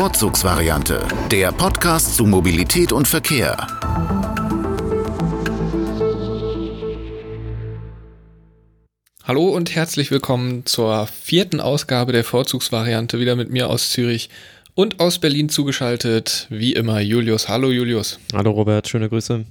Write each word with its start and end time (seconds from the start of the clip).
Vorzugsvariante, 0.00 1.06
der 1.30 1.52
Podcast 1.52 2.16
zu 2.16 2.24
Mobilität 2.24 2.90
und 2.90 3.06
Verkehr. 3.06 3.54
Hallo 9.24 9.50
und 9.50 9.74
herzlich 9.74 10.10
willkommen 10.10 10.64
zur 10.64 11.06
vierten 11.06 11.60
Ausgabe 11.60 12.12
der 12.12 12.24
Vorzugsvariante, 12.24 13.20
wieder 13.20 13.36
mit 13.36 13.50
mir 13.50 13.68
aus 13.68 13.90
Zürich 13.90 14.30
und 14.74 15.00
aus 15.00 15.18
Berlin 15.18 15.50
zugeschaltet, 15.50 16.46
wie 16.48 16.72
immer 16.72 17.00
Julius. 17.00 17.50
Hallo 17.50 17.70
Julius. 17.70 18.18
Hallo 18.32 18.52
Robert, 18.52 18.88
schöne 18.88 19.10
Grüße. 19.10 19.44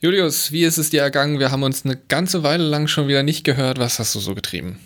Julius, 0.00 0.50
wie 0.50 0.64
ist 0.64 0.78
es 0.78 0.88
dir 0.88 1.02
ergangen? 1.02 1.38
Wir 1.38 1.50
haben 1.50 1.62
uns 1.62 1.84
eine 1.84 1.98
ganze 2.08 2.42
Weile 2.42 2.64
lang 2.64 2.86
schon 2.88 3.06
wieder 3.06 3.22
nicht 3.22 3.44
gehört. 3.44 3.78
Was 3.78 3.98
hast 3.98 4.14
du 4.14 4.18
so 4.18 4.34
getrieben? 4.34 4.80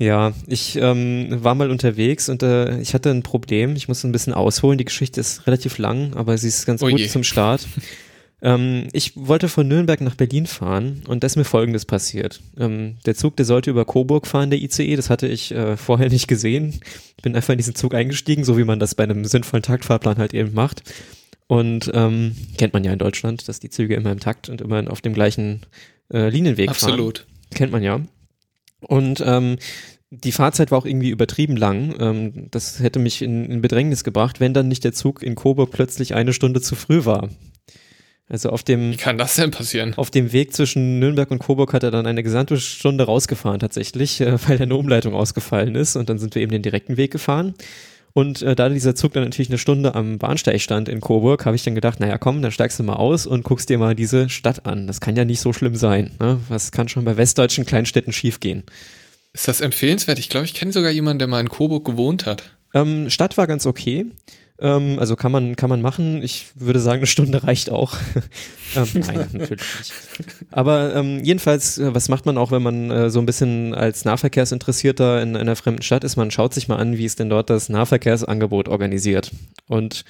Ja, 0.00 0.32
ich 0.46 0.76
ähm, 0.76 1.26
war 1.44 1.54
mal 1.54 1.70
unterwegs 1.70 2.30
und 2.30 2.42
äh, 2.42 2.80
ich 2.80 2.94
hatte 2.94 3.10
ein 3.10 3.22
Problem. 3.22 3.76
Ich 3.76 3.86
muss 3.86 4.02
ein 4.02 4.12
bisschen 4.12 4.32
ausholen. 4.32 4.78
Die 4.78 4.86
Geschichte 4.86 5.20
ist 5.20 5.46
relativ 5.46 5.76
lang, 5.76 6.14
aber 6.14 6.38
sie 6.38 6.48
ist 6.48 6.64
ganz 6.64 6.82
oh 6.82 6.88
gut 6.88 7.00
je. 7.00 7.08
zum 7.08 7.22
Start. 7.22 7.68
ähm, 8.42 8.88
ich 8.94 9.12
wollte 9.14 9.50
von 9.50 9.68
Nürnberg 9.68 10.00
nach 10.00 10.14
Berlin 10.14 10.46
fahren 10.46 11.02
und 11.06 11.22
da 11.22 11.26
ist 11.26 11.36
mir 11.36 11.44
Folgendes 11.44 11.84
passiert. 11.84 12.40
Ähm, 12.58 12.96
der 13.04 13.14
Zug, 13.14 13.36
der 13.36 13.44
sollte 13.44 13.68
über 13.68 13.84
Coburg 13.84 14.26
fahren, 14.26 14.48
der 14.48 14.62
ICE, 14.62 14.96
das 14.96 15.10
hatte 15.10 15.28
ich 15.28 15.52
äh, 15.52 15.76
vorher 15.76 16.08
nicht 16.08 16.28
gesehen. 16.28 16.80
Ich 17.18 17.22
bin 17.22 17.36
einfach 17.36 17.52
in 17.52 17.58
diesen 17.58 17.74
Zug 17.74 17.94
eingestiegen, 17.94 18.42
so 18.42 18.56
wie 18.56 18.64
man 18.64 18.80
das 18.80 18.94
bei 18.94 19.04
einem 19.04 19.26
sinnvollen 19.26 19.62
Taktfahrplan 19.62 20.16
halt 20.16 20.32
eben 20.32 20.54
macht. 20.54 20.82
Und 21.46 21.90
ähm, 21.92 22.34
kennt 22.56 22.72
man 22.72 22.84
ja 22.84 22.92
in 22.94 22.98
Deutschland, 22.98 23.46
dass 23.48 23.60
die 23.60 23.68
Züge 23.68 23.96
immer 23.96 24.12
im 24.12 24.20
Takt 24.20 24.48
und 24.48 24.62
immer 24.62 24.90
auf 24.90 25.02
dem 25.02 25.12
gleichen 25.12 25.60
äh, 26.10 26.30
Linienweg 26.30 26.70
Absolut. 26.70 26.88
fahren. 26.88 27.08
Absolut. 27.08 27.26
Kennt 27.54 27.72
man 27.72 27.82
ja. 27.82 28.00
Und 28.80 29.22
ähm, 29.24 29.56
die 30.10 30.32
Fahrzeit 30.32 30.70
war 30.70 30.78
auch 30.78 30.86
irgendwie 30.86 31.10
übertrieben 31.10 31.56
lang. 31.56 31.94
Ähm, 31.98 32.48
das 32.50 32.80
hätte 32.80 32.98
mich 32.98 33.22
in, 33.22 33.44
in 33.50 33.62
Bedrängnis 33.62 34.04
gebracht, 34.04 34.40
wenn 34.40 34.54
dann 34.54 34.68
nicht 34.68 34.84
der 34.84 34.92
Zug 34.92 35.22
in 35.22 35.34
Coburg 35.34 35.70
plötzlich 35.70 36.14
eine 36.14 36.32
Stunde 36.32 36.60
zu 36.60 36.74
früh 36.74 37.04
war. 37.04 37.28
Also 38.28 38.50
auf 38.50 38.62
dem. 38.62 38.92
Wie 38.92 38.96
kann 38.96 39.18
das 39.18 39.34
denn 39.34 39.50
passieren? 39.50 39.94
Auf 39.96 40.10
dem 40.10 40.32
Weg 40.32 40.54
zwischen 40.54 41.00
Nürnberg 41.00 41.30
und 41.32 41.40
Coburg 41.40 41.72
hat 41.72 41.82
er 41.82 41.90
dann 41.90 42.06
eine 42.06 42.22
gesamte 42.22 42.58
Stunde 42.58 43.04
rausgefahren 43.04 43.58
tatsächlich, 43.58 44.20
äh, 44.20 44.36
weil 44.48 44.60
eine 44.62 44.76
Umleitung 44.76 45.14
ausgefallen 45.14 45.74
ist 45.74 45.96
und 45.96 46.08
dann 46.08 46.18
sind 46.18 46.34
wir 46.34 46.42
eben 46.42 46.52
den 46.52 46.62
direkten 46.62 46.96
Weg 46.96 47.10
gefahren. 47.10 47.54
Und 48.12 48.42
äh, 48.42 48.56
da 48.56 48.68
dieser 48.68 48.94
Zug 48.94 49.12
dann 49.12 49.24
natürlich 49.24 49.50
eine 49.50 49.58
Stunde 49.58 49.94
am 49.94 50.18
Bahnsteig 50.18 50.60
stand 50.60 50.88
in 50.88 51.00
Coburg, 51.00 51.46
habe 51.46 51.56
ich 51.56 51.62
dann 51.62 51.74
gedacht, 51.74 52.00
naja 52.00 52.18
komm, 52.18 52.42
dann 52.42 52.52
steigst 52.52 52.78
du 52.78 52.82
mal 52.82 52.94
aus 52.94 53.26
und 53.26 53.44
guckst 53.44 53.68
dir 53.68 53.78
mal 53.78 53.94
diese 53.94 54.28
Stadt 54.28 54.66
an. 54.66 54.86
Das 54.86 55.00
kann 55.00 55.16
ja 55.16 55.24
nicht 55.24 55.40
so 55.40 55.52
schlimm 55.52 55.76
sein. 55.76 56.12
Ne? 56.18 56.40
Was 56.48 56.72
kann 56.72 56.88
schon 56.88 57.04
bei 57.04 57.16
westdeutschen 57.16 57.66
Kleinstädten 57.66 58.12
schiefgehen? 58.12 58.64
Ist 59.32 59.46
das 59.46 59.60
empfehlenswert? 59.60 60.18
Ich 60.18 60.28
glaube, 60.28 60.46
ich 60.46 60.54
kenne 60.54 60.72
sogar 60.72 60.90
jemanden, 60.90 61.20
der 61.20 61.28
mal 61.28 61.40
in 61.40 61.48
Coburg 61.48 61.84
gewohnt 61.84 62.26
hat. 62.26 62.50
Ähm, 62.74 63.10
Stadt 63.10 63.36
war 63.36 63.46
ganz 63.46 63.66
okay. 63.66 64.06
Ähm, 64.60 64.98
also 64.98 65.16
kann 65.16 65.32
man, 65.32 65.56
kann 65.56 65.70
man 65.70 65.80
machen. 65.80 66.22
Ich 66.22 66.48
würde 66.54 66.80
sagen, 66.80 66.98
eine 66.98 67.06
Stunde 67.06 67.44
reicht 67.44 67.70
auch. 67.70 67.94
ähm, 68.76 68.88
nein, 68.94 69.28
natürlich 69.32 69.64
nicht. 69.78 69.92
Aber 70.50 70.94
ähm, 70.94 71.24
jedenfalls, 71.24 71.78
äh, 71.78 71.94
was 71.94 72.08
macht 72.08 72.26
man 72.26 72.36
auch, 72.36 72.50
wenn 72.50 72.62
man 72.62 72.90
äh, 72.90 73.10
so 73.10 73.20
ein 73.20 73.26
bisschen 73.26 73.74
als 73.74 74.04
Nahverkehrsinteressierter 74.04 75.22
in 75.22 75.36
einer 75.36 75.56
fremden 75.56 75.82
Stadt 75.82 76.04
ist? 76.04 76.16
Man 76.16 76.30
schaut 76.30 76.52
sich 76.52 76.68
mal 76.68 76.76
an, 76.76 76.98
wie 76.98 77.06
ist 77.06 77.18
denn 77.18 77.30
dort 77.30 77.48
das 77.48 77.68
Nahverkehrsangebot 77.68 78.68
organisiert. 78.68 79.30
Und 79.66 80.04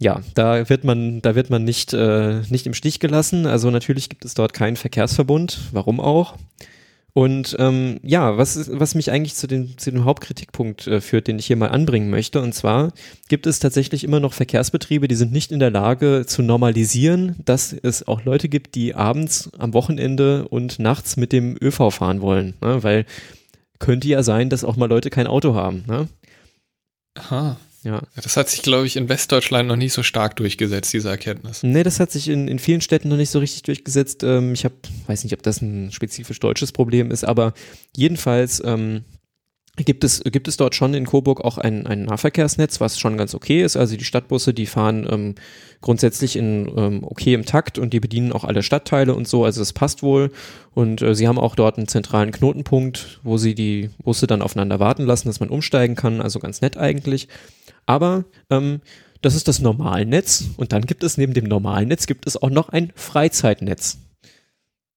ja, 0.00 0.20
da 0.34 0.68
wird 0.68 0.82
man, 0.82 1.22
da 1.22 1.36
wird 1.36 1.50
man 1.50 1.62
nicht, 1.62 1.92
äh, 1.94 2.40
nicht 2.48 2.66
im 2.66 2.74
Stich 2.74 2.98
gelassen. 2.98 3.46
Also 3.46 3.70
natürlich 3.70 4.08
gibt 4.08 4.24
es 4.24 4.34
dort 4.34 4.52
keinen 4.52 4.76
Verkehrsverbund. 4.76 5.60
Warum 5.72 6.00
auch? 6.00 6.34
Und 7.16 7.54
ähm, 7.60 8.00
ja, 8.02 8.36
was, 8.38 8.68
was 8.72 8.96
mich 8.96 9.12
eigentlich 9.12 9.36
zu 9.36 9.46
dem, 9.46 9.78
zu 9.78 9.92
dem 9.92 10.04
Hauptkritikpunkt 10.04 10.88
äh, 10.88 11.00
führt, 11.00 11.28
den 11.28 11.38
ich 11.38 11.46
hier 11.46 11.54
mal 11.54 11.68
anbringen 11.68 12.10
möchte. 12.10 12.42
Und 12.42 12.54
zwar 12.54 12.92
gibt 13.28 13.46
es 13.46 13.60
tatsächlich 13.60 14.02
immer 14.02 14.18
noch 14.18 14.32
Verkehrsbetriebe, 14.32 15.06
die 15.06 15.14
sind 15.14 15.32
nicht 15.32 15.52
in 15.52 15.60
der 15.60 15.70
Lage 15.70 16.24
zu 16.26 16.42
normalisieren, 16.42 17.36
dass 17.44 17.72
es 17.72 18.08
auch 18.08 18.24
Leute 18.24 18.48
gibt, 18.48 18.74
die 18.74 18.96
abends, 18.96 19.48
am 19.58 19.74
Wochenende 19.74 20.48
und 20.48 20.80
nachts 20.80 21.16
mit 21.16 21.32
dem 21.32 21.56
ÖV 21.62 21.90
fahren 21.92 22.20
wollen. 22.20 22.54
Ne? 22.60 22.82
Weil 22.82 23.06
könnte 23.78 24.08
ja 24.08 24.24
sein, 24.24 24.50
dass 24.50 24.64
auch 24.64 24.76
mal 24.76 24.88
Leute 24.88 25.08
kein 25.08 25.28
Auto 25.28 25.54
haben. 25.54 25.84
Ne? 25.86 26.08
Aha. 27.14 27.58
Ja. 27.84 28.02
Das 28.16 28.36
hat 28.36 28.48
sich, 28.48 28.62
glaube 28.62 28.86
ich, 28.86 28.96
in 28.96 29.08
Westdeutschland 29.10 29.68
noch 29.68 29.76
nicht 29.76 29.92
so 29.92 30.02
stark 30.02 30.36
durchgesetzt, 30.36 30.92
diese 30.92 31.10
Erkenntnis. 31.10 31.62
Nee, 31.62 31.82
das 31.82 32.00
hat 32.00 32.10
sich 32.10 32.28
in, 32.28 32.48
in 32.48 32.58
vielen 32.58 32.80
Städten 32.80 33.08
noch 33.08 33.18
nicht 33.18 33.30
so 33.30 33.38
richtig 33.38 33.62
durchgesetzt. 33.62 34.22
Ähm, 34.24 34.54
ich 34.54 34.64
hab, 34.64 34.72
weiß 35.06 35.22
nicht, 35.24 35.34
ob 35.34 35.42
das 35.42 35.60
ein 35.60 35.92
spezifisch 35.92 36.40
deutsches 36.40 36.72
Problem 36.72 37.10
ist, 37.10 37.24
aber 37.24 37.52
jedenfalls 37.94 38.62
ähm, 38.64 39.04
gibt 39.76 40.04
es, 40.04 40.22
gibt 40.24 40.46
es 40.46 40.56
dort 40.56 40.74
schon 40.74 40.94
in 40.94 41.04
Coburg 41.04 41.44
auch 41.44 41.58
ein, 41.58 41.86
ein 41.86 42.04
Nahverkehrsnetz, 42.04 42.80
was 42.80 42.98
schon 42.98 43.16
ganz 43.16 43.34
okay 43.34 43.62
ist. 43.62 43.76
Also 43.76 43.96
die 43.96 44.04
Stadtbusse, 44.04 44.54
die 44.54 44.66
fahren 44.66 45.06
ähm, 45.10 45.34
grundsätzlich 45.80 46.36
in 46.36 46.72
ähm, 46.76 47.00
okay 47.02 47.34
im 47.34 47.44
Takt 47.44 47.78
und 47.78 47.92
die 47.92 48.00
bedienen 48.00 48.32
auch 48.32 48.44
alle 48.44 48.62
Stadtteile 48.62 49.14
und 49.14 49.26
so. 49.26 49.44
Also 49.44 49.60
es 49.60 49.72
passt 49.72 50.02
wohl. 50.02 50.30
Und 50.74 51.02
äh, 51.02 51.14
sie 51.14 51.26
haben 51.26 51.38
auch 51.38 51.56
dort 51.56 51.76
einen 51.76 51.88
zentralen 51.88 52.30
Knotenpunkt, 52.30 53.20
wo 53.24 53.36
sie 53.36 53.54
die 53.54 53.90
Busse 54.02 54.26
dann 54.26 54.42
aufeinander 54.42 54.78
warten 54.78 55.04
lassen, 55.04 55.28
dass 55.28 55.40
man 55.40 55.50
umsteigen 55.50 55.96
kann. 55.96 56.20
Also 56.20 56.38
ganz 56.38 56.60
nett 56.60 56.76
eigentlich. 56.76 57.28
Aber 57.86 58.24
ähm, 58.50 58.80
das 59.22 59.34
ist 59.34 59.48
das 59.48 59.60
Normalnetz 59.60 60.44
und 60.56 60.72
dann 60.72 60.82
gibt 60.82 61.02
es 61.02 61.16
neben 61.16 61.34
dem 61.34 61.44
Normalnetz 61.44 62.06
gibt 62.06 62.26
es 62.26 62.36
auch 62.36 62.50
noch 62.50 62.68
ein 62.68 62.92
Freizeitnetz. 62.94 63.98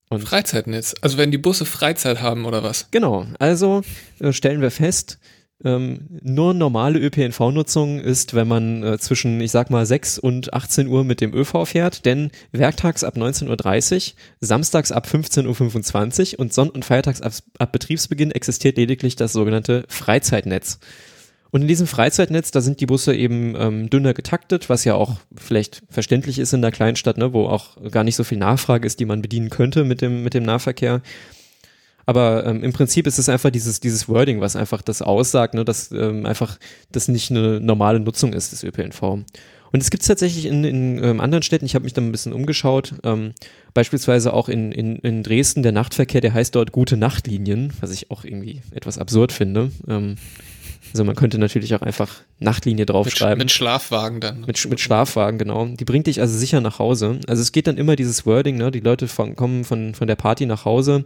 Und 0.10 0.22
Freizeitnetz, 0.22 0.96
also 1.02 1.18
wenn 1.18 1.32
die 1.32 1.38
Busse 1.38 1.66
Freizeit 1.66 2.22
haben 2.22 2.46
oder 2.46 2.64
was? 2.64 2.88
Genau, 2.92 3.26
also 3.40 3.82
äh, 4.20 4.32
stellen 4.32 4.62
wir 4.62 4.72
fest, 4.72 5.20
ähm, 5.64 6.20
nur 6.22 6.54
normale 6.54 7.00
ÖPNV-Nutzung 7.00 8.00
ist, 8.00 8.36
wenn 8.36 8.48
man 8.48 8.84
äh, 8.84 9.00
zwischen, 9.00 9.42
ich 9.42 9.52
sag 9.52 9.70
mal, 9.70 9.86
6 9.86 10.20
und 10.20 10.54
18 10.54 10.88
Uhr 10.88 11.04
mit 11.04 11.20
dem 11.20 11.34
ÖV 11.34 11.66
fährt, 11.66 12.06
denn 12.06 12.30
werktags 12.52 13.04
ab 13.04 13.18
19.30 13.18 13.96
Uhr, 14.12 14.16
samstags 14.40 14.92
ab 14.92 15.08
15.25 15.08 16.34
Uhr 16.34 16.40
und 16.40 16.54
sonn- 16.54 16.70
und 16.70 16.86
feiertags 16.86 17.22
ab, 17.22 17.34
ab 17.58 17.72
Betriebsbeginn 17.72 18.32
existiert 18.32 18.78
lediglich 18.78 19.16
das 19.16 19.34
sogenannte 19.34 19.84
Freizeitnetz. 19.88 20.80
Und 21.52 21.62
in 21.62 21.68
diesem 21.68 21.88
Freizeitnetz, 21.88 22.52
da 22.52 22.62
sind 22.62 22.82
die 22.82 22.86
Busse 22.86 23.16
eben 23.16 23.56
ähm, 23.58 23.90
dünner 23.90 24.14
getaktet, 24.14 24.70
was 24.70 24.84
ja 24.84 24.96
auch 24.96 25.16
vielleicht 25.36 25.82
verständlich 25.90 26.40
ist 26.40 26.54
in 26.54 26.62
der 26.62 26.72
Kleinstadt, 26.72 27.18
ne, 27.18 27.34
wo 27.34 27.48
auch 27.48 27.78
gar 27.92 28.04
nicht 28.04 28.16
so 28.16 28.24
viel 28.24 28.38
Nachfrage 28.38 28.86
ist, 28.86 29.00
die 29.00 29.06
man 29.06 29.22
bedienen 29.22 29.50
könnte 29.50 29.84
mit 29.84 30.02
dem, 30.02 30.24
mit 30.24 30.34
dem 30.34 30.44
Nahverkehr. 30.44 31.02
Aber 32.06 32.46
ähm, 32.46 32.64
im 32.64 32.72
Prinzip 32.74 33.06
ist 33.06 33.20
es 33.20 33.28
einfach 33.28 33.50
dieses, 33.50 33.82
dieses 33.82 34.08
Wording, 34.08 34.40
was 34.40 34.56
einfach 34.56 34.82
das 34.82 35.02
aussagt, 35.02 35.54
ne, 35.54 35.66
dass 35.66 35.92
ähm, 35.92 36.26
einfach 36.26 36.58
das 36.92 37.08
nicht 37.08 37.32
eine 37.32 37.60
normale 37.60 38.00
Nutzung 38.00 38.34
ist 38.34 38.52
des 38.52 38.64
ÖPNV. 38.64 39.02
Und 39.72 39.84
es 39.84 39.90
gibt 39.90 40.04
es 40.04 40.08
tatsächlich 40.08 40.46
in, 40.46 40.64
in 40.64 41.04
ähm, 41.04 41.20
anderen 41.20 41.44
Städten, 41.44 41.66
ich 41.66 41.76
habe 41.76 41.84
mich 41.84 41.94
da 41.94 42.02
ein 42.02 42.12
bisschen 42.12 42.32
umgeschaut, 42.32 42.94
ähm, 43.04 43.34
beispielsweise 43.74 44.34
auch 44.34 44.48
in, 44.48 44.72
in, 44.72 44.96
in 44.98 45.24
Dresden, 45.24 45.64
der 45.64 45.74
Nachtverkehr, 45.74 46.22
der 46.22 46.34
heißt 46.34 46.56
dort 46.56 46.72
gute 46.72 46.96
Nachtlinien, 46.96 47.74
was 47.82 47.92
ich 47.92 48.10
auch 48.10 48.24
irgendwie 48.24 48.62
etwas 48.72 48.98
absurd 48.98 49.34
finde. 49.34 49.72
Ähm, 49.88 50.16
also 50.94 51.04
man 51.04 51.16
könnte 51.16 51.38
natürlich 51.38 51.76
auch 51.76 51.82
einfach 51.82 52.22
Nachtlinie 52.40 52.86
draufschreiben. 52.86 53.38
Mit, 53.38 53.46
mit 53.46 53.52
Schlafwagen 53.52 54.20
dann. 54.20 54.42
Mit, 54.42 54.70
mit 54.70 54.80
Schlafwagen, 54.80 55.38
genau. 55.38 55.66
Die 55.66 55.86
bringt 55.86 56.08
dich 56.08 56.22
also 56.22 56.38
sicher 56.38 56.62
nach 56.62 56.80
Hause. 56.80 57.20
Also 57.28 57.42
es 57.42 57.52
geht 57.52 57.68
dann 57.68 57.78
immer 57.78 57.96
dieses 57.96 58.26
Wording, 58.26 58.58
ne? 58.58 58.72
Die 58.72 58.80
Leute 58.80 59.08
von, 59.08 59.36
kommen 59.36 59.64
von, 59.64 59.94
von 59.94 60.08
der 60.08 60.16
Party 60.16 60.46
nach 60.46 60.66
Hause 60.66 61.06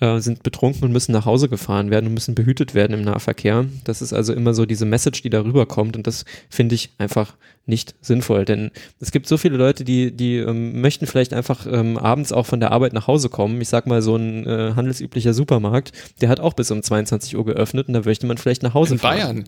äh, 0.00 0.18
sind 0.20 0.42
betrunken 0.42 0.84
und 0.84 0.92
müssen 0.92 1.12
nach 1.12 1.26
Hause 1.26 1.48
gefahren 1.48 1.90
werden 1.90 2.06
und 2.06 2.14
müssen 2.14 2.34
behütet 2.34 2.74
werden 2.74 2.92
im 2.92 3.02
Nahverkehr. 3.02 3.66
Das 3.84 4.02
ist 4.02 4.12
also 4.12 4.32
immer 4.32 4.54
so 4.54 4.66
diese 4.66 4.86
Message, 4.86 5.22
die 5.22 5.30
darüber 5.30 5.66
kommt 5.66 5.96
und 5.96 6.06
das 6.06 6.24
finde 6.48 6.74
ich 6.74 6.90
einfach 6.98 7.34
nicht 7.66 7.94
sinnvoll, 8.00 8.44
denn 8.44 8.70
es 8.98 9.10
gibt 9.10 9.26
so 9.26 9.36
viele 9.36 9.56
Leute, 9.56 9.84
die, 9.84 10.10
die 10.10 10.36
ähm, 10.36 10.80
möchten 10.80 11.06
vielleicht 11.06 11.34
einfach 11.34 11.66
ähm, 11.70 11.98
abends 11.98 12.32
auch 12.32 12.46
von 12.46 12.60
der 12.60 12.72
Arbeit 12.72 12.94
nach 12.94 13.06
Hause 13.06 13.28
kommen. 13.28 13.60
Ich 13.60 13.68
sag 13.68 13.86
mal, 13.86 14.00
so 14.00 14.16
ein 14.16 14.46
äh, 14.46 14.72
handelsüblicher 14.74 15.34
Supermarkt, 15.34 15.92
der 16.20 16.30
hat 16.30 16.40
auch 16.40 16.54
bis 16.54 16.70
um 16.70 16.82
22 16.82 17.36
Uhr 17.36 17.44
geöffnet 17.44 17.88
und 17.88 17.94
da 17.94 18.00
möchte 18.04 18.26
man 18.26 18.38
vielleicht 18.38 18.62
nach 18.62 18.74
Hause 18.74 18.94
in 18.94 18.98
fahren. 18.98 19.16
In 19.16 19.22
Bayern? 19.22 19.44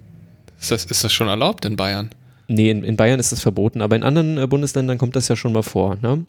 Ist 0.61 0.71
das, 0.71 0.85
ist 0.85 1.03
das 1.03 1.13
schon 1.13 1.29
erlaubt 1.29 1.65
in 1.65 1.77
Bayern? 1.77 2.11
Nee, 2.49 2.71
in, 2.71 2.85
in 2.85 2.97
Bayern 2.97 3.21
ist 3.21 3.33
das 3.33 3.41
verboten, 3.41 3.81
aber 3.81 3.97
in 3.97 4.03
anderen 4.03 4.37
äh, 4.37 4.47
Bundesländern 4.47 4.99
kommt 4.99 5.17
das 5.17 5.29
ja 5.29 5.37
schon 5.37 5.53
mal 5.53 5.63
vor. 5.63 5.97
Ne? 6.03 6.27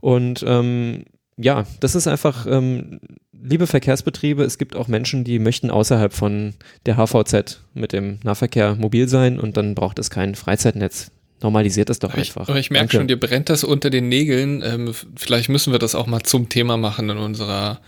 Und 0.00 0.44
ähm, 0.46 1.04
ja, 1.36 1.64
das 1.80 1.94
ist 1.94 2.06
einfach, 2.06 2.46
ähm, 2.46 3.00
liebe 3.32 3.66
Verkehrsbetriebe, 3.66 4.42
es 4.44 4.58
gibt 4.58 4.76
auch 4.76 4.88
Menschen, 4.88 5.24
die 5.24 5.38
möchten 5.38 5.70
außerhalb 5.70 6.12
von 6.12 6.54
der 6.86 6.96
HVZ 6.96 7.60
mit 7.74 7.92
dem 7.92 8.18
Nahverkehr 8.22 8.76
mobil 8.76 9.08
sein 9.08 9.38
und 9.38 9.56
dann 9.56 9.74
braucht 9.74 9.98
es 9.98 10.10
kein 10.10 10.34
Freizeitnetz. 10.34 11.10
Normalisiert 11.42 11.90
das 11.90 11.98
doch 11.98 12.10
aber 12.10 12.18
einfach. 12.18 12.48
Ich, 12.48 12.56
ich 12.56 12.70
merke 12.70 12.96
schon, 12.96 13.08
dir 13.08 13.18
brennt 13.18 13.50
das 13.50 13.64
unter 13.64 13.90
den 13.90 14.08
Nägeln. 14.08 14.62
Ähm, 14.64 14.94
vielleicht 15.16 15.48
müssen 15.48 15.72
wir 15.72 15.78
das 15.78 15.94
auch 15.94 16.06
mal 16.06 16.22
zum 16.22 16.48
Thema 16.48 16.76
machen 16.76 17.10
in 17.10 17.18
unserer 17.18 17.80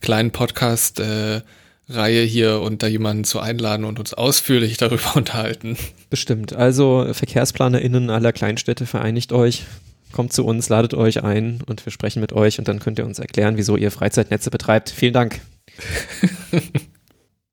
kleinen 0.00 0.30
Podcast. 0.30 1.00
Äh, 1.00 1.42
Reihe 1.88 2.22
hier 2.22 2.60
und 2.60 2.82
da 2.82 2.86
jemanden 2.86 3.24
zu 3.24 3.40
einladen 3.40 3.84
und 3.84 3.98
uns 3.98 4.14
ausführlich 4.14 4.76
darüber 4.78 5.16
unterhalten. 5.16 5.76
Bestimmt. 6.10 6.54
Also 6.54 7.06
VerkehrsplanerInnen 7.12 8.08
aller 8.08 8.32
Kleinstädte 8.32 8.86
vereinigt 8.86 9.32
euch 9.32 9.64
kommt 10.12 10.32
zu 10.32 10.44
uns, 10.44 10.68
ladet 10.68 10.94
euch 10.94 11.22
ein 11.22 11.60
und 11.66 11.84
wir 11.84 11.92
sprechen 11.92 12.20
mit 12.20 12.32
euch 12.32 12.58
und 12.58 12.68
dann 12.68 12.78
könnt 12.78 12.98
ihr 12.98 13.06
uns 13.06 13.18
erklären, 13.18 13.56
wieso 13.56 13.76
ihr 13.76 13.90
Freizeitnetze 13.90 14.50
betreibt. 14.50 14.90
Vielen 14.90 15.14
Dank. 15.14 15.40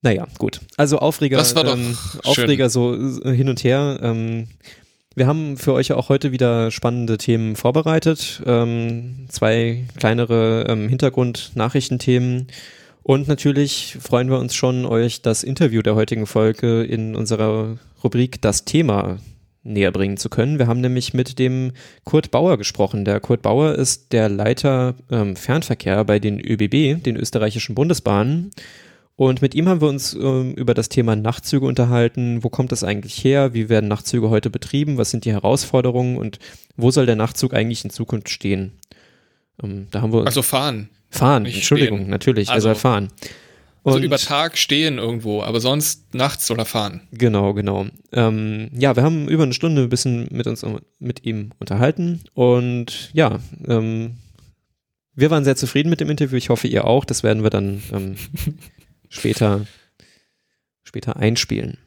Naja, 0.02 0.28
gut. 0.38 0.62
Also 0.78 1.00
Aufreger, 1.00 1.38
Das 1.38 1.56
war 1.56 1.66
doch 1.66 1.74
ähm, 1.74 1.98
schön. 2.12 2.22
Aufreger 2.24 2.70
so 2.70 2.96
äh, 2.96 3.34
hin 3.34 3.50
und 3.50 3.64
her. 3.64 4.00
Ähm, 4.02 4.48
wir 5.16 5.28
haben 5.28 5.58
für 5.58 5.74
euch 5.74 5.90
ja 5.90 5.98
auch 5.98 6.08
heute 6.08 6.32
wieder 6.32 6.72
spannende 6.72 7.18
Themen 7.18 7.58
vorbereitet. 7.58 8.42
Ähm, 8.46 9.26
zwei 9.28 9.84
kleinere 9.98 10.66
ähm, 10.70 10.88
Hintergrund-Nachrichtenthemen. 10.88 12.48
Und 13.04 13.28
natürlich 13.28 13.98
freuen 14.00 14.30
wir 14.30 14.40
uns 14.40 14.56
schon, 14.56 14.86
euch 14.86 15.22
das 15.22 15.44
Interview 15.44 15.82
der 15.82 15.96
heutigen 15.96 16.28
Folge 16.28 16.84
in 16.84 17.16
unserer 17.16 17.78
Rubrik 18.02 18.42
Das 18.42 18.64
Thema 18.64 19.18
näher 19.64 19.92
bringen 19.92 20.18
zu 20.18 20.30
können. 20.30 20.58
Wir 20.60 20.68
haben 20.68 20.82
nämlich 20.82 21.14
mit 21.14 21.38
dem 21.40 21.72
Kurt 22.06 22.32
Bauer 22.32 22.58
gesprochen. 22.58 23.06
Der 23.06 23.20
Kurt 23.20 23.42
Bauer 23.42 23.76
ist 23.76 24.12
der 24.14 24.30
Leiter 24.30 24.96
ähm, 25.12 25.36
Fernverkehr 25.36 26.04
bei 26.06 26.20
den 26.20 26.40
ÖBB, 26.40 27.04
den 27.04 27.16
österreichischen 27.18 27.76
Bundesbahnen. 27.76 28.52
Und 29.16 29.42
mit 29.42 29.54
ihm 29.54 29.68
haben 29.68 29.82
wir 29.82 29.90
uns 29.90 30.14
ähm, 30.14 30.54
über 30.54 30.74
das 30.74 30.88
Thema 30.88 31.14
Nachtzüge 31.18 31.66
unterhalten. 31.66 32.42
Wo 32.42 32.50
kommt 32.50 32.72
das 32.72 32.86
eigentlich 32.86 33.22
her? 33.22 33.54
Wie 33.54 33.68
werden 33.68 33.90
Nachtzüge 33.90 34.30
heute 34.30 34.50
betrieben? 34.50 34.98
Was 34.98 35.12
sind 35.12 35.26
die 35.26 35.34
Herausforderungen? 35.34 36.16
Und 36.18 36.40
wo 36.78 36.90
soll 36.90 37.06
der 37.06 37.18
Nachtzug 37.18 37.54
eigentlich 37.54 37.84
in 37.84 37.90
Zukunft 37.90 38.30
stehen? 38.30 38.72
Ähm, 39.62 39.88
da 39.92 40.02
haben 40.02 40.14
wir 40.14 40.26
Also 40.26 40.42
fahren. 40.42 40.90
fahren. 41.10 41.46
Entschuldigung, 41.46 42.00
stehen. 42.00 42.10
natürlich. 42.10 42.48
Also- 42.50 42.70
er 42.70 42.76
soll 42.76 42.82
fahren. 42.82 43.10
Also 43.84 43.98
Und- 43.98 44.04
über 44.04 44.18
Tag 44.18 44.58
stehen 44.58 44.98
irgendwo, 44.98 45.42
aber 45.42 45.60
sonst 45.62 46.14
nachts 46.14 46.52
oder 46.52 46.66
fahren. 46.66 47.02
Genau, 47.12 47.54
genau. 47.54 47.88
Ähm, 48.12 48.70
ja, 48.74 48.96
wir 48.96 49.04
haben 49.04 49.28
über 49.30 49.44
eine 49.44 49.54
Stunde 49.54 49.84
ein 49.84 49.90
bisschen 49.90 50.28
mit 50.32 50.48
uns 50.48 50.66
mit 51.00 51.26
ihm 51.26 51.52
unterhalten 51.60 52.22
und 52.34 53.10
ja, 53.14 53.40
ähm, 53.68 54.18
wir 55.16 55.32
waren 55.32 55.44
sehr 55.44 55.56
zufrieden 55.56 55.90
mit 55.90 56.00
dem 56.02 56.10
Interview. 56.10 56.38
Ich 56.38 56.50
hoffe, 56.50 56.68
ihr 56.68 56.86
auch. 56.86 57.04
Das 57.06 57.24
werden 57.24 57.44
wir 57.44 57.50
dann 57.50 57.82
ähm, 57.92 58.16
später, 59.10 59.66
später 60.84 61.18
einspielen. 61.18 61.78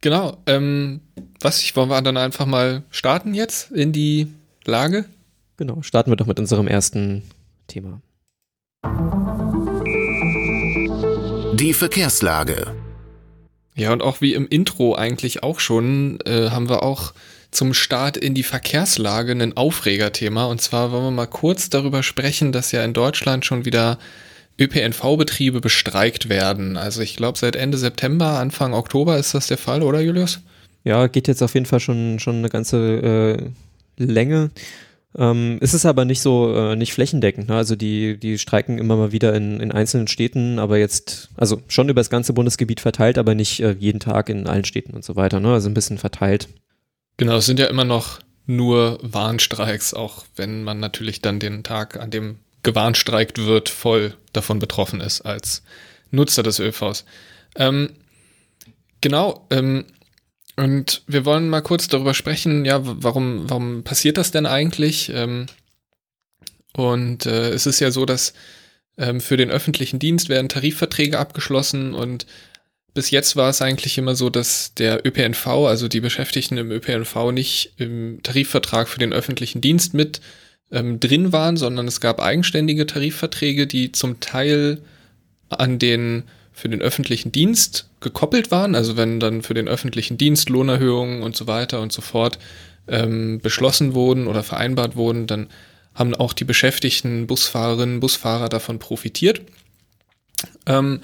Genau. 0.00 0.38
Ähm, 0.46 1.00
was 1.40 1.60
ich 1.60 1.76
wollen 1.76 1.88
wir 1.88 2.02
dann 2.02 2.16
einfach 2.16 2.46
mal 2.46 2.82
starten 2.90 3.34
jetzt 3.34 3.70
in 3.70 3.92
die 3.92 4.26
Lage? 4.64 5.04
Genau, 5.56 5.82
starten 5.82 6.10
wir 6.10 6.16
doch 6.16 6.26
mit 6.26 6.40
unserem 6.40 6.66
ersten 6.66 7.22
Thema. 7.68 8.00
Die 11.62 11.74
Verkehrslage. 11.74 12.74
Ja, 13.76 13.92
und 13.92 14.02
auch 14.02 14.20
wie 14.20 14.34
im 14.34 14.48
Intro 14.48 14.96
eigentlich 14.96 15.44
auch 15.44 15.60
schon, 15.60 16.18
äh, 16.26 16.50
haben 16.50 16.68
wir 16.68 16.82
auch 16.82 17.14
zum 17.52 17.72
Start 17.72 18.16
in 18.16 18.34
die 18.34 18.42
Verkehrslage 18.42 19.30
ein 19.30 19.56
Aufregerthema. 19.56 20.46
Und 20.46 20.60
zwar 20.60 20.90
wollen 20.90 21.04
wir 21.04 21.10
mal 21.12 21.26
kurz 21.26 21.70
darüber 21.70 22.02
sprechen, 22.02 22.50
dass 22.50 22.72
ja 22.72 22.82
in 22.82 22.94
Deutschland 22.94 23.44
schon 23.44 23.64
wieder 23.64 24.00
ÖPNV-Betriebe 24.58 25.60
bestreikt 25.60 26.28
werden. 26.28 26.76
Also 26.76 27.00
ich 27.00 27.14
glaube, 27.14 27.38
seit 27.38 27.54
Ende 27.54 27.78
September, 27.78 28.40
Anfang 28.40 28.74
Oktober 28.74 29.16
ist 29.16 29.32
das 29.32 29.46
der 29.46 29.58
Fall, 29.58 29.84
oder 29.84 30.00
Julius? 30.00 30.40
Ja, 30.82 31.06
geht 31.06 31.28
jetzt 31.28 31.44
auf 31.44 31.54
jeden 31.54 31.66
Fall 31.66 31.78
schon, 31.78 32.18
schon 32.18 32.38
eine 32.38 32.48
ganze 32.48 33.38
äh, 33.98 34.02
Länge. 34.02 34.50
Ähm, 35.16 35.58
es 35.60 35.74
ist 35.74 35.84
aber 35.84 36.04
nicht 36.04 36.20
so, 36.20 36.54
äh, 36.54 36.76
nicht 36.76 36.94
flächendeckend. 36.94 37.48
Ne? 37.48 37.56
Also 37.56 37.76
die, 37.76 38.18
die 38.18 38.38
streiken 38.38 38.78
immer 38.78 38.96
mal 38.96 39.12
wieder 39.12 39.34
in, 39.34 39.60
in 39.60 39.72
einzelnen 39.72 40.08
Städten, 40.08 40.58
aber 40.58 40.78
jetzt, 40.78 41.28
also 41.36 41.60
schon 41.68 41.88
über 41.88 42.00
das 42.00 42.10
ganze 42.10 42.32
Bundesgebiet 42.32 42.80
verteilt, 42.80 43.18
aber 43.18 43.34
nicht 43.34 43.60
äh, 43.60 43.76
jeden 43.78 44.00
Tag 44.00 44.28
in 44.28 44.46
allen 44.46 44.64
Städten 44.64 44.94
und 44.94 45.04
so 45.04 45.16
weiter. 45.16 45.40
Ne? 45.40 45.52
Also 45.52 45.68
ein 45.68 45.74
bisschen 45.74 45.98
verteilt. 45.98 46.48
Genau, 47.18 47.36
es 47.36 47.46
sind 47.46 47.58
ja 47.58 47.66
immer 47.66 47.84
noch 47.84 48.20
nur 48.46 48.98
Warnstreiks, 49.02 49.94
auch 49.94 50.24
wenn 50.36 50.64
man 50.64 50.80
natürlich 50.80 51.20
dann 51.20 51.38
den 51.38 51.62
Tag, 51.62 51.98
an 51.98 52.10
dem 52.10 52.38
gewarnstreikt 52.62 53.38
wird, 53.38 53.68
voll 53.68 54.14
davon 54.32 54.58
betroffen 54.58 55.00
ist 55.00 55.20
als 55.22 55.62
Nutzer 56.10 56.42
des 56.42 56.58
ÖVs. 56.58 57.04
Ähm, 57.56 57.90
genau, 59.00 59.46
ähm, 59.50 59.84
und 60.56 61.02
wir 61.06 61.24
wollen 61.24 61.48
mal 61.48 61.62
kurz 61.62 61.88
darüber 61.88 62.14
sprechen, 62.14 62.64
ja, 62.64 62.80
warum, 62.82 63.48
warum 63.48 63.84
passiert 63.84 64.18
das 64.18 64.30
denn 64.30 64.46
eigentlich? 64.46 65.10
Ähm, 65.14 65.46
und 66.74 67.26
äh, 67.26 67.50
es 67.50 67.66
ist 67.66 67.80
ja 67.80 67.90
so, 67.90 68.04
dass 68.04 68.34
ähm, 68.98 69.20
für 69.20 69.36
den 69.36 69.50
öffentlichen 69.50 69.98
Dienst 69.98 70.28
werden 70.28 70.48
Tarifverträge 70.48 71.18
abgeschlossen 71.18 71.94
und 71.94 72.26
bis 72.94 73.10
jetzt 73.10 73.36
war 73.36 73.48
es 73.48 73.62
eigentlich 73.62 73.96
immer 73.96 74.14
so, 74.14 74.28
dass 74.28 74.74
der 74.74 75.06
ÖPNV, 75.06 75.46
also 75.46 75.88
die 75.88 76.00
Beschäftigten 76.00 76.58
im 76.58 76.70
ÖPNV, 76.70 77.32
nicht 77.32 77.72
im 77.78 78.20
Tarifvertrag 78.22 78.88
für 78.88 78.98
den 78.98 79.14
öffentlichen 79.14 79.62
Dienst 79.62 79.94
mit 79.94 80.20
ähm, 80.70 81.00
drin 81.00 81.32
waren, 81.32 81.56
sondern 81.56 81.88
es 81.88 82.00
gab 82.00 82.20
eigenständige 82.20 82.86
Tarifverträge, 82.86 83.66
die 83.66 83.92
zum 83.92 84.20
Teil 84.20 84.82
an 85.48 85.78
den 85.78 86.24
für 86.52 86.68
den 86.68 86.82
öffentlichen 86.82 87.32
Dienst 87.32 87.88
gekoppelt 88.00 88.50
waren. 88.50 88.74
Also 88.74 88.96
wenn 88.96 89.20
dann 89.20 89.42
für 89.42 89.54
den 89.54 89.68
öffentlichen 89.68 90.18
Dienst 90.18 90.48
Lohnerhöhungen 90.48 91.22
und 91.22 91.36
so 91.36 91.46
weiter 91.46 91.80
und 91.80 91.92
so 91.92 92.02
fort 92.02 92.38
ähm, 92.88 93.40
beschlossen 93.40 93.94
wurden 93.94 94.26
oder 94.26 94.42
vereinbart 94.42 94.96
wurden, 94.96 95.26
dann 95.26 95.48
haben 95.94 96.14
auch 96.14 96.32
die 96.32 96.44
beschäftigten 96.44 97.26
Busfahrerinnen, 97.26 98.00
Busfahrer 98.00 98.48
davon 98.48 98.78
profitiert. 98.78 99.42
Ähm, 100.66 101.00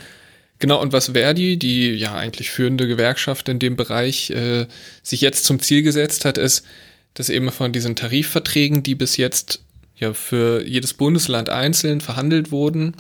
Genau, 0.59 0.81
und 0.81 0.93
was 0.93 1.11
Verdi, 1.11 1.57
die 1.57 1.95
ja 1.95 2.15
eigentlich 2.17 2.51
führende 2.51 2.89
Gewerkschaft 2.89 3.49
in 3.49 3.59
dem 3.59 3.77
Bereich, 3.77 4.31
äh, 4.31 4.67
sich 5.03 5.21
jetzt 5.21 5.45
zum 5.45 5.61
Ziel 5.61 5.83
gesetzt 5.83 6.25
hat, 6.25 6.37
ist, 6.37 6.65
dass 7.15 7.29
eben 7.29 7.51
von 7.53 7.73
diesen 7.73 7.95
Tarifverträgen, 7.95 8.83
die 8.83 8.95
bis 8.95 9.17
jetzt 9.17 9.63
ja 9.97 10.13
für 10.15 10.65
jedes 10.65 10.95
Bundesland 10.95 11.49
einzeln 11.49 12.01
verhandelt 12.01 12.51
wurden, 12.51 12.95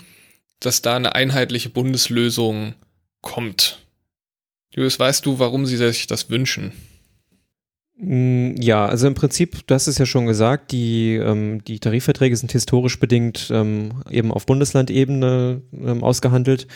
dass 0.60 0.82
da 0.82 0.96
eine 0.96 1.14
einheitliche 1.14 1.70
Bundeslösung 1.70 2.74
kommt. 3.20 3.86
Julius, 4.70 4.98
weißt 4.98 5.24
du, 5.26 5.38
warum 5.38 5.66
sie 5.66 5.76
sich 5.76 6.06
das 6.06 6.30
wünschen? 6.30 6.72
Mm, 7.96 8.54
Ja, 8.60 8.86
also 8.86 9.06
im 9.06 9.14
Prinzip, 9.14 9.66
du 9.66 9.74
hast 9.74 9.86
es 9.86 9.98
ja 9.98 10.06
schon 10.06 10.26
gesagt, 10.26 10.72
die, 10.72 11.16
ähm, 11.16 11.64
die 11.64 11.80
Tarifverträge 11.80 12.36
sind 12.36 12.52
historisch 12.52 12.98
bedingt 12.98 13.50
ähm, 13.52 14.02
eben 14.10 14.32
auf 14.32 14.46
Bundeslandebene 14.46 15.62
ähm, 15.72 16.04
ausgehandelt. 16.04 16.66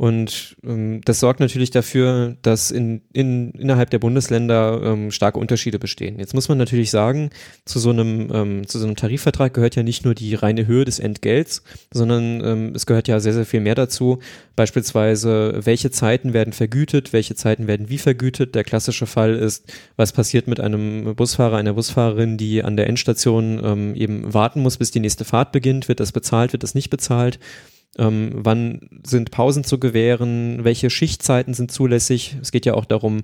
Und 0.00 0.56
ähm, 0.64 1.02
das 1.04 1.20
sorgt 1.20 1.40
natürlich 1.40 1.70
dafür, 1.70 2.34
dass 2.40 2.70
in, 2.70 3.02
in, 3.12 3.50
innerhalb 3.50 3.90
der 3.90 3.98
Bundesländer 3.98 4.80
ähm, 4.82 5.10
starke 5.10 5.38
Unterschiede 5.38 5.78
bestehen. 5.78 6.18
Jetzt 6.18 6.32
muss 6.32 6.48
man 6.48 6.56
natürlich 6.56 6.90
sagen, 6.90 7.28
zu 7.66 7.78
so 7.78 7.90
einem, 7.90 8.30
ähm, 8.32 8.66
zu 8.66 8.78
so 8.78 8.86
einem 8.86 8.96
Tarifvertrag 8.96 9.52
gehört 9.52 9.76
ja 9.76 9.82
nicht 9.82 10.06
nur 10.06 10.14
die 10.14 10.34
reine 10.34 10.66
Höhe 10.66 10.86
des 10.86 11.00
Entgelts, 11.00 11.64
sondern 11.92 12.42
ähm, 12.42 12.72
es 12.74 12.86
gehört 12.86 13.08
ja 13.08 13.20
sehr, 13.20 13.34
sehr 13.34 13.44
viel 13.44 13.60
mehr 13.60 13.74
dazu. 13.74 14.20
Beispielsweise, 14.56 15.60
welche 15.64 15.90
Zeiten 15.90 16.32
werden 16.32 16.54
vergütet, 16.54 17.12
welche 17.12 17.34
Zeiten 17.34 17.66
werden 17.66 17.90
wie 17.90 17.98
vergütet. 17.98 18.54
Der 18.54 18.64
klassische 18.64 19.04
Fall 19.04 19.34
ist, 19.34 19.70
was 19.96 20.12
passiert 20.12 20.48
mit 20.48 20.60
einem 20.60 21.14
Busfahrer, 21.14 21.58
einer 21.58 21.74
Busfahrerin, 21.74 22.38
die 22.38 22.64
an 22.64 22.78
der 22.78 22.86
Endstation 22.86 23.60
ähm, 23.62 23.94
eben 23.94 24.32
warten 24.32 24.62
muss, 24.62 24.78
bis 24.78 24.92
die 24.92 25.00
nächste 25.00 25.26
Fahrt 25.26 25.52
beginnt. 25.52 25.88
Wird 25.88 26.00
das 26.00 26.12
bezahlt, 26.12 26.54
wird 26.54 26.62
das 26.62 26.74
nicht 26.74 26.88
bezahlt? 26.88 27.38
Ähm, 27.98 28.30
wann 28.34 29.00
sind 29.04 29.30
Pausen 29.30 29.64
zu 29.64 29.78
gewähren? 29.78 30.64
Welche 30.64 30.90
Schichtzeiten 30.90 31.54
sind 31.54 31.72
zulässig? 31.72 32.36
Es 32.40 32.52
geht 32.52 32.66
ja 32.66 32.74
auch 32.74 32.84
darum, 32.84 33.22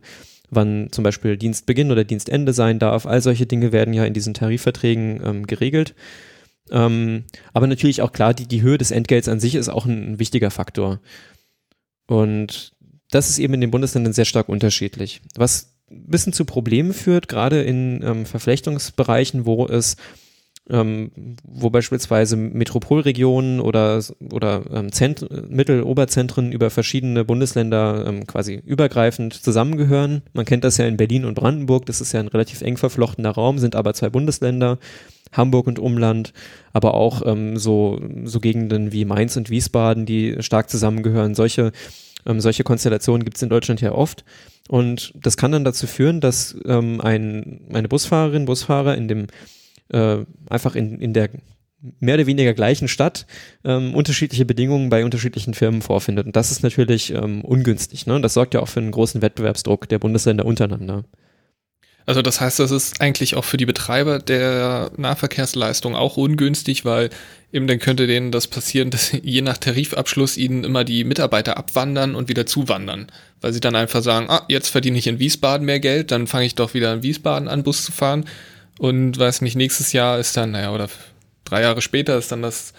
wann 0.51 0.89
zum 0.91 1.05
Beispiel 1.05 1.37
Dienstbeginn 1.37 1.93
oder 1.93 2.05
Dienstende 2.05 2.53
sein 2.53 2.79
darf. 2.79 3.07
All 3.07 3.21
solche 3.21 3.47
Dinge 3.47 3.73
werden 3.73 3.95
ja 3.95 4.05
in 4.05 4.15
diesen 4.15 4.35
Tarifverträgen 4.35 5.21
ähm, 5.25 5.47
geregelt. 5.47 5.95
Ähm, 6.71 7.25
aber 7.53 7.67
natürlich 7.67 8.03
auch 8.03 8.13
klar, 8.13 8.35
die, 8.35 8.47
die 8.47 8.63
Höhe 8.63 8.79
des 8.79 8.91
Entgelts 8.91 9.29
an 9.29 9.41
sich 9.41 9.55
ist 9.55 9.69
auch 9.69 9.87
ein, 9.87 10.13
ein 10.13 10.19
wichtiger 10.19 10.51
Faktor. 10.51 11.01
Und 12.07 12.73
das 13.11 13.31
ist 13.31 13.39
eben 13.39 13.55
in 13.55 13.61
den 13.61 13.71
Bundesländern 13.71 14.13
sehr 14.13 14.25
stark 14.25 14.49
unterschiedlich. 14.49 15.21
Was 15.37 15.77
ein 15.91 16.09
bisschen 16.09 16.33
zu 16.33 16.45
Problemen 16.45 16.93
führt, 16.93 17.29
gerade 17.29 17.63
in 17.63 18.03
ähm, 18.03 18.27
Verflechtungsbereichen, 18.27 19.47
wo 19.47 19.67
es 19.67 19.97
ähm, 20.69 21.13
wo 21.45 21.71
beispielsweise 21.71 22.37
Metropolregionen 22.37 23.61
oder, 23.61 24.03
oder 24.33 24.63
ähm, 24.73 24.91
Zent 24.93 25.27
Mittel-, 25.49 25.83
Oberzentren 25.83 26.51
über 26.51 26.71
verschiedene 26.71 27.25
Bundesländer 27.25 28.05
ähm, 28.07 28.27
quasi 28.27 28.63
übergreifend 28.65 29.35
zusammengehören. 29.35 30.23
Man 30.33 30.45
kennt 30.45 30.65
das 30.65 30.77
ja 30.77 30.87
in 30.87 30.97
Berlin 30.97 31.25
und 31.25 31.35
Brandenburg, 31.35 31.87
das 31.87 32.01
ist 32.01 32.13
ja 32.13 32.21
ein 32.21 32.29
relativ 32.29 32.63
eng 32.63 32.77
verflochtener 32.77 33.31
Raum, 33.31 33.59
sind 33.59 33.77
aber 33.77 33.95
zwei 33.95 34.11
Bundesländer, 34.11 34.79
Hamburg 35.33 35.69
und 35.69 35.79
Umland, 35.79 36.33
aber 36.73 36.95
auch 36.95 37.23
ähm, 37.25 37.57
so, 37.57 38.01
so 38.25 38.41
Gegenden 38.41 38.93
wie 38.93 39.05
Mainz 39.05 39.37
und 39.37 39.51
Wiesbaden, 39.51 40.05
die 40.05 40.37
stark 40.41 40.69
zusammengehören. 40.69 41.35
Solche, 41.35 41.71
ähm, 42.27 42.41
solche 42.41 42.65
Konstellationen 42.65 43.25
gibt 43.25 43.37
es 43.37 43.43
in 43.43 43.51
Deutschland 43.51 43.81
ja 43.81 43.93
oft. 43.93 44.25
Und 44.69 45.13
das 45.15 45.37
kann 45.37 45.53
dann 45.53 45.65
dazu 45.65 45.87
führen, 45.87 46.21
dass 46.21 46.57
ähm, 46.65 47.01
ein, 47.01 47.61
eine 47.73 47.87
Busfahrerin, 47.87 48.47
Busfahrer 48.47 48.97
in 48.97 49.07
dem 49.07 49.27
äh, 49.89 50.19
einfach 50.49 50.75
in, 50.77 51.01
in 51.01 51.13
der 51.13 51.31
mehr 52.01 52.15
oder 52.15 52.27
weniger 52.27 52.55
gleichen 52.55 52.89
Stadt 52.89 53.27
ähm, 53.65 53.95
unterschiedliche 53.95 54.45
Bedingungen 54.45 54.89
bei 54.89 55.05
unterschiedlichen 55.05 55.55
Firmen 55.55 55.83
vorfindet. 55.83 56.27
Und 56.27 56.37
das 56.37 56.51
ist 56.51 56.63
natürlich 56.63 57.13
ähm, 57.13 57.43
ungünstig. 57.43 58.07
Ne? 58.07 58.21
Das 58.21 58.35
sorgt 58.35 58.55
ja 58.55 58.61
auch 58.61 58.69
für 58.69 58.81
einen 58.81 58.91
großen 58.91 59.23
Wettbewerbsdruck 59.23 59.89
der 59.89 59.99
Bundesländer 59.99 60.45
untereinander. 60.45 61.05
Also 62.07 62.23
das 62.23 62.41
heißt, 62.41 62.61
das 62.61 62.71
ist 62.71 63.01
eigentlich 63.01 63.35
auch 63.35 63.45
für 63.45 63.57
die 63.57 63.67
Betreiber 63.67 64.21
der 64.21 64.93
Nahverkehrsleistung 64.97 65.97
auch 65.97 66.17
ungünstig, 66.17 66.85
weil 66.85 67.11
eben 67.53 67.67
dann 67.67 67.81
könnte 67.81 68.07
denen 68.07 68.31
das 68.31 68.47
passieren, 68.47 68.91
dass 68.93 69.13
je 69.23 69.43
nach 69.43 69.59
Tarifabschluss 69.59 70.37
ihnen 70.37 70.65
immer 70.65 70.85
die 70.85 71.05
Mitarbeiter 71.05 71.57
abwandern 71.57 72.15
und 72.15 72.29
wieder 72.29 72.47
zuwandern, 72.47 73.09
weil 73.41 73.53
sie 73.53 73.61
dann 73.61 73.75
einfach 73.75 74.03
sagen, 74.03 74.27
ah, 74.31 74.45
jetzt 74.49 74.69
verdiene 74.69 74.99
ich 74.99 75.09
in 75.09 75.19
Wiesbaden 75.19 75.67
mehr 75.67 75.81
Geld, 75.81 76.13
dann 76.13 76.29
fange 76.29 76.47
ich 76.47 76.55
doch 76.55 76.75
wieder 76.75 76.95
in 76.95 77.03
Wiesbaden 77.03 77.49
an, 77.49 77.65
Bus 77.65 77.85
zu 77.85 77.93
fahren 77.93 78.25
und 78.79 79.19
weiß 79.19 79.41
nicht, 79.43 79.57
nächstes 79.57 79.93
Jahr 79.93 80.19
ist 80.19 80.37
dann, 80.37 80.53
naja, 80.53 80.73
oder 80.73 80.89
drei 81.45 81.63
Jahre 81.63 81.83
später 81.83 82.19
ist 82.19 82.33
dann 82.33 82.43
das, 82.43 82.73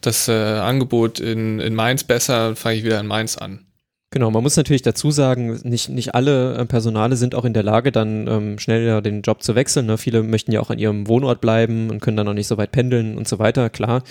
das 0.00 0.28
äh, 0.28 0.32
Angebot 0.32 1.20
in, 1.20 1.60
in 1.60 1.74
Mainz 1.74 2.04
besser, 2.04 2.56
fange 2.56 2.76
ich 2.76 2.84
wieder 2.84 3.00
in 3.00 3.06
Mainz 3.06 3.36
an. 3.36 3.66
Genau, 4.10 4.30
man 4.30 4.44
muss 4.44 4.56
natürlich 4.56 4.82
dazu 4.82 5.10
sagen, 5.10 5.58
nicht, 5.64 5.88
nicht 5.88 6.14
alle 6.14 6.54
äh, 6.54 6.66
Personale 6.66 7.16
sind 7.16 7.34
auch 7.34 7.44
in 7.44 7.52
der 7.52 7.64
Lage, 7.64 7.90
dann 7.90 8.28
ähm, 8.28 8.58
schnell 8.60 9.02
den 9.02 9.22
Job 9.22 9.42
zu 9.42 9.56
wechseln. 9.56 9.86
Ne? 9.86 9.98
Viele 9.98 10.22
möchten 10.22 10.52
ja 10.52 10.60
auch 10.60 10.70
an 10.70 10.78
ihrem 10.78 11.08
Wohnort 11.08 11.40
bleiben 11.40 11.90
und 11.90 12.00
können 12.00 12.16
dann 12.16 12.26
noch 12.26 12.34
nicht 12.34 12.46
so 12.46 12.56
weit 12.56 12.70
pendeln 12.70 13.18
und 13.18 13.26
so 13.26 13.40
weiter, 13.40 13.70
klar. 13.70 14.04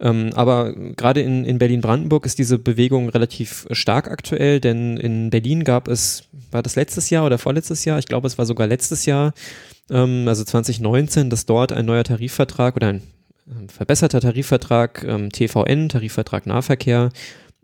Ähm, 0.00 0.30
aber 0.34 0.74
gerade 0.74 1.20
in, 1.20 1.44
in 1.44 1.58
Berlin-Brandenburg 1.58 2.26
ist 2.26 2.40
diese 2.40 2.58
Bewegung 2.58 3.08
relativ 3.10 3.68
stark 3.70 4.10
aktuell, 4.10 4.58
denn 4.58 4.96
in 4.96 5.30
Berlin 5.30 5.62
gab 5.62 5.86
es, 5.86 6.24
war 6.50 6.62
das 6.64 6.74
letztes 6.74 7.10
Jahr 7.10 7.24
oder 7.24 7.38
vorletztes 7.38 7.84
Jahr? 7.84 8.00
Ich 8.00 8.06
glaube, 8.06 8.26
es 8.26 8.36
war 8.38 8.46
sogar 8.46 8.66
letztes 8.66 9.06
Jahr, 9.06 9.34
ähm, 9.90 10.26
also 10.28 10.44
2019, 10.44 11.30
dass 11.30 11.46
dort 11.46 11.72
ein 11.72 11.86
neuer 11.86 12.04
Tarifvertrag 12.04 12.76
oder 12.76 12.88
ein 12.88 13.02
verbesserter 13.68 14.20
Tarifvertrag, 14.20 15.04
ähm, 15.04 15.30
TVN, 15.30 15.88
Tarifvertrag 15.88 16.46
Nahverkehr, 16.46 17.10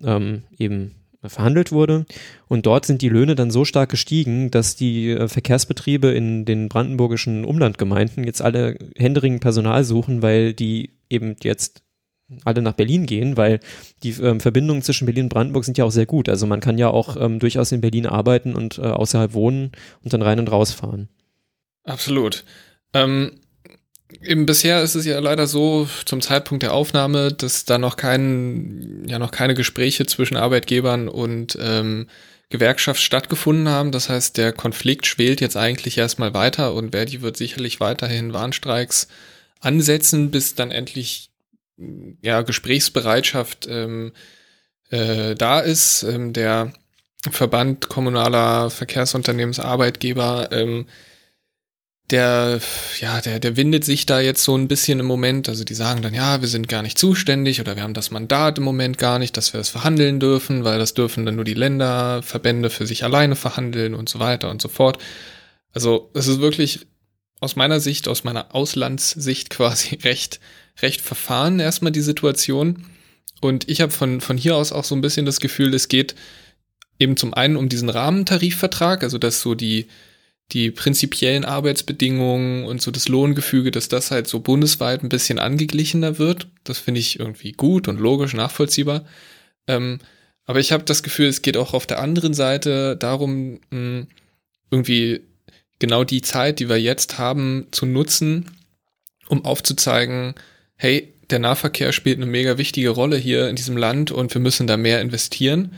ähm, 0.03 0.43
eben 0.59 0.95
verhandelt 1.23 1.71
wurde. 1.71 2.07
Und 2.49 2.67
dort 2.67 2.87
sind 2.87 3.03
die 3.03 3.09
Löhne 3.09 3.35
dann 3.35 3.51
so 3.51 3.65
stark 3.65 3.91
gestiegen, 3.91 4.51
dass 4.51 4.77
die 4.77 5.11
äh, 5.11 5.29
Verkehrsbetriebe 5.29 6.09
in 6.09 6.45
den 6.45 6.69
brandenburgischen 6.69 7.45
Umlandgemeinden 7.45 8.25
jetzt 8.25 8.41
alle 8.41 8.79
händeringend 8.97 9.43
Personal 9.43 9.85
suchen, 9.85 10.23
weil 10.23 10.55
die 10.55 10.95
eben 11.11 11.37
jetzt 11.43 11.83
alle 12.45 12.63
nach 12.63 12.75
Berlin 12.75 13.07
gehen, 13.07 13.37
weil 13.37 13.61
die 14.03 14.11
ähm, 14.11 14.41
Verbindungen 14.41 14.83
zwischen 14.83 15.05
Berlin 15.05 15.25
und 15.25 15.31
Brandenburg 15.31 15.65
sind 15.65 15.77
ja 15.79 15.85
auch 15.85 15.91
sehr 15.91 16.07
gut. 16.07 16.29
Also 16.29 16.47
man 16.47 16.61
kann 16.61 16.79
ja 16.79 16.89
auch 16.89 17.17
ähm, 17.17 17.39
durchaus 17.39 17.73
in 17.73 17.81
Berlin 17.81 18.07
arbeiten 18.07 18.55
und 18.55 18.79
äh, 18.79 18.83
außerhalb 18.83 19.35
wohnen 19.35 19.73
und 20.03 20.13
dann 20.13 20.23
rein 20.23 20.39
und 20.39 20.51
raus 20.51 20.73
fahren. 20.73 21.09
Absolut. 21.85 22.45
Ähm, 22.93 23.41
Eben 24.23 24.47
bisher 24.47 24.83
ist 24.83 24.97
es 24.97 25.07
ja 25.07 25.19
leider 25.21 25.47
so 25.47 25.89
zum 26.05 26.21
Zeitpunkt 26.21 26.63
der 26.63 26.75
Aufnahme, 26.75 27.33
dass 27.33 27.65
da 27.65 27.79
noch 27.79 27.97
kein, 27.97 29.05
ja 29.07 29.19
noch 29.19 29.31
keine 29.31 29.55
Gespräche 29.55 30.05
zwischen 30.07 30.37
Arbeitgebern 30.37 31.09
und 31.09 31.57
ähm, 31.61 32.09
Gewerkschaft 32.49 33.01
stattgefunden 33.01 33.69
haben. 33.69 33.93
Das 33.93 34.09
heißt, 34.09 34.37
der 34.37 34.53
Konflikt 34.53 35.07
schwelt 35.07 35.41
jetzt 35.41 35.57
eigentlich 35.57 35.97
erstmal 35.97 36.35
weiter 36.35 36.75
und 36.75 36.91
Verdi 36.91 37.23
wird 37.23 37.37
sicherlich 37.37 37.79
weiterhin 37.79 38.33
Warnstreiks 38.33 39.07
ansetzen, 39.61 40.31
bis 40.31 40.55
dann 40.55 40.71
endlich 40.71 41.31
ja 42.21 42.43
Gesprächsbereitschaft 42.43 43.69
ähm, 43.71 44.13
äh, 44.91 45.35
da 45.37 45.61
ist. 45.61 46.03
Ähm, 46.03 46.33
der 46.33 46.73
Verband 47.31 47.89
kommunaler 47.89 48.71
Verkehrsunternehmensarbeitgeber 48.71 50.49
ähm, 50.51 50.87
der, 52.11 52.61
ja, 53.01 53.21
der, 53.21 53.41
der 53.41 53.57
windet 53.57 53.85
sich 53.85 54.07
da 54.07 54.21
jetzt 54.21 54.43
so 54.43 54.57
ein 54.57 54.69
bisschen 54.69 55.01
im 55.01 55.07
Moment. 55.07 55.49
Also 55.49 55.65
die 55.65 55.75
sagen 55.75 56.03
dann, 56.03 56.15
ja, 56.15 56.41
wir 56.41 56.49
sind 56.49 56.69
gar 56.69 56.83
nicht 56.83 56.99
zuständig 56.99 57.61
oder 57.61 57.77
wir 57.77 57.83
haben 57.83 57.95
das 57.95 58.11
Mandat 58.11 58.59
im 58.59 58.65
Moment 58.65 58.99
gar 58.99 59.19
nicht, 59.19 59.37
dass 59.37 59.53
wir 59.53 59.61
es 59.61 59.69
verhandeln 59.69 60.21
dürfen, 60.21 60.65
weil 60.65 60.79
das 60.79 60.95
dürfen 60.95 61.27
dann 61.27 61.37
nur 61.37 61.45
die 61.45 61.55
Länderverbände 61.55 62.71
für 62.71 62.87
sich 62.87 63.05
alleine 63.05 63.37
verhandeln 63.37 63.95
und 63.95 64.09
so 64.09 64.19
weiter 64.19 64.51
und 64.51 64.61
so 64.61 64.69
fort. 64.69 64.99
Also 65.73 66.11
es 66.15 66.27
ist 66.27 66.41
wirklich 66.41 66.87
aus 67.41 67.57
meiner 67.57 67.81
Sicht, 67.81 68.09
aus 68.09 68.25
meiner 68.25 68.55
Auslandssicht 68.55 69.51
quasi 69.51 69.97
recht, 69.97 70.41
recht 70.83 71.01
verfahren 71.01 71.61
erstmal 71.61 71.93
die 71.93 72.01
Situation. 72.01 72.87
Und 73.41 73.69
ich 73.69 73.81
habe 73.81 73.93
von, 73.93 74.21
von 74.21 74.37
hier 74.37 74.57
aus 74.57 74.73
auch 74.73 74.85
so 74.85 74.95
ein 74.95 75.01
bisschen 75.01 75.27
das 75.27 75.41
Gefühl, 75.41 75.73
es 75.75 75.89
geht 75.89 76.15
eben 76.99 77.17
zum 77.17 77.33
einen 77.33 77.57
um 77.57 77.69
diesen 77.71 77.89
Rahmentarifvertrag, 77.89 79.03
also 79.03 79.17
dass 79.17 79.41
so 79.41 79.55
die, 79.55 79.89
die 80.53 80.71
prinzipiellen 80.71 81.45
Arbeitsbedingungen 81.45 82.65
und 82.65 82.83
so 82.83 82.91
das 82.91 83.09
Lohngefüge, 83.09 83.71
dass 83.71 83.89
das 83.89 84.11
halt 84.11 84.27
so 84.27 84.41
bundesweit 84.41 85.03
ein 85.03 85.09
bisschen 85.09 85.39
angeglichener 85.39 86.19
wird. 86.19 86.49
Das 86.65 86.79
finde 86.79 87.01
ich 87.01 87.19
irgendwie 87.19 87.53
gut 87.53 87.89
und 87.89 88.01
logisch 88.01 88.35
nachvollziehbar. 88.35 89.05
Ähm, 89.67 89.99
aber 90.47 90.59
ich 90.59 90.73
habe 90.73 90.85
das 90.85 91.03
Gefühl, 91.03 91.29
es 91.29 91.43
geht 91.43 91.57
auch 91.57 91.75
auf 91.75 91.87
der 91.87 92.01
anderen 92.01 92.35
Seite 92.35 92.97
darum, 92.97 93.61
mh, 93.71 94.07
irgendwie 94.71 95.21
genau 95.79 96.05
die 96.05 96.23
Zeit, 96.23 96.59
die 96.59 96.69
wir 96.69 96.81
jetzt 96.81 97.19
haben, 97.19 97.67
zu 97.71 97.87
nutzen, 97.87 98.51
um 99.29 99.45
aufzuzeigen, 99.45 100.35
hey, 100.75 101.13
der 101.31 101.39
Nahverkehr 101.39 101.93
spielt 101.93 102.17
eine 102.17 102.27
mega 102.27 102.59
wichtige 102.59 102.91
Rolle 102.91 103.17
hier 103.17 103.49
in 103.49 103.57
diesem 103.57 103.77
Land 103.77 104.11
und 104.11 104.35
wir 104.35 104.41
müssen 104.41 104.67
da 104.67 104.77
mehr 104.77 105.01
investieren 105.01 105.73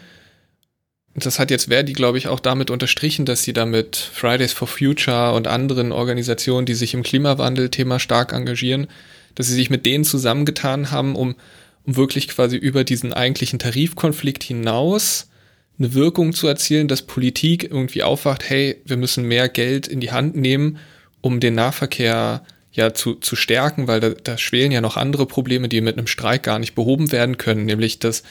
das 1.14 1.38
hat 1.38 1.50
jetzt 1.50 1.68
Verdi, 1.68 1.92
glaube 1.92 2.18
ich, 2.18 2.28
auch 2.28 2.40
damit 2.40 2.70
unterstrichen, 2.70 3.26
dass 3.26 3.42
sie 3.42 3.52
damit 3.52 3.96
Fridays 3.96 4.52
for 4.52 4.66
Future 4.66 5.32
und 5.34 5.46
anderen 5.46 5.92
Organisationen, 5.92 6.64
die 6.64 6.74
sich 6.74 6.94
im 6.94 7.02
Klimawandel-Thema 7.02 7.98
stark 7.98 8.32
engagieren, 8.32 8.86
dass 9.34 9.48
sie 9.48 9.54
sich 9.54 9.68
mit 9.68 9.84
denen 9.84 10.04
zusammengetan 10.04 10.90
haben, 10.90 11.14
um, 11.14 11.34
um 11.84 11.96
wirklich 11.96 12.28
quasi 12.28 12.56
über 12.56 12.84
diesen 12.84 13.12
eigentlichen 13.12 13.58
Tarifkonflikt 13.58 14.42
hinaus 14.42 15.28
eine 15.78 15.94
Wirkung 15.94 16.32
zu 16.32 16.46
erzielen, 16.46 16.88
dass 16.88 17.02
Politik 17.02 17.64
irgendwie 17.64 18.02
aufwacht, 18.02 18.48
hey, 18.48 18.80
wir 18.84 18.96
müssen 18.96 19.26
mehr 19.26 19.48
Geld 19.48 19.88
in 19.88 20.00
die 20.00 20.12
Hand 20.12 20.36
nehmen, 20.36 20.78
um 21.20 21.40
den 21.40 21.54
Nahverkehr 21.54 22.42
ja 22.72 22.94
zu, 22.94 23.14
zu 23.16 23.36
stärken, 23.36 23.86
weil 23.86 24.00
da, 24.00 24.10
da 24.10 24.38
schwelen 24.38 24.72
ja 24.72 24.80
noch 24.80 24.96
andere 24.96 25.26
Probleme, 25.26 25.68
die 25.68 25.80
mit 25.80 25.98
einem 25.98 26.06
Streik 26.06 26.44
gar 26.44 26.58
nicht 26.58 26.74
behoben 26.74 27.12
werden 27.12 27.36
können, 27.36 27.66
nämlich 27.66 27.98
dass 27.98 28.22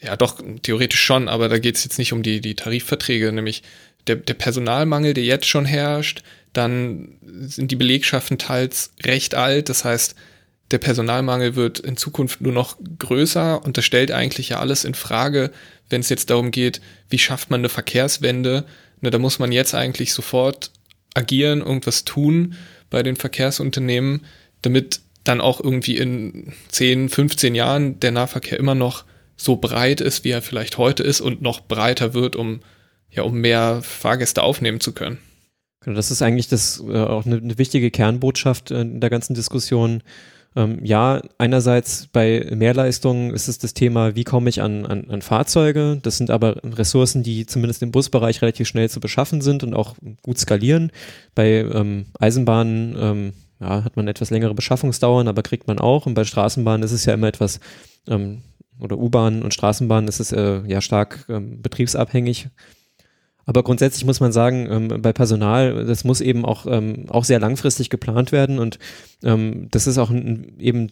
ja, 0.00 0.16
doch, 0.16 0.40
theoretisch 0.62 1.02
schon, 1.02 1.28
aber 1.28 1.48
da 1.48 1.58
geht 1.58 1.76
es 1.76 1.84
jetzt 1.84 1.98
nicht 1.98 2.12
um 2.12 2.22
die, 2.22 2.40
die 2.40 2.54
Tarifverträge, 2.54 3.32
nämlich 3.32 3.62
der, 4.06 4.16
der 4.16 4.34
Personalmangel, 4.34 5.14
der 5.14 5.24
jetzt 5.24 5.46
schon 5.46 5.64
herrscht, 5.64 6.22
dann 6.52 7.16
sind 7.22 7.70
die 7.70 7.76
Belegschaften 7.76 8.38
teils 8.38 8.92
recht 9.04 9.34
alt, 9.34 9.68
das 9.68 9.84
heißt, 9.84 10.14
der 10.70 10.78
Personalmangel 10.78 11.56
wird 11.56 11.78
in 11.80 11.96
Zukunft 11.96 12.40
nur 12.40 12.52
noch 12.52 12.76
größer 12.98 13.64
und 13.64 13.76
das 13.76 13.84
stellt 13.84 14.12
eigentlich 14.12 14.50
ja 14.50 14.60
alles 14.60 14.84
in 14.84 14.94
Frage, 14.94 15.50
wenn 15.88 16.00
es 16.00 16.10
jetzt 16.10 16.30
darum 16.30 16.50
geht, 16.50 16.80
wie 17.08 17.18
schafft 17.18 17.50
man 17.50 17.60
eine 17.60 17.70
Verkehrswende. 17.70 18.66
Ne, 19.00 19.10
da 19.10 19.18
muss 19.18 19.38
man 19.38 19.50
jetzt 19.50 19.74
eigentlich 19.74 20.12
sofort 20.12 20.70
agieren, 21.14 21.60
irgendwas 21.60 22.04
tun 22.04 22.54
bei 22.90 23.02
den 23.02 23.16
Verkehrsunternehmen, 23.16 24.26
damit 24.60 25.00
dann 25.24 25.40
auch 25.40 25.60
irgendwie 25.62 25.96
in 25.96 26.52
10, 26.68 27.08
15 27.08 27.54
Jahren 27.54 28.00
der 28.00 28.10
Nahverkehr 28.10 28.58
immer 28.58 28.74
noch 28.74 29.04
so 29.38 29.56
breit 29.56 30.00
ist, 30.00 30.24
wie 30.24 30.30
er 30.30 30.42
vielleicht 30.42 30.76
heute 30.76 31.02
ist 31.02 31.20
und 31.20 31.40
noch 31.40 31.60
breiter 31.60 32.12
wird, 32.12 32.36
um 32.36 32.60
ja, 33.10 33.22
um 33.22 33.40
mehr 33.40 33.80
Fahrgäste 33.82 34.42
aufnehmen 34.42 34.80
zu 34.80 34.92
können. 34.92 35.18
Genau, 35.80 35.96
das 35.96 36.10
ist 36.10 36.22
eigentlich 36.22 36.48
das 36.48 36.82
äh, 36.86 36.98
auch 36.98 37.24
eine, 37.24 37.36
eine, 37.36 37.56
wichtige 37.56 37.90
Kernbotschaft 37.90 38.70
äh, 38.70 38.82
in 38.82 39.00
der 39.00 39.10
ganzen 39.10 39.34
Diskussion. 39.34 40.02
Ähm, 40.56 40.84
ja, 40.84 41.22
einerseits 41.38 42.08
bei 42.08 42.50
Mehrleistungen 42.52 43.32
ist 43.32 43.48
es 43.48 43.58
das 43.58 43.74
Thema, 43.74 44.16
wie 44.16 44.24
komme 44.24 44.50
ich 44.50 44.60
an, 44.60 44.86
an, 44.86 45.08
an 45.08 45.22
Fahrzeuge. 45.22 46.00
Das 46.02 46.16
sind 46.16 46.30
aber 46.30 46.56
Ressourcen, 46.64 47.22
die 47.22 47.46
zumindest 47.46 47.82
im 47.82 47.92
Busbereich 47.92 48.42
relativ 48.42 48.66
schnell 48.66 48.90
zu 48.90 49.00
beschaffen 49.00 49.40
sind 49.40 49.62
und 49.62 49.74
auch 49.74 49.94
gut 50.22 50.38
skalieren. 50.38 50.90
Bei 51.34 51.60
ähm, 51.60 52.06
Eisenbahnen 52.18 52.96
ähm, 52.98 53.32
ja, 53.60 53.84
hat 53.84 53.96
man 53.96 54.08
etwas 54.08 54.30
längere 54.30 54.54
Beschaffungsdauern, 54.54 55.28
aber 55.28 55.42
kriegt 55.42 55.68
man 55.68 55.78
auch. 55.78 56.06
Und 56.06 56.14
bei 56.14 56.24
Straßenbahnen 56.24 56.82
ist 56.82 56.92
es 56.92 57.04
ja 57.04 57.14
immer 57.14 57.28
etwas 57.28 57.60
ähm, 58.08 58.42
oder 58.80 58.98
U-Bahn 58.98 59.42
und 59.42 59.54
Straßenbahn 59.54 60.08
ist 60.08 60.20
es 60.20 60.32
äh, 60.32 60.62
ja 60.66 60.80
stark 60.80 61.26
ähm, 61.28 61.60
betriebsabhängig. 61.62 62.48
Aber 63.46 63.62
grundsätzlich 63.62 64.04
muss 64.04 64.20
man 64.20 64.30
sagen, 64.30 64.68
ähm, 64.70 65.02
bei 65.02 65.12
Personal, 65.12 65.86
das 65.86 66.04
muss 66.04 66.20
eben 66.20 66.44
auch, 66.44 66.66
ähm, 66.66 67.06
auch 67.08 67.24
sehr 67.24 67.40
langfristig 67.40 67.88
geplant 67.88 68.30
werden 68.30 68.58
und 68.58 68.78
ähm, 69.24 69.68
das 69.70 69.86
ist 69.86 69.96
auch 69.96 70.10
ein, 70.10 70.58
eben 70.58 70.90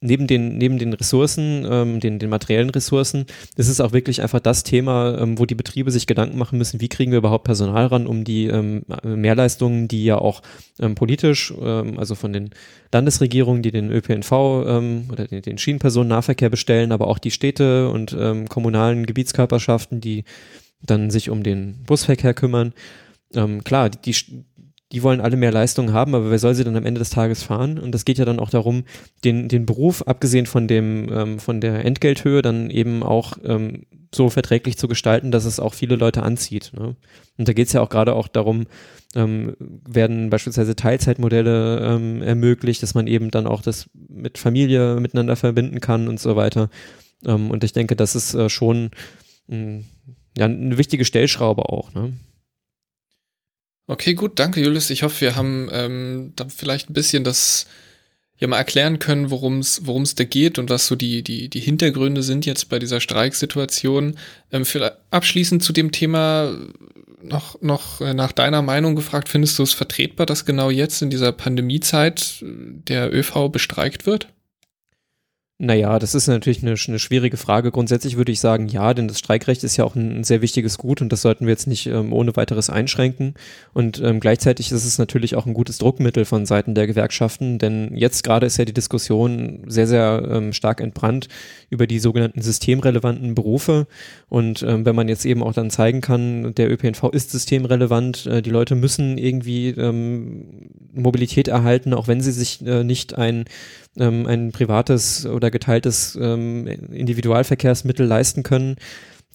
neben 0.00 0.26
den, 0.26 0.58
neben 0.58 0.78
den 0.78 0.92
Ressourcen, 0.92 1.66
ähm, 1.68 2.00
den, 2.00 2.18
den 2.18 2.28
materiellen 2.28 2.70
Ressourcen, 2.70 3.26
ist 3.56 3.68
es 3.68 3.80
auch 3.80 3.92
wirklich 3.92 4.22
einfach 4.22 4.40
das 4.40 4.62
Thema, 4.62 5.18
ähm, 5.18 5.38
wo 5.38 5.46
die 5.46 5.54
Betriebe 5.54 5.90
sich 5.90 6.06
Gedanken 6.06 6.36
machen 6.36 6.58
müssen, 6.58 6.80
wie 6.80 6.88
kriegen 6.88 7.10
wir 7.10 7.18
überhaupt 7.18 7.44
Personal 7.44 7.86
ran, 7.86 8.06
um 8.06 8.24
die 8.24 8.46
ähm, 8.46 8.84
Mehrleistungen, 9.02 9.88
die 9.88 10.04
ja 10.04 10.18
auch 10.18 10.42
ähm, 10.78 10.94
politisch, 10.94 11.54
ähm, 11.60 11.98
also 11.98 12.14
von 12.14 12.32
den 12.32 12.50
Landesregierungen, 12.92 13.62
die 13.62 13.70
den 13.70 13.90
ÖPNV 13.90 14.32
ähm, 14.66 15.08
oder 15.10 15.26
den, 15.26 15.42
den 15.42 15.58
Schienenpersonennahverkehr 15.58 16.50
bestellen, 16.50 16.92
aber 16.92 17.08
auch 17.08 17.18
die 17.18 17.30
Städte 17.30 17.88
und 17.88 18.14
ähm, 18.18 18.48
kommunalen 18.48 19.06
Gebietskörperschaften, 19.06 20.00
die 20.00 20.24
dann 20.82 21.10
sich 21.10 21.30
um 21.30 21.42
den 21.42 21.82
Busverkehr 21.86 22.34
kümmern. 22.34 22.74
Ähm, 23.34 23.64
klar, 23.64 23.90
die, 23.90 23.98
die 24.12 24.44
wollen 24.92 25.20
alle 25.20 25.36
mehr 25.36 25.52
Leistung 25.52 25.92
haben, 25.92 26.14
aber 26.14 26.30
wer 26.30 26.38
soll 26.38 26.54
sie 26.54 26.64
dann 26.64 26.76
am 26.76 26.86
Ende 26.86 27.00
des 27.00 27.10
Tages 27.10 27.42
fahren? 27.42 27.78
Und 27.78 27.92
das 27.92 28.04
geht 28.04 28.18
ja 28.18 28.24
dann 28.24 28.38
auch 28.38 28.50
darum, 28.50 28.84
den, 29.24 29.48
den 29.48 29.66
Beruf, 29.66 30.02
abgesehen 30.02 30.46
von 30.46 30.68
dem, 30.68 31.10
ähm, 31.12 31.38
von 31.38 31.60
der 31.60 31.84
Entgelthöhe, 31.84 32.42
dann 32.42 32.70
eben 32.70 33.02
auch 33.02 33.36
ähm, 33.44 33.86
so 34.14 34.30
verträglich 34.30 34.78
zu 34.78 34.86
gestalten, 34.88 35.30
dass 35.30 35.44
es 35.44 35.60
auch 35.60 35.74
viele 35.74 35.96
Leute 35.96 36.22
anzieht. 36.22 36.72
Ne? 36.74 36.96
Und 37.36 37.48
da 37.48 37.52
geht 37.52 37.66
es 37.66 37.72
ja 37.72 37.80
auch 37.80 37.88
gerade 37.88 38.14
auch 38.14 38.28
darum, 38.28 38.66
ähm, 39.14 39.56
werden 39.58 40.30
beispielsweise 40.30 40.76
Teilzeitmodelle 40.76 41.80
ähm, 41.80 42.22
ermöglicht, 42.22 42.82
dass 42.82 42.94
man 42.94 43.06
eben 43.06 43.30
dann 43.30 43.46
auch 43.46 43.62
das 43.62 43.90
mit 44.08 44.38
Familie 44.38 45.00
miteinander 45.00 45.36
verbinden 45.36 45.80
kann 45.80 46.08
und 46.08 46.20
so 46.20 46.36
weiter. 46.36 46.70
Ähm, 47.26 47.50
und 47.50 47.64
ich 47.64 47.72
denke, 47.72 47.96
das 47.96 48.14
ist 48.14 48.34
äh, 48.34 48.48
schon 48.48 48.90
mh, 49.48 49.56
hm, 49.56 49.84
ja, 50.36 50.46
eine 50.46 50.78
wichtige 50.78 51.04
Stellschraube 51.04 51.68
auch. 51.68 51.92
Ne? 51.94 52.12
Okay, 53.86 54.14
gut, 54.14 54.38
danke 54.38 54.62
Julius. 54.62 54.90
Ich 54.90 55.02
hoffe, 55.02 55.20
wir 55.20 55.36
haben 55.36 55.68
ähm, 55.72 56.32
da 56.36 56.46
vielleicht 56.48 56.88
ein 56.88 56.94
bisschen 56.94 57.22
das 57.22 57.66
ja 58.38 58.48
mal 58.48 58.58
erklären 58.58 58.98
können, 58.98 59.30
worum 59.30 59.58
es 59.58 59.86
worum 59.86 60.02
es 60.02 60.14
da 60.14 60.24
geht 60.24 60.58
und 60.58 60.70
was 60.70 60.86
so 60.86 60.96
die 60.96 61.22
die 61.22 61.48
die 61.48 61.60
Hintergründe 61.60 62.22
sind 62.22 62.46
jetzt 62.46 62.68
bei 62.68 62.78
dieser 62.78 63.00
Streiksituation. 63.00 64.16
Ähm, 64.52 64.64
abschließend 65.10 65.62
zu 65.62 65.72
dem 65.72 65.92
Thema 65.92 66.58
noch 67.22 67.60
noch 67.62 68.00
äh, 68.00 68.14
nach 68.14 68.32
deiner 68.32 68.62
Meinung 68.62 68.96
gefragt: 68.96 69.28
Findest 69.28 69.58
du 69.58 69.62
es 69.62 69.74
vertretbar, 69.74 70.26
dass 70.26 70.46
genau 70.46 70.70
jetzt 70.70 71.02
in 71.02 71.10
dieser 71.10 71.32
Pandemiezeit 71.32 72.42
äh, 72.42 72.46
der 72.88 73.12
ÖV 73.14 73.50
bestreikt 73.50 74.06
wird? 74.06 74.28
Naja, 75.58 76.00
das 76.00 76.16
ist 76.16 76.26
natürlich 76.26 76.62
eine, 76.64 76.74
eine, 76.88 76.98
schwierige 76.98 77.36
Frage. 77.36 77.70
Grundsätzlich 77.70 78.16
würde 78.16 78.32
ich 78.32 78.40
sagen, 78.40 78.66
ja, 78.66 78.92
denn 78.92 79.06
das 79.06 79.20
Streikrecht 79.20 79.62
ist 79.62 79.76
ja 79.76 79.84
auch 79.84 79.94
ein, 79.94 80.18
ein 80.18 80.24
sehr 80.24 80.42
wichtiges 80.42 80.78
Gut 80.78 81.00
und 81.00 81.12
das 81.12 81.22
sollten 81.22 81.46
wir 81.46 81.52
jetzt 81.52 81.68
nicht 81.68 81.86
ähm, 81.86 82.12
ohne 82.12 82.34
weiteres 82.34 82.70
einschränken. 82.70 83.34
Und 83.72 84.02
ähm, 84.02 84.18
gleichzeitig 84.18 84.72
ist 84.72 84.84
es 84.84 84.98
natürlich 84.98 85.36
auch 85.36 85.46
ein 85.46 85.54
gutes 85.54 85.78
Druckmittel 85.78 86.24
von 86.24 86.44
Seiten 86.44 86.74
der 86.74 86.88
Gewerkschaften, 86.88 87.58
denn 87.58 87.96
jetzt 87.96 88.24
gerade 88.24 88.46
ist 88.46 88.56
ja 88.56 88.64
die 88.64 88.74
Diskussion 88.74 89.62
sehr, 89.68 89.86
sehr 89.86 90.28
ähm, 90.28 90.52
stark 90.52 90.80
entbrannt 90.80 91.28
über 91.70 91.86
die 91.86 92.00
sogenannten 92.00 92.42
systemrelevanten 92.42 93.36
Berufe. 93.36 93.86
Und 94.28 94.64
ähm, 94.64 94.84
wenn 94.84 94.96
man 94.96 95.08
jetzt 95.08 95.24
eben 95.24 95.44
auch 95.44 95.52
dann 95.52 95.70
zeigen 95.70 96.00
kann, 96.00 96.52
der 96.56 96.68
ÖPNV 96.68 97.10
ist 97.12 97.30
systemrelevant, 97.30 98.26
äh, 98.26 98.42
die 98.42 98.50
Leute 98.50 98.74
müssen 98.74 99.18
irgendwie 99.18 99.68
ähm, 99.68 100.68
Mobilität 100.92 101.46
erhalten, 101.46 101.94
auch 101.94 102.08
wenn 102.08 102.20
sie 102.20 102.32
sich 102.32 102.66
äh, 102.66 102.82
nicht 102.82 103.16
ein 103.16 103.44
ähm, 103.98 104.26
ein 104.26 104.52
privates 104.52 105.26
oder 105.26 105.50
geteiltes 105.50 106.18
ähm, 106.20 106.66
Individualverkehrsmittel 106.66 108.06
leisten 108.06 108.42
können, 108.42 108.76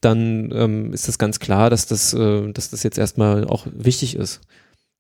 dann 0.02 0.52
ähm, 0.54 0.94
ist 0.94 1.10
es 1.10 1.18
ganz 1.18 1.40
klar, 1.40 1.70
dass 1.70 1.86
das, 1.86 2.14
äh, 2.14 2.52
dass 2.52 2.70
das 2.70 2.84
jetzt 2.84 2.98
erstmal 2.98 3.46
auch 3.46 3.68
wichtig 3.72 4.16
ist. 4.16 4.42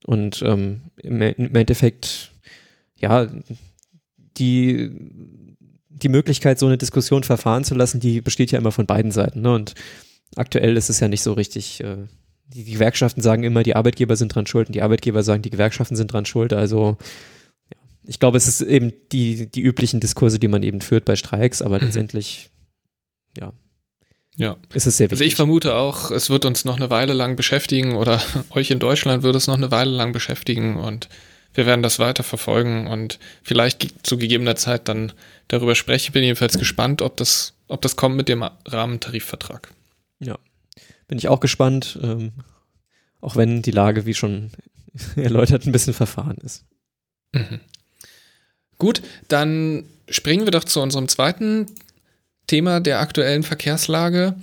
Und 0.05 0.41
ähm, 0.43 0.81
im, 0.97 1.21
im 1.21 1.55
Endeffekt, 1.55 2.31
ja, 2.97 3.27
die, 4.37 4.91
die 5.89 6.09
Möglichkeit, 6.09 6.59
so 6.59 6.65
eine 6.65 6.77
Diskussion 6.77 7.23
verfahren 7.23 7.63
zu 7.63 7.75
lassen, 7.75 7.99
die 7.99 8.21
besteht 8.21 8.51
ja 8.51 8.59
immer 8.59 8.71
von 8.71 8.85
beiden 8.85 9.11
Seiten. 9.11 9.41
Ne? 9.41 9.53
Und 9.53 9.75
aktuell 10.35 10.77
ist 10.77 10.89
es 10.89 10.99
ja 10.99 11.07
nicht 11.07 11.23
so 11.23 11.33
richtig. 11.33 11.81
Äh, 11.83 12.07
die, 12.47 12.63
die 12.63 12.73
Gewerkschaften 12.73 13.21
sagen 13.21 13.43
immer, 13.43 13.63
die 13.63 13.75
Arbeitgeber 13.75 14.15
sind 14.15 14.33
dran 14.33 14.47
schuld 14.47 14.67
und 14.67 14.73
die 14.73 14.81
Arbeitgeber 14.81 15.23
sagen, 15.23 15.41
die 15.41 15.51
Gewerkschaften 15.51 15.95
sind 15.95 16.11
dran 16.11 16.25
schuld. 16.25 16.53
Also 16.53 16.97
ich 18.09 18.19
glaube, 18.19 18.37
es 18.37 18.47
ist 18.47 18.61
eben 18.61 18.91
die, 19.11 19.51
die 19.51 19.61
üblichen 19.61 19.99
Diskurse, 19.99 20.39
die 20.39 20.47
man 20.47 20.63
eben 20.63 20.81
führt 20.81 21.05
bei 21.05 21.15
Streiks, 21.15 21.61
aber 21.61 21.77
mhm. 21.77 21.85
letztendlich, 21.85 22.49
ja. 23.37 23.53
Ja. 24.35 24.57
Ist 24.73 24.87
es 24.87 24.97
sehr 24.97 25.05
wichtig. 25.05 25.17
Also 25.17 25.23
ich 25.25 25.35
vermute 25.35 25.75
auch, 25.75 26.09
es 26.09 26.31
wird 26.31 26.45
uns 26.45 26.65
noch 26.65 26.77
eine 26.77 26.89
Weile 26.89 27.13
lang 27.13 27.35
beschäftigen 27.35 27.95
oder 27.95 28.19
euch 28.49 28.71
in 28.71 28.79
Deutschland 28.79 29.21
wird 29.21 29.35
es 29.35 29.45
noch 29.45 29.57
eine 29.57 29.69
Weile 29.69 29.91
lang 29.91 30.11
beschäftigen 30.11 30.77
und 30.77 31.07
wir 31.53 31.67
werden 31.67 31.83
das 31.83 31.99
weiter 31.99 32.23
verfolgen 32.23 32.87
und 32.87 33.19
vielleicht 33.43 34.07
zu 34.07 34.17
gegebener 34.17 34.55
Zeit 34.55 34.87
dann 34.87 35.11
darüber 35.47 35.75
sprechen. 35.75 36.13
Bin 36.13 36.23
jedenfalls 36.23 36.57
gespannt, 36.57 37.03
ob 37.03 37.15
das, 37.17 37.53
ob 37.67 37.83
das 37.83 37.95
kommt 37.95 38.15
mit 38.15 38.27
dem 38.27 38.43
Rahmentarifvertrag. 38.65 39.71
Ja, 40.19 40.39
bin 41.07 41.19
ich 41.19 41.27
auch 41.27 41.41
gespannt, 41.41 41.99
ähm, 42.01 42.31
auch 43.21 43.35
wenn 43.35 43.61
die 43.61 43.71
Lage, 43.71 44.07
wie 44.07 44.15
schon 44.15 44.49
erläutert, 45.15 45.67
ein 45.67 45.71
bisschen 45.71 45.93
verfahren 45.93 46.37
ist. 46.43 46.65
Mhm. 47.33 47.59
Gut, 48.79 49.01
dann 49.27 49.83
springen 50.09 50.45
wir 50.45 50.51
doch 50.51 50.63
zu 50.63 50.81
unserem 50.81 51.07
zweiten 51.07 51.67
Thema 52.47 52.79
der 52.79 52.99
aktuellen 52.99 53.43
Verkehrslage. 53.43 54.35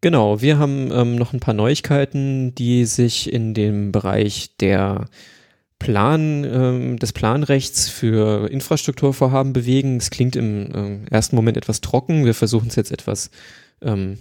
Genau, 0.00 0.42
wir 0.42 0.58
haben 0.58 0.92
ähm, 0.92 1.16
noch 1.16 1.32
ein 1.32 1.40
paar 1.40 1.54
Neuigkeiten, 1.54 2.54
die 2.54 2.84
sich 2.84 3.32
in 3.32 3.54
dem 3.54 3.90
Bereich 3.90 4.50
der 4.60 5.06
Plan, 5.78 6.44
ähm, 6.44 6.98
des 6.98 7.12
Planrechts 7.12 7.88
für 7.88 8.50
Infrastrukturvorhaben 8.50 9.52
bewegen. 9.52 9.96
Es 9.96 10.10
klingt 10.10 10.36
im 10.36 11.06
äh, 11.06 11.10
ersten 11.10 11.34
Moment 11.34 11.56
etwas 11.56 11.80
trocken. 11.80 12.24
Wir 12.24 12.34
versuchen 12.34 12.68
es 12.68 12.76
jetzt 12.76 12.92
etwas 12.92 13.30
ähm, 13.82 14.18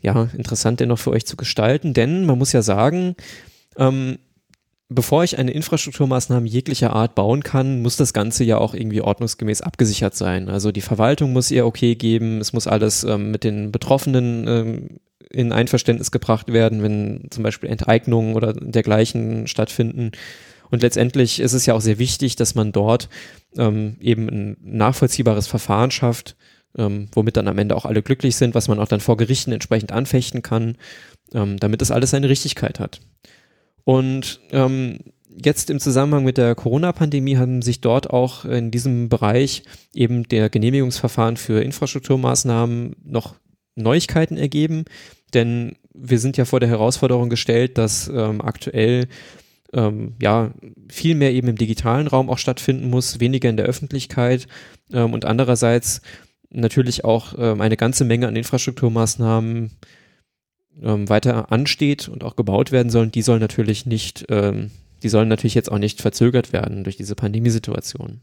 ja, 0.00 0.28
interessant 0.36 0.80
dennoch 0.80 0.98
für 0.98 1.10
euch 1.10 1.26
zu 1.26 1.36
gestalten, 1.36 1.92
denn 1.92 2.24
man 2.24 2.38
muss 2.38 2.52
ja 2.52 2.62
sagen, 2.62 3.16
ähm, 3.76 4.18
bevor 4.90 5.24
ich 5.24 5.38
eine 5.38 5.52
Infrastrukturmaßnahme 5.52 6.46
jeglicher 6.46 6.92
Art 6.92 7.14
bauen 7.14 7.42
kann, 7.42 7.80
muss 7.80 7.96
das 7.96 8.12
Ganze 8.12 8.44
ja 8.44 8.58
auch 8.58 8.74
irgendwie 8.74 9.00
ordnungsgemäß 9.00 9.62
abgesichert 9.62 10.14
sein. 10.14 10.48
Also 10.48 10.72
die 10.72 10.80
Verwaltung 10.80 11.32
muss 11.32 11.50
ihr 11.50 11.64
okay 11.64 11.94
geben, 11.94 12.40
es 12.40 12.52
muss 12.52 12.66
alles 12.66 13.04
ähm, 13.04 13.30
mit 13.30 13.44
den 13.44 13.72
Betroffenen 13.72 14.46
ähm, 14.48 15.00
in 15.30 15.52
Einverständnis 15.52 16.10
gebracht 16.10 16.52
werden, 16.52 16.82
wenn 16.82 17.28
zum 17.30 17.44
Beispiel 17.44 17.70
Enteignungen 17.70 18.34
oder 18.34 18.52
dergleichen 18.52 19.46
stattfinden. 19.46 20.10
Und 20.70 20.82
letztendlich 20.82 21.40
ist 21.40 21.52
es 21.52 21.66
ja 21.66 21.74
auch 21.74 21.80
sehr 21.80 21.98
wichtig, 21.98 22.34
dass 22.34 22.56
man 22.56 22.72
dort 22.72 23.08
ähm, 23.56 23.96
eben 24.00 24.28
ein 24.28 24.56
nachvollziehbares 24.60 25.46
Verfahren 25.46 25.92
schafft, 25.92 26.36
ähm, 26.76 27.08
womit 27.12 27.36
dann 27.36 27.48
am 27.48 27.58
Ende 27.58 27.76
auch 27.76 27.84
alle 27.84 28.02
glücklich 28.02 28.34
sind, 28.34 28.56
was 28.56 28.66
man 28.66 28.80
auch 28.80 28.88
dann 28.88 29.00
vor 29.00 29.16
Gerichten 29.16 29.52
entsprechend 29.52 29.92
anfechten 29.92 30.42
kann, 30.42 30.76
ähm, 31.32 31.58
damit 31.58 31.80
es 31.80 31.92
alles 31.92 32.10
seine 32.10 32.28
Richtigkeit 32.28 32.80
hat. 32.80 33.00
Und 33.84 34.40
ähm, 34.50 34.98
jetzt 35.28 35.70
im 35.70 35.80
Zusammenhang 35.80 36.24
mit 36.24 36.38
der 36.38 36.54
Corona-Pandemie 36.54 37.36
haben 37.36 37.62
sich 37.62 37.80
dort 37.80 38.10
auch 38.10 38.44
in 38.44 38.70
diesem 38.70 39.08
Bereich 39.08 39.62
eben 39.94 40.24
der 40.28 40.50
Genehmigungsverfahren 40.50 41.36
für 41.36 41.62
Infrastrukturmaßnahmen 41.62 42.96
noch 43.04 43.36
Neuigkeiten 43.76 44.36
ergeben, 44.36 44.84
denn 45.32 45.76
wir 45.94 46.18
sind 46.18 46.36
ja 46.36 46.44
vor 46.44 46.60
der 46.60 46.68
Herausforderung 46.68 47.30
gestellt, 47.30 47.78
dass 47.78 48.08
ähm, 48.08 48.40
aktuell 48.40 49.08
ähm, 49.72 50.14
ja 50.20 50.52
viel 50.88 51.14
mehr 51.14 51.32
eben 51.32 51.48
im 51.48 51.56
digitalen 51.56 52.06
Raum 52.06 52.28
auch 52.28 52.38
stattfinden 52.38 52.90
muss, 52.90 53.20
weniger 53.20 53.48
in 53.48 53.56
der 53.56 53.66
Öffentlichkeit 53.66 54.48
ähm, 54.92 55.12
und 55.12 55.24
andererseits 55.24 56.02
natürlich 56.50 57.04
auch 57.04 57.34
ähm, 57.38 57.60
eine 57.60 57.76
ganze 57.76 58.04
Menge 58.04 58.26
an 58.28 58.36
Infrastrukturmaßnahmen 58.36 59.70
ähm, 60.82 61.08
weiter 61.08 61.52
ansteht 61.52 62.08
und 62.08 62.24
auch 62.24 62.36
gebaut 62.36 62.72
werden 62.72 62.90
sollen, 62.90 63.10
die 63.10 63.22
sollen 63.22 63.40
natürlich 63.40 63.86
nicht, 63.86 64.26
ähm, 64.28 64.70
die 65.02 65.08
sollen 65.08 65.28
natürlich 65.28 65.54
jetzt 65.54 65.70
auch 65.70 65.78
nicht 65.78 66.00
verzögert 66.00 66.52
werden 66.52 66.84
durch 66.84 66.96
diese 66.96 67.14
Pandemiesituation. 67.14 68.20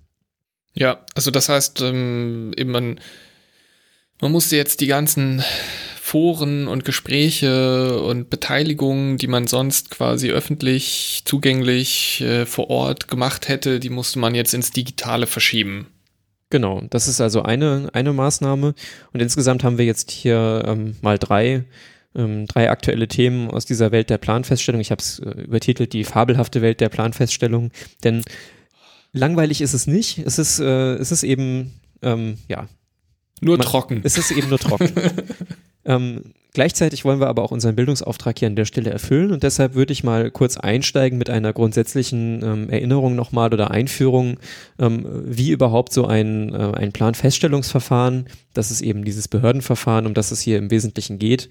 Ja, 0.74 1.04
also 1.16 1.32
das 1.32 1.50
heißt, 1.50 1.82
ähm, 1.82 2.54
eben 2.56 2.72
man, 2.72 3.00
man 4.22 4.32
musste 4.32 4.56
jetzt 4.56 4.82
die 4.82 4.88
ganzen 4.88 5.44
Foren 6.08 6.70
und 6.70 6.86
Gespräche 6.86 8.02
und 8.02 8.30
Beteiligungen, 8.30 9.18
die 9.18 9.28
man 9.28 9.46
sonst 9.46 9.92
quasi 9.92 10.32
öffentlich 10.32 11.24
zugänglich 11.26 12.22
äh, 12.22 12.46
vor 12.46 12.70
Ort 12.70 13.10
gemacht 13.10 13.50
hätte, 13.50 13.82
die 13.82 13.90
musste 13.90 14.20
man 14.20 14.34
jetzt 14.34 14.54
ins 14.54 14.72
Digitale 14.72 15.28
verschieben. 15.28 15.88
Genau, 16.50 16.82
das 16.90 17.10
ist 17.10 17.20
also 17.20 17.42
eine, 17.42 17.90
eine 17.92 18.14
Maßnahme. 18.14 18.74
Und 19.12 19.20
insgesamt 19.20 19.66
haben 19.66 19.78
wir 19.78 19.86
jetzt 19.86 20.12
hier 20.12 20.64
ähm, 20.66 20.96
mal 21.02 21.18
drei 21.18 21.66
ähm, 22.18 22.48
drei 22.48 22.70
aktuelle 22.70 23.08
Themen 23.08 23.50
aus 23.50 23.66
dieser 23.66 23.92
Welt 23.92 24.10
der 24.10 24.18
Planfeststellung. 24.18 24.82
Ich 24.82 24.92
habe 24.92 25.02
es 25.02 25.20
äh, 25.20 25.30
übertitelt, 25.42 25.94
die 25.94 26.04
fabelhafte 26.04 26.62
Welt 26.62 26.82
der 26.82 26.90
Planfeststellung. 26.90 27.72
Denn 28.04 28.24
langweilig 29.14 29.62
ist 29.62 29.74
es 29.74 29.88
nicht. 29.88 30.18
Es 30.20 30.40
ist, 30.40 30.60
äh, 30.60 30.96
es 30.96 31.12
ist 31.12 31.24
eben, 31.24 31.80
ähm, 32.02 32.38
ja. 32.48 32.68
Nur 33.40 33.58
man, 33.58 33.66
trocken. 33.66 34.02
Es 34.04 34.18
ist 34.18 34.32
eben 34.32 34.50
nur 34.50 34.58
trocken. 34.58 34.92
ähm, 35.86 36.34
gleichzeitig 36.54 37.06
wollen 37.06 37.20
wir 37.20 37.28
aber 37.28 37.44
auch 37.44 37.52
unseren 37.52 37.76
Bildungsauftrag 37.76 38.40
hier 38.40 38.48
an 38.48 38.56
der 38.56 38.66
Stelle 38.66 38.90
erfüllen 38.90 39.32
und 39.32 39.44
deshalb 39.44 39.76
würde 39.76 39.94
ich 39.94 40.04
mal 40.04 40.32
kurz 40.32 40.58
einsteigen 40.58 41.20
mit 41.20 41.30
einer 41.30 41.54
grundsätzlichen 41.54 42.42
ähm, 42.44 42.70
Erinnerung 42.72 43.16
nochmal 43.16 43.54
oder 43.54 43.70
Einführung, 43.70 44.38
ähm, 44.80 45.06
wie 45.24 45.52
überhaupt 45.52 45.94
so 45.94 46.08
ein, 46.08 46.52
äh, 46.52 46.72
ein 46.74 46.94
Planfeststellungsverfahren, 46.94 48.26
das 48.54 48.72
ist 48.72 48.82
eben 48.82 49.06
dieses 49.06 49.28
Behördenverfahren, 49.28 50.08
um 50.08 50.16
das 50.16 50.32
es 50.32 50.42
hier 50.42 50.58
im 50.58 50.72
Wesentlichen 50.72 51.20
geht, 51.20 51.48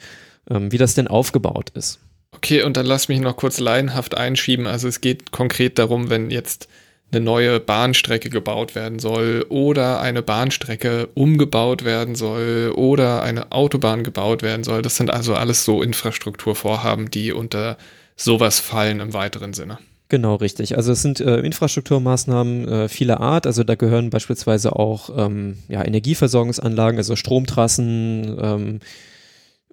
wie 0.49 0.79
das 0.79 0.95
denn 0.95 1.09
aufgebaut 1.09 1.71
ist. 1.75 1.99
Okay, 2.33 2.63
und 2.63 2.77
dann 2.77 2.87
lass 2.87 3.09
mich 3.09 3.21
noch 3.21 3.37
kurz 3.37 3.61
laienhaft 3.61 4.17
einschieben. 4.17 4.67
Also 4.67 4.89
es 4.89 5.01
geht 5.01 5.33
konkret 5.33 5.79
darum, 5.79 6.11
wenn 6.11 6.31
jetzt 6.31 6.69
eine 7.13 7.25
neue 7.25 7.61
Bahnstrecke 7.61 8.31
gebaut 8.31 8.75
werden 8.75 8.99
soll 8.99 9.47
oder 9.49 10.01
eine 10.01 10.23
Bahnstrecke 10.23 11.09
umgebaut 11.15 11.85
werden 11.85 12.15
soll 12.15 12.73
oder 12.75 13.23
eine 13.23 13.53
Autobahn 13.53 14.03
gebaut 14.03 14.43
werden 14.43 14.65
soll. 14.65 14.83
Das 14.83 14.97
sind 14.97 15.11
also 15.11 15.35
alles 15.35 15.65
so 15.65 15.83
Infrastrukturvorhaben, 15.83 17.11
die 17.11 17.33
unter 17.33 17.79
sowas 18.17 18.61
fallen 18.61 19.01
im 19.01 19.15
weiteren 19.15 19.53
Sinne. 19.53 19.79
Genau, 20.09 20.37
richtig. 20.37 20.77
Also 20.77 20.93
es 20.93 21.03
sind 21.03 21.21
äh, 21.21 21.39
Infrastrukturmaßnahmen 21.41 22.69
äh, 22.69 22.89
vieler 22.89 23.21
Art. 23.21 23.47
Also 23.47 23.65
da 23.65 23.75
gehören 23.75 24.11
beispielsweise 24.11 24.77
auch 24.77 25.11
ähm, 25.17 25.59
ja, 25.69 25.85
Energieversorgungsanlagen, 25.85 26.99
also 26.99 27.17
Stromtrassen 27.17 28.37
ähm, 28.41 28.81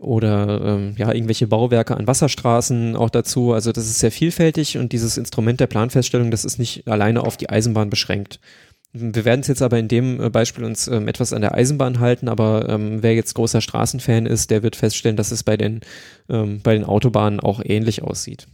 oder 0.04 0.62
ähm, 0.63 0.96
ja, 0.98 1.12
irgendwelche 1.13 1.48
Bauwerke 1.48 1.96
an 1.98 2.08
Wasserstraßen 2.08 2.96
auch 2.96 3.10
dazu. 3.10 3.54
Also 3.54 3.72
das 3.72 3.86
ist 3.86 4.00
sehr 4.00 4.12
vielfältig 4.12 4.78
und 4.78 4.92
dieses 4.92 5.18
Instrument 5.18 5.60
der 5.60 5.68
Planfeststellung, 5.68 6.32
das 6.32 6.46
ist 6.46 6.60
nicht 6.60 6.88
alleine 6.88 7.22
auf 7.22 7.38
die 7.38 7.50
Eisenbahn 7.50 7.89
beschränkt. 7.89 8.39
Wir 8.96 9.26
werden 9.26 9.42
es 9.42 9.48
jetzt 9.48 9.63
aber 9.63 9.80
in 9.80 9.88
dem 9.88 10.22
äh, 10.22 10.30
Beispiel 10.30 10.63
uns 10.63 10.88
ähm, 10.88 11.08
etwas 11.08 11.34
an 11.34 11.42
der 11.42 11.56
Eisenbahn 11.56 12.00
halten, 12.00 12.30
aber 12.30 12.70
ähm, 12.70 13.02
wer 13.02 13.16
jetzt 13.16 13.34
großer 13.34 13.60
Straßenfan 13.60 14.28
ist, 14.28 14.52
der 14.52 14.62
wird 14.62 14.76
feststellen, 14.76 15.18
dass 15.18 15.32
es 15.32 15.44
bei 15.44 15.58
den, 15.58 15.82
ähm, 16.30 16.62
bei 16.62 16.76
den 16.76 16.84
Autobahnen 16.84 17.39
auch 17.39 17.60
ähnlich 17.63 18.04
aussieht. 18.04 18.48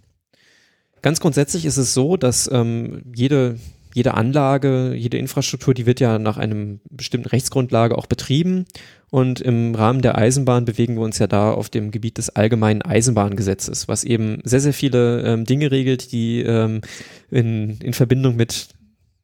Ganz 1.01 1.19
grundsätzlich 1.19 1.65
ist 1.65 1.77
es 1.77 1.93
so, 1.93 2.15
dass 2.15 2.49
ähm, 2.51 3.03
jede, 3.13 3.57
jede 3.93 4.13
Anlage, 4.13 4.93
jede 4.95 5.17
Infrastruktur, 5.17 5.73
die 5.73 5.85
wird 5.85 5.99
ja 5.99 6.19
nach 6.19 6.37
einem 6.37 6.79
bestimmten 6.89 7.27
Rechtsgrundlage 7.27 7.97
auch 7.97 8.05
betrieben. 8.05 8.65
Und 9.11 9.41
im 9.41 9.73
Rahmen 9.73 10.01
der 10.01 10.17
Eisenbahn 10.17 10.65
bewegen 10.65 10.95
wir 10.95 11.01
uns 11.01 11.17
ja 11.17 11.27
da 11.27 11.51
auf 11.51 11.69
dem 11.69 11.91
Gebiet 11.91 12.17
des 12.17 12.29
allgemeinen 12.29 12.81
Eisenbahngesetzes, 12.81 13.87
was 13.87 14.03
eben 14.03 14.39
sehr, 14.43 14.59
sehr 14.59 14.73
viele 14.73 15.21
ähm, 15.23 15.45
Dinge 15.45 15.71
regelt, 15.71 16.11
die 16.11 16.41
ähm, 16.41 16.81
in, 17.31 17.79
in 17.79 17.93
Verbindung 17.93 18.35
mit 18.35 18.69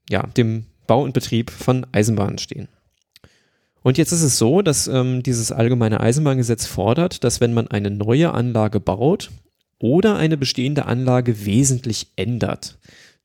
ja, 0.09 0.23
dem 0.37 0.65
Bau 0.87 1.03
und 1.03 1.13
Betrieb 1.13 1.51
von 1.51 1.85
Eisenbahnen 1.91 2.39
stehen. 2.39 2.67
Und 3.83 3.99
jetzt 3.99 4.11
ist 4.11 4.23
es 4.23 4.39
so, 4.39 4.63
dass 4.63 4.87
ähm, 4.87 5.21
dieses 5.21 5.51
allgemeine 5.51 5.99
Eisenbahngesetz 5.99 6.65
fordert, 6.65 7.23
dass 7.23 7.39
wenn 7.39 7.53
man 7.53 7.67
eine 7.67 7.91
neue 7.91 8.33
Anlage 8.33 8.79
baut, 8.79 9.29
oder 9.79 10.15
eine 10.15 10.37
bestehende 10.37 10.85
Anlage 10.85 11.45
wesentlich 11.45 12.07
ändert, 12.15 12.77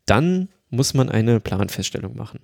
dann 0.06 0.48
muss 0.68 0.94
man 0.94 1.08
eine 1.08 1.40
Planfeststellung 1.40 2.16
machen. 2.16 2.40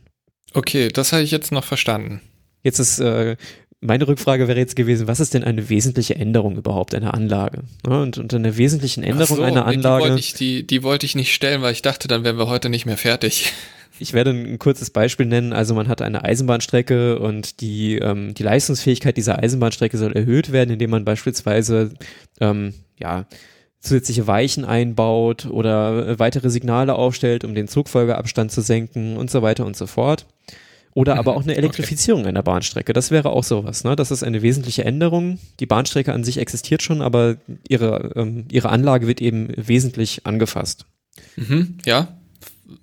Okay, 0.55 0.89
das 0.89 1.13
habe 1.13 1.23
ich 1.23 1.31
jetzt 1.31 1.53
noch 1.53 1.65
verstanden. 1.65 2.21
Jetzt 2.63 2.79
ist 2.79 2.99
äh, 2.99 3.37
meine 3.81 4.09
Rückfrage 4.09 4.49
wäre 4.49 4.59
jetzt 4.59 4.77
gewesen, 4.77 5.07
was 5.07 5.21
ist 5.21 5.35
denn 5.35 5.45
eine 5.45 5.69
wesentliche 5.69 6.17
Änderung 6.17 6.57
überhaupt 6.57 6.95
einer 6.95 7.15
Anlage? 7.15 7.63
Und 7.87 8.19
unter 8.19 8.37
einer 8.37 8.57
wesentlichen 8.57 9.03
Änderung 9.03 9.37
so, 9.37 9.43
einer 9.43 9.67
Anlage. 9.67 10.05
Die 10.05 10.11
wollte, 10.11 10.21
ich, 10.21 10.35
die, 10.35 10.67
die 10.67 10.83
wollte 10.83 11.07
ich 11.07 11.15
nicht 11.15 11.35
stellen, 11.35 11.63
weil 11.63 11.73
ich 11.73 11.83
dachte, 11.83 12.09
dann 12.09 12.25
wären 12.25 12.39
wir 12.39 12.49
heute 12.49 12.69
nicht 12.69 12.87
mehr 12.87 12.97
fertig. 12.97 13.53
Ich 13.99 14.13
werde 14.13 14.29
ein 14.29 14.59
kurzes 14.59 14.91
Beispiel 14.91 15.25
nennen. 15.25 15.55
Also 15.55 15.75
man 15.75 15.89
hat 15.89 16.03
eine 16.03 16.23
Eisenbahnstrecke 16.23 17.19
und 17.19 17.63
die, 17.63 17.97
ähm, 17.97 18.35
die 18.35 18.43
Leistungsfähigkeit 18.43 19.17
dieser 19.17 19.43
Eisenbahnstrecke 19.43 19.97
soll 19.97 20.13
erhöht 20.13 20.53
werden, 20.53 20.73
indem 20.73 20.91
man 20.91 21.07
beispielsweise 21.07 21.93
ähm, 22.39 22.75
ja, 22.99 23.25
zusätzliche 23.81 24.27
Weichen 24.27 24.67
einbaut 24.67 25.47
oder 25.47 26.19
weitere 26.19 26.51
Signale 26.51 26.95
aufstellt, 26.95 27.43
um 27.43 27.55
den 27.55 27.69
Zugfolgeabstand 27.69 28.53
zu 28.53 28.61
senken 28.61 29.17
und 29.17 29.31
so 29.31 29.41
weiter 29.41 29.65
und 29.65 29.79
so 29.79 29.87
fort. 29.87 30.27
Oder 30.97 31.19
aber 31.19 31.37
auch 31.37 31.43
eine 31.43 31.55
Elektrifizierung 31.57 32.23
okay. 32.23 32.31
einer 32.31 32.43
Bahnstrecke. 32.43 32.95
Das 32.95 33.11
wäre 33.11 33.29
auch 33.29 33.45
sowas. 33.45 33.85
Ne? 33.85 33.97
Das 33.97 34.11
ist 34.11 34.23
eine 34.23 34.41
wesentliche 34.41 34.87
Änderung. 34.87 35.39
Die 35.61 35.67
Bahnstrecke 35.67 36.15
an 36.15 36.25
sich 36.25 36.39
existiert 36.39 36.83
schon, 36.83 37.03
aber 37.03 37.37
ihre, 37.69 38.13
ähm, 38.17 38.47
ihre 38.51 38.71
Anlage 38.71 39.07
wird 39.07 39.21
eben 39.21 39.49
wesentlich 39.57 40.25
angefasst. 40.25 40.87
Mhm, 41.37 41.77
ja, 41.85 42.17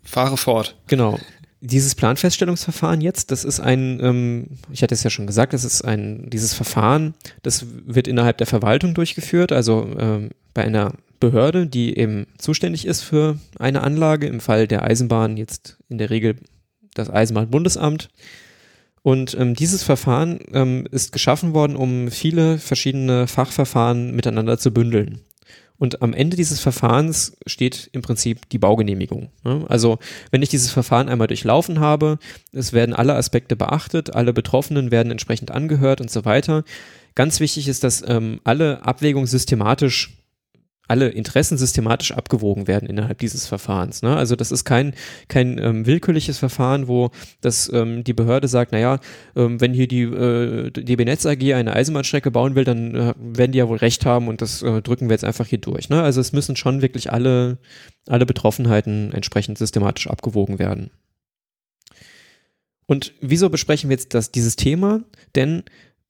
fahre 0.04 0.38
fort. 0.38 0.78
Genau. 0.86 1.20
Dieses 1.60 1.96
Planfeststellungsverfahren 1.96 3.02
jetzt, 3.02 3.32
das 3.32 3.44
ist 3.44 3.60
ein, 3.60 4.00
ähm, 4.00 4.48
ich 4.72 4.84
hatte 4.84 4.94
es 4.94 5.02
ja 5.02 5.10
schon 5.10 5.26
gesagt, 5.26 5.54
das 5.54 5.64
ist 5.64 5.82
ein, 5.82 6.30
dieses 6.30 6.54
Verfahren, 6.54 7.16
das 7.42 7.66
wird 7.88 8.08
innerhalb 8.08 8.38
der 8.38 8.48
Verwaltung 8.48 8.94
durchgeführt, 8.94 9.52
also 9.52 9.90
ähm, 9.98 10.30
bei 10.54 10.64
einer 10.64 10.94
Behörde, 11.20 11.66
die 11.66 11.98
eben 11.98 12.28
zuständig 12.38 12.86
ist 12.86 13.02
für 13.02 13.40
eine 13.58 13.82
Anlage, 13.82 14.28
im 14.28 14.40
Fall 14.40 14.68
der 14.68 14.84
Eisenbahn 14.84 15.36
jetzt 15.38 15.78
in 15.90 15.98
der 15.98 16.12
Regel 16.12 16.36
das 16.94 17.10
Eisenbahnbundesamt. 17.10 18.10
Und 19.02 19.36
ähm, 19.38 19.54
dieses 19.54 19.84
Verfahren 19.84 20.40
ähm, 20.54 20.88
ist 20.92 21.12
geschaffen 21.12 21.54
worden, 21.54 21.76
um 21.76 22.10
viele 22.10 22.58
verschiedene 22.58 23.28
Fachverfahren 23.28 24.16
miteinander 24.16 24.58
zu 24.58 24.72
bündeln. 24.72 25.20
Und 25.78 26.02
am 26.02 26.14
Ende 26.14 26.38
dieses 26.38 26.62
Verfahrens 26.62 27.36
steht 27.46 27.90
im 27.92 28.02
Prinzip 28.02 28.48
die 28.50 28.60
Baugenehmigung. 28.60 29.30
Ne? 29.44 29.66
Also 29.68 30.00
wenn 30.32 30.42
ich 30.42 30.48
dieses 30.48 30.72
Verfahren 30.72 31.10
einmal 31.10 31.28
durchlaufen 31.28 31.82
habe, 31.82 32.20
es 32.54 32.72
werden 32.72 32.96
alle 32.96 33.16
Aspekte 33.16 33.58
beachtet, 33.58 34.16
alle 34.16 34.32
Betroffenen 34.32 34.92
werden 34.92 35.12
entsprechend 35.12 35.52
angehört 35.52 36.00
und 36.00 36.10
so 36.10 36.24
weiter. 36.24 36.64
Ganz 37.16 37.42
wichtig 37.42 37.68
ist, 37.68 37.84
dass 37.84 38.02
ähm, 38.08 38.40
alle 38.46 38.86
Abwägungen 38.86 39.28
systematisch 39.28 40.23
alle 40.88 41.10
Interessen 41.10 41.58
systematisch 41.58 42.12
abgewogen 42.12 42.68
werden 42.68 42.90
innerhalb 42.90 43.18
dieses 43.20 43.48
Verfahrens. 43.48 44.02
Ne? 44.02 44.16
Also 44.16 44.36
das 44.36 44.52
ist 44.52 44.66
kein, 44.66 44.94
kein 45.30 45.58
ähm, 45.58 45.86
willkürliches 45.86 46.38
Verfahren, 46.38 46.88
wo 46.88 47.12
das, 47.40 47.72
ähm, 47.72 48.04
die 48.04 48.14
Behörde 48.14 48.50
sagt, 48.50 48.74
naja, 48.74 49.00
ähm, 49.36 49.62
wenn 49.62 49.74
hier 49.74 49.88
die 49.88 50.02
äh, 50.02 50.72
DB 50.72 51.06
Netz 51.06 51.26
AG 51.26 51.54
eine 51.54 51.74
Eisenbahnstrecke 51.74 52.32
bauen 52.32 52.56
will, 52.56 52.66
dann 52.66 52.96
äh, 52.96 53.14
werden 53.18 53.54
die 53.54 53.60
ja 53.60 53.70
wohl 53.70 53.78
recht 53.78 54.06
haben 54.06 54.28
und 54.28 54.42
das 54.42 54.62
äh, 54.62 54.82
drücken 54.82 55.08
wir 55.08 55.14
jetzt 55.14 55.24
einfach 55.26 55.48
hier 55.48 55.60
durch. 55.60 55.88
Ne? 55.88 56.04
Also 56.04 56.20
es 56.20 56.34
müssen 56.34 56.58
schon 56.58 56.82
wirklich 56.82 57.14
alle, 57.14 57.60
alle 58.08 58.26
Betroffenheiten 58.26 59.14
entsprechend 59.14 59.58
systematisch 59.58 60.08
abgewogen 60.08 60.60
werden. 60.60 60.92
Und 62.86 63.14
wieso 63.22 63.50
besprechen 63.50 63.90
wir 63.90 63.96
jetzt 63.96 64.14
das, 64.14 64.32
dieses 64.32 64.58
Thema? 64.58 65.02
Denn 65.36 65.64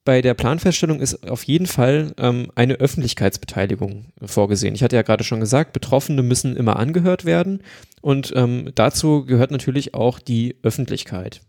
bei 0.06 0.22
der 0.22 0.34
Planfeststellung 0.34 1.00
ist 1.00 1.30
auf 1.30 1.44
jeden 1.44 1.66
Fall 1.66 2.14
ähm, 2.18 2.52
eine 2.56 2.76
Öffentlichkeitsbeteiligung 2.76 4.06
vorgesehen. 4.22 4.76
Ich 4.76 4.84
hatte 4.84 4.96
ja 4.96 5.02
gerade 5.02 5.24
schon 5.24 5.40
gesagt, 5.40 5.74
Betroffene 5.74 6.22
müssen 6.22 6.58
immer 6.58 6.78
angehört 6.78 7.26
werden 7.26 7.62
und 8.02 8.34
ähm, 8.36 8.72
dazu 8.76 9.26
gehört 9.26 9.52
natürlich 9.52 9.94
auch 9.94 10.20
die 10.20 10.58
Öffentlichkeit. 10.62 11.42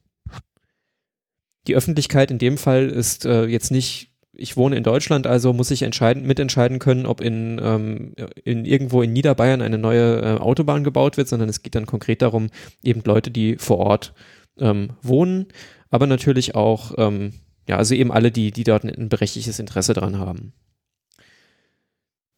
Die 1.66 1.74
Öffentlichkeit 1.74 2.30
in 2.30 2.38
dem 2.38 2.58
Fall 2.58 2.88
ist 2.88 3.24
äh, 3.24 3.46
jetzt 3.46 3.70
nicht, 3.70 4.10
ich 4.34 4.56
wohne 4.56 4.76
in 4.76 4.84
Deutschland, 4.84 5.26
also 5.26 5.52
muss 5.52 5.70
ich 5.70 5.82
entscheiden, 5.82 6.26
mitentscheiden 6.26 6.78
können, 6.78 7.06
ob 7.06 7.20
in, 7.20 7.60
ähm, 7.62 8.14
in 8.44 8.64
irgendwo 8.66 9.02
in 9.02 9.12
Niederbayern 9.12 9.62
eine 9.62 9.78
neue 9.78 10.20
äh, 10.20 10.38
Autobahn 10.38 10.84
gebaut 10.84 11.16
wird, 11.16 11.28
sondern 11.28 11.48
es 11.48 11.62
geht 11.62 11.74
dann 11.74 11.86
konkret 11.86 12.22
darum, 12.22 12.50
eben 12.82 13.02
Leute, 13.04 13.30
die 13.30 13.56
vor 13.56 13.78
Ort 13.78 14.12
ähm, 14.58 14.90
wohnen, 15.02 15.46
aber 15.90 16.06
natürlich 16.06 16.54
auch 16.54 16.92
ähm, 16.98 17.32
ja, 17.68 17.76
also 17.76 17.94
eben 17.94 18.12
alle, 18.12 18.30
die, 18.30 18.50
die 18.50 18.64
dort 18.64 18.84
ein 18.84 19.08
berechtigtes 19.08 19.58
Interesse 19.58 19.94
dran 19.94 20.18
haben. 20.18 20.52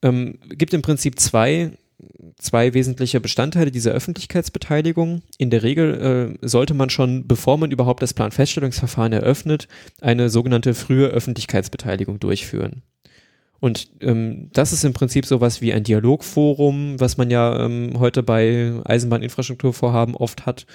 Ähm, 0.02 0.38
gibt 0.48 0.74
im 0.74 0.82
Prinzip 0.82 1.18
zwei, 1.18 1.72
zwei 2.38 2.74
wesentliche 2.74 3.20
Bestandteile 3.20 3.70
dieser 3.70 3.92
Öffentlichkeitsbeteiligung. 3.92 5.22
In 5.38 5.50
der 5.50 5.62
Regel 5.62 6.36
äh, 6.42 6.46
sollte 6.46 6.74
man 6.74 6.90
schon, 6.90 7.26
bevor 7.26 7.58
man 7.58 7.70
überhaupt 7.70 8.02
das 8.02 8.14
Planfeststellungsverfahren 8.14 9.12
eröffnet, 9.12 9.68
eine 10.00 10.28
sogenannte 10.28 10.74
frühe 10.74 11.08
Öffentlichkeitsbeteiligung 11.08 12.20
durchführen. 12.20 12.82
Und 13.58 13.88
ähm, 14.00 14.50
das 14.52 14.72
ist 14.72 14.84
im 14.84 14.92
Prinzip 14.92 15.24
sowas 15.24 15.62
wie 15.62 15.72
ein 15.72 15.82
Dialogforum, 15.82 17.00
was 17.00 17.16
man 17.16 17.30
ja 17.30 17.64
ähm, 17.64 17.98
heute 17.98 18.22
bei 18.22 18.74
Eisenbahninfrastrukturvorhaben 18.84 20.14
oft 20.14 20.44
hat, 20.44 20.66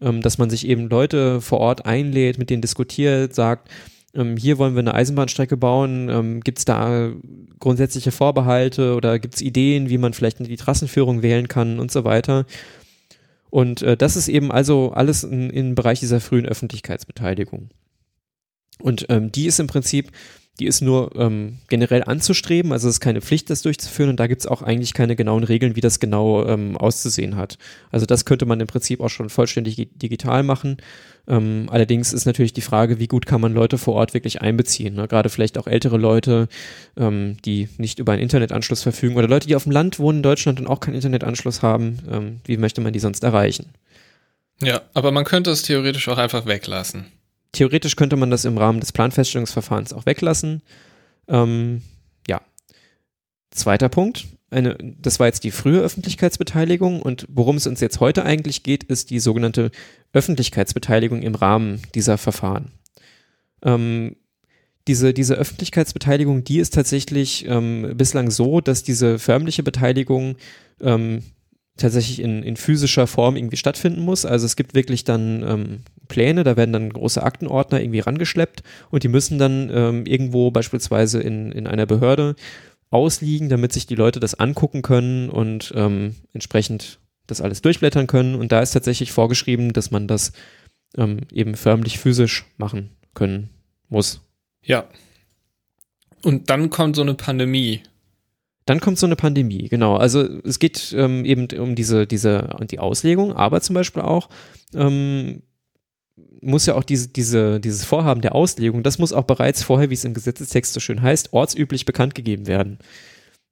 ähm, 0.00 0.22
dass 0.22 0.38
man 0.38 0.50
sich 0.50 0.66
eben 0.66 0.88
Leute 0.88 1.40
vor 1.40 1.60
Ort 1.60 1.86
einlädt, 1.86 2.38
mit 2.38 2.50
denen 2.50 2.62
diskutiert, 2.62 3.34
sagt, 3.34 3.68
ähm, 4.14 4.36
hier 4.36 4.58
wollen 4.58 4.74
wir 4.74 4.80
eine 4.80 4.94
Eisenbahnstrecke 4.94 5.56
bauen, 5.56 6.08
ähm, 6.08 6.40
gibt 6.40 6.58
es 6.58 6.64
da 6.64 7.12
grundsätzliche 7.60 8.10
Vorbehalte 8.10 8.94
oder 8.94 9.18
gibt 9.18 9.34
es 9.34 9.42
Ideen, 9.42 9.88
wie 9.88 9.98
man 9.98 10.12
vielleicht 10.12 10.38
die 10.40 10.56
Trassenführung 10.56 11.22
wählen 11.22 11.48
kann 11.48 11.78
und 11.78 11.90
so 11.90 12.04
weiter. 12.04 12.46
Und 13.50 13.82
äh, 13.82 13.96
das 13.96 14.16
ist 14.16 14.28
eben 14.28 14.52
also 14.52 14.92
alles 14.92 15.24
im 15.24 15.74
Bereich 15.74 16.00
dieser 16.00 16.20
frühen 16.20 16.46
Öffentlichkeitsbeteiligung. 16.46 17.70
Und 18.80 19.06
ähm, 19.08 19.32
die 19.32 19.46
ist 19.46 19.58
im 19.58 19.66
Prinzip 19.66 20.12
die 20.58 20.66
ist 20.66 20.80
nur 20.80 21.12
ähm, 21.14 21.58
generell 21.68 22.02
anzustreben, 22.02 22.72
also 22.72 22.88
es 22.88 22.96
ist 22.96 23.00
keine 23.00 23.20
Pflicht, 23.20 23.48
das 23.48 23.62
durchzuführen 23.62 24.10
und 24.10 24.18
da 24.18 24.26
gibt 24.26 24.40
es 24.40 24.46
auch 24.46 24.62
eigentlich 24.62 24.92
keine 24.92 25.14
genauen 25.14 25.44
Regeln, 25.44 25.76
wie 25.76 25.80
das 25.80 26.00
genau 26.00 26.44
ähm, 26.46 26.76
auszusehen 26.76 27.36
hat. 27.36 27.58
Also 27.92 28.06
das 28.06 28.24
könnte 28.24 28.44
man 28.44 28.58
im 28.58 28.66
Prinzip 28.66 29.00
auch 29.00 29.08
schon 29.08 29.30
vollständig 29.30 29.88
digital 29.94 30.42
machen. 30.42 30.78
Ähm, 31.28 31.66
allerdings 31.70 32.12
ist 32.12 32.24
natürlich 32.24 32.54
die 32.54 32.60
Frage, 32.60 32.98
wie 32.98 33.06
gut 33.06 33.26
kann 33.26 33.40
man 33.40 33.52
Leute 33.52 33.78
vor 33.78 33.94
Ort 33.94 34.14
wirklich 34.14 34.42
einbeziehen. 34.42 34.94
Ne? 34.94 35.06
Gerade 35.06 35.28
vielleicht 35.28 35.58
auch 35.58 35.68
ältere 35.68 35.96
Leute, 35.96 36.48
ähm, 36.96 37.36
die 37.44 37.68
nicht 37.76 38.00
über 38.00 38.12
einen 38.12 38.22
Internetanschluss 38.22 38.82
verfügen 38.82 39.16
oder 39.16 39.28
Leute, 39.28 39.46
die 39.46 39.54
auf 39.54 39.64
dem 39.64 39.72
Land 39.72 40.00
wohnen 40.00 40.18
in 40.18 40.22
Deutschland 40.24 40.58
und 40.58 40.66
auch 40.66 40.80
keinen 40.80 40.94
Internetanschluss 40.94 41.62
haben. 41.62 41.98
Ähm, 42.10 42.40
wie 42.46 42.56
möchte 42.56 42.80
man 42.80 42.92
die 42.92 42.98
sonst 42.98 43.22
erreichen? 43.22 43.66
Ja, 44.60 44.82
aber 44.92 45.12
man 45.12 45.24
könnte 45.24 45.52
es 45.52 45.62
theoretisch 45.62 46.08
auch 46.08 46.18
einfach 46.18 46.46
weglassen 46.46 47.06
theoretisch 47.52 47.96
könnte 47.96 48.16
man 48.16 48.30
das 48.30 48.44
im 48.44 48.58
Rahmen 48.58 48.80
des 48.80 48.92
Planfeststellungsverfahrens 48.92 49.92
auch 49.92 50.06
weglassen. 50.06 50.62
Ähm, 51.28 51.82
ja. 52.28 52.40
Zweiter 53.50 53.88
Punkt. 53.88 54.26
Eine, 54.50 54.76
das 54.80 55.20
war 55.20 55.26
jetzt 55.26 55.44
die 55.44 55.50
frühe 55.50 55.80
Öffentlichkeitsbeteiligung 55.80 57.02
und 57.02 57.26
worum 57.28 57.56
es 57.56 57.66
uns 57.66 57.80
jetzt 57.80 58.00
heute 58.00 58.24
eigentlich 58.24 58.62
geht, 58.62 58.84
ist 58.84 59.10
die 59.10 59.20
sogenannte 59.20 59.70
Öffentlichkeitsbeteiligung 60.12 61.22
im 61.22 61.34
Rahmen 61.34 61.82
dieser 61.94 62.16
Verfahren. 62.16 62.72
Ähm, 63.62 64.16
diese, 64.86 65.12
diese 65.12 65.34
Öffentlichkeitsbeteiligung, 65.34 66.44
die 66.44 66.60
ist 66.60 66.72
tatsächlich 66.72 67.46
ähm, 67.46 67.92
bislang 67.94 68.30
so, 68.30 68.62
dass 68.62 68.82
diese 68.82 69.18
förmliche 69.18 69.62
Beteiligung 69.62 70.36
ähm, 70.80 71.22
tatsächlich 71.78 72.20
in, 72.20 72.42
in 72.42 72.56
physischer 72.56 73.06
Form 73.06 73.36
irgendwie 73.36 73.56
stattfinden 73.56 74.02
muss. 74.02 74.24
Also 74.24 74.46
es 74.46 74.56
gibt 74.56 74.74
wirklich 74.74 75.04
dann 75.04 75.42
ähm, 75.42 75.80
Pläne, 76.08 76.44
da 76.44 76.56
werden 76.56 76.72
dann 76.72 76.92
große 76.92 77.22
Aktenordner 77.22 77.80
irgendwie 77.80 78.00
rangeschleppt 78.00 78.62
und 78.90 79.02
die 79.02 79.08
müssen 79.08 79.38
dann 79.38 79.70
ähm, 79.72 80.06
irgendwo 80.06 80.50
beispielsweise 80.50 81.20
in, 81.20 81.52
in 81.52 81.66
einer 81.66 81.86
Behörde 81.86 82.36
ausliegen, 82.90 83.48
damit 83.48 83.72
sich 83.72 83.86
die 83.86 83.94
Leute 83.94 84.20
das 84.20 84.34
angucken 84.34 84.82
können 84.82 85.30
und 85.30 85.72
ähm, 85.76 86.16
entsprechend 86.32 86.98
das 87.26 87.40
alles 87.40 87.62
durchblättern 87.62 88.06
können. 88.06 88.34
Und 88.34 88.52
da 88.52 88.60
ist 88.60 88.72
tatsächlich 88.72 89.12
vorgeschrieben, 89.12 89.72
dass 89.72 89.90
man 89.90 90.08
das 90.08 90.32
ähm, 90.96 91.20
eben 91.32 91.54
förmlich 91.54 91.98
physisch 91.98 92.46
machen 92.56 92.90
können 93.14 93.50
muss. 93.88 94.20
Ja. 94.62 94.88
Und 96.22 96.50
dann 96.50 96.70
kommt 96.70 96.96
so 96.96 97.02
eine 97.02 97.14
Pandemie. 97.14 97.82
Dann 98.68 98.80
kommt 98.80 98.98
so 98.98 99.06
eine 99.06 99.16
Pandemie, 99.16 99.70
genau. 99.70 99.96
Also 99.96 100.20
es 100.44 100.58
geht 100.58 100.94
ähm, 100.94 101.24
eben 101.24 101.48
um 101.58 101.74
diese, 101.74 102.06
diese, 102.06 102.54
die 102.70 102.78
Auslegung, 102.78 103.32
aber 103.32 103.62
zum 103.62 103.72
Beispiel 103.72 104.02
auch 104.02 104.28
ähm, 104.74 105.42
muss 106.42 106.66
ja 106.66 106.74
auch 106.74 106.84
diese, 106.84 107.08
diese, 107.08 107.60
dieses 107.60 107.86
Vorhaben 107.86 108.20
der 108.20 108.34
Auslegung, 108.34 108.82
das 108.82 108.98
muss 108.98 109.14
auch 109.14 109.24
bereits 109.24 109.62
vorher, 109.62 109.88
wie 109.88 109.94
es 109.94 110.04
im 110.04 110.12
Gesetzestext 110.12 110.74
so 110.74 110.80
schön 110.80 111.00
heißt, 111.00 111.32
ortsüblich 111.32 111.86
bekannt 111.86 112.14
gegeben 112.14 112.46
werden. 112.46 112.78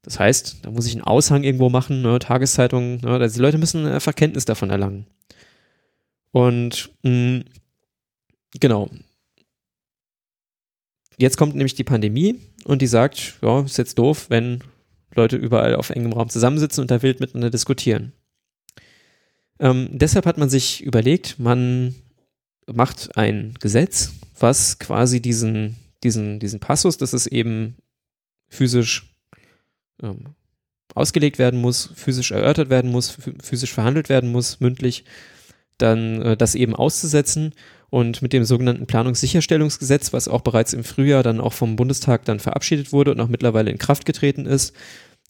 Das 0.02 0.20
heißt, 0.20 0.58
da 0.60 0.70
muss 0.70 0.86
ich 0.86 0.92
einen 0.92 1.04
Aushang 1.04 1.44
irgendwo 1.44 1.70
machen, 1.70 2.02
ne, 2.02 2.18
Tageszeitungen, 2.18 3.00
ne, 3.00 3.12
also 3.12 3.36
die 3.36 3.40
Leute 3.40 3.56
müssen 3.56 3.86
einfach 3.86 4.14
Kenntnis 4.14 4.44
davon 4.44 4.68
erlangen. 4.68 5.06
Und 6.30 6.90
mh, 7.04 7.44
genau. 8.60 8.90
Jetzt 11.16 11.38
kommt 11.38 11.54
nämlich 11.54 11.74
die 11.74 11.84
Pandemie 11.84 12.38
und 12.64 12.82
die 12.82 12.86
sagt, 12.86 13.38
ja, 13.40 13.62
ist 13.62 13.78
jetzt 13.78 13.98
doof, 13.98 14.26
wenn 14.28 14.62
Leute 15.16 15.36
überall 15.36 15.74
auf 15.74 15.90
engem 15.90 16.12
Raum 16.12 16.28
zusammensitzen 16.28 16.82
und 16.82 16.90
da 16.90 17.02
wild 17.02 17.20
miteinander 17.20 17.50
diskutieren. 17.50 18.12
Ähm, 19.58 19.88
deshalb 19.92 20.26
hat 20.26 20.38
man 20.38 20.50
sich 20.50 20.82
überlegt, 20.82 21.38
man 21.38 21.94
macht 22.66 23.16
ein 23.16 23.54
Gesetz, 23.60 24.12
was 24.38 24.78
quasi 24.78 25.20
diesen, 25.20 25.76
diesen, 26.02 26.40
diesen 26.40 26.60
Passus, 26.60 26.98
dass 26.98 27.12
es 27.12 27.26
eben 27.26 27.76
physisch 28.48 29.14
ähm, 30.02 30.34
ausgelegt 30.94 31.38
werden 31.38 31.60
muss, 31.60 31.90
physisch 31.94 32.30
erörtert 32.32 32.70
werden 32.70 32.90
muss, 32.90 33.16
physisch 33.42 33.72
verhandelt 33.72 34.08
werden 34.08 34.30
muss, 34.30 34.60
mündlich, 34.60 35.04
dann 35.78 36.22
äh, 36.22 36.36
das 36.36 36.54
eben 36.54 36.74
auszusetzen 36.74 37.52
und 37.90 38.22
mit 38.22 38.32
dem 38.32 38.44
sogenannten 38.44 38.86
Planungssicherstellungsgesetz, 38.86 40.12
was 40.12 40.28
auch 40.28 40.40
bereits 40.40 40.72
im 40.72 40.84
Frühjahr 40.84 41.22
dann 41.22 41.40
auch 41.40 41.52
vom 41.52 41.76
Bundestag 41.76 42.24
dann 42.24 42.40
verabschiedet 42.40 42.92
wurde 42.92 43.12
und 43.12 43.20
auch 43.20 43.28
mittlerweile 43.28 43.70
in 43.70 43.78
Kraft 43.78 44.06
getreten 44.06 44.46
ist, 44.46 44.74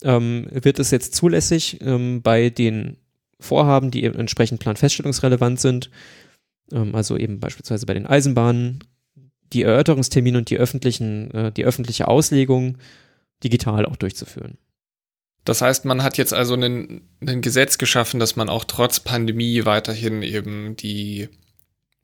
ähm, 0.03 0.47
wird 0.51 0.79
es 0.79 0.91
jetzt 0.91 1.15
zulässig 1.15 1.79
ähm, 1.81 2.23
bei 2.23 2.51
den 2.51 2.99
Vorhaben, 3.39 3.91
die 3.91 4.05
eben 4.05 4.19
entsprechend 4.19 4.61
planfeststellungsrelevant 4.61 5.61
sind, 5.61 5.91
ähm, 6.73 6.95
also 6.95 7.17
eben 7.17 7.41
beispielsweise 7.41 7.87
bei 7.87 7.95
den 7.95 8.07
Eisenbahnen, 8.07 8.85
die 9.53 9.63
Erörterungstermine 9.63 10.39
und 10.39 10.51
die 10.51 10.59
öffentlichen, 10.59 11.31
äh, 11.33 11.53
die 11.53 11.65
öffentliche 11.65 12.09
Auslegung 12.09 12.79
digital 13.43 13.87
auch 13.87 13.97
durchzuführen. 13.97 14.59
Das 15.45 15.63
heißt, 15.63 15.85
man 15.85 16.03
hat 16.03 16.19
jetzt 16.19 16.35
also 16.35 16.55
ein, 16.55 17.03
Gesetz 17.21 17.79
geschaffen, 17.79 18.19
dass 18.19 18.35
man 18.35 18.49
auch 18.49 18.65
trotz 18.65 18.99
Pandemie 18.99 19.65
weiterhin 19.65 20.23
eben 20.23 20.77
die 20.77 21.29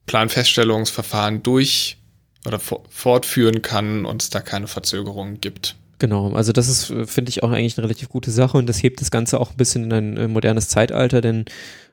Planfeststellungsverfahren 0.05 1.43
durch 1.43 1.97
oder 2.45 2.59
fortführen 2.59 3.61
kann 3.61 4.05
und 4.05 4.21
es 4.21 4.29
da 4.29 4.39
keine 4.39 4.67
Verzögerungen 4.67 5.41
gibt. 5.41 5.75
Genau, 5.99 6.33
also 6.33 6.51
das 6.51 6.67
ist, 6.67 6.85
finde 7.09 7.29
ich, 7.29 7.43
auch 7.43 7.51
eigentlich 7.51 7.77
eine 7.77 7.85
relativ 7.85 8.09
gute 8.09 8.31
Sache 8.31 8.57
und 8.57 8.67
das 8.67 8.81
hebt 8.81 8.99
das 8.99 9.11
Ganze 9.11 9.39
auch 9.39 9.51
ein 9.51 9.57
bisschen 9.57 9.85
in 9.85 9.93
ein 9.93 10.17
äh, 10.17 10.27
modernes 10.27 10.67
Zeitalter, 10.67 11.21
denn 11.21 11.45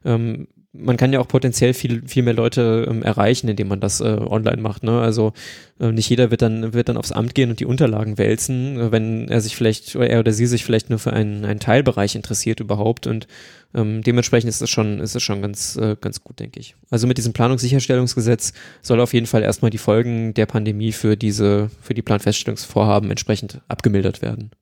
ähm, 0.05 0.49
man 0.73 0.97
kann 0.97 1.13
ja 1.13 1.19
auch 1.19 1.27
potenziell 1.27 1.75
viel, 1.75 2.07
viel 2.07 2.23
mehr 2.23 2.35
Leute 2.35 2.87
ähm, 2.89 3.03
erreichen, 3.03 3.49
indem 3.49 3.69
man 3.69 3.81
das 3.81 4.01
äh, 4.01 4.05
online 4.05 4.63
macht. 4.63 4.85
Ne? 4.85 5.01
Also 5.01 5.33
äh, 5.81 5.91
nicht 5.91 6.09
jeder 6.09 6.31
wird 6.31 6.43
dann, 6.43 6.73
wird 6.73 6.89
dann 6.89 6.97
aufs 6.97 7.11
Amt 7.11 7.35
gehen 7.35 7.51
und 7.51 7.59
die 7.59 7.67
Unterlagen 7.67 8.19
wälzen, 8.19 8.79
äh, 8.79 8.93
wenn 8.93 9.29
er 9.29 9.41
sich 9.41 9.57
vielleicht, 9.57 9.97
oder 9.97 10.09
er 10.09 10.21
oder 10.21 10.33
sie 10.33 10.47
sich 10.47 10.65
vielleicht 10.65 10.89
nur 10.89 11.01
für 11.01 11.13
einen, 11.13 11.45
einen 11.45 11.59
Teilbereich 11.59 12.15
interessiert 12.15 12.61
überhaupt. 12.61 13.09
Und 13.09 13.27
ähm, 13.75 14.03
dementsprechend 14.03 14.49
ist 14.49 14.63
es 14.63 14.71
schon, 14.71 15.01
ist 15.01 15.17
es 15.17 15.23
schon 15.25 15.43
ganz, 15.43 15.77
äh, 15.77 15.97
ganz 16.01 16.23
gut, 16.23 16.39
denke 16.39 16.61
ich. 16.61 16.77
Also 16.89 17.09
mit 17.09 17.19
diesem 17.19 17.33
Planungssicherstellungsgesetz 17.33 18.53
soll 18.81 19.01
auf 19.01 19.13
jeden 19.13 19.27
Fall 19.27 19.43
erstmal 19.43 19.73
die 19.73 19.79
Folgen 19.79 20.35
der 20.35 20.47
Pandemie 20.47 20.93
für 20.93 21.17
diese, 21.17 21.71
für 21.81 21.95
die 21.95 22.03
Planfeststellungsvorhaben 22.03 23.11
entsprechend 23.11 23.61
abgemildert 23.67 24.23
werden. 24.23 24.53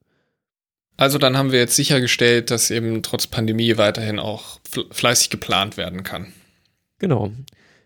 Also 0.98 1.18
dann 1.18 1.36
haben 1.36 1.52
wir 1.52 1.60
jetzt 1.60 1.76
sichergestellt, 1.76 2.50
dass 2.50 2.72
eben 2.72 3.02
trotz 3.04 3.28
Pandemie 3.28 3.76
weiterhin 3.78 4.18
auch 4.18 4.58
fleißig 4.90 5.30
geplant 5.30 5.76
werden 5.76 6.02
kann. 6.02 6.32
Genau. 6.98 7.30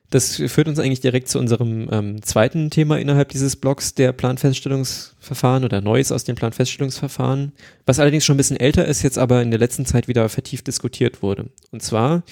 Das 0.09 0.37
führt 0.37 0.66
uns 0.66 0.79
eigentlich 0.79 1.01
direkt 1.01 1.29
zu 1.29 1.38
unserem 1.38 1.88
ähm, 1.92 2.22
zweiten 2.22 2.70
Thema 2.70 2.98
innerhalb 2.98 3.29
dieses 3.29 3.57
Blogs 3.57 3.94
der 3.94 4.12
Planfeststellungsverfahren 4.12 5.64
oder 5.64 5.83
Neues 5.83 6.11
aus 6.11 6.25
dem 6.25 6.37
Planfeststellungsverfahren, 6.37 7.53
was 7.85 7.98
allerdings 7.98 8.25
schon 8.25 8.35
ein 8.35 8.38
bisschen 8.38 8.61
älter 8.61 8.87
ist, 8.87 9.03
jetzt 9.03 9.18
aber 9.18 9.42
in 9.42 9.51
der 9.51 9.61
letzten 9.61 9.85
Zeit 9.85 10.09
wieder 10.09 10.29
vertieft 10.31 10.66
diskutiert 10.66 11.22
wurde. 11.22 11.51
Und 11.70 11.83
zwar, 11.83 12.22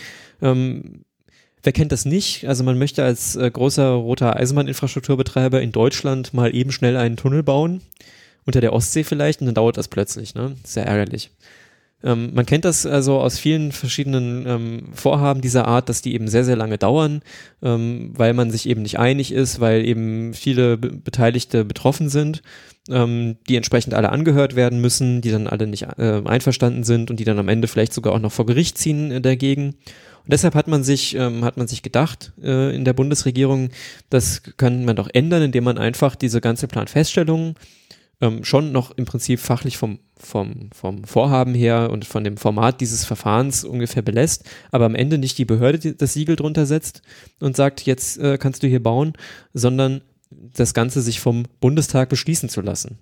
ähm, 0.40 1.04
wer 1.62 1.72
kennt 1.72 1.92
das 1.92 2.06
nicht? 2.06 2.48
Also 2.48 2.64
man 2.64 2.78
möchte 2.78 3.04
als 3.04 3.36
äh, 3.36 3.50
großer 3.50 3.88
roter 3.90 4.36
Eisenbahninfrastrukturbetreiber 4.36 5.60
in 5.60 5.72
Deutschland 5.72 6.32
mal 6.32 6.54
eben 6.54 6.72
schnell 6.72 6.96
einen 6.96 7.16
Tunnel 7.16 7.42
bauen 7.42 7.82
unter 8.50 8.60
der 8.60 8.72
Ostsee 8.72 9.04
vielleicht 9.04 9.40
und 9.40 9.46
dann 9.46 9.54
dauert 9.54 9.76
das 9.76 9.88
plötzlich, 9.88 10.34
ne? 10.34 10.56
Sehr 10.64 10.86
ärgerlich. 10.86 11.30
Ähm, 12.02 12.30
man 12.32 12.46
kennt 12.46 12.64
das 12.64 12.86
also 12.86 13.20
aus 13.20 13.38
vielen 13.38 13.72
verschiedenen 13.72 14.46
ähm, 14.46 14.82
Vorhaben 14.94 15.40
dieser 15.40 15.68
Art, 15.68 15.88
dass 15.88 16.02
die 16.02 16.14
eben 16.14 16.28
sehr, 16.28 16.44
sehr 16.44 16.56
lange 16.56 16.78
dauern, 16.78 17.22
ähm, 17.62 18.12
weil 18.16 18.32
man 18.32 18.50
sich 18.50 18.68
eben 18.68 18.82
nicht 18.82 18.98
einig 18.98 19.32
ist, 19.32 19.60
weil 19.60 19.84
eben 19.84 20.32
viele 20.32 20.78
Be 20.78 20.90
Beteiligte 20.90 21.64
betroffen 21.64 22.08
sind, 22.08 22.42
ähm, 22.88 23.36
die 23.48 23.56
entsprechend 23.56 23.94
alle 23.94 24.10
angehört 24.10 24.56
werden 24.56 24.80
müssen, 24.80 25.20
die 25.20 25.30
dann 25.30 25.46
alle 25.46 25.66
nicht 25.66 25.86
äh, 25.98 26.22
einverstanden 26.24 26.84
sind 26.84 27.10
und 27.10 27.20
die 27.20 27.24
dann 27.24 27.38
am 27.38 27.48
Ende 27.48 27.68
vielleicht 27.68 27.92
sogar 27.92 28.14
auch 28.14 28.18
noch 28.18 28.32
vor 28.32 28.46
Gericht 28.46 28.78
ziehen 28.78 29.10
äh, 29.10 29.20
dagegen. 29.20 29.74
Und 30.24 30.32
deshalb 30.32 30.54
hat 30.54 30.68
man 30.68 30.82
sich, 30.82 31.14
ähm, 31.16 31.44
hat 31.44 31.58
man 31.58 31.68
sich 31.68 31.82
gedacht 31.82 32.32
äh, 32.42 32.74
in 32.74 32.84
der 32.84 32.92
Bundesregierung, 32.94 33.70
das 34.08 34.42
kann 34.56 34.84
man 34.84 34.96
doch 34.96 35.08
ändern, 35.12 35.42
indem 35.42 35.64
man 35.64 35.76
einfach 35.76 36.14
diese 36.14 36.40
ganze 36.40 36.66
Planfeststellung 36.66 37.56
ähm, 38.20 38.44
schon 38.44 38.72
noch 38.72 38.90
im 38.92 39.04
Prinzip 39.04 39.40
fachlich 39.40 39.76
vom, 39.76 39.98
vom, 40.16 40.70
vom 40.72 41.04
Vorhaben 41.04 41.54
her 41.54 41.90
und 41.90 42.04
von 42.04 42.24
dem 42.24 42.37
Format 42.37 42.80
dieses 42.80 43.04
Verfahrens 43.04 43.64
ungefähr 43.64 44.02
belässt, 44.02 44.44
aber 44.70 44.87
am 44.87 44.94
Ende 44.94 45.18
nicht 45.18 45.38
die 45.38 45.44
Behörde 45.44 45.94
das 45.94 46.12
Siegel 46.12 46.37
drunter 46.37 46.66
setzt 46.66 47.02
und 47.40 47.56
sagt, 47.56 47.83
jetzt 47.83 48.18
äh, 48.18 48.38
kannst 48.38 48.62
du 48.62 48.66
hier 48.66 48.83
bauen, 48.83 49.14
sondern 49.54 50.02
das 50.30 50.74
Ganze 50.74 51.02
sich 51.02 51.20
vom 51.20 51.44
Bundestag 51.61 52.09
beschließen 52.09 52.48
zu 52.48 52.61
lassen. 52.61 52.98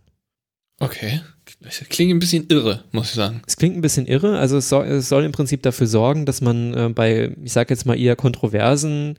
Okay. 0.81 1.20
Das 1.61 1.83
klingt 1.88 2.12
ein 2.12 2.20
bisschen 2.20 2.46
irre, 2.48 2.85
muss 2.92 3.09
ich 3.09 3.14
sagen. 3.14 3.42
Es 3.46 3.57
klingt 3.57 3.76
ein 3.76 3.81
bisschen 3.81 4.07
irre. 4.07 4.38
Also 4.38 4.59
es 4.59 4.68
soll, 4.68 4.87
es 4.87 5.09
soll 5.09 5.24
im 5.24 5.33
Prinzip 5.33 5.62
dafür 5.62 5.88
sorgen, 5.88 6.24
dass 6.24 6.40
man 6.40 6.74
äh, 6.74 6.88
bei, 6.90 7.35
ich 7.42 7.52
sage 7.52 7.74
jetzt 7.74 7.85
mal 7.85 7.98
eher 7.98 8.14
kontroversen 8.16 9.16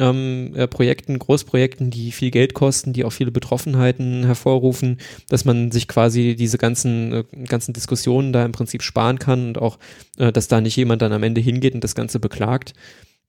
ähm, 0.00 0.52
äh, 0.56 0.66
Projekten, 0.66 1.18
Großprojekten, 1.18 1.90
die 1.90 2.10
viel 2.10 2.30
Geld 2.30 2.54
kosten, 2.54 2.92
die 2.92 3.04
auch 3.04 3.12
viele 3.12 3.30
Betroffenheiten 3.30 4.24
hervorrufen, 4.24 4.98
dass 5.28 5.44
man 5.44 5.70
sich 5.70 5.86
quasi 5.86 6.34
diese 6.34 6.58
ganzen, 6.58 7.12
äh, 7.12 7.24
ganzen 7.46 7.72
Diskussionen 7.72 8.32
da 8.32 8.44
im 8.44 8.52
Prinzip 8.52 8.82
sparen 8.82 9.18
kann 9.18 9.48
und 9.48 9.58
auch, 9.58 9.78
äh, 10.18 10.32
dass 10.32 10.48
da 10.48 10.60
nicht 10.60 10.76
jemand 10.76 11.02
dann 11.02 11.12
am 11.12 11.22
Ende 11.22 11.40
hingeht 11.40 11.74
und 11.74 11.84
das 11.84 11.94
Ganze 11.94 12.18
beklagt. 12.18 12.72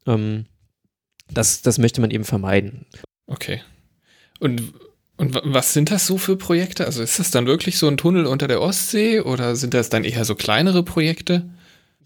Ähm, 0.08 0.46
das, 1.30 1.62
das 1.62 1.78
möchte 1.78 2.02
man 2.02 2.10
eben 2.10 2.24
vermeiden. 2.24 2.86
Okay. 3.28 3.62
Und 4.40 4.74
und 5.18 5.40
was 5.44 5.74
sind 5.74 5.92
das 5.92 6.08
so 6.08 6.18
für 6.18 6.36
Projekte? 6.36 6.84
Also 6.88 7.04
ist 7.04 7.20
das 7.20 7.30
dann 7.30 7.46
wirklich 7.46 7.78
so 7.78 7.88
ein 7.88 7.96
Tunnel 7.98 8.26
unter 8.26 8.48
der 8.48 8.60
Ostsee 8.60 9.20
oder 9.20 9.56
sind 9.56 9.76
das 9.76 9.90
dann 9.90 10.04
eher 10.04 10.26
so 10.26 10.34
kleinere 10.34 10.82
Projekte? 10.82 11.48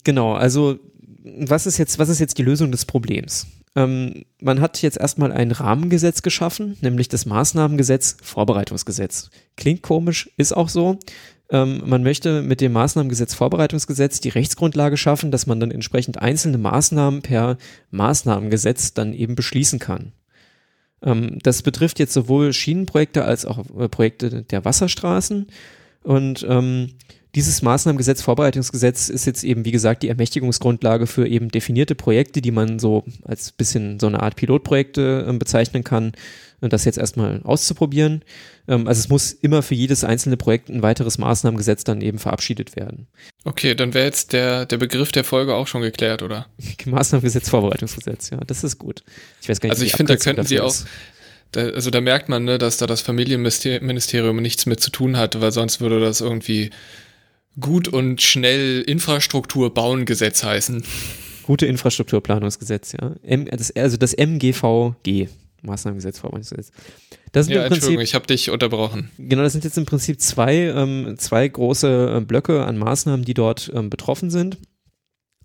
Genau, 0.04 0.34
also 0.34 0.80
was 1.23 1.65
ist 1.65 1.78
jetzt, 1.78 1.97
was 1.97 2.10
ist 2.10 2.19
jetzt 2.19 2.38
die 2.38 2.43
Lösung 2.43 2.73
des 2.73 2.84
Problems? 2.84 3.47
Ähm, 3.75 4.23
man 4.41 4.61
hat 4.61 4.81
jetzt 4.81 4.97
erstmal 4.97 5.31
ein 5.31 5.51
Rahmengesetz 5.51 6.21
geschaffen, 6.21 6.77
nämlich 6.81 7.09
das 7.09 7.25
Maßnahmengesetz, 7.25 8.17
Vorbereitungsgesetz. 8.21 9.29
Klingt 9.57 9.81
komisch, 9.81 10.29
ist 10.38 10.55
auch 10.55 10.69
so. 10.69 10.97
Ähm, 11.49 11.83
man 11.85 12.01
möchte 12.01 12.41
mit 12.41 12.61
dem 12.61 12.71
Maßnahmengesetz, 12.71 13.33
Vorbereitungsgesetz 13.33 14.19
die 14.19 14.29
Rechtsgrundlage 14.29 14.97
schaffen, 14.97 15.29
dass 15.29 15.45
man 15.45 15.59
dann 15.59 15.71
entsprechend 15.71 16.21
einzelne 16.21 16.57
Maßnahmen 16.57 17.21
per 17.21 17.57
Maßnahmengesetz 17.91 18.93
dann 18.93 19.13
eben 19.13 19.35
beschließen 19.35 19.79
kann. 19.79 20.13
Ähm, 21.03 21.39
das 21.43 21.61
betrifft 21.61 21.99
jetzt 21.99 22.13
sowohl 22.13 22.53
Schienenprojekte 22.53 23.25
als 23.25 23.45
auch 23.45 23.59
äh, 23.77 23.89
Projekte 23.89 24.43
der 24.43 24.65
Wasserstraßen. 24.65 25.47
Und 26.03 26.45
ähm, 26.47 26.91
dieses 27.36 27.62
Maßnahmengesetz, 27.62 28.21
Vorbereitungsgesetz 28.21 29.10
ist 29.10 29.26
jetzt 29.26 29.43
eben, 29.43 29.65
wie 29.65 29.71
gesagt, 29.71 30.04
die 30.04 30.10
Ermächtigungsgrundlage 30.10 31.06
für 31.06 31.28
eben 31.28 31.50
definierte 31.50 31.93
Projekte, 31.93 32.41
die 32.41 32.52
man 32.52 32.80
so 32.80 33.04
als 33.24 33.52
bisschen 33.52 34.00
so 34.00 34.08
eine 34.08 34.21
Art 34.21 34.36
Pilotprojekte 34.38 35.26
äh, 35.28 35.38
bezeichnen 35.38 35.84
kann, 35.84 36.13
und 36.62 36.74
das 36.74 36.86
jetzt 36.86 36.98
erstmal 36.98 37.41
auszuprobieren. 37.43 38.24
Ähm, 38.67 38.88
also 38.88 39.00
es 39.00 39.10
muss 39.10 39.32
immer 39.32 39.62
für 39.62 39.76
jedes 39.76 40.04
einzelne 40.04 40.38
Projekt 40.38 40.69
ein 40.69 40.82
weiteres 40.82 41.17
Maßnahmengesetz 41.17 41.84
dann 41.84 42.02
eben 42.02 42.19
verabschiedet 42.19 42.76
werden. 42.76 43.08
Okay, 43.43 43.76
dann 43.76 43.93
wäre 43.93 44.06
jetzt 44.06 44.34
der, 44.34 44.65
der 44.65 44.78
Begriff 44.78 45.12
der 45.12 45.24
Folge 45.24 45.54
auch 45.54 45.67
schon 45.67 45.82
geklärt, 45.82 46.24
oder? 46.24 46.48
Maßnahmengesetz, 46.86 47.50
Vorbereitungsgesetz, 47.50 48.32
ja, 48.32 48.39
das 48.45 48.63
ist 48.63 48.80
gut. 48.80 49.04
Ich 49.41 49.50
weiß 49.50 49.60
gar 49.60 49.67
nicht, 49.67 49.76
also 49.76 49.86
ich 49.86 49.93
finde, 49.93 50.17
da 50.17 50.24
könnten 50.24 50.45
Sie 50.45 50.60
auch, 50.60 50.76
da, 51.52 51.62
also 51.62 51.89
da 51.89 52.02
merkt 52.02 52.30
man, 52.30 52.43
ne, 52.43 52.58
dass 52.58 52.78
da 52.78 52.88
das 52.88 53.02
Familienministerium 53.02 54.38
nichts 54.38 54.65
mit 54.65 54.80
zu 54.80 54.89
tun 54.89 55.17
hat, 55.17 55.39
weil 55.39 55.52
sonst 55.52 55.80
würde 55.82 56.00
das 56.00 56.21
irgendwie 56.21 56.71
gut 57.59 57.87
und 57.87 58.21
schnell 58.21 58.81
Infrastruktur 58.81 59.73
bauen 59.73 60.05
Gesetz 60.05 60.43
heißen. 60.43 60.83
Gute 61.43 61.65
Infrastrukturplanungsgesetz, 61.67 62.93
ja. 62.93 63.15
M, 63.23 63.45
das, 63.45 63.71
also 63.75 63.97
das 63.97 64.13
MGVG, 64.13 65.27
Maßnahmengesetz, 65.61 66.19
Verwaltungsgesetz. 66.19 66.71
Das 67.31 67.45
sind 67.45 67.55
ja, 67.55 67.63
Entschuldigung, 67.63 67.95
Prinzip, 67.95 68.03
ich 68.03 68.15
habe 68.15 68.27
dich 68.27 68.49
unterbrochen. 68.49 69.11
Genau, 69.17 69.43
das 69.43 69.51
sind 69.51 69.63
jetzt 69.63 69.77
im 69.77 69.85
Prinzip 69.85 70.21
zwei, 70.21 70.55
ähm, 70.55 71.15
zwei 71.17 71.47
große 71.47 72.17
äh, 72.17 72.21
Blöcke 72.21 72.65
an 72.65 72.77
Maßnahmen, 72.77 73.25
die 73.25 73.33
dort 73.33 73.71
ähm, 73.75 73.89
betroffen 73.89 74.29
sind. 74.29 74.57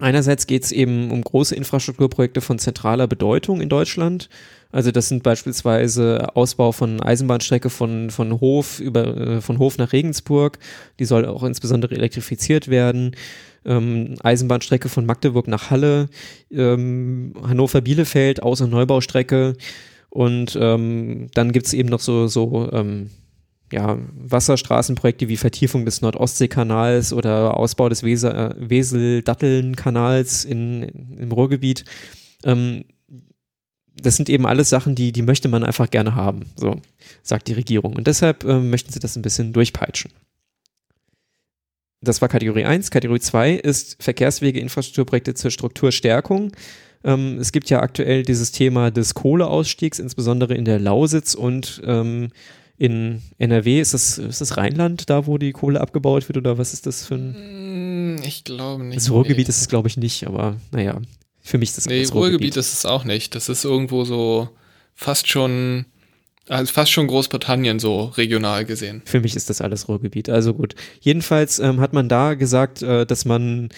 Einerseits 0.00 0.46
geht 0.46 0.64
es 0.64 0.72
eben 0.72 1.10
um 1.10 1.22
große 1.22 1.54
Infrastrukturprojekte 1.54 2.40
von 2.40 2.58
zentraler 2.58 3.06
Bedeutung 3.06 3.60
in 3.60 3.68
Deutschland. 3.68 4.28
Also 4.72 4.92
das 4.92 5.08
sind 5.08 5.22
beispielsweise 5.22 6.36
Ausbau 6.36 6.72
von 6.72 7.02
Eisenbahnstrecke 7.02 7.70
von, 7.70 8.10
von 8.10 8.40
Hof 8.40 8.80
über 8.80 9.16
äh, 9.16 9.40
von 9.40 9.58
Hof 9.58 9.78
nach 9.78 9.92
Regensburg. 9.92 10.58
Die 10.98 11.04
soll 11.04 11.26
auch 11.26 11.42
insbesondere 11.42 11.94
elektrifiziert 11.94 12.68
werden. 12.68 13.16
Ähm, 13.64 14.14
Eisenbahnstrecke 14.22 14.88
von 14.88 15.04
Magdeburg 15.04 15.46
nach 15.48 15.70
Halle, 15.70 16.08
ähm, 16.50 17.34
Hannover-Bielefeld, 17.42 18.40
und 18.40 18.70
Neubaustrecke. 18.70 19.54
Und 20.08 20.56
ähm, 20.60 21.28
dann 21.34 21.52
gibt's 21.52 21.72
eben 21.72 21.88
noch 21.88 22.00
so, 22.00 22.26
so 22.26 22.70
ähm, 22.72 23.10
ja, 23.72 23.98
Wasserstraßenprojekte 24.14 25.28
wie 25.28 25.36
Vertiefung 25.36 25.84
des 25.84 26.00
Nordostseekanals 26.00 27.12
oder 27.12 27.56
Ausbau 27.56 27.88
des 27.88 28.02
äh, 28.02 28.50
Wesel-Datteln-Kanals 28.56 30.44
im 30.44 31.32
Ruhrgebiet. 31.32 31.84
Ähm, 32.44 32.84
das 34.02 34.16
sind 34.16 34.28
eben 34.28 34.46
alles 34.46 34.68
Sachen, 34.70 34.94
die, 34.94 35.12
die 35.12 35.22
möchte 35.22 35.48
man 35.48 35.64
einfach 35.64 35.90
gerne 35.90 36.14
haben, 36.14 36.46
so 36.56 36.80
sagt 37.22 37.48
die 37.48 37.52
Regierung. 37.52 37.96
Und 37.96 38.06
deshalb 38.06 38.44
äh, 38.44 38.58
möchten 38.58 38.92
sie 38.92 39.00
das 39.00 39.16
ein 39.16 39.22
bisschen 39.22 39.52
durchpeitschen. 39.52 40.12
Das 42.02 42.22
war 42.22 42.28
Kategorie 42.28 42.64
1. 42.64 42.90
Kategorie 42.90 43.20
2 43.20 43.52
ist 43.52 44.02
Verkehrswege, 44.02 44.58
Infrastrukturprojekte 44.58 45.34
zur 45.34 45.50
Strukturstärkung. 45.50 46.52
Ähm, 47.04 47.38
es 47.38 47.52
gibt 47.52 47.68
ja 47.68 47.80
aktuell 47.80 48.22
dieses 48.22 48.52
Thema 48.52 48.90
des 48.90 49.14
Kohleausstiegs, 49.14 49.98
insbesondere 49.98 50.54
in 50.54 50.64
der 50.64 50.78
Lausitz 50.78 51.34
und 51.34 51.82
ähm, 51.84 52.30
in 52.80 53.20
NRW, 53.36 53.78
ist 53.78 53.92
das, 53.92 54.16
ist 54.16 54.40
das 54.40 54.56
Rheinland, 54.56 55.10
da 55.10 55.26
wo 55.26 55.36
die 55.36 55.52
Kohle 55.52 55.82
abgebaut 55.82 56.26
wird 56.30 56.38
oder 56.38 56.56
was 56.56 56.72
ist 56.72 56.86
das 56.86 57.06
für 57.06 57.16
ein? 57.16 58.14
Mm, 58.14 58.22
ich 58.22 58.42
glaube 58.42 58.84
nicht. 58.84 58.96
Das 58.96 59.10
Ruhrgebiet 59.10 59.48
nee. 59.48 59.50
ist 59.50 59.60
es, 59.60 59.68
glaube 59.68 59.88
ich, 59.88 59.98
nicht, 59.98 60.26
aber 60.26 60.56
naja, 60.72 60.98
für 61.42 61.58
mich 61.58 61.68
ist 61.68 61.76
das 61.76 61.84
Nee, 61.84 62.00
das 62.00 62.14
Ruhrgebiet. 62.14 62.32
Ruhrgebiet 62.32 62.56
ist 62.56 62.72
es 62.72 62.86
auch 62.86 63.04
nicht. 63.04 63.34
Das 63.34 63.50
ist 63.50 63.66
irgendwo 63.66 64.06
so 64.06 64.48
fast 64.94 65.28
schon, 65.28 65.84
also 66.48 66.72
fast 66.72 66.90
schon 66.90 67.06
Großbritannien 67.06 67.78
so 67.80 68.04
regional 68.04 68.64
gesehen. 68.64 69.02
Für 69.04 69.20
mich 69.20 69.36
ist 69.36 69.50
das 69.50 69.60
alles 69.60 69.86
Ruhrgebiet. 69.86 70.30
Also 70.30 70.54
gut. 70.54 70.74
Jedenfalls 71.00 71.58
ähm, 71.58 71.80
hat 71.80 71.92
man 71.92 72.08
da 72.08 72.32
gesagt, 72.32 72.80
äh, 72.80 73.04
dass 73.04 73.26
man 73.26 73.68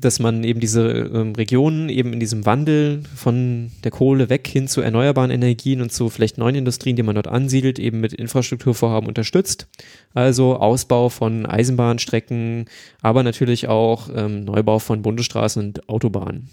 dass 0.00 0.18
man 0.18 0.44
eben 0.44 0.60
diese 0.60 0.88
ähm, 0.88 1.34
Regionen 1.34 1.88
eben 1.88 2.12
in 2.12 2.20
diesem 2.20 2.46
Wandel 2.46 3.02
von 3.14 3.70
der 3.84 3.90
Kohle 3.90 4.28
weg 4.28 4.46
hin 4.46 4.68
zu 4.68 4.80
erneuerbaren 4.80 5.30
Energien 5.30 5.80
und 5.80 5.92
zu 5.92 6.08
vielleicht 6.08 6.38
neuen 6.38 6.54
Industrien, 6.54 6.96
die 6.96 7.02
man 7.02 7.14
dort 7.14 7.28
ansiedelt, 7.28 7.78
eben 7.78 8.00
mit 8.00 8.12
Infrastrukturvorhaben 8.12 9.08
unterstützt. 9.08 9.68
Also 10.14 10.56
Ausbau 10.56 11.08
von 11.08 11.46
Eisenbahnstrecken, 11.46 12.66
aber 13.02 13.22
natürlich 13.22 13.68
auch 13.68 14.08
ähm, 14.14 14.44
Neubau 14.44 14.78
von 14.78 15.02
Bundesstraßen 15.02 15.62
und 15.62 15.88
Autobahnen. 15.88 16.48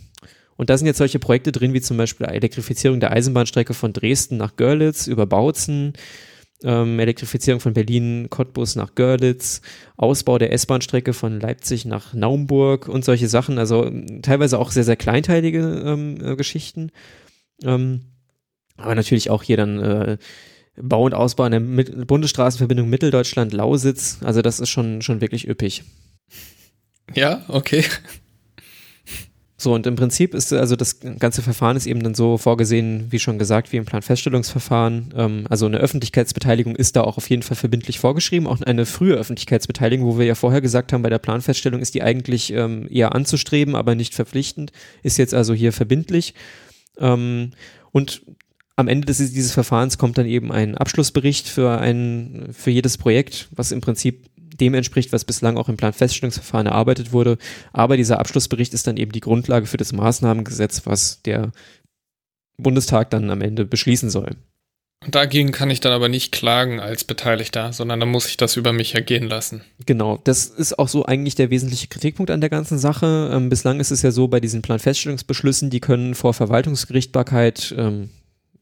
Und 0.56 0.70
da 0.70 0.78
sind 0.78 0.88
jetzt 0.88 1.00
solche 1.00 1.20
Projekte 1.20 1.52
drin, 1.52 1.74
wie 1.74 1.82
zum 1.82 1.98
Beispiel 1.98 2.28
Elektrifizierung 2.28 3.00
der 3.00 3.12
Eisenbahnstrecke 3.12 3.74
von 3.74 3.94
Dresden 3.94 4.38
nach 4.38 4.56
Görlitz 4.56 5.08
über 5.08 5.26
Bautzen, 5.26 5.94
ähm, 6.64 7.00
Elektrifizierung 7.00 7.60
von 7.60 7.74
Berlin, 7.74 8.28
Cottbus 8.30 8.76
nach 8.76 8.96
Görlitz, 8.96 9.62
Ausbau 9.98 10.38
der 10.38 10.52
S-Bahn-Strecke 10.54 11.14
von 11.14 11.40
Leipzig 11.40 11.86
nach 11.86 12.14
Naumburg 12.14 12.88
und 12.88 13.06
solche 13.06 13.28
Sachen. 13.28 13.58
Also 13.58 13.86
ähm, 13.86 14.22
teilweise 14.22 14.60
auch 14.60 14.72
sehr, 14.72 14.84
sehr 14.84 14.96
kleinteilige 14.96 15.84
ähm, 15.86 16.18
äh, 16.24 16.36
Geschichten. 16.36 16.92
Ähm, 17.64 18.02
aber 18.78 18.96
natürlich 18.96 19.30
auch 19.30 19.44
hier 19.44 19.58
dann 19.58 19.80
äh, 19.80 20.18
Bau 20.76 21.04
und 21.04 21.14
Ausbau 21.14 21.48
der 21.50 21.60
Mit 21.60 22.08
Bundesstraßenverbindung 22.08 22.90
Mitteldeutschland-Lausitz. 22.90 24.20
Also 24.24 24.42
das 24.42 24.60
ist 24.60 24.70
schon, 24.70 25.02
schon 25.02 25.22
wirklich 25.22 25.48
üppig. 25.48 25.84
Ja, 27.14 27.44
okay. 27.48 27.84
So, 29.64 29.74
und 29.74 29.88
im 29.88 29.96
Prinzip 29.96 30.34
ist 30.34 30.52
also 30.52 30.76
das 30.76 31.00
ganze 31.00 31.42
Verfahren 31.42 31.78
ist 31.78 31.88
eben 31.88 32.04
dann 32.04 32.16
so 32.16 32.38
vorgesehen, 32.38 33.08
wie 33.12 33.20
schon 33.20 33.40
gesagt, 33.40 33.72
wie 33.72 33.78
im 33.78 33.86
Planfeststellungsverfahren. 33.86 35.14
Ähm, 35.16 35.46
also 35.50 35.66
eine 35.68 35.78
Öffentlichkeitsbeteiligung 35.78 36.76
ist 36.76 36.98
da 36.98 37.02
auch 37.02 37.16
auf 37.16 37.30
jeden 37.30 37.44
Fall 37.44 37.56
verbindlich 37.56 37.98
vorgeschrieben. 37.98 38.46
Auch 38.46 38.62
eine 38.62 38.86
frühe 38.86 39.14
Öffentlichkeitsbeteiligung, 39.14 40.06
wo 40.06 40.20
wir 40.20 40.26
ja 40.26 40.36
vorher 40.36 40.60
gesagt 40.60 40.92
haben, 40.92 41.02
bei 41.02 41.10
der 41.10 41.18
Planfeststellung 41.18 41.80
ist 41.80 41.96
die 41.96 42.04
eigentlich 42.04 42.52
ähm, 42.52 42.90
eher 42.92 43.16
anzustreben, 43.16 43.76
aber 43.76 43.96
nicht 43.96 44.14
verpflichtend, 44.14 44.74
ist 45.02 45.18
jetzt 45.18 45.34
also 45.34 45.54
hier 45.54 45.72
verbindlich. 45.72 46.34
Ähm, 47.00 47.52
und 47.94 48.22
am 48.76 48.90
Ende 48.90 49.06
des, 49.06 49.20
dieses 49.20 49.54
Verfahrens 49.54 49.98
kommt 49.98 50.18
dann 50.18 50.26
eben 50.26 50.52
ein 50.52 50.76
Abschlussbericht 50.76 51.48
für 51.48 51.78
ein, 51.78 52.50
für 52.52 52.72
jedes 52.72 52.98
Projekt, 52.98 53.48
was 53.56 53.72
im 53.72 53.80
Prinzip 53.80 54.26
dem 54.58 54.74
entspricht, 54.74 55.12
was 55.14 55.26
bislang 55.26 55.58
auch 55.58 55.70
im 55.70 55.78
Planfeststellungsverfahren 55.78 56.68
erarbeitet 56.68 57.12
wurde. 57.12 57.38
Aber 57.72 57.98
dieser 57.98 58.20
Abschlussbericht 58.20 58.74
ist 58.74 58.88
dann 58.88 58.98
eben 58.98 59.12
die 59.12 59.20
Grundlage 59.20 59.66
für 59.66 59.78
das 59.78 59.94
Maßnahmengesetz, 59.94 60.86
was 60.86 61.22
der 61.24 61.52
Bundestag 62.58 63.10
dann 63.10 63.30
am 63.30 63.42
Ende 63.42 63.66
beschließen 63.66 64.10
soll. 64.10 64.36
Und 65.04 65.16
dagegen 65.16 65.52
kann 65.52 65.70
ich 65.70 65.82
dann 65.82 65.92
aber 65.92 66.08
nicht 66.08 66.32
klagen 66.32 66.80
als 66.80 67.04
Beteiligter, 67.04 67.74
sondern 67.74 68.00
dann 68.00 68.10
muss 68.10 68.28
ich 68.28 68.38
das 68.38 68.56
über 68.56 68.72
mich 68.72 68.96
ergehen 68.96 69.28
lassen. 69.28 69.62
Genau, 69.86 70.20
das 70.24 70.46
ist 70.46 70.80
auch 70.80 70.88
so 70.88 71.06
eigentlich 71.06 71.36
der 71.36 71.50
wesentliche 71.50 71.88
Kritikpunkt 71.88 72.32
an 72.32 72.40
der 72.40 72.50
ganzen 72.50 72.78
Sache. 72.80 73.30
Ähm, 73.34 73.50
bislang 73.50 73.82
ist 73.82 73.92
es 73.92 74.02
ja 74.02 74.12
so, 74.12 74.30
bei 74.30 74.40
diesen 74.40 74.62
Planfeststellungsbeschlüssen, 74.62 75.70
die 75.70 75.82
können 75.82 76.16
vor 76.16 76.34
Verwaltungsgerichtbarkeit 76.34 77.76
ähm, 77.78 78.12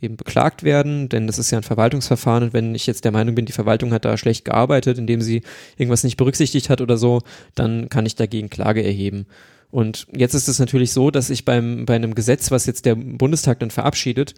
eben 0.02 0.18
beklagt 0.18 0.64
werden, 0.64 1.10
denn 1.10 1.28
das 1.28 1.38
ist 1.38 1.52
ja 1.52 1.60
ein 1.60 1.64
Verwaltungsverfahren 1.64 2.44
und 2.46 2.54
wenn 2.54 2.76
ich 2.76 2.88
jetzt 2.88 3.06
der 3.06 3.12
Meinung 3.12 3.36
bin, 3.36 3.46
die 3.46 3.52
Verwaltung 3.52 3.94
hat 3.94 4.06
da 4.06 4.18
schlecht 4.18 4.46
gearbeitet, 4.46 4.98
indem 4.98 5.22
sie 5.22 5.44
irgendwas 5.78 6.04
nicht 6.04 6.18
berücksichtigt 6.18 6.70
hat 6.70 6.82
oder 6.82 6.98
so, 6.98 7.22
dann 7.56 7.90
kann 7.90 8.06
ich 8.06 8.16
dagegen 8.16 8.50
Klage 8.50 8.84
erheben. 8.84 9.28
Und 9.70 10.08
jetzt 10.12 10.34
ist 10.34 10.50
es 10.50 10.60
natürlich 10.60 10.92
so, 10.92 11.12
dass 11.12 11.30
ich 11.30 11.46
beim, 11.46 11.86
bei 11.86 11.96
einem 11.96 12.14
Gesetz, 12.14 12.52
was 12.52 12.66
jetzt 12.66 12.86
der 12.86 12.96
Bundestag 12.96 13.60
dann 13.60 13.72
verabschiedet, 13.72 14.36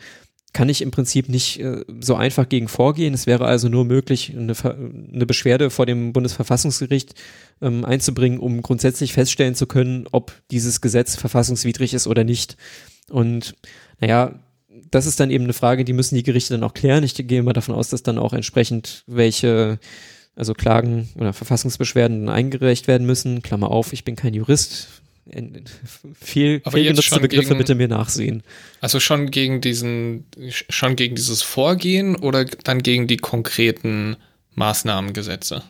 kann 0.53 0.69
ich 0.69 0.83
im 0.83 0.91
Prinzip 0.91 1.29
nicht 1.29 1.59
äh, 1.59 1.83
so 1.99 2.15
einfach 2.15 2.47
gegen 2.47 2.67
vorgehen. 2.67 3.15
Es 3.15 3.25
wäre 3.25 3.45
also 3.45 3.69
nur 3.69 3.85
möglich, 3.85 4.31
eine, 4.37 4.53
eine 4.63 5.25
Beschwerde 5.25 5.71
vor 5.71 5.87
dem 5.87 6.13
Bundesverfassungsgericht 6.13 7.15
ähm, 7.61 7.83
einzubringen, 7.83 8.39
um 8.39 8.61
grundsätzlich 8.61 9.13
feststellen 9.13 9.55
zu 9.55 9.65
können, 9.65 10.07
ob 10.11 10.31
dieses 10.51 10.79
Gesetz 10.79 11.15
verfassungswidrig 11.15 11.95
ist 11.95 12.05
oder 12.05 12.23
nicht. 12.23 12.55
Und 13.09 13.55
naja, 13.99 14.39
das 14.91 15.05
ist 15.05 15.19
dann 15.19 15.31
eben 15.31 15.43
eine 15.43 15.53
Frage, 15.53 15.85
die 15.85 15.93
müssen 15.93 16.15
die 16.15 16.23
Gerichte 16.23 16.53
dann 16.53 16.63
auch 16.63 16.73
klären. 16.73 17.03
Ich 17.03 17.15
gehe 17.15 17.43
mal 17.43 17.53
davon 17.53 17.75
aus, 17.75 17.89
dass 17.89 18.03
dann 18.03 18.17
auch 18.17 18.33
entsprechend 18.33 19.03
welche, 19.07 19.79
also 20.35 20.53
Klagen 20.53 21.09
oder 21.15 21.33
Verfassungsbeschwerden 21.33 22.29
eingereicht 22.29 22.87
werden 22.87 23.05
müssen. 23.05 23.41
Klammer 23.41 23.69
auf, 23.71 23.93
ich 23.93 24.03
bin 24.03 24.15
kein 24.15 24.33
Jurist. 24.33 24.87
Viel, 26.19 26.61
viel 26.69 26.83
genutzte 26.83 27.19
Begriffe 27.19 27.49
gegen, 27.49 27.57
bitte 27.57 27.75
mir 27.75 27.87
nachsehen. 27.87 28.43
Also 28.81 28.99
schon 28.99 29.31
gegen 29.31 29.61
diesen, 29.61 30.25
schon 30.49 30.97
gegen 30.97 31.15
dieses 31.15 31.41
Vorgehen 31.41 32.17
oder 32.17 32.43
dann 32.43 32.83
gegen 32.83 33.07
die 33.07 33.17
konkreten 33.17 34.17
Maßnahmengesetze? 34.55 35.63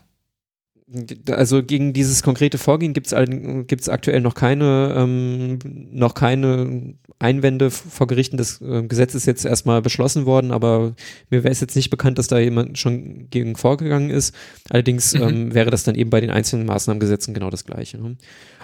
Also 1.30 1.64
gegen 1.64 1.94
dieses 1.94 2.24
konkrete 2.24 2.58
Vorgehen 2.58 2.94
gibt 2.94 3.08
es 3.08 3.90
aktuell 3.90 4.22
noch 4.22 4.36
keine, 4.36 4.94
ähm, 4.98 5.60
noch 5.92 6.14
keine 6.14 6.96
Einwände 7.20 7.72
vor 7.72 8.08
Gerichten. 8.08 8.38
Das 8.38 8.62
äh, 8.62 8.84
Gesetz 8.84 9.16
ist 9.16 9.26
jetzt 9.26 9.46
erstmal 9.46 9.82
beschlossen 9.82 10.26
worden, 10.26 10.52
aber 10.52 10.94
mir 11.30 11.44
wäre 11.44 11.52
es 11.52 11.62
jetzt 11.62 11.76
nicht 11.76 11.90
bekannt, 11.90 12.18
dass 12.20 12.28
da 12.28 12.38
jemand 12.38 12.78
schon 12.78 13.30
gegen 13.30 13.56
vorgegangen 13.56 14.10
ist. 14.10 14.36
Allerdings 14.70 15.14
mhm. 15.14 15.22
ähm, 15.22 15.54
wäre 15.54 15.72
das 15.72 15.84
dann 15.84 15.96
eben 15.96 16.10
bei 16.10 16.22
den 16.22 16.30
einzelnen 16.30 16.66
Maßnahmengesetzen 16.66 17.34
genau 17.34 17.50
das 17.50 17.66
Gleiche. 17.66 17.98
Ne? 17.98 18.18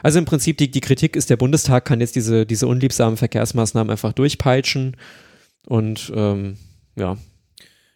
Also 0.04 0.20
im 0.20 0.26
Prinzip 0.26 0.58
die, 0.58 0.70
die 0.70 0.82
Kritik 0.82 1.16
ist, 1.16 1.30
der 1.30 1.38
Bundestag 1.38 1.86
kann 1.86 2.02
jetzt 2.02 2.16
diese, 2.16 2.46
diese 2.46 2.68
unliebsamen 2.68 3.18
Verkehrsmaßnahmen 3.18 3.92
einfach 3.92 4.14
durchpeitschen 4.14 4.98
und 5.68 6.12
ähm, 6.16 6.58
ja, 6.96 7.18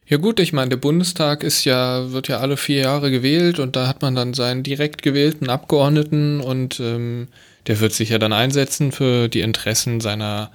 Ja 0.05 0.17
gut, 0.17 0.39
ich 0.39 0.51
meine, 0.51 0.69
der 0.69 0.77
Bundestag 0.77 1.43
ist 1.43 1.63
ja, 1.63 2.11
wird 2.11 2.27
ja 2.27 2.39
alle 2.39 2.57
vier 2.57 2.81
Jahre 2.81 3.09
gewählt 3.09 3.59
und 3.59 3.75
da 3.75 3.87
hat 3.87 4.01
man 4.01 4.15
dann 4.15 4.33
seinen 4.33 4.63
direkt 4.63 5.01
gewählten 5.01 5.49
Abgeordneten 5.49 6.41
und 6.41 6.79
ähm, 6.79 7.29
der 7.67 7.79
wird 7.79 7.93
sich 7.93 8.09
ja 8.09 8.19
dann 8.19 8.33
einsetzen 8.33 8.91
für 8.91 9.29
die 9.29 9.39
Interessen 9.39 10.01
seiner, 10.01 10.51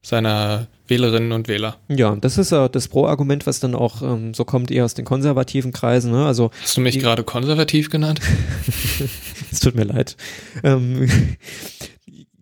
seiner 0.00 0.66
Wählerinnen 0.86 1.32
und 1.32 1.46
Wähler. 1.46 1.76
Ja, 1.88 2.16
das 2.16 2.38
ist 2.38 2.52
ja 2.52 2.68
das 2.68 2.88
Pro-Argument, 2.88 3.46
was 3.46 3.60
dann 3.60 3.74
auch 3.74 4.00
ähm, 4.02 4.32
so 4.32 4.44
kommt 4.44 4.70
eher 4.70 4.86
aus 4.86 4.94
den 4.94 5.04
konservativen 5.04 5.72
Kreisen. 5.72 6.10
Ne? 6.10 6.24
Also, 6.24 6.50
Hast 6.62 6.76
du 6.76 6.80
mich 6.80 6.98
gerade 6.98 7.22
konservativ 7.22 7.90
genannt? 7.90 8.20
es 9.52 9.60
tut 9.60 9.74
mir 9.74 9.84
leid. 9.84 10.16
Ähm, 10.64 11.08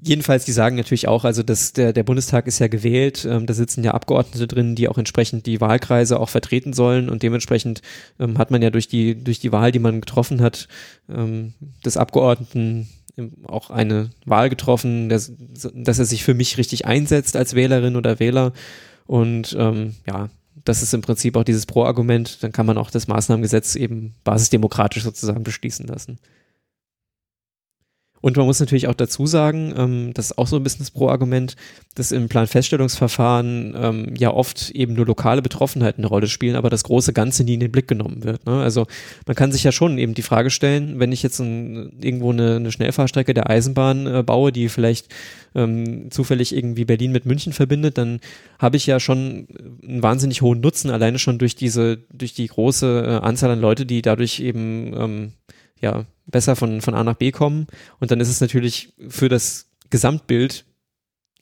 jedenfalls, 0.00 0.44
die 0.44 0.52
sagen 0.52 0.76
natürlich 0.76 1.08
auch, 1.08 1.24
also 1.24 1.42
dass 1.42 1.72
der, 1.72 1.92
der 1.92 2.02
Bundestag 2.02 2.46
ist 2.46 2.58
ja 2.58 2.68
gewählt, 2.68 3.26
ähm, 3.28 3.46
da 3.46 3.54
sitzen 3.54 3.84
ja 3.84 3.92
Abgeordnete 3.92 4.46
drin, 4.46 4.74
die 4.74 4.88
auch 4.88 4.98
entsprechend 4.98 5.46
die 5.46 5.60
Wahlkreise 5.60 6.20
auch 6.20 6.28
vertreten 6.28 6.72
sollen 6.72 7.08
und 7.08 7.22
dementsprechend 7.22 7.82
ähm, 8.18 8.38
hat 8.38 8.50
man 8.50 8.62
ja 8.62 8.70
durch 8.70 8.88
die, 8.88 9.22
durch 9.22 9.40
die 9.40 9.52
Wahl, 9.52 9.72
die 9.72 9.78
man 9.78 10.00
getroffen 10.00 10.40
hat, 10.40 10.68
ähm, 11.08 11.54
des 11.84 11.96
Abgeordneten 11.96 12.88
auch 13.44 13.70
eine 13.70 14.10
Wahl 14.24 14.48
getroffen, 14.48 15.08
dass, 15.08 15.32
dass 15.74 15.98
er 15.98 16.04
sich 16.04 16.22
für 16.22 16.34
mich 16.34 16.56
richtig 16.56 16.86
einsetzt 16.86 17.36
als 17.36 17.54
Wählerin 17.54 17.96
oder 17.96 18.20
Wähler 18.20 18.52
und 19.06 19.56
ähm, 19.58 19.96
ja, 20.06 20.28
das 20.64 20.82
ist 20.82 20.94
im 20.94 21.02
Prinzip 21.02 21.36
auch 21.36 21.44
dieses 21.44 21.66
Pro-Argument, 21.66 22.42
dann 22.42 22.52
kann 22.52 22.66
man 22.66 22.78
auch 22.78 22.90
das 22.90 23.08
Maßnahmengesetz 23.08 23.74
eben 23.74 24.14
basisdemokratisch 24.22 25.02
sozusagen 25.02 25.42
beschließen 25.42 25.86
lassen. 25.86 26.18
Und 28.20 28.36
man 28.36 28.46
muss 28.46 28.60
natürlich 28.60 28.88
auch 28.88 28.94
dazu 28.94 29.26
sagen, 29.26 29.74
ähm, 29.76 30.10
das 30.14 30.26
ist 30.26 30.38
auch 30.38 30.46
so 30.46 30.56
ein 30.56 30.64
das 30.64 30.90
Pro-Argument, 30.90 31.56
dass 31.94 32.12
im 32.12 32.28
Planfeststellungsverfahren 32.28 33.74
ähm, 33.76 34.14
ja 34.16 34.32
oft 34.32 34.70
eben 34.70 34.94
nur 34.94 35.06
lokale 35.06 35.42
Betroffenheiten 35.42 36.04
eine 36.04 36.08
Rolle 36.08 36.28
spielen, 36.28 36.56
aber 36.56 36.70
das 36.70 36.84
große 36.84 37.12
Ganze 37.12 37.44
nie 37.44 37.54
in 37.54 37.60
den 37.60 37.72
Blick 37.72 37.88
genommen 37.88 38.24
wird. 38.24 38.46
Ne? 38.46 38.60
Also 38.60 38.86
man 39.26 39.34
kann 39.34 39.52
sich 39.52 39.64
ja 39.64 39.72
schon 39.72 39.98
eben 39.98 40.14
die 40.14 40.22
Frage 40.22 40.50
stellen, 40.50 40.98
wenn 41.00 41.12
ich 41.12 41.22
jetzt 41.22 41.40
ein, 41.40 41.98
irgendwo 42.02 42.32
eine, 42.32 42.56
eine, 42.56 42.72
Schnellfahrstrecke 42.72 43.34
der 43.34 43.50
Eisenbahn 43.50 44.06
äh, 44.06 44.22
baue, 44.22 44.52
die 44.52 44.68
vielleicht 44.68 45.08
ähm, 45.54 46.10
zufällig 46.10 46.54
irgendwie 46.54 46.84
Berlin 46.84 47.12
mit 47.12 47.26
München 47.26 47.52
verbindet, 47.52 47.98
dann 47.98 48.20
habe 48.58 48.76
ich 48.76 48.86
ja 48.86 49.00
schon 49.00 49.48
einen 49.82 50.02
wahnsinnig 50.02 50.42
hohen 50.42 50.60
Nutzen, 50.60 50.90
alleine 50.90 51.18
schon 51.18 51.38
durch 51.38 51.56
diese, 51.56 51.98
durch 52.12 52.34
die 52.34 52.46
große 52.46 53.20
äh, 53.22 53.26
Anzahl 53.26 53.50
an 53.50 53.60
Leute, 53.60 53.86
die 53.86 54.02
dadurch 54.02 54.40
eben 54.40 54.92
ähm, 54.96 55.32
ja, 55.80 56.04
besser 56.26 56.56
von, 56.56 56.80
von 56.80 56.94
A 56.94 57.04
nach 57.04 57.16
B 57.16 57.30
kommen. 57.30 57.66
Und 58.00 58.10
dann 58.10 58.20
ist 58.20 58.28
es 58.28 58.40
natürlich 58.40 58.92
für 59.08 59.28
das 59.28 59.70
Gesamtbild 59.90 60.64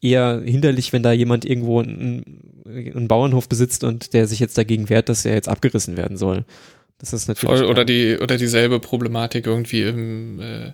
eher 0.01 0.43
hinderlich, 0.45 0.93
wenn 0.93 1.03
da 1.03 1.13
jemand 1.13 1.45
irgendwo 1.45 1.81
einen, 1.81 2.63
einen 2.67 3.09
Bauernhof 3.09 3.49
besitzt 3.49 3.85
und 3.85 4.13
der 4.13 4.27
sich 4.27 4.41
jetzt 4.41 4.59
dagegen 4.59 4.89
wehrt, 4.89 5.09
dass 5.09 5.25
er 5.25 5.35
jetzt 5.35 5.49
abgerissen 5.49 5.97
werden 5.97 6.17
soll. 6.17 6.45
Das 6.99 7.13
ist 7.13 7.29
natürlich. 7.29 7.59
Voll, 7.59 7.69
oder 7.69 7.85
die, 7.85 8.19
oder 8.19 8.37
dieselbe 8.37 8.81
Problematik 8.81 9.47
irgendwie 9.47 9.83
im, 9.83 10.41
äh, 10.41 10.73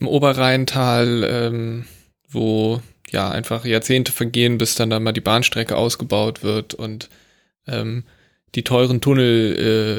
im 0.00 0.06
Oberrheintal, 0.06 1.24
ähm, 1.28 1.84
wo 2.28 2.80
ja 3.10 3.30
einfach 3.30 3.64
Jahrzehnte 3.64 4.12
vergehen, 4.12 4.58
bis 4.58 4.74
dann 4.74 4.90
da 4.90 5.00
mal 5.00 5.12
die 5.12 5.20
Bahnstrecke 5.20 5.76
ausgebaut 5.76 6.42
wird 6.42 6.74
und 6.74 7.08
ähm, 7.66 8.04
die 8.54 8.64
teuren 8.64 9.00
Tunnel 9.00 9.56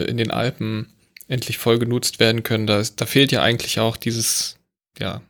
äh, 0.08 0.10
in 0.10 0.18
den 0.18 0.32
Alpen 0.32 0.94
endlich 1.28 1.58
voll 1.58 1.80
genutzt 1.80 2.20
werden 2.20 2.44
können. 2.44 2.68
Da, 2.68 2.82
da 2.96 3.06
fehlt 3.06 3.32
ja 3.32 3.42
eigentlich 3.42 3.80
auch 3.80 3.98
dieses, 3.98 4.58
ja, 5.00 5.22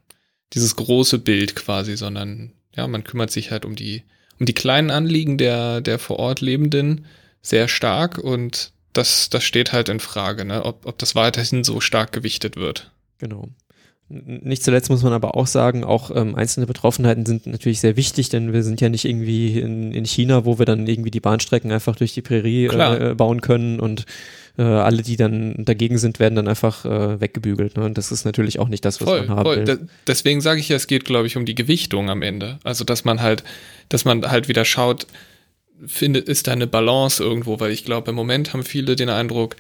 dieses 0.54 0.76
große 0.76 1.20
Bild 1.20 1.56
quasi, 1.56 1.98
sondern 1.98 2.54
ja, 2.76 2.88
man 2.88 3.04
kümmert 3.04 3.32
sich 3.32 3.52
halt 3.52 3.66
um 3.66 3.76
die, 3.76 4.04
um 4.40 4.46
die 4.46 4.54
kleinen 4.54 4.92
Anliegen 4.92 5.38
der, 5.38 5.82
der 5.82 6.00
vor 6.00 6.20
Ort 6.20 6.42
Lebenden 6.42 7.06
sehr 7.42 7.68
stark 7.68 8.18
und 8.18 8.72
das, 8.94 9.30
das 9.30 9.44
steht 9.44 9.74
halt 9.74 9.90
in 9.90 10.00
Frage, 10.00 10.46
ne, 10.46 10.66
ob, 10.66 10.86
ob 10.86 10.98
das 10.98 11.16
weiterhin 11.16 11.64
so 11.64 11.80
stark 11.80 12.12
gewichtet 12.12 12.56
wird. 12.56 12.92
Genau. 13.20 13.50
Nicht 14.10 14.64
zuletzt 14.64 14.90
muss 14.90 15.04
man 15.04 15.12
aber 15.12 15.36
auch 15.36 15.48
sagen, 15.48 15.84
auch 15.84 16.16
ähm, 16.16 16.36
einzelne 16.36 16.66
Betroffenheiten 16.66 17.26
sind 17.26 17.46
natürlich 17.46 17.82
sehr 17.82 17.98
wichtig, 17.98 18.30
denn 18.30 18.54
wir 18.54 18.64
sind 18.64 18.80
ja 18.80 18.88
nicht 18.88 19.04
irgendwie 19.04 19.60
in, 19.60 19.92
in 19.92 20.06
China, 20.06 20.46
wo 20.46 20.60
wir 20.60 20.66
dann 20.66 20.88
irgendwie 20.88 21.12
die 21.12 21.20
Bahnstrecken 21.20 21.72
einfach 21.74 21.96
durch 21.98 22.14
die 22.14 22.22
Prärie 22.22 22.68
äh, 22.68 23.16
bauen 23.16 23.42
können 23.42 23.82
und 23.82 24.06
äh, 24.58 24.64
alle, 24.64 25.02
die 25.02 25.18
dann 25.18 25.66
dagegen 25.66 25.98
sind, 25.98 26.20
werden 26.20 26.36
dann 26.36 26.48
einfach 26.48 26.86
äh, 26.86 27.20
weggebügelt. 27.20 27.76
Ne? 27.76 27.84
Und 27.84 27.98
das 27.98 28.14
ist 28.14 28.24
natürlich 28.24 28.60
auch 28.60 28.70
nicht 28.70 28.86
das, 28.86 29.02
was 29.02 29.10
voll, 29.10 29.20
man 29.22 29.30
haben 29.30 29.44
voll. 29.44 29.58
will. 29.58 29.66
Da, 29.66 29.78
deswegen 30.08 30.40
sage 30.40 30.62
ich 30.62 30.70
ja, 30.70 30.78
es 30.78 30.88
geht, 30.88 31.04
glaube 31.04 31.28
ich, 31.28 31.36
um 31.36 31.46
die 31.46 31.56
Gewichtung 31.56 32.10
am 32.10 32.22
Ende. 32.22 32.60
Also, 32.64 32.84
dass 32.84 33.04
man 33.04 33.22
halt, 33.22 33.44
dass 33.90 34.06
man 34.06 34.30
halt 34.30 34.48
wieder 34.48 34.66
schaut, 34.66 35.06
findet, 35.86 36.28
ist 36.28 36.48
da 36.48 36.54
eine 36.54 36.66
Balance 36.66 37.22
irgendwo, 37.22 37.60
weil 37.60 37.72
ich 37.72 37.86
glaube, 37.86 38.10
im 38.12 38.16
Moment 38.16 38.54
haben 38.54 38.64
viele 38.64 38.96
den 38.96 39.10
Eindruck, 39.10 39.56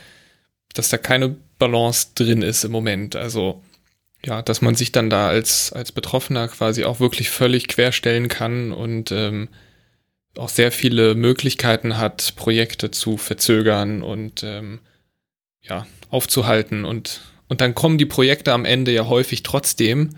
dass 0.73 0.89
da 0.89 0.97
keine 0.97 1.35
Balance 1.59 2.07
drin 2.15 2.41
ist 2.41 2.63
im 2.63 2.71
Moment. 2.71 3.15
Also 3.15 3.61
ja, 4.27 4.41
dass 4.41 4.61
man 4.61 4.75
sich 4.75 4.91
dann 4.91 5.09
da 5.09 5.29
als, 5.29 5.71
als 5.71 5.93
Betroffener 5.93 6.49
quasi 6.49 6.83
auch 6.83 6.99
wirklich 6.99 7.29
völlig 7.29 7.69
querstellen 7.69 8.27
kann 8.27 8.73
und 8.73 9.11
ähm, 9.13 9.47
auch 10.37 10.49
sehr 10.49 10.73
viele 10.73 11.15
Möglichkeiten 11.15 11.97
hat, 11.97 12.33
Projekte 12.35 12.91
zu 12.91 13.15
verzögern 13.15 14.03
und 14.03 14.43
ähm, 14.43 14.79
ja, 15.61 15.87
aufzuhalten. 16.09 16.83
Und, 16.83 17.21
und 17.47 17.61
dann 17.61 17.73
kommen 17.73 17.97
die 17.97 18.05
Projekte 18.05 18.51
am 18.51 18.65
Ende 18.65 18.91
ja 18.91 19.07
häufig 19.07 19.43
trotzdem 19.43 20.09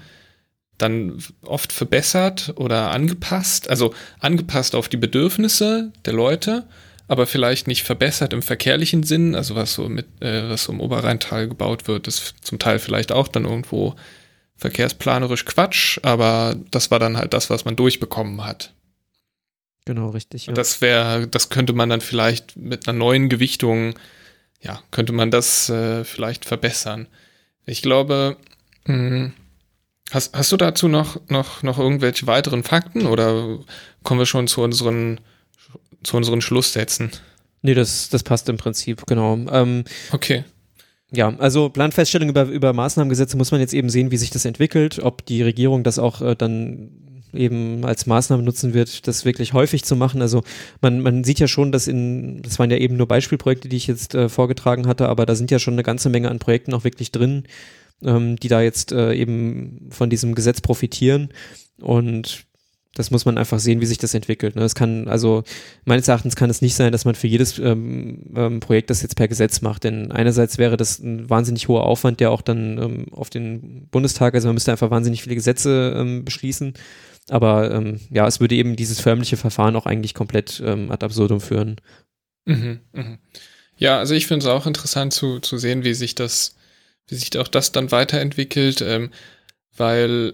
dann 0.79 1.21
oft 1.43 1.71
verbessert 1.71 2.53
oder 2.55 2.89
angepasst, 2.89 3.69
also 3.69 3.93
angepasst 4.19 4.73
auf 4.73 4.89
die 4.89 4.97
Bedürfnisse 4.97 5.93
der 6.05 6.13
Leute 6.13 6.67
aber 7.09 7.25
vielleicht 7.25 7.67
nicht 7.67 7.83
verbessert 7.83 8.33
im 8.33 8.43
verkehrlichen 8.43 9.01
Sinn. 9.01 9.35
Also 9.35 9.55
was 9.55 9.73
so 9.73 9.89
mit, 9.89 10.05
äh, 10.21 10.47
was 10.47 10.65
so 10.65 10.71
im 10.71 10.79
Oberrheintal 10.79 11.47
gebaut 11.47 11.87
wird, 11.87 12.07
ist 12.07 12.35
zum 12.41 12.59
Teil 12.59 12.77
vielleicht 12.77 13.11
auch 13.11 13.27
dann 13.27 13.45
irgendwo 13.45 13.95
verkehrsplanerisch 14.55 15.45
Quatsch, 15.45 15.99
aber 16.03 16.55
das 16.69 16.91
war 16.91 16.99
dann 16.99 17.17
halt 17.17 17.33
das, 17.33 17.49
was 17.49 17.65
man 17.65 17.75
durchbekommen 17.75 18.45
hat. 18.45 18.73
Genau, 19.85 20.09
richtig. 20.09 20.45
Ja. 20.45 20.53
Das 20.53 20.81
wäre, 20.81 21.27
das 21.27 21.49
könnte 21.49 21.73
man 21.73 21.89
dann 21.89 22.01
vielleicht 22.01 22.55
mit 22.55 22.87
einer 22.87 22.97
neuen 22.97 23.27
Gewichtung, 23.27 23.95
ja, 24.61 24.79
könnte 24.91 25.13
man 25.13 25.31
das 25.31 25.67
äh, 25.69 26.03
vielleicht 26.03 26.45
verbessern. 26.45 27.07
Ich 27.65 27.81
glaube, 27.81 28.37
mh, 28.85 28.93
hm, 28.93 29.33
hast, 30.11 30.37
hast 30.37 30.51
du 30.51 30.57
dazu 30.57 30.87
noch, 30.87 31.19
noch, 31.29 31.63
noch 31.63 31.79
irgendwelche 31.79 32.27
weiteren 32.27 32.63
Fakten 32.63 33.07
oder 33.07 33.57
kommen 34.03 34.19
wir 34.19 34.27
schon 34.27 34.47
zu 34.47 34.61
unseren 34.61 35.19
zu 36.03 36.17
unseren 36.17 36.41
Schlusssätzen. 36.41 37.11
Nee, 37.61 37.73
das, 37.73 38.09
das 38.09 38.23
passt 38.23 38.47
im 38.49 38.57
Prinzip, 38.57 39.05
genau. 39.05 39.37
Ähm, 39.51 39.83
okay. 40.11 40.43
Ja, 41.11 41.35
also 41.39 41.69
Planfeststellung 41.69 42.29
über, 42.29 42.43
über 42.43 42.71
Maßnahmengesetze 42.71 43.35
muss 43.35 43.51
man 43.51 43.59
jetzt 43.59 43.73
eben 43.73 43.89
sehen, 43.89 44.11
wie 44.11 44.17
sich 44.17 44.29
das 44.29 44.45
entwickelt, 44.45 44.99
ob 44.99 45.25
die 45.25 45.41
Regierung 45.41 45.83
das 45.83 45.97
auch 45.97 46.21
äh, 46.21 46.35
dann 46.35 46.91
eben 47.33 47.85
als 47.85 48.05
Maßnahme 48.05 48.43
nutzen 48.43 48.73
wird, 48.73 49.07
das 49.07 49.25
wirklich 49.25 49.53
häufig 49.53 49.83
zu 49.83 49.95
machen. 49.95 50.21
Also 50.21 50.43
man, 50.81 51.01
man 51.01 51.23
sieht 51.23 51.39
ja 51.39 51.47
schon, 51.47 51.71
dass 51.71 51.87
in, 51.87 52.41
das 52.41 52.59
waren 52.59 52.71
ja 52.71 52.77
eben 52.77 52.97
nur 52.97 53.07
Beispielprojekte, 53.07 53.69
die 53.69 53.77
ich 53.77 53.87
jetzt 53.87 54.15
äh, 54.15 54.29
vorgetragen 54.29 54.87
hatte, 54.87 55.09
aber 55.09 55.25
da 55.25 55.35
sind 55.35 55.51
ja 55.51 55.59
schon 55.59 55.73
eine 55.73 55.83
ganze 55.83 56.09
Menge 56.09 56.29
an 56.29 56.39
Projekten 56.39 56.73
auch 56.73 56.83
wirklich 56.83 57.11
drin, 57.11 57.43
ähm, 58.03 58.37
die 58.37 58.47
da 58.47 58.61
jetzt 58.61 58.91
äh, 58.91 59.13
eben 59.13 59.89
von 59.91 60.09
diesem 60.09 60.35
Gesetz 60.35 60.61
profitieren. 60.61 61.29
Und 61.81 62.45
das 62.95 63.11
muss 63.11 63.25
man 63.25 63.37
einfach 63.37 63.59
sehen, 63.59 63.81
wie 63.81 63.85
sich 63.85 63.99
das 63.99 64.13
entwickelt. 64.13 64.55
Ne? 64.55 64.63
Es 64.63 64.75
kann, 64.75 65.07
also 65.07 65.43
meines 65.85 66.07
Erachtens 66.07 66.35
kann 66.35 66.49
es 66.49 66.61
nicht 66.61 66.75
sein, 66.75 66.91
dass 66.91 67.05
man 67.05 67.15
für 67.15 67.27
jedes 67.27 67.59
ähm, 67.59 68.33
ähm, 68.35 68.59
Projekt 68.59 68.89
das 68.89 69.01
jetzt 69.01 69.15
per 69.15 69.27
Gesetz 69.27 69.61
macht. 69.61 69.83
Denn 69.83 70.11
einerseits 70.11 70.57
wäre 70.57 70.75
das 70.75 70.99
ein 70.99 71.29
wahnsinnig 71.29 71.67
hoher 71.67 71.85
Aufwand, 71.85 72.19
der 72.19 72.31
auch 72.31 72.41
dann 72.41 72.77
ähm, 72.77 73.05
auf 73.11 73.29
den 73.29 73.87
Bundestag, 73.89 74.33
also 74.33 74.47
man 74.47 74.55
müsste 74.55 74.71
einfach 74.71 74.89
wahnsinnig 74.89 75.21
viele 75.23 75.35
Gesetze 75.35 75.93
ähm, 75.95 76.25
beschließen. 76.25 76.73
Aber 77.29 77.71
ähm, 77.71 77.99
ja, 78.09 78.25
es 78.27 78.39
würde 78.39 78.55
eben 78.55 78.75
dieses 78.75 78.99
förmliche 78.99 79.37
Verfahren 79.37 79.75
auch 79.75 79.85
eigentlich 79.85 80.15
komplett 80.15 80.61
ähm, 80.65 80.91
ad 80.91 81.05
absurdum 81.05 81.41
führen. 81.41 81.75
Mhm, 82.45 82.79
mh. 82.91 83.19
Ja, 83.77 83.99
also 83.99 84.13
ich 84.13 84.27
finde 84.27 84.45
es 84.45 84.51
auch 84.51 84.65
interessant 84.65 85.13
zu, 85.13 85.39
zu 85.39 85.57
sehen, 85.57 85.85
wie 85.85 85.93
sich 85.93 86.15
das, 86.15 86.55
wie 87.07 87.15
sich 87.15 87.37
auch 87.37 87.47
das 87.47 87.71
dann 87.71 87.91
weiterentwickelt, 87.91 88.81
ähm, 88.81 89.11
weil 89.77 90.33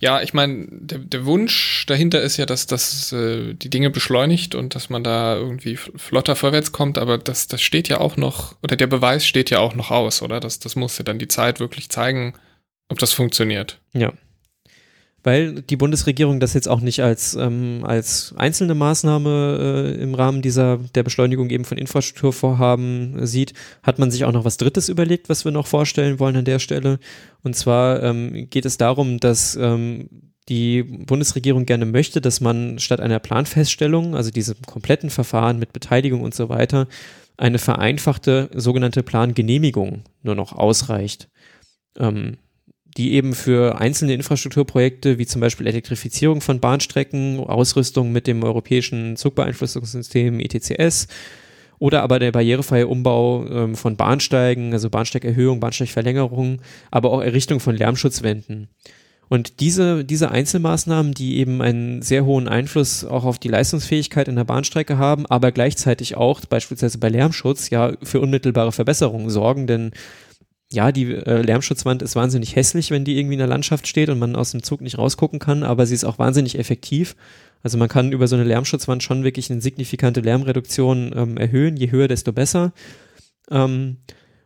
ja, 0.00 0.22
ich 0.22 0.32
meine, 0.32 0.66
der, 0.70 0.98
der 0.98 1.26
Wunsch 1.26 1.84
dahinter 1.86 2.20
ist 2.22 2.38
ja, 2.38 2.46
dass 2.46 2.66
das 2.66 3.12
äh, 3.12 3.54
die 3.54 3.70
Dinge 3.70 3.90
beschleunigt 3.90 4.54
und 4.54 4.74
dass 4.74 4.90
man 4.90 5.04
da 5.04 5.36
irgendwie 5.36 5.76
flotter 5.76 6.36
vorwärts 6.36 6.72
kommt, 6.72 6.98
aber 6.98 7.18
das, 7.18 7.46
das 7.46 7.62
steht 7.62 7.88
ja 7.88 7.98
auch 7.98 8.16
noch, 8.16 8.56
oder 8.62 8.76
der 8.76 8.86
Beweis 8.86 9.26
steht 9.26 9.50
ja 9.50 9.58
auch 9.60 9.74
noch 9.74 9.90
aus, 9.90 10.22
oder? 10.22 10.40
Das, 10.40 10.58
das 10.58 10.74
muss 10.74 10.98
ja 10.98 11.04
dann 11.04 11.18
die 11.18 11.28
Zeit 11.28 11.60
wirklich 11.60 11.90
zeigen, 11.90 12.34
ob 12.88 12.98
das 12.98 13.12
funktioniert. 13.12 13.78
Ja 13.92 14.12
weil 15.22 15.62
die 15.62 15.76
Bundesregierung 15.76 16.40
das 16.40 16.54
jetzt 16.54 16.68
auch 16.68 16.80
nicht 16.80 17.02
als, 17.02 17.34
ähm, 17.34 17.80
als 17.84 18.34
einzelne 18.36 18.74
Maßnahme 18.74 19.94
äh, 19.98 20.02
im 20.02 20.14
Rahmen 20.14 20.42
dieser 20.42 20.78
der 20.94 21.02
Beschleunigung 21.02 21.50
eben 21.50 21.64
von 21.64 21.78
Infrastrukturvorhaben 21.78 23.26
sieht, 23.26 23.52
hat 23.82 23.98
man 23.98 24.10
sich 24.10 24.24
auch 24.24 24.32
noch 24.32 24.44
was 24.44 24.56
Drittes 24.56 24.88
überlegt, 24.88 25.28
was 25.28 25.44
wir 25.44 25.52
noch 25.52 25.66
vorstellen 25.66 26.18
wollen 26.18 26.36
an 26.36 26.44
der 26.44 26.58
Stelle. 26.58 26.98
Und 27.42 27.54
zwar 27.54 28.02
ähm, 28.02 28.48
geht 28.48 28.64
es 28.64 28.78
darum, 28.78 29.20
dass 29.20 29.56
ähm, 29.56 30.08
die 30.48 30.82
Bundesregierung 30.82 31.66
gerne 31.66 31.86
möchte, 31.86 32.20
dass 32.20 32.40
man 32.40 32.78
statt 32.78 33.00
einer 33.00 33.20
Planfeststellung, 33.20 34.16
also 34.16 34.30
diesem 34.30 34.62
kompletten 34.66 35.10
Verfahren 35.10 35.58
mit 35.58 35.72
Beteiligung 35.72 36.22
und 36.22 36.34
so 36.34 36.48
weiter, 36.48 36.88
eine 37.36 37.58
vereinfachte 37.58 38.50
sogenannte 38.54 39.02
Plangenehmigung 39.02 40.02
nur 40.22 40.34
noch 40.34 40.52
ausreicht, 40.52 41.28
ähm, 41.98 42.36
die 42.96 43.12
eben 43.12 43.34
für 43.34 43.80
einzelne 43.80 44.14
Infrastrukturprojekte 44.14 45.18
wie 45.18 45.26
zum 45.26 45.40
Beispiel 45.40 45.66
Elektrifizierung 45.66 46.40
von 46.40 46.60
Bahnstrecken, 46.60 47.38
Ausrüstung 47.40 48.12
mit 48.12 48.26
dem 48.26 48.42
europäischen 48.42 49.16
Zugbeeinflussungssystem 49.16 50.40
ETCS 50.40 51.08
oder 51.78 52.02
aber 52.02 52.18
der 52.18 52.32
barrierefreie 52.32 52.86
Umbau 52.86 53.46
ähm, 53.46 53.74
von 53.74 53.96
Bahnsteigen, 53.96 54.72
also 54.72 54.90
Bahnsteigerhöhung, 54.90 55.60
Bahnsteigverlängerung, 55.60 56.60
aber 56.90 57.10
auch 57.10 57.22
Errichtung 57.22 57.58
von 57.58 57.74
Lärmschutzwänden. 57.74 58.68
Und 59.30 59.60
diese, 59.60 60.04
diese 60.04 60.32
Einzelmaßnahmen, 60.32 61.14
die 61.14 61.38
eben 61.38 61.62
einen 61.62 62.02
sehr 62.02 62.24
hohen 62.24 62.48
Einfluss 62.48 63.04
auch 63.04 63.24
auf 63.24 63.38
die 63.38 63.48
Leistungsfähigkeit 63.48 64.26
in 64.26 64.34
der 64.34 64.44
Bahnstrecke 64.44 64.98
haben, 64.98 65.24
aber 65.26 65.52
gleichzeitig 65.52 66.16
auch 66.16 66.40
beispielsweise 66.44 66.98
bei 66.98 67.08
Lärmschutz 67.08 67.70
ja 67.70 67.92
für 68.02 68.20
unmittelbare 68.20 68.72
Verbesserungen 68.72 69.30
sorgen, 69.30 69.68
denn 69.68 69.92
ja, 70.72 70.92
die 70.92 71.14
äh, 71.14 71.42
Lärmschutzwand 71.42 72.00
ist 72.02 72.14
wahnsinnig 72.14 72.54
hässlich, 72.54 72.90
wenn 72.90 73.04
die 73.04 73.18
irgendwie 73.18 73.34
in 73.34 73.40
der 73.40 73.48
Landschaft 73.48 73.88
steht 73.88 74.08
und 74.08 74.18
man 74.18 74.36
aus 74.36 74.52
dem 74.52 74.62
Zug 74.62 74.80
nicht 74.80 74.98
rausgucken 74.98 75.40
kann, 75.40 75.64
aber 75.64 75.84
sie 75.84 75.94
ist 75.94 76.04
auch 76.04 76.18
wahnsinnig 76.18 76.58
effektiv. 76.58 77.16
Also 77.62 77.76
man 77.76 77.88
kann 77.88 78.12
über 78.12 78.28
so 78.28 78.36
eine 78.36 78.44
Lärmschutzwand 78.44 79.02
schon 79.02 79.24
wirklich 79.24 79.50
eine 79.50 79.60
signifikante 79.60 80.20
Lärmreduktion 80.20 81.12
ähm, 81.14 81.36
erhöhen, 81.36 81.76
je 81.76 81.90
höher, 81.90 82.08
desto 82.08 82.32
besser. 82.32 82.72
Ähm, 83.50 83.98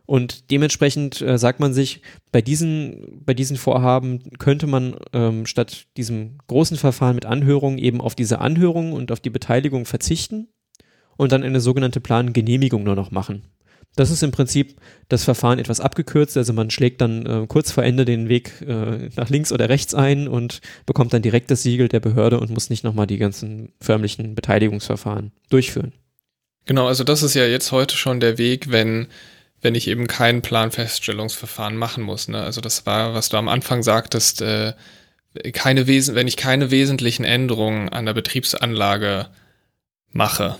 und 0.07 0.51
dementsprechend 0.51 1.21
äh, 1.21 1.37
sagt 1.37 1.59
man 1.59 1.73
sich, 1.73 2.01
bei 2.31 2.41
diesen, 2.41 3.21
bei 3.25 3.33
diesen 3.33 3.57
Vorhaben 3.57 4.19
könnte 4.37 4.67
man 4.67 4.95
ähm, 5.13 5.45
statt 5.45 5.87
diesem 5.97 6.37
großen 6.47 6.77
Verfahren 6.77 7.15
mit 7.15 7.25
Anhörungen 7.25 7.79
eben 7.79 8.01
auf 8.01 8.15
diese 8.15 8.39
Anhörung 8.39 8.93
und 8.93 9.11
auf 9.11 9.19
die 9.19 9.29
Beteiligung 9.29 9.85
verzichten 9.85 10.47
und 11.17 11.31
dann 11.31 11.43
eine 11.43 11.61
sogenannte 11.61 12.01
Plangenehmigung 12.01 12.83
nur 12.83 12.95
noch 12.95 13.11
machen. 13.11 13.43
Das 13.95 14.11
ist 14.11 14.23
im 14.23 14.31
Prinzip 14.31 14.75
das 15.07 15.23
Verfahren 15.23 15.59
etwas 15.59 15.79
abgekürzt, 15.79 16.35
also 16.35 16.51
man 16.51 16.69
schlägt 16.69 17.01
dann 17.01 17.25
äh, 17.25 17.47
kurz 17.47 17.71
vor 17.71 17.83
Ende 17.83 18.05
den 18.05 18.27
Weg 18.27 18.61
äh, 18.61 19.09
nach 19.15 19.29
links 19.29 19.51
oder 19.51 19.69
rechts 19.69 19.93
ein 19.93 20.27
und 20.27 20.61
bekommt 20.85 21.13
dann 21.13 21.21
direkt 21.21 21.49
das 21.51 21.63
Siegel 21.63 21.87
der 21.87 21.99
Behörde 21.99 22.39
und 22.39 22.49
muss 22.49 22.69
nicht 22.69 22.83
nochmal 22.83 23.07
die 23.07 23.17
ganzen 23.17 23.71
förmlichen 23.79 24.35
Beteiligungsverfahren 24.35 25.31
durchführen. 25.49 25.93
Genau, 26.65 26.87
also 26.87 27.03
das 27.03 27.23
ist 27.23 27.35
ja 27.35 27.45
jetzt 27.45 27.71
heute 27.71 27.95
schon 27.95 28.19
der 28.19 28.37
Weg, 28.37 28.71
wenn 28.71 29.07
wenn 29.61 29.73
ich 29.73 29.87
eben 29.87 30.05
kein 30.05 30.43
Planfeststellungsverfahren 30.43 31.75
machen 31.75 32.03
muss. 32.03 32.27
Ne? 32.27 32.39
Also 32.39 32.61
das 32.61 32.85
war, 32.85 33.15
was 33.15 33.29
du 33.29 33.37
am 33.37 33.47
Anfang 33.47 33.81
sagtest, 33.81 34.41
äh, 34.41 34.73
keine 35.53 35.87
wenn 35.87 36.27
ich 36.27 36.37
keine 36.37 36.69
wesentlichen 36.69 37.25
Änderungen 37.25 37.89
an 37.89 38.05
der 38.05 38.13
Betriebsanlage 38.13 39.27
mache. 40.11 40.57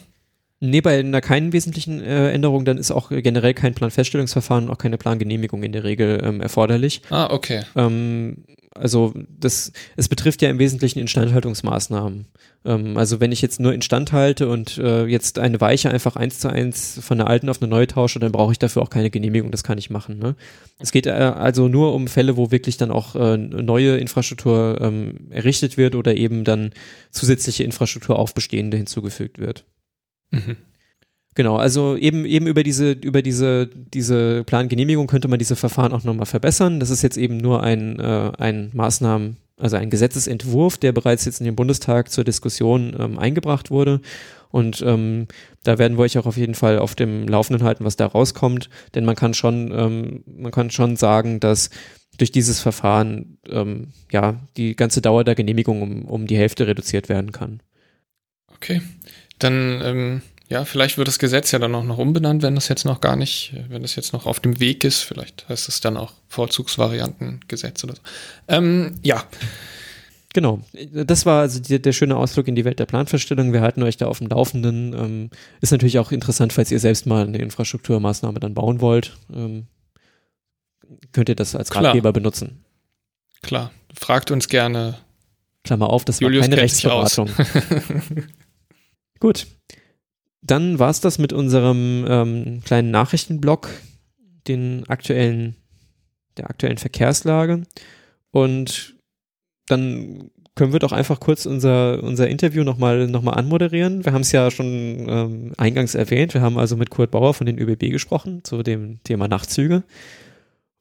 Nee, 0.62 0.82
bei 0.82 0.99
einer 0.99 1.22
keinen 1.22 1.51
wesentlichen 1.51 2.01
äh, 2.01 2.32
Änderung, 2.32 2.64
dann 2.64 2.78
ist 2.78 2.91
auch 2.91 3.10
generell 3.10 3.53
kein 3.53 3.74
Planfeststellungsverfahren 3.74 4.66
und 4.66 4.72
auch 4.72 4.78
keine 4.78 4.97
Plangenehmigung 4.97 5.64
in 5.64 5.74
der 5.74 5.84
Regel 5.84 6.22
ähm, 6.24 6.39
erforderlich. 6.39 7.01
Ah, 7.10 7.30
okay. 7.30 7.64
Ähm, 7.76 8.45
also 8.74 9.14
das, 9.39 9.72
es 9.95 10.10
betrifft 10.10 10.41
ja 10.41 10.49
im 10.49 10.60
Wesentlichen 10.60 10.99
Instandhaltungsmaßnahmen. 10.99 12.26
Ähm, 12.66 12.97
also 12.97 13.20
wenn 13.20 13.32
ich 13.32 13.41
jetzt 13.41 13.60
nur 13.60 13.74
instand 13.74 14.12
halte 14.12 14.49
und 14.49 14.78
äh, 14.78 15.06
jetzt 15.06 15.39
eine 15.39 15.62
Weiche 15.62 15.89
einfach 15.89 16.18
eins 16.18 16.39
zu 16.39 16.49
eins 16.49 16.99
von 17.01 17.18
der 17.18 17.28
alten 17.28 17.49
auf 17.49 17.62
eine 17.62 17.70
neue 17.70 17.88
tausche, 17.88 18.20
dann 18.20 18.34
brauche 18.34 18.51
ich 18.51 18.60
dafür 18.60 18.82
auch 18.82 18.89
keine 18.89 19.10
Genehmigung, 19.10 19.51
das 19.51 19.64
kann 19.64 19.78
ich 19.78 19.89
machen. 19.89 20.20
Ne? 20.20 20.36
Es 20.80 20.91
geht 20.91 21.06
äh, 21.06 21.12
also 21.12 21.70
nur 21.70 21.93
um 21.93 22.08
Fälle, 22.08 22.36
wo 22.36 22.51
wirklich 22.51 22.76
dann 22.78 22.91
auch 22.91 23.16
äh, 23.16 23.38
neue 23.38 23.97
Infrastruktur 23.97 24.78
ähm, 24.82 25.28
errichtet 25.30 25.78
wird 25.78 25.95
oder 25.95 26.16
eben 26.16 26.43
dann 26.43 26.72
zusätzliche 27.12 27.64
Infrastruktur 27.64 28.20
auf 28.20 28.34
bestehende 28.34 28.78
hinzugefügt 28.78 29.39
wird. 29.39 29.66
Mhm. 30.32 30.58
Genau, 31.36 31.58
also 31.58 31.98
eben, 31.98 32.26
eben 32.26 32.48
über 32.48 32.64
diese, 32.64 32.92
über 32.94 33.22
diese, 33.22 33.68
diese 33.68 34.46
Plangenehmigung 34.46 35.06
könnte 35.08 35.28
man 35.28 35.38
diese 35.38 35.58
Verfahren 35.58 35.92
auch 35.92 36.06
nochmal 36.06 36.26
verbessern. 36.26 36.80
Das 36.80 36.90
ist 36.90 37.02
jetzt 37.02 37.18
eben 37.18 37.38
nur 37.38 37.62
ein, 37.62 38.00
äh, 38.00 38.32
ein 38.38 38.72
Maßnahmen, 38.74 39.36
also 39.58 39.76
ein 39.76 39.90
Gesetzesentwurf, 39.90 40.78
der 40.78 40.94
bereits 40.94 41.26
jetzt 41.26 41.42
in 41.42 41.46
den 41.46 41.58
Bundestag 41.58 42.10
zur 42.10 42.24
Diskussion 42.24 42.96
ähm, 42.98 43.20
eingebracht 43.20 43.70
wurde. 43.70 44.00
Und 44.50 44.82
ähm, 44.86 45.28
da 45.64 45.78
werden 45.78 45.98
wir 45.98 46.04
euch 46.04 46.18
auch 46.18 46.26
auf 46.26 46.38
jeden 46.38 46.56
Fall 46.56 46.80
auf 46.80 46.96
dem 46.96 47.28
Laufenden 47.28 47.66
halten, 47.66 47.84
was 47.84 47.98
da 47.98 48.06
rauskommt. 48.06 48.70
Denn 48.94 49.04
man 49.04 49.18
kann 49.18 49.34
schon, 49.34 49.74
ähm, 49.76 50.24
man 50.26 50.54
kann 50.54 50.72
schon 50.72 50.96
sagen, 50.96 51.42
dass 51.42 51.70
durch 52.18 52.32
dieses 52.32 52.62
Verfahren 52.62 53.40
ähm, 53.50 53.90
ja 54.10 54.40
die 54.56 54.78
ganze 54.78 55.02
Dauer 55.02 55.26
der 55.26 55.36
Genehmigung 55.36 55.82
um, 55.82 56.06
um 56.06 56.28
die 56.28 56.38
Hälfte 56.38 56.66
reduziert 56.66 57.10
werden 57.10 57.34
kann. 57.34 57.62
Okay, 58.56 58.82
dann 59.40 59.82
ähm, 59.84 60.22
ja, 60.48 60.64
vielleicht 60.64 60.98
wird 60.98 61.08
das 61.08 61.18
Gesetz 61.18 61.52
ja 61.52 61.60
dann 61.60 61.74
auch 61.74 61.84
noch 61.84 61.98
umbenannt, 61.98 62.44
wenn 62.44 62.56
das 62.56 62.68
jetzt 62.68 62.86
noch 62.86 63.02
gar 63.02 63.16
nicht, 63.16 63.54
wenn 63.70 63.82
das 63.82 63.96
jetzt 63.96 64.14
noch 64.14 64.28
auf 64.28 64.40
dem 64.40 64.60
Weg 64.60 64.84
ist. 64.84 65.02
Vielleicht 65.02 65.50
heißt 65.50 65.68
es 65.68 65.82
dann 65.82 65.98
auch 65.98 66.14
Vorzugsvariantengesetz 66.28 67.84
oder 67.84 67.96
so. 67.96 68.02
Ähm, 68.48 69.00
ja. 69.02 69.24
Genau, 70.34 70.60
das 70.92 71.26
war 71.26 71.42
also 71.42 71.60
die, 71.60 71.82
der 71.82 71.94
schöne 71.94 72.18
Ausflug 72.18 72.48
in 72.48 72.56
die 72.56 72.66
Welt 72.66 72.78
der 72.78 72.86
Planverstellung. 72.86 73.54
Wir 73.54 73.62
halten 73.62 73.82
euch 73.84 73.98
da 73.98 74.06
auf 74.06 74.20
dem 74.20 74.28
Laufenden. 74.28 74.94
Ähm, 74.94 75.30
ist 75.62 75.72
natürlich 75.72 75.98
auch 75.98 76.12
interessant, 76.12 76.54
falls 76.54 76.72
ihr 76.72 76.80
selbst 76.80 77.06
mal 77.06 77.26
eine 77.26 77.38
Infrastrukturmaßnahme 77.40 78.40
dann 78.40 78.54
bauen 78.54 78.82
wollt. 78.82 79.18
Ähm, 79.34 79.66
könnt 81.12 81.30
ihr 81.30 81.36
das 81.36 81.56
als 81.56 81.72
Klar. 81.72 81.86
Ratgeber 81.86 82.12
benutzen. 82.14 82.64
Klar, 83.42 83.72
fragt 83.94 84.30
uns 84.30 84.48
gerne. 84.48 85.00
Klammer 85.64 85.90
auf, 85.90 86.06
das 86.06 86.20
Julius 86.20 86.44
war 86.44 86.50
keine 86.50 86.62
Rechtsberatung. 86.62 87.30
Gut, 89.26 89.48
dann 90.44 90.78
war 90.78 90.92
es 90.92 91.02
das 91.02 91.18
mit 91.18 91.34
unserem 91.34 92.06
ähm, 92.08 92.62
kleinen 92.64 92.92
Nachrichtenblock, 92.92 93.72
den 94.48 94.88
aktuellen, 94.88 95.56
der 96.38 96.48
aktuellen 96.52 96.78
Verkehrslage. 96.78 97.64
Und 98.30 98.94
dann 99.66 100.30
können 100.54 100.74
wir 100.74 100.80
doch 100.80 100.92
einfach 100.92 101.20
kurz 101.20 101.48
unser, 101.48 102.04
unser 102.04 102.28
Interview 102.28 102.64
nochmal 102.64 103.08
noch 103.08 103.24
mal 103.24 103.32
anmoderieren. 103.32 104.06
Wir 104.06 104.14
haben 104.14 104.22
es 104.22 104.32
ja 104.32 104.52
schon 104.52 105.08
ähm, 105.10 105.54
eingangs 105.58 105.96
erwähnt. 105.96 106.36
Wir 106.36 106.42
haben 106.42 106.60
also 106.60 106.78
mit 106.78 106.92
Kurt 106.92 107.10
Bauer 107.10 107.34
von 107.34 107.48
den 107.48 107.58
ÖBB 107.58 107.90
gesprochen 107.90 108.44
zu 108.44 108.62
dem 108.62 109.02
Thema 109.04 109.28
Nachtzüge. 109.28 109.82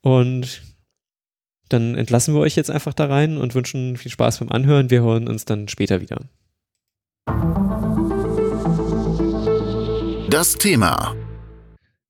Und 0.02 0.60
dann 1.70 1.94
entlassen 1.94 2.34
wir 2.34 2.42
euch 2.42 2.56
jetzt 2.56 2.70
einfach 2.70 2.92
da 2.92 3.06
rein 3.06 3.38
und 3.38 3.54
wünschen 3.54 3.96
viel 3.96 4.10
Spaß 4.10 4.40
beim 4.40 4.50
Anhören. 4.50 4.90
Wir 4.90 5.00
hören 5.00 5.28
uns 5.28 5.46
dann 5.46 5.66
später 5.68 6.02
wieder. 6.02 6.20
Das 10.34 10.54
Thema. 10.56 11.14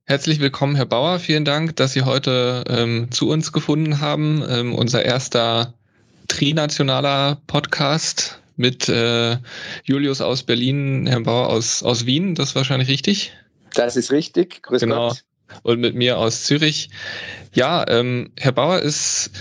Herzlich 0.06 0.40
willkommen, 0.40 0.76
Herr 0.76 0.86
Bauer. 0.86 1.18
Vielen 1.18 1.44
Dank, 1.44 1.76
dass 1.76 1.92
Sie 1.92 2.04
heute 2.04 2.64
ähm, 2.68 3.08
zu 3.10 3.28
uns 3.28 3.52
gefunden 3.52 4.00
haben. 4.00 4.42
Ähm, 4.48 4.74
unser 4.74 5.04
erster 5.04 5.74
trinationaler 6.28 7.42
Podcast 7.46 8.40
mit 8.56 8.88
äh, 8.88 9.36
Julius 9.82 10.22
aus 10.22 10.42
Berlin, 10.42 11.06
Herrn 11.06 11.24
Bauer 11.24 11.50
aus, 11.50 11.82
aus 11.82 12.06
Wien. 12.06 12.34
Das 12.34 12.48
ist 12.48 12.54
wahrscheinlich 12.54 12.88
richtig? 12.88 13.34
Das 13.74 13.94
ist 13.94 14.10
richtig. 14.10 14.62
Grüß 14.62 14.80
genau. 14.80 15.08
Gott. 15.08 15.24
Und 15.62 15.80
mit 15.80 15.94
mir 15.94 16.16
aus 16.16 16.44
Zürich. 16.44 16.88
Ja, 17.52 17.84
ähm, 17.86 18.32
Herr 18.38 18.52
Bauer 18.52 18.78
ist 18.78 19.32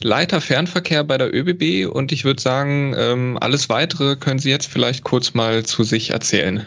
Leiter 0.00 0.40
Fernverkehr 0.40 1.04
bei 1.04 1.18
der 1.18 1.30
ÖBB 1.30 1.94
und 1.94 2.10
ich 2.10 2.24
würde 2.24 2.40
sagen, 2.40 2.94
ähm, 2.96 3.36
alles 3.38 3.68
weitere 3.68 4.16
können 4.16 4.38
Sie 4.38 4.48
jetzt 4.48 4.70
vielleicht 4.70 5.04
kurz 5.04 5.34
mal 5.34 5.66
zu 5.66 5.84
sich 5.84 6.12
erzählen. 6.12 6.66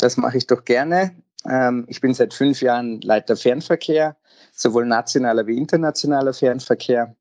Das 0.00 0.16
mache 0.16 0.36
ich 0.38 0.46
doch 0.46 0.64
gerne. 0.64 1.12
Ähm, 1.48 1.84
ich 1.88 2.00
bin 2.00 2.14
seit 2.14 2.34
fünf 2.34 2.60
Jahren 2.62 3.00
Leiter 3.00 3.36
Fernverkehr, 3.36 4.16
sowohl 4.52 4.86
nationaler 4.86 5.46
wie 5.46 5.56
internationaler 5.56 6.32
Fernverkehr. 6.32 7.14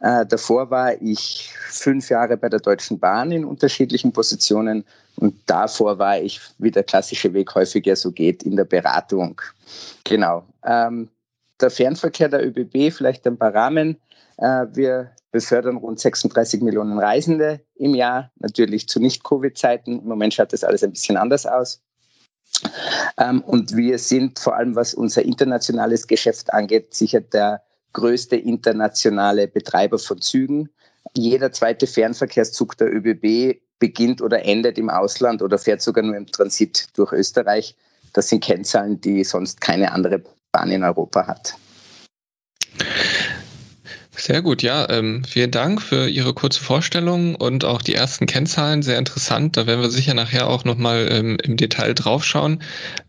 Äh, 0.00 0.26
davor 0.26 0.70
war 0.70 1.00
ich 1.00 1.50
fünf 1.68 2.08
Jahre 2.08 2.36
bei 2.36 2.48
der 2.48 2.60
Deutschen 2.60 2.98
Bahn 2.98 3.32
in 3.32 3.44
unterschiedlichen 3.44 4.12
Positionen 4.12 4.84
und 5.16 5.34
davor 5.46 5.98
war 5.98 6.18
ich, 6.18 6.40
wie 6.58 6.70
der 6.70 6.84
klassische 6.84 7.32
Weg 7.34 7.54
häufiger 7.54 7.96
so 7.96 8.12
geht, 8.12 8.42
in 8.42 8.56
der 8.56 8.64
Beratung. 8.64 9.40
Genau. 10.04 10.44
Ähm, 10.64 11.08
der 11.60 11.70
Fernverkehr 11.70 12.28
der 12.28 12.46
ÖBB, 12.46 12.92
vielleicht 12.94 13.26
ein 13.26 13.38
paar 13.38 13.54
Rahmen. 13.54 13.98
Äh, 14.36 14.66
wir 14.72 15.10
befördern 15.32 15.76
rund 15.76 15.98
36 15.98 16.62
Millionen 16.62 16.98
Reisende 16.98 17.60
im 17.74 17.94
Jahr, 17.94 18.30
natürlich 18.36 18.88
zu 18.88 19.00
Nicht-Covid-Zeiten. 19.00 20.00
Im 20.00 20.06
Moment 20.06 20.34
schaut 20.34 20.52
das 20.52 20.64
alles 20.64 20.84
ein 20.84 20.92
bisschen 20.92 21.16
anders 21.16 21.46
aus. 21.46 21.82
Ähm, 23.18 23.42
und 23.42 23.76
wir 23.76 23.98
sind 23.98 24.38
vor 24.38 24.56
allem, 24.56 24.74
was 24.76 24.94
unser 24.94 25.22
internationales 25.22 26.06
Geschäft 26.06 26.52
angeht, 26.52 26.94
sicher 26.94 27.20
der 27.20 27.62
größte 27.92 28.36
internationale 28.36 29.48
Betreiber 29.48 29.98
von 29.98 30.20
Zügen. 30.20 30.68
Jeder 31.16 31.52
zweite 31.52 31.86
Fernverkehrszug 31.86 32.76
der 32.76 32.94
ÖBB 32.94 33.60
beginnt 33.78 34.22
oder 34.22 34.44
endet 34.44 34.78
im 34.78 34.90
Ausland 34.90 35.42
oder 35.42 35.58
fährt 35.58 35.82
sogar 35.82 36.04
nur 36.04 36.16
im 36.16 36.26
Transit 36.26 36.88
durch 36.94 37.12
Österreich. 37.12 37.76
Das 38.12 38.28
sind 38.28 38.42
Kennzahlen, 38.42 39.00
die 39.00 39.24
sonst 39.24 39.60
keine 39.60 39.92
andere 39.92 40.22
Bahn 40.52 40.70
in 40.70 40.84
Europa 40.84 41.26
hat. 41.26 41.54
Sehr 44.18 44.40
gut, 44.40 44.62
ja. 44.62 44.88
Ähm, 44.88 45.24
vielen 45.24 45.50
Dank 45.50 45.82
für 45.82 46.08
Ihre 46.08 46.32
kurze 46.32 46.62
Vorstellung 46.62 47.34
und 47.34 47.66
auch 47.66 47.82
die 47.82 47.94
ersten 47.94 48.26
Kennzahlen. 48.26 48.82
Sehr 48.82 48.98
interessant. 48.98 49.58
Da 49.58 49.66
werden 49.66 49.82
wir 49.82 49.90
sicher 49.90 50.14
nachher 50.14 50.48
auch 50.48 50.64
nochmal 50.64 51.08
ähm, 51.10 51.36
im 51.42 51.58
Detail 51.58 51.92
draufschauen. 51.92 52.62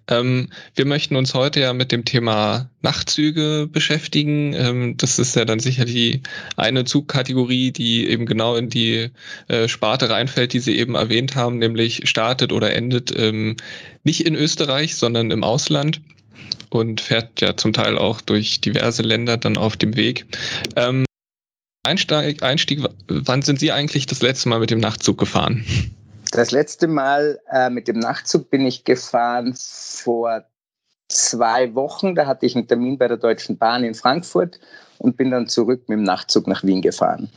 Ähm, 0.09 0.49
wir 0.75 0.85
möchten 0.85 1.15
uns 1.15 1.33
heute 1.33 1.61
ja 1.61 1.71
mit 1.71 1.93
dem 1.93 2.03
Thema 2.03 2.69
Nachtzüge 2.81 3.69
beschäftigen. 3.71 4.53
Ähm, 4.53 4.97
das 4.97 5.17
ist 5.17 5.37
ja 5.37 5.45
dann 5.45 5.61
sicher 5.61 5.85
die 5.85 6.23
eine 6.57 6.83
Zugkategorie, 6.83 7.71
die 7.71 8.05
eben 8.09 8.25
genau 8.25 8.55
in 8.55 8.69
die 8.69 9.09
äh, 9.47 9.69
Sparte 9.69 10.09
reinfällt, 10.09 10.51
die 10.51 10.59
Sie 10.59 10.77
eben 10.77 10.95
erwähnt 10.95 11.35
haben, 11.35 11.57
nämlich 11.57 12.09
startet 12.09 12.51
oder 12.51 12.73
endet 12.73 13.17
ähm, 13.17 13.55
nicht 14.03 14.25
in 14.25 14.35
Österreich, 14.35 14.97
sondern 14.97 15.31
im 15.31 15.45
Ausland 15.45 16.01
und 16.69 17.01
fährt 17.01 17.41
ja 17.41 17.55
zum 17.55 17.73
Teil 17.73 17.97
auch 17.97 18.21
durch 18.21 18.61
diverse 18.61 19.01
Länder 19.01 19.37
dann 19.37 19.57
auf 19.57 19.77
dem 19.77 19.95
Weg. 19.95 20.25
Ähm, 20.75 21.05
Einstieg, 21.83 22.43
Einstieg, 22.43 22.83
wann 23.07 23.41
sind 23.41 23.59
Sie 23.59 23.71
eigentlich 23.71 24.05
das 24.05 24.21
letzte 24.21 24.49
Mal 24.49 24.59
mit 24.59 24.71
dem 24.71 24.79
Nachtzug 24.79 25.17
gefahren? 25.17 25.65
Das 26.31 26.51
letzte 26.51 26.87
Mal 26.87 27.39
äh, 27.49 27.69
mit 27.69 27.87
dem 27.87 27.99
Nachtzug 27.99 28.49
bin 28.49 28.65
ich 28.65 28.83
gefahren 28.83 29.55
vor 29.57 30.43
zwei 31.07 31.73
Wochen. 31.75 32.15
Da 32.15 32.25
hatte 32.25 32.45
ich 32.45 32.55
einen 32.55 32.67
Termin 32.67 32.97
bei 32.97 33.07
der 33.07 33.17
Deutschen 33.17 33.57
Bahn 33.57 33.83
in 33.83 33.95
Frankfurt 33.95 34.59
und 34.97 35.15
bin 35.15 35.31
dann 35.31 35.47
zurück 35.47 35.87
mit 35.87 35.97
dem 35.97 36.03
Nachtzug 36.03 36.47
nach 36.47 36.63
Wien 36.63 36.81
gefahren. 36.81 37.29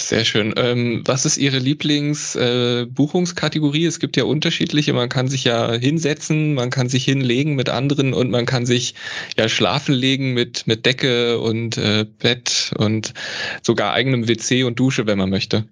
Sehr 0.00 0.24
schön. 0.24 0.54
Ähm, 0.56 1.02
was 1.04 1.26
ist 1.26 1.38
Ihre 1.38 1.58
Lieblingsbuchungskategorie? 1.58 3.84
Äh, 3.84 3.88
es 3.88 3.98
gibt 3.98 4.16
ja 4.16 4.22
unterschiedliche. 4.24 4.92
Man 4.92 5.08
kann 5.08 5.26
sich 5.26 5.42
ja 5.42 5.72
hinsetzen, 5.72 6.54
man 6.54 6.70
kann 6.70 6.88
sich 6.88 7.04
hinlegen 7.04 7.56
mit 7.56 7.68
anderen 7.68 8.14
und 8.14 8.30
man 8.30 8.46
kann 8.46 8.64
sich 8.64 8.94
ja 9.36 9.48
schlafen 9.48 9.94
legen 9.94 10.34
mit, 10.34 10.68
mit 10.68 10.86
Decke 10.86 11.40
und 11.40 11.78
äh, 11.78 12.06
Bett 12.20 12.72
und 12.78 13.12
sogar 13.62 13.92
eigenem 13.92 14.28
WC 14.28 14.62
und 14.62 14.78
Dusche, 14.78 15.06
wenn 15.06 15.18
man 15.18 15.30
möchte. 15.30 15.64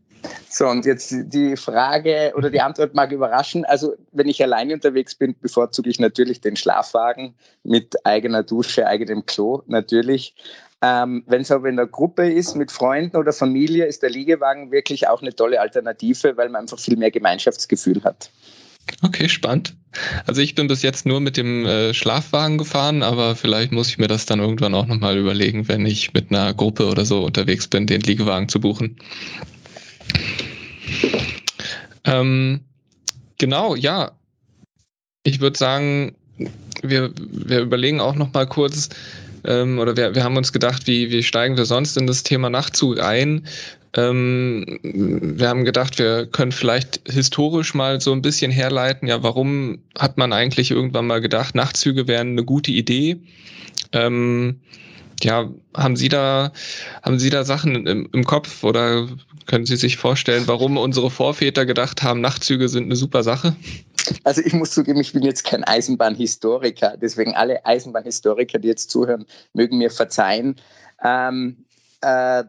So, 0.49 0.67
und 0.69 0.85
jetzt 0.87 1.13
die 1.13 1.57
Frage 1.57 2.33
oder 2.37 2.51
die 2.51 2.61
Antwort 2.61 2.95
mag 2.95 3.13
überraschen. 3.13 3.65
Also, 3.65 3.95
wenn 4.13 4.29
ich 4.29 4.43
alleine 4.43 4.75
unterwegs 4.75 5.15
bin, 5.15 5.35
bevorzuge 5.41 5.91
ich 5.91 6.01
natürlich 6.01 6.41
den 6.41 6.57
Schlafwagen 6.57 7.35
mit 7.63 8.07
eigener 8.07 8.43
Dusche, 8.43 8.87
eigenem 8.87 9.27
Klo, 9.27 9.63
natürlich. 9.67 10.35
Ähm, 10.83 11.25
Wenn 11.27 11.43
es 11.43 11.51
aber 11.51 11.69
in 11.69 11.77
der 11.77 11.87
Gruppe 11.87 12.31
ist, 12.31 12.55
mit 12.55 12.71
Freunden 12.71 13.17
oder 13.17 13.33
Familie, 13.33 13.87
ist 13.87 14.03
der 14.03 14.11
Liegewagen 14.11 14.71
wirklich 14.71 15.09
auch 15.09 15.23
eine 15.23 15.35
tolle 15.35 15.61
Alternative, 15.61 16.37
weil 16.37 16.51
man 16.51 16.63
einfach 16.63 16.79
viel 16.79 16.97
mehr 16.97 17.11
Gemeinschaftsgefühl 17.11 18.05
hat. 18.05 18.31
Okay, 19.03 19.29
spannend. 19.29 19.75
Also 20.27 20.43
ich 20.43 20.55
bin 20.55 20.69
bis 20.69 20.83
jetzt 20.83 21.07
nur 21.07 21.21
mit 21.21 21.37
dem 21.37 21.67
äh, 21.67 21.95
Schlafwagen 21.95 22.59
gefahren, 22.59 23.03
aber 23.03 23.35
vielleicht 23.35 23.73
muss 23.73 23.89
ich 23.89 23.99
mir 23.99 24.07
das 24.07 24.27
dann 24.27 24.39
irgendwann 24.39 24.75
auch 24.75 24.87
nochmal 24.87 25.17
überlegen, 25.17 25.69
wenn 25.69 25.87
ich 25.87 26.13
mit 26.13 26.31
einer 26.31 26.55
Gruppe 26.55 26.87
oder 26.87 27.05
so 27.05 27.25
unterwegs 27.25 27.67
bin, 27.67 27.87
den 27.87 28.03
Liegewagen 28.03 28.49
zu 28.49 28.61
buchen. 28.61 28.97
Ähm, 32.05 32.61
genau, 33.39 33.75
ja. 33.75 34.13
Ich 35.25 35.41
würde 35.41 35.59
sagen, 35.59 36.15
wir, 36.83 37.13
wir 37.17 37.61
überlegen 37.61 38.01
auch 38.01 38.15
nochmal 38.15 38.47
kurz, 38.47 38.91
ähm, 39.45 39.79
oder 39.79 39.97
wir, 39.97 40.15
wir 40.15 40.25
haben 40.25 40.37
uns 40.37 40.53
gedacht, 40.53 40.87
wie, 40.87 41.11
wie 41.11 41.23
steigen 41.23 41.57
wir 41.57 41.65
sonst 41.65 41.97
in 41.97 42.07
das 42.07 42.23
Thema 42.23 42.51
Nachtzug 42.51 43.01
ein? 43.01 43.47
Ähm, 43.95 44.79
wir 44.83 45.49
haben 45.49 45.65
gedacht, 45.65 45.99
wir 45.99 46.27
können 46.27 46.53
vielleicht 46.53 47.01
historisch 47.11 47.75
mal 47.75 48.01
so 48.01 48.13
ein 48.13 48.23
bisschen 48.23 48.51
herleiten, 48.51 49.09
ja, 49.09 49.23
warum 49.23 49.79
hat 49.99 50.19
man 50.19 50.33
eigentlich 50.33 50.71
irgendwann 50.71 51.07
mal 51.07 51.21
gedacht, 51.21 51.55
Nachtzüge 51.55 52.07
wären 52.07 52.33
eine 52.33 52.45
gute 52.45 52.71
Idee? 52.73 53.17
Ähm, 53.93 54.61
ja, 55.23 55.51
haben 55.75 55.97
Sie 55.97 56.09
da, 56.09 56.53
haben 57.03 57.19
Sie 57.19 57.31
da 57.31 57.45
Sachen 57.45 57.87
im, 57.87 58.09
im, 58.13 58.25
Kopf 58.25 58.65
oder 58.65 59.09
können 59.47 59.67
Sie 59.67 59.77
sich 59.77 59.97
vorstellen, 59.97 60.45
warum 60.47 60.77
unsere 60.77 61.11
Vorväter 61.11 61.67
gedacht 61.67 62.03
haben, 62.03 62.21
Nachtzüge 62.21 62.69
sind 62.69 62.85
eine 62.85 62.97
super 62.97 63.23
Sache? 63.23 63.57
Also 64.25 64.43
ich 64.45 64.53
muss 64.53 64.71
zugeben, 64.71 65.01
ich 65.01 65.13
bin 65.13 65.23
jetzt 65.23 65.45
kein 65.45 65.65
Eisenbahnhistoriker, 65.65 66.97
deswegen 66.97 67.35
alle 67.35 67.65
Eisenbahnhistoriker, 67.65 68.59
die 68.59 68.69
jetzt 68.69 68.91
zuhören, 68.91 69.27
mögen 69.53 69.79
mir 69.79 69.91
verzeihen. 69.91 70.57
Ähm, 71.03 71.65
äh, 72.03 72.45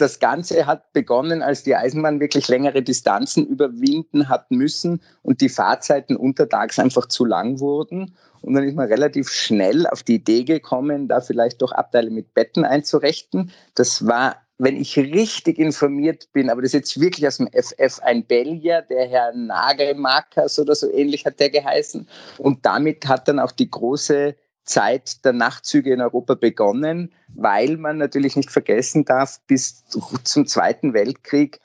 das 0.00 0.20
Ganze 0.20 0.66
hat 0.66 0.92
begonnen, 0.92 1.42
als 1.42 1.62
die 1.62 1.76
Eisenbahn 1.76 2.20
wirklich 2.20 2.48
längere 2.48 2.82
Distanzen 2.82 3.46
überwinden 3.46 4.28
hat 4.28 4.50
müssen 4.50 5.02
und 5.22 5.40
die 5.40 5.48
Fahrzeiten 5.48 6.16
untertags 6.16 6.78
einfach 6.78 7.06
zu 7.06 7.24
lang 7.24 7.60
wurden. 7.60 8.16
Und 8.40 8.54
dann 8.54 8.64
ist 8.64 8.76
man 8.76 8.88
relativ 8.88 9.30
schnell 9.30 9.86
auf 9.86 10.02
die 10.02 10.16
Idee 10.16 10.44
gekommen, 10.44 11.08
da 11.08 11.20
vielleicht 11.20 11.60
doch 11.60 11.72
Abteile 11.72 12.10
mit 12.10 12.34
Betten 12.34 12.64
einzurichten. 12.64 13.50
Das 13.74 14.06
war, 14.06 14.36
wenn 14.58 14.76
ich 14.76 14.96
richtig 14.96 15.58
informiert 15.58 16.28
bin, 16.32 16.48
aber 16.50 16.62
das 16.62 16.70
ist 16.70 16.74
jetzt 16.74 17.00
wirklich 17.00 17.26
aus 17.26 17.38
dem 17.38 17.48
FF 17.48 18.00
ein 18.00 18.24
Belgier, 18.26 18.82
der 18.82 19.08
Herr 19.08 19.34
Nagelmarkers 19.34 20.58
oder 20.58 20.74
so 20.74 20.90
ähnlich 20.90 21.26
hat 21.26 21.40
der 21.40 21.50
geheißen. 21.50 22.08
Und 22.38 22.64
damit 22.64 23.08
hat 23.08 23.28
dann 23.28 23.40
auch 23.40 23.52
die 23.52 23.70
große 23.70 24.36
Zeit 24.68 25.24
der 25.24 25.32
Nachtzüge 25.32 25.92
in 25.92 26.00
Europa 26.00 26.34
begonnen, 26.34 27.12
weil 27.34 27.76
man 27.76 27.98
natürlich 27.98 28.36
nicht 28.36 28.50
vergessen 28.50 29.04
darf, 29.04 29.40
bis 29.46 29.84
zum 29.86 30.46
Zweiten 30.46 30.94
Weltkrieg 30.94 31.60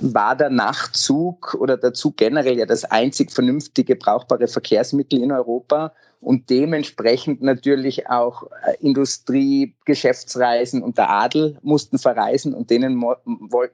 war 0.00 0.34
der 0.34 0.50
Nachtzug 0.50 1.54
oder 1.54 1.76
der 1.76 1.94
Zug 1.94 2.16
generell 2.16 2.58
ja 2.58 2.66
das 2.66 2.84
einzig 2.84 3.30
vernünftige 3.30 3.94
brauchbare 3.94 4.48
Verkehrsmittel 4.48 5.22
in 5.22 5.30
Europa 5.30 5.92
und 6.20 6.50
dementsprechend 6.50 7.42
natürlich 7.42 8.08
auch 8.10 8.42
äh, 8.66 8.74
Industrie, 8.80 9.76
Geschäftsreisen 9.84 10.82
und 10.82 10.98
der 10.98 11.10
Adel 11.10 11.58
mussten 11.62 11.98
verreisen 11.98 12.54
und 12.54 12.70
denen 12.70 13.00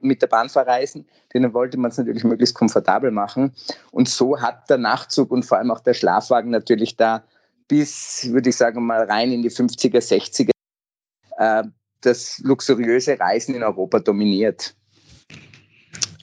mit 0.01 0.21
der 0.21 0.27
Bahn 0.27 0.49
verreisen. 0.49 1.07
Denen 1.33 1.55
wollte 1.55 1.77
man 1.77 1.89
es 1.89 1.97
natürlich 1.97 2.23
möglichst 2.23 2.53
komfortabel 2.53 3.09
machen. 3.09 3.53
Und 3.89 4.07
so 4.07 4.41
hat 4.41 4.69
der 4.69 4.77
Nachtzug 4.77 5.31
und 5.31 5.43
vor 5.43 5.57
allem 5.57 5.71
auch 5.71 5.79
der 5.79 5.95
Schlafwagen 5.95 6.51
natürlich 6.51 6.95
da 6.97 7.23
bis, 7.67 8.29
würde 8.31 8.49
ich 8.49 8.55
sagen, 8.55 8.85
mal 8.85 9.03
rein 9.03 9.31
in 9.31 9.41
die 9.41 9.49
50er, 9.49 9.99
60er 9.99 10.51
äh, 11.37 11.63
das 12.01 12.39
luxuriöse 12.39 13.19
Reisen 13.19 13.55
in 13.55 13.63
Europa 13.63 13.99
dominiert. 13.99 14.75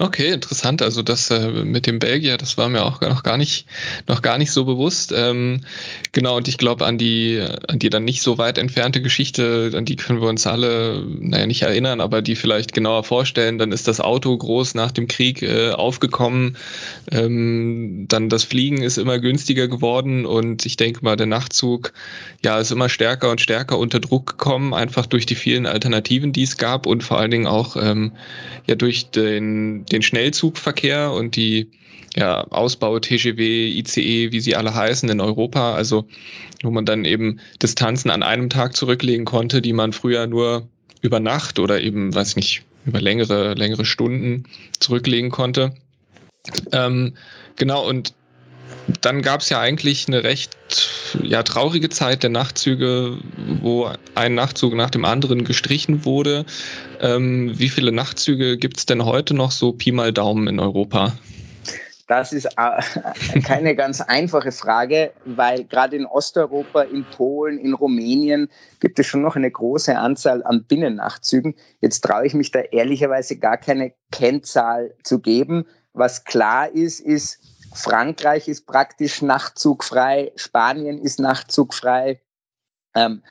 Okay, 0.02 0.32
interessant. 0.32 0.82
Also 0.82 1.02
das 1.02 1.30
äh, 1.30 1.48
mit 1.48 1.86
dem 1.86 2.00
Belgier, 2.00 2.36
das 2.36 2.58
war 2.58 2.68
mir 2.68 2.84
auch 2.84 3.00
noch 3.02 3.22
gar 3.22 3.36
nicht, 3.36 3.66
noch 4.08 4.20
gar 4.20 4.36
nicht 4.36 4.50
so 4.50 4.64
bewusst. 4.64 5.12
Ähm, 5.14 5.60
genau, 6.10 6.38
und 6.38 6.48
ich 6.48 6.58
glaube 6.58 6.86
an 6.86 6.98
die, 6.98 7.40
an 7.68 7.78
die 7.78 7.88
dann 7.88 8.02
nicht 8.02 8.20
so 8.20 8.36
weit 8.36 8.58
entfernte 8.58 9.00
Geschichte, 9.00 9.70
an 9.76 9.84
die 9.84 9.94
können 9.94 10.20
wir 10.20 10.28
uns 10.28 10.44
alle, 10.44 11.06
naja, 11.06 11.46
nicht 11.46 11.62
erinnern, 11.62 12.00
aber 12.00 12.20
die 12.20 12.34
vielleicht 12.34 12.72
genauer 12.72 13.04
vorstellen. 13.04 13.58
Dann 13.58 13.70
ist 13.70 13.86
das 13.86 14.00
Auto 14.00 14.36
groß 14.36 14.74
nach 14.74 14.90
dem 14.90 15.06
Krieg 15.06 15.40
äh, 15.40 15.70
aufgekommen. 15.70 16.56
Ähm, 17.12 18.06
dann 18.08 18.28
das 18.28 18.42
Fliegen 18.42 18.82
ist 18.82 18.98
immer 18.98 19.20
günstiger 19.20 19.68
geworden 19.68 20.26
und 20.26 20.66
ich 20.66 20.76
denke 20.76 21.04
mal, 21.04 21.14
der 21.14 21.28
Nachtzug, 21.28 21.92
ja, 22.44 22.58
ist 22.58 22.72
immer 22.72 22.88
stärker 22.88 23.30
und 23.30 23.40
stärker 23.40 23.78
unter 23.78 24.00
Druck 24.00 24.26
gekommen, 24.26 24.74
einfach 24.74 25.06
durch 25.06 25.26
die 25.26 25.36
vielen 25.36 25.66
Alternativen, 25.66 26.32
die 26.32 26.42
es 26.42 26.56
gab 26.56 26.86
und 26.86 27.04
vor 27.04 27.20
allen 27.20 27.30
Dingen 27.30 27.46
auch 27.46 27.76
ähm, 27.76 28.10
ja 28.66 28.74
durch 28.74 29.10
den 29.10 29.86
den 29.92 30.02
Schnellzugverkehr 30.02 31.12
und 31.12 31.36
die 31.36 31.70
ja, 32.14 32.44
Ausbau 32.48 32.98
TGW, 32.98 33.68
ICE, 33.68 34.32
wie 34.32 34.40
sie 34.40 34.56
alle 34.56 34.74
heißen 34.74 35.08
in 35.08 35.20
Europa, 35.20 35.74
also 35.74 36.06
wo 36.62 36.70
man 36.70 36.84
dann 36.84 37.04
eben 37.04 37.40
Distanzen 37.62 38.10
an 38.10 38.22
einem 38.22 38.50
Tag 38.50 38.76
zurücklegen 38.76 39.24
konnte, 39.24 39.62
die 39.62 39.72
man 39.72 39.92
früher 39.92 40.26
nur 40.26 40.68
über 41.00 41.20
Nacht 41.20 41.58
oder 41.58 41.80
eben, 41.80 42.14
weiß 42.14 42.36
nicht, 42.36 42.62
über 42.84 43.00
längere, 43.00 43.54
längere 43.54 43.84
Stunden 43.84 44.44
zurücklegen 44.78 45.30
konnte. 45.30 45.74
Ähm, 46.72 47.14
genau, 47.56 47.88
und 47.88 48.14
dann 49.00 49.22
gab 49.22 49.40
es 49.40 49.48
ja 49.48 49.60
eigentlich 49.60 50.08
eine 50.08 50.24
recht 50.24 50.56
ja, 51.22 51.42
traurige 51.42 51.88
Zeit 51.88 52.22
der 52.22 52.30
Nachtzüge, 52.30 53.18
wo 53.60 53.90
ein 54.14 54.34
Nachtzug 54.34 54.74
nach 54.74 54.90
dem 54.90 55.04
anderen 55.04 55.44
gestrichen 55.44 56.04
wurde. 56.04 56.44
Ähm, 57.00 57.58
wie 57.58 57.68
viele 57.68 57.92
Nachtzüge 57.92 58.58
gibt 58.58 58.78
es 58.78 58.86
denn 58.86 59.04
heute 59.04 59.34
noch 59.34 59.50
so 59.50 59.72
Pi 59.72 59.92
mal 59.92 60.12
Daumen 60.12 60.46
in 60.48 60.60
Europa? 60.60 61.12
Das 62.12 62.32
ist 62.32 62.44
äh, 62.44 63.40
keine 63.42 63.74
ganz 63.74 64.00
einfache 64.00 64.52
Frage, 64.52 65.12
weil 65.24 65.64
gerade 65.64 65.96
in 65.96 66.04
Osteuropa, 66.04 66.82
in 66.82 67.04
Polen, 67.04 67.58
in 67.58 67.72
Rumänien 67.72 68.50
gibt 68.80 68.98
es 68.98 69.06
schon 69.06 69.22
noch 69.22 69.36
eine 69.36 69.50
große 69.50 69.96
Anzahl 69.96 70.42
an 70.42 70.64
Binnennachtzügen. 70.64 71.54
Jetzt 71.80 72.00
traue 72.00 72.26
ich 72.26 72.34
mich 72.34 72.50
da 72.50 72.60
ehrlicherweise 72.60 73.36
gar 73.36 73.56
keine 73.56 73.92
Kennzahl 74.10 74.94
zu 75.02 75.20
geben. 75.20 75.64
Was 75.94 76.24
klar 76.24 76.70
ist, 76.70 77.00
ist, 77.00 77.38
Frankreich 77.74 78.48
ist 78.48 78.66
praktisch 78.66 79.22
nachtzugfrei, 79.22 80.32
Spanien 80.36 80.98
ist 80.98 81.20
nachtzugfrei. 81.20 82.20
Ähm, 82.94 83.22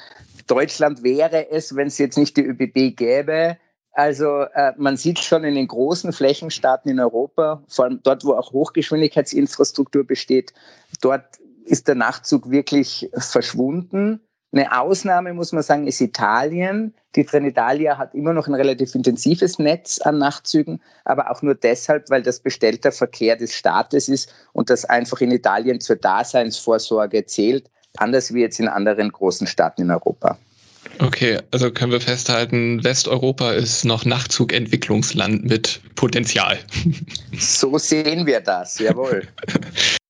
Deutschland 0.48 1.04
wäre 1.04 1.50
es, 1.52 1.76
wenn 1.76 1.88
es 1.88 1.98
jetzt 1.98 2.18
nicht 2.18 2.38
die 2.38 2.46
ÖBB 2.46 2.96
gäbe. 2.96 3.58
Also 3.94 4.42
äh, 4.54 4.74
man 4.78 4.98
sieht 4.98 5.20
schon 5.20 5.44
in 5.44 5.56
den 5.56 5.68
großen 5.68 6.14
Flächenstaaten 6.14 6.90
in 6.90 7.00
Europa, 7.00 7.64
vor 7.68 7.86
allem 7.86 8.00
dort, 8.04 8.24
wo 8.24 8.34
auch 8.34 8.54
Hochgeschwindigkeitsinfrastruktur 8.54 10.06
besteht, 10.06 10.54
dort 11.02 11.26
ist 11.66 11.88
der 11.88 11.96
Nachtzug 11.96 12.50
wirklich 12.50 13.10
verschwunden. 13.14 14.22
Eine 14.54 14.78
Ausnahme, 14.78 15.34
muss 15.34 15.54
man 15.54 15.64
sagen, 15.64 15.88
ist 15.88 16.02
Italien. 16.02 16.94
Die 17.16 17.26
Trenitalia 17.26 17.98
hat 17.98 18.14
immer 18.14 18.34
noch 18.34 18.48
ein 18.48 18.54
relativ 18.54 18.96
intensives 18.96 19.60
Netz 19.60 20.00
an 20.00 20.18
Nachtzügen, 20.18 20.82
aber 21.06 21.32
auch 21.32 21.42
nur 21.42 21.56
deshalb, 21.56 22.10
weil 22.10 22.22
das 22.22 22.42
bestellter 22.42 22.92
Verkehr 22.92 23.38
des 23.38 23.56
Staates 23.56 24.10
ist 24.10 24.34
und 24.52 24.70
das 24.70 24.84
einfach 24.84 25.22
in 25.22 25.32
Italien 25.32 25.80
zur 25.80 25.96
Daseinsvorsorge 25.96 27.26
zählt, 27.26 27.70
anders 27.96 28.34
wie 28.34 28.42
jetzt 28.42 28.60
in 28.60 28.68
anderen 28.68 29.12
großen 29.12 29.48
Staaten 29.48 29.84
in 29.84 29.92
Europa. 29.92 30.38
Okay, 31.00 31.40
also 31.52 31.72
können 31.72 31.92
wir 31.92 32.02
festhalten, 32.02 32.84
Westeuropa 32.84 33.52
ist 33.54 33.86
noch 33.86 34.04
Nachtzugentwicklungsland 34.04 35.46
mit 35.46 35.80
Potenzial. 35.96 36.60
So 37.38 37.78
sehen 37.78 38.26
wir 38.26 38.42
das, 38.42 38.80
jawohl. 38.80 39.28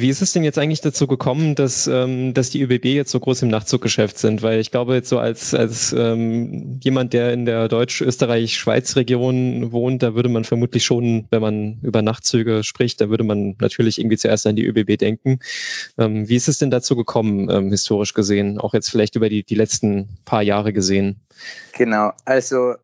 Wie 0.00 0.08
ist 0.08 0.22
es 0.22 0.32
denn 0.32 0.44
jetzt 0.44 0.58
eigentlich 0.58 0.80
dazu 0.80 1.06
gekommen, 1.06 1.54
dass, 1.54 1.86
ähm, 1.86 2.34
dass 2.34 2.50
die 2.50 2.62
ÖBB 2.62 2.86
jetzt 2.86 3.10
so 3.10 3.20
groß 3.20 3.42
im 3.42 3.48
Nachtzuggeschäft 3.48 4.18
sind? 4.18 4.42
Weil 4.42 4.60
ich 4.60 4.70
glaube, 4.70 4.94
jetzt 4.94 5.08
so 5.08 5.18
als, 5.18 5.54
als 5.54 5.92
ähm, 5.92 6.80
jemand, 6.82 7.12
der 7.12 7.32
in 7.32 7.44
der 7.44 7.68
Deutsch-Österreich-Schweiz-Region 7.68 9.72
wohnt, 9.72 10.02
da 10.02 10.14
würde 10.14 10.28
man 10.28 10.44
vermutlich 10.44 10.84
schon, 10.84 11.26
wenn 11.30 11.42
man 11.42 11.78
über 11.82 12.02
Nachtzüge 12.02 12.64
spricht, 12.64 13.00
da 13.00 13.08
würde 13.08 13.24
man 13.24 13.56
natürlich 13.60 13.98
irgendwie 13.98 14.16
zuerst 14.16 14.46
an 14.46 14.56
die 14.56 14.66
ÖBB 14.66 14.98
denken. 14.98 15.40
Ähm, 15.98 16.28
wie 16.28 16.36
ist 16.36 16.48
es 16.48 16.58
denn 16.58 16.70
dazu 16.70 16.96
gekommen, 16.96 17.48
ähm, 17.50 17.70
historisch 17.70 18.14
gesehen? 18.14 18.58
Auch 18.58 18.74
jetzt 18.74 18.90
vielleicht 18.90 19.16
über 19.16 19.28
die, 19.28 19.44
die 19.44 19.54
letzten 19.54 20.18
paar 20.24 20.42
Jahre 20.42 20.72
gesehen? 20.72 21.20
Genau, 21.72 22.12
also 22.24 22.74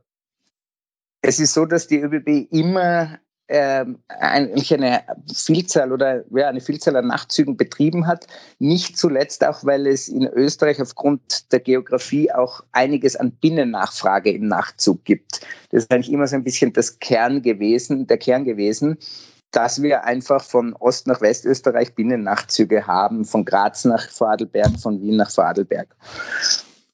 es 1.23 1.39
ist 1.39 1.55
so, 1.55 1.67
dass 1.67 1.87
die 1.87 2.01
ÖBB 2.01 2.53
immer 2.53 3.19
eigentlich 3.51 4.73
eine 4.73 5.03
Vielzahl 5.33 5.93
oder 5.93 6.25
ja, 6.31 6.49
eine 6.49 6.61
Vielzahl 6.61 6.97
an 6.97 7.09
Nachtzügen 7.09 7.57
betrieben 7.57 8.07
hat. 8.07 8.27
Nicht 8.59 8.97
zuletzt 8.97 9.45
auch, 9.45 9.65
weil 9.65 9.87
es 9.87 10.09
in 10.09 10.27
Österreich 10.27 10.81
aufgrund 10.81 11.53
der 11.53 11.61
Geografie 11.61 12.33
auch 12.33 12.63
einiges 12.73 13.17
an 13.17 13.33
Binnennachfrage 13.33 14.31
im 14.31 14.47
Nachtzug 14.47 15.05
gibt. 15.05 15.41
Das 15.71 15.85
ist 15.85 15.93
eigentlich 15.93 16.13
immer 16.13 16.27
so 16.27 16.37
ein 16.37 16.45
bisschen 16.45 16.73
das 16.73 16.99
Kern 17.01 17.43
gewesen, 17.43 18.07
der 18.07 18.19
Kern 18.19 18.45
gewesen 18.45 18.99
dass 19.53 19.83
wir 19.83 20.05
einfach 20.05 20.45
von 20.45 20.75
Ost 20.75 21.09
nach 21.09 21.21
Westösterreich 21.21 21.97
Binnennachtzüge 21.97 22.87
haben, 22.87 23.25
von 23.25 23.45
Graz 23.45 23.85
nach 23.85 24.09
Vorarlberg, 24.09 24.79
von 24.79 25.03
Wien 25.03 25.17
nach 25.17 25.33
Vorarlberg 25.33 25.89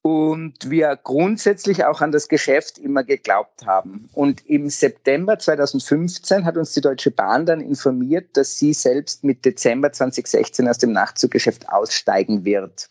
und 0.07 0.70
wir 0.70 0.96
grundsätzlich 1.02 1.84
auch 1.84 2.00
an 2.00 2.12
das 2.12 2.28
Geschäft 2.28 2.78
immer 2.78 3.02
geglaubt 3.02 3.66
haben. 3.66 4.09
Und 4.12 4.46
im 4.46 4.70
September 4.70 5.36
2015 5.36 6.44
hat 6.44 6.57
uns 6.57 6.72
die 6.74 6.80
Deutsche 6.80 7.11
Bahn 7.11 7.44
dann 7.44 7.61
informiert, 7.61 8.36
dass 8.36 8.57
sie 8.57 8.72
selbst 8.72 9.24
mit 9.24 9.44
Dezember 9.44 9.90
2016 9.90 10.68
aus 10.68 10.78
dem 10.78 10.92
Nachtzuggeschäft 10.92 11.68
aussteigen 11.70 12.44
wird. 12.44 12.88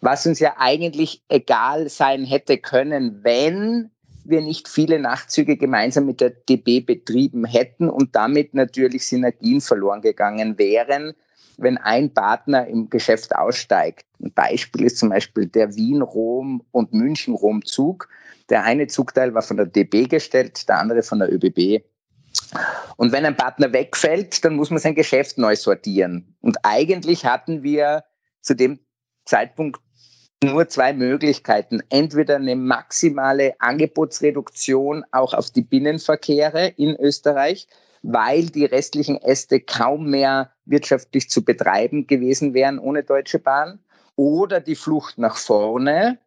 Was 0.00 0.24
uns 0.24 0.40
ja 0.40 0.54
eigentlich 0.56 1.22
egal 1.28 1.90
sein 1.90 2.24
hätte 2.24 2.56
können, 2.56 3.22
wenn 3.22 3.90
wir 4.24 4.40
nicht 4.40 4.66
viele 4.66 4.98
Nachtzüge 4.98 5.58
gemeinsam 5.58 6.06
mit 6.06 6.22
der 6.22 6.30
DB 6.30 6.80
betrieben 6.80 7.44
hätten 7.44 7.90
und 7.90 8.16
damit 8.16 8.54
natürlich 8.54 9.06
Synergien 9.06 9.60
verloren 9.60 10.00
gegangen 10.00 10.56
wären, 10.56 11.12
wenn 11.60 11.78
ein 11.78 12.12
Partner 12.12 12.66
im 12.66 12.90
Geschäft 12.90 13.34
aussteigt. 13.34 14.06
Ein 14.22 14.32
Beispiel 14.32 14.86
ist 14.86 14.98
zum 14.98 15.10
Beispiel 15.10 15.46
der 15.46 15.76
Wien-Rom- 15.76 16.64
und 16.72 16.92
München-Rom-Zug. 16.92 18.08
Der 18.48 18.64
eine 18.64 18.86
Zugteil 18.86 19.34
war 19.34 19.42
von 19.42 19.56
der 19.56 19.66
DB 19.66 20.06
gestellt, 20.06 20.68
der 20.68 20.78
andere 20.78 21.02
von 21.02 21.18
der 21.18 21.32
ÖBB. 21.32 21.84
Und 22.96 23.12
wenn 23.12 23.24
ein 23.24 23.36
Partner 23.36 23.72
wegfällt, 23.72 24.44
dann 24.44 24.56
muss 24.56 24.70
man 24.70 24.78
sein 24.78 24.94
Geschäft 24.94 25.38
neu 25.38 25.56
sortieren. 25.56 26.36
Und 26.40 26.58
eigentlich 26.64 27.24
hatten 27.24 27.62
wir 27.62 28.04
zu 28.40 28.54
dem 28.54 28.80
Zeitpunkt 29.24 29.80
nur 30.42 30.68
zwei 30.68 30.92
Möglichkeiten. 30.92 31.82
Entweder 31.90 32.36
eine 32.36 32.56
maximale 32.56 33.54
Angebotsreduktion 33.58 35.04
auch 35.12 35.34
auf 35.34 35.50
die 35.50 35.62
Binnenverkehre 35.62 36.68
in 36.68 36.96
Österreich, 36.96 37.68
weil 38.02 38.46
die 38.46 38.64
restlichen 38.64 39.16
Äste 39.16 39.60
kaum 39.60 40.10
mehr 40.10 40.52
wirtschaftlich 40.64 41.28
zu 41.28 41.44
betreiben 41.44 42.06
gewesen 42.06 42.54
wären 42.54 42.78
ohne 42.78 43.02
Deutsche 43.02 43.38
Bahn. 43.38 43.80
Oder 44.16 44.60
die 44.60 44.74
Flucht 44.74 45.18
nach 45.18 45.36
vorne 45.36 46.18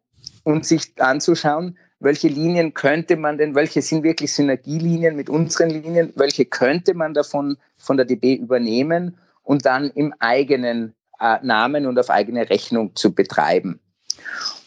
und 0.42 0.66
sich 0.66 0.92
anzuschauen, 0.98 1.78
welche 2.00 2.28
Linien 2.28 2.74
könnte 2.74 3.16
man 3.16 3.38
denn, 3.38 3.54
welche 3.54 3.82
sind 3.82 4.02
wirklich 4.02 4.32
Synergielinien 4.32 5.16
mit 5.16 5.30
unseren 5.30 5.70
Linien, 5.70 6.12
welche 6.16 6.44
könnte 6.44 6.94
man 6.94 7.14
davon 7.14 7.56
von 7.78 7.96
der 7.96 8.06
DB 8.06 8.34
übernehmen 8.34 9.16
und 9.42 9.64
dann 9.64 9.90
im 9.90 10.12
eigenen 10.18 10.94
äh, 11.20 11.38
Namen 11.42 11.86
und 11.86 11.98
auf 11.98 12.10
eigene 12.10 12.50
Rechnung 12.50 12.94
zu 12.96 13.14
betreiben. 13.14 13.80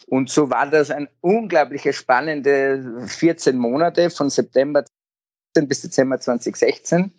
Und 0.07 0.29
so 0.29 0.49
war 0.49 0.69
das 0.69 0.89
ein 0.89 1.09
unglaubliche 1.19 1.91
spannende 1.91 3.05
14 3.07 3.57
Monate 3.57 4.09
von 4.09 4.29
September 4.29 4.85
bis 5.65 5.81
Dezember 5.81 6.19
2016. 6.19 7.11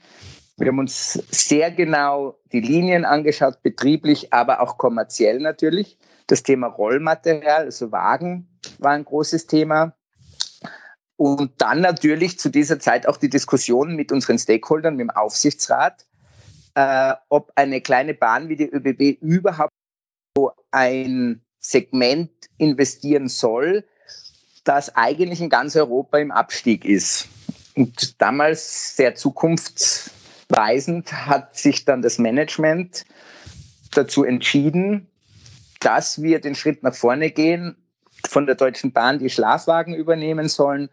Wir 0.59 0.69
haben 0.69 0.79
uns 0.81 1.13
sehr 1.31 1.71
genau 1.71 2.39
die 2.53 2.61
Linien 2.61 3.05
angeschaut, 3.05 3.63
betrieblich, 3.63 4.33
aber 4.33 4.61
auch 4.61 4.77
kommerziell 4.77 5.39
natürlich. 5.39 5.99
Das 6.27 6.43
Thema 6.43 6.67
Rollmaterial, 6.67 7.65
also 7.65 7.93
Wagen, 7.93 8.49
war 8.79 8.93
ein 8.93 9.05
großes 9.05 9.47
Thema. 9.47 9.95
Und 11.17 11.53
dann 11.59 11.81
natürlich 11.81 12.39
zu 12.39 12.49
dieser 12.49 12.79
Zeit 12.79 13.09
auch 13.09 13.17
die 13.17 13.29
Diskussion 13.29 13.97
mit 13.97 14.13
unseren 14.13 14.39
Stakeholdern, 14.39 14.97
mit 14.97 15.05
dem 15.05 15.11
Aufsichtsrat, 15.11 16.07
äh, 16.75 17.15
ob 17.29 17.51
eine 17.57 17.81
kleine 17.81 18.15
Bahn 18.15 18.49
wie 18.49 18.57
die 18.57 18.71
ÖBB 18.71 19.21
überhaupt 19.21 19.73
so 20.37 20.53
ein 20.71 21.43
Segment 21.59 22.31
investieren 22.57 23.29
soll, 23.29 23.85
das 24.65 24.95
eigentlich 24.97 25.41
in 25.41 25.51
ganz 25.51 25.77
Europa 25.77 26.19
im 26.19 26.31
Abstieg 26.31 26.85
ist. 26.85 27.29
Und 27.79 28.21
damals 28.21 28.97
sehr 28.97 29.15
zukunftsweisend 29.15 31.13
hat 31.13 31.57
sich 31.57 31.85
dann 31.85 32.03
das 32.03 32.19
Management 32.19 33.05
dazu 33.93 34.25
entschieden, 34.25 35.07
dass 35.79 36.21
wir 36.21 36.41
den 36.41 36.57
Schritt 36.57 36.83
nach 36.83 36.97
vorne 36.97 37.31
gehen, 37.31 37.77
von 38.29 38.47
der 38.47 38.57
Deutschen 38.57 38.91
Bahn 38.91 39.21
die 39.21 39.31
Schlafwagen 39.31 39.95
übernehmen 39.95 40.49
sollen 40.49 40.89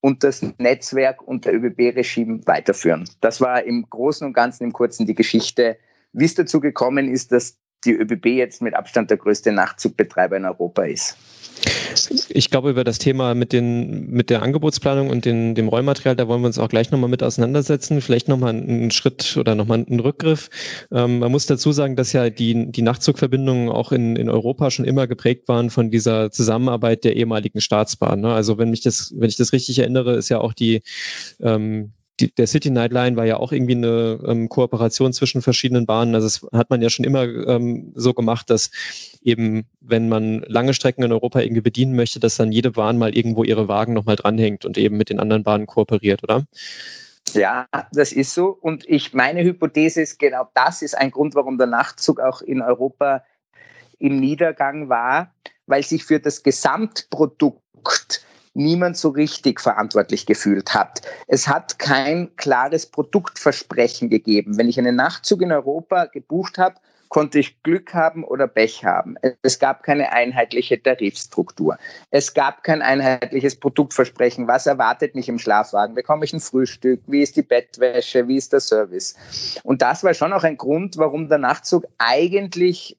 und 0.00 0.24
das 0.24 0.40
Netzwerk 0.56 1.20
unter 1.20 1.52
ÖBB-Regime 1.52 2.46
weiterführen. 2.46 3.06
Das 3.20 3.42
war 3.42 3.64
im 3.64 3.84
Großen 3.90 4.26
und 4.26 4.32
Ganzen 4.32 4.64
im 4.64 4.72
Kurzen 4.72 5.04
die 5.06 5.14
Geschichte, 5.14 5.76
wie 6.14 6.24
es 6.24 6.34
dazu 6.34 6.60
gekommen 6.60 7.12
ist, 7.12 7.30
dass 7.30 7.58
die 7.84 7.92
ÖBB 7.92 8.24
jetzt 8.28 8.62
mit 8.62 8.72
Abstand 8.72 9.10
der 9.10 9.18
größte 9.18 9.52
Nachtzug-Betreiber 9.52 10.38
in 10.38 10.46
Europa 10.46 10.84
ist. 10.84 11.18
Ich 12.28 12.50
glaube, 12.50 12.70
über 12.70 12.84
das 12.84 12.98
Thema 12.98 13.34
mit, 13.34 13.52
den, 13.52 14.10
mit 14.10 14.30
der 14.30 14.42
Angebotsplanung 14.42 15.10
und 15.10 15.24
den, 15.24 15.54
dem 15.54 15.68
Rollmaterial, 15.68 16.14
da 16.14 16.28
wollen 16.28 16.42
wir 16.42 16.46
uns 16.46 16.58
auch 16.58 16.68
gleich 16.68 16.90
nochmal 16.90 17.08
mit 17.08 17.22
auseinandersetzen. 17.22 18.00
Vielleicht 18.00 18.28
nochmal 18.28 18.54
einen 18.54 18.90
Schritt 18.90 19.36
oder 19.36 19.54
nochmal 19.54 19.84
einen 19.86 20.00
Rückgriff. 20.00 20.50
Ähm, 20.92 21.20
man 21.20 21.32
muss 21.32 21.46
dazu 21.46 21.72
sagen, 21.72 21.96
dass 21.96 22.12
ja 22.12 22.30
die, 22.30 22.70
die 22.70 22.82
Nachtzugverbindungen 22.82 23.68
auch 23.70 23.92
in, 23.92 24.16
in 24.16 24.28
Europa 24.28 24.70
schon 24.70 24.84
immer 24.84 25.06
geprägt 25.06 25.48
waren 25.48 25.70
von 25.70 25.90
dieser 25.90 26.30
Zusammenarbeit 26.30 27.04
der 27.04 27.16
ehemaligen 27.16 27.60
Staatsbahn. 27.60 28.20
Ne? 28.20 28.32
Also 28.32 28.58
wenn 28.58 28.70
mich 28.70 28.82
das, 28.82 29.12
wenn 29.16 29.28
ich 29.28 29.36
das 29.36 29.52
richtig 29.52 29.78
erinnere, 29.78 30.16
ist 30.16 30.28
ja 30.28 30.40
auch 30.40 30.52
die, 30.52 30.82
ähm, 31.40 31.92
die, 32.20 32.34
der 32.34 32.46
City 32.46 32.70
Nightline 32.70 33.16
war 33.16 33.24
ja 33.26 33.36
auch 33.36 33.52
irgendwie 33.52 33.74
eine 33.74 34.18
ähm, 34.26 34.48
Kooperation 34.48 35.12
zwischen 35.12 35.42
verschiedenen 35.42 35.86
Bahnen. 35.86 36.14
Also 36.14 36.26
das 36.26 36.58
hat 36.58 36.70
man 36.70 36.80
ja 36.80 36.88
schon 36.88 37.04
immer 37.04 37.24
ähm, 37.24 37.92
so 37.94 38.14
gemacht, 38.14 38.50
dass 38.50 38.70
eben, 39.22 39.66
wenn 39.80 40.08
man 40.08 40.42
lange 40.46 40.74
Strecken 40.74 41.02
in 41.02 41.12
Europa 41.12 41.40
irgendwie 41.40 41.60
bedienen 41.60 41.94
möchte, 41.94 42.20
dass 42.20 42.36
dann 42.36 42.52
jede 42.52 42.72
Bahn 42.72 42.98
mal 42.98 43.16
irgendwo 43.16 43.44
ihre 43.44 43.68
Wagen 43.68 43.92
nochmal 43.92 44.16
dranhängt 44.16 44.64
und 44.64 44.78
eben 44.78 44.96
mit 44.96 45.10
den 45.10 45.20
anderen 45.20 45.42
Bahnen 45.42 45.66
kooperiert, 45.66 46.22
oder? 46.22 46.44
Ja, 47.32 47.66
das 47.92 48.12
ist 48.12 48.32
so. 48.34 48.48
Und 48.48 48.88
ich 48.88 49.12
meine 49.12 49.42
Hypothese 49.42 50.00
ist, 50.00 50.18
genau 50.18 50.48
das 50.54 50.82
ist 50.82 50.96
ein 50.96 51.10
Grund, 51.10 51.34
warum 51.34 51.58
der 51.58 51.66
Nachtzug 51.66 52.20
auch 52.20 52.40
in 52.40 52.62
Europa 52.62 53.24
im 53.98 54.18
Niedergang 54.20 54.88
war, 54.88 55.34
weil 55.66 55.82
sich 55.82 56.04
für 56.04 56.20
das 56.20 56.42
Gesamtprodukt 56.42 58.24
niemand 58.56 58.96
so 58.96 59.10
richtig 59.10 59.60
verantwortlich 59.60 60.26
gefühlt 60.26 60.74
hat. 60.74 61.02
Es 61.28 61.46
hat 61.46 61.78
kein 61.78 62.34
klares 62.36 62.86
Produktversprechen 62.86 64.08
gegeben. 64.08 64.58
Wenn 64.58 64.68
ich 64.68 64.78
einen 64.78 64.96
Nachtzug 64.96 65.42
in 65.42 65.52
Europa 65.52 66.06
gebucht 66.06 66.58
habe, 66.58 66.76
konnte 67.08 67.38
ich 67.38 67.62
Glück 67.62 67.94
haben 67.94 68.24
oder 68.24 68.48
Pech 68.48 68.84
haben. 68.84 69.16
Es 69.42 69.58
gab 69.58 69.82
keine 69.84 70.10
einheitliche 70.10 70.82
Tarifstruktur. 70.82 71.78
Es 72.10 72.34
gab 72.34 72.64
kein 72.64 72.82
einheitliches 72.82 73.56
Produktversprechen. 73.56 74.48
Was 74.48 74.66
erwartet 74.66 75.14
mich 75.14 75.28
im 75.28 75.38
Schlafwagen? 75.38 75.94
Bekomme 75.94 76.24
ich 76.24 76.32
ein 76.32 76.40
Frühstück? 76.40 77.02
Wie 77.06 77.22
ist 77.22 77.36
die 77.36 77.42
Bettwäsche? 77.42 78.26
Wie 78.26 78.36
ist 78.36 78.52
der 78.52 78.60
Service? 78.60 79.14
Und 79.62 79.82
das 79.82 80.02
war 80.02 80.14
schon 80.14 80.32
auch 80.32 80.44
ein 80.44 80.56
Grund, 80.56 80.96
warum 80.96 81.28
der 81.28 81.38
Nachtzug 81.38 81.86
eigentlich 81.98 82.98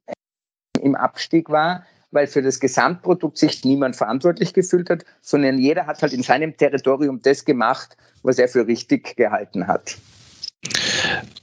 im 0.81 0.95
Abstieg 0.95 1.49
war, 1.49 1.83
weil 2.17 2.25
für 2.25 2.41
das 2.41 2.59
Gesamtprodukt 2.59 3.37
sich 3.37 3.63
niemand 3.63 3.95
verantwortlich 3.95 4.51
gefühlt 4.51 4.89
hat, 4.89 5.05
sondern 5.21 5.59
jeder 5.59 5.85
hat 5.85 6.01
halt 6.01 6.13
in 6.13 6.23
seinem 6.23 6.57
Territorium 6.57 7.21
das 7.21 7.45
gemacht, 7.45 7.95
was 8.23 8.39
er 8.39 8.47
für 8.47 8.65
richtig 8.65 9.15
gehalten 9.15 9.67
hat. 9.67 9.97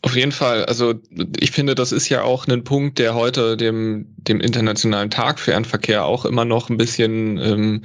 Auf 0.03 0.16
jeden 0.16 0.33
Fall. 0.33 0.64
Also 0.64 0.95
ich 1.39 1.53
finde, 1.53 1.77
das 1.77 1.93
ist 1.93 2.09
ja 2.09 2.22
auch 2.22 2.49
ein 2.49 2.64
Punkt, 2.64 2.99
der 2.99 3.14
heute 3.14 3.57
dem, 3.57 4.07
dem 4.16 4.41
Internationalen 4.41 5.11
Tag 5.11 5.39
Fernverkehr 5.39 6.05
auch 6.05 6.25
immer 6.25 6.45
noch 6.45 6.70
ein 6.70 6.77
bisschen, 6.77 7.39
ähm, 7.39 7.83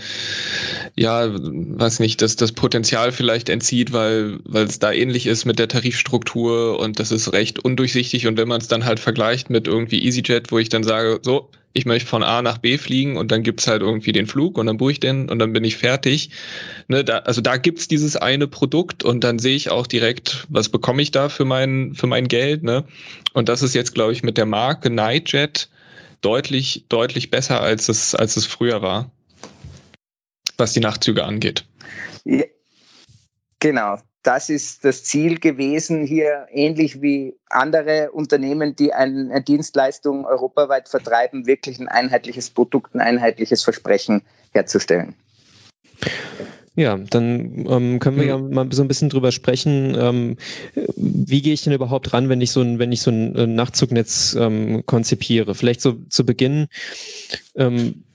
ja, 0.96 1.30
weiß 1.32 2.00
nicht, 2.00 2.24
dass 2.24 2.38
das 2.38 2.54
Potenzial 2.54 3.12
vielleicht 3.12 3.50
entzieht, 3.50 3.94
weil, 3.94 4.40
weil 4.46 4.66
es 4.66 4.80
da 4.80 4.92
ähnlich 4.92 5.28
ist 5.28 5.46
mit 5.46 5.60
der 5.60 5.68
Tarifstruktur 5.68 6.80
und 6.80 7.00
das 7.00 7.12
ist 7.12 7.34
recht 7.34 7.60
undurchsichtig. 7.60 8.26
Und 8.26 8.36
wenn 8.40 8.48
man 8.48 8.62
es 8.62 8.68
dann 8.68 8.86
halt 8.86 9.00
vergleicht 9.00 9.52
mit 9.52 9.68
irgendwie 9.68 10.04
EasyJet, 10.04 10.52
wo 10.52 10.58
ich 10.58 10.70
dann 10.70 10.84
sage, 10.84 11.20
so, 11.22 11.52
ich 11.74 11.86
möchte 11.86 12.08
von 12.10 12.24
A 12.24 12.42
nach 12.42 12.58
B 12.58 12.78
fliegen 12.78 13.18
und 13.18 13.32
dann 13.32 13.44
gibt's 13.44 13.68
halt 13.68 13.82
irgendwie 13.82 14.12
den 14.12 14.26
Flug 14.26 14.58
und 14.58 14.66
dann 14.66 14.78
buche 14.78 14.94
ich 14.94 15.00
den 15.00 15.30
und 15.30 15.40
dann 15.40 15.54
bin 15.54 15.64
ich 15.64 15.78
fertig. 15.78 16.32
Ne, 16.88 17.04
da, 17.04 17.20
also 17.20 17.42
da 17.42 17.58
gibt's 17.58 17.88
dieses 17.88 18.16
eine 18.16 18.48
Produkt 18.48 19.04
und 19.04 19.24
dann 19.24 19.40
sehe 19.40 19.56
ich 19.56 19.70
auch 19.70 19.86
direkt, 19.86 20.48
was 20.50 20.70
bekomme 20.70 21.02
ich 21.02 21.12
da 21.12 21.30
für 21.30 21.46
mein, 21.46 21.94
für 21.94 22.08
mein 22.08 22.28
Geld. 22.28 22.64
Ne? 22.64 22.86
Und 23.34 23.50
das 23.50 23.62
ist 23.62 23.76
jetzt, 23.76 23.94
glaube 23.94 24.14
ich, 24.14 24.24
mit 24.24 24.38
der 24.38 24.46
Marke 24.46 24.90
Nightjet 24.90 25.70
deutlich, 26.22 26.86
deutlich 26.90 27.30
besser, 27.30 27.62
als 27.62 27.88
es, 27.88 28.16
als 28.16 28.36
es 28.36 28.46
früher 28.46 28.82
war, 28.82 29.12
was 30.58 30.74
die 30.74 30.80
Nachtzüge 30.80 31.24
angeht. 31.24 31.66
Ja, 32.26 32.46
genau, 33.60 33.98
das 34.24 34.50
ist 34.50 34.84
das 34.84 35.04
Ziel 35.04 35.40
gewesen, 35.40 36.04
hier 36.06 36.48
ähnlich 36.52 37.02
wie 37.02 37.36
andere 37.50 38.12
Unternehmen, 38.12 38.76
die 38.76 38.94
eine 38.94 39.42
Dienstleistung 39.42 40.26
europaweit 40.26 40.90
vertreiben, 40.90 41.48
wirklich 41.48 41.80
ein 41.80 41.88
einheitliches 41.88 42.50
Produkt, 42.50 42.96
ein 42.96 43.02
einheitliches 43.02 43.64
Versprechen 43.64 44.24
herzustellen. 44.52 45.16
Ja, 46.76 46.98
dann 46.98 47.66
ähm, 47.68 48.00
können 48.00 48.18
wir 48.18 48.26
ja 48.26 48.38
mal 48.38 48.72
so 48.72 48.82
ein 48.82 48.88
bisschen 48.88 49.10
drüber 49.10 49.34
sprechen. 49.34 49.98
Ähm, 50.00 50.38
wie 50.96 51.42
gehe 51.42 51.54
ich 51.54 51.64
denn 51.64 51.74
überhaupt 51.74 52.14
ran, 52.14 52.30
wenn 52.30 52.40
ich 52.40 52.52
so 52.52 52.62
ein, 52.62 52.80
wenn 52.80 52.94
ich 52.94 53.02
so 53.02 53.12
ein 53.12 53.36
äh, 53.36 53.48
Nachtzugnetz 53.48 54.34
ähm, 54.40 54.86
konzipiere? 54.86 55.56
Vielleicht 55.56 55.82
so 55.82 55.98
zu 56.10 56.26
Beginn. 56.26 56.68
Ähm, 57.56 58.06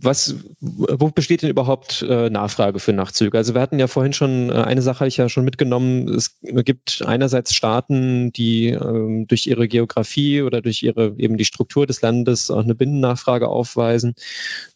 was, 0.00 0.36
wo 0.60 1.10
besteht 1.10 1.42
denn 1.42 1.50
überhaupt 1.50 2.02
äh, 2.08 2.30
Nachfrage 2.30 2.78
für 2.78 2.94
Nachtzüge? 2.94 3.36
Also 3.36 3.54
wir 3.54 3.60
hatten 3.60 3.78
ja 3.78 3.86
vorhin 3.86 4.14
schon, 4.14 4.48
äh, 4.48 4.54
eine 4.54 4.80
Sache 4.80 5.00
habe 5.00 5.08
ich 5.08 5.18
ja 5.18 5.28
schon 5.28 5.44
mitgenommen, 5.44 6.08
es 6.08 6.38
gibt 6.40 7.02
einerseits 7.04 7.54
Staaten, 7.54 8.32
die 8.32 8.68
ähm, 8.68 9.26
durch 9.26 9.46
ihre 9.46 9.68
Geografie 9.68 10.40
oder 10.40 10.62
durch 10.62 10.82
ihre 10.82 11.14
eben 11.18 11.36
die 11.36 11.44
Struktur 11.44 11.86
des 11.86 12.00
Landes 12.00 12.50
auch 12.50 12.62
eine 12.62 12.74
Binnennachfrage 12.74 13.48
aufweisen. 13.48 14.14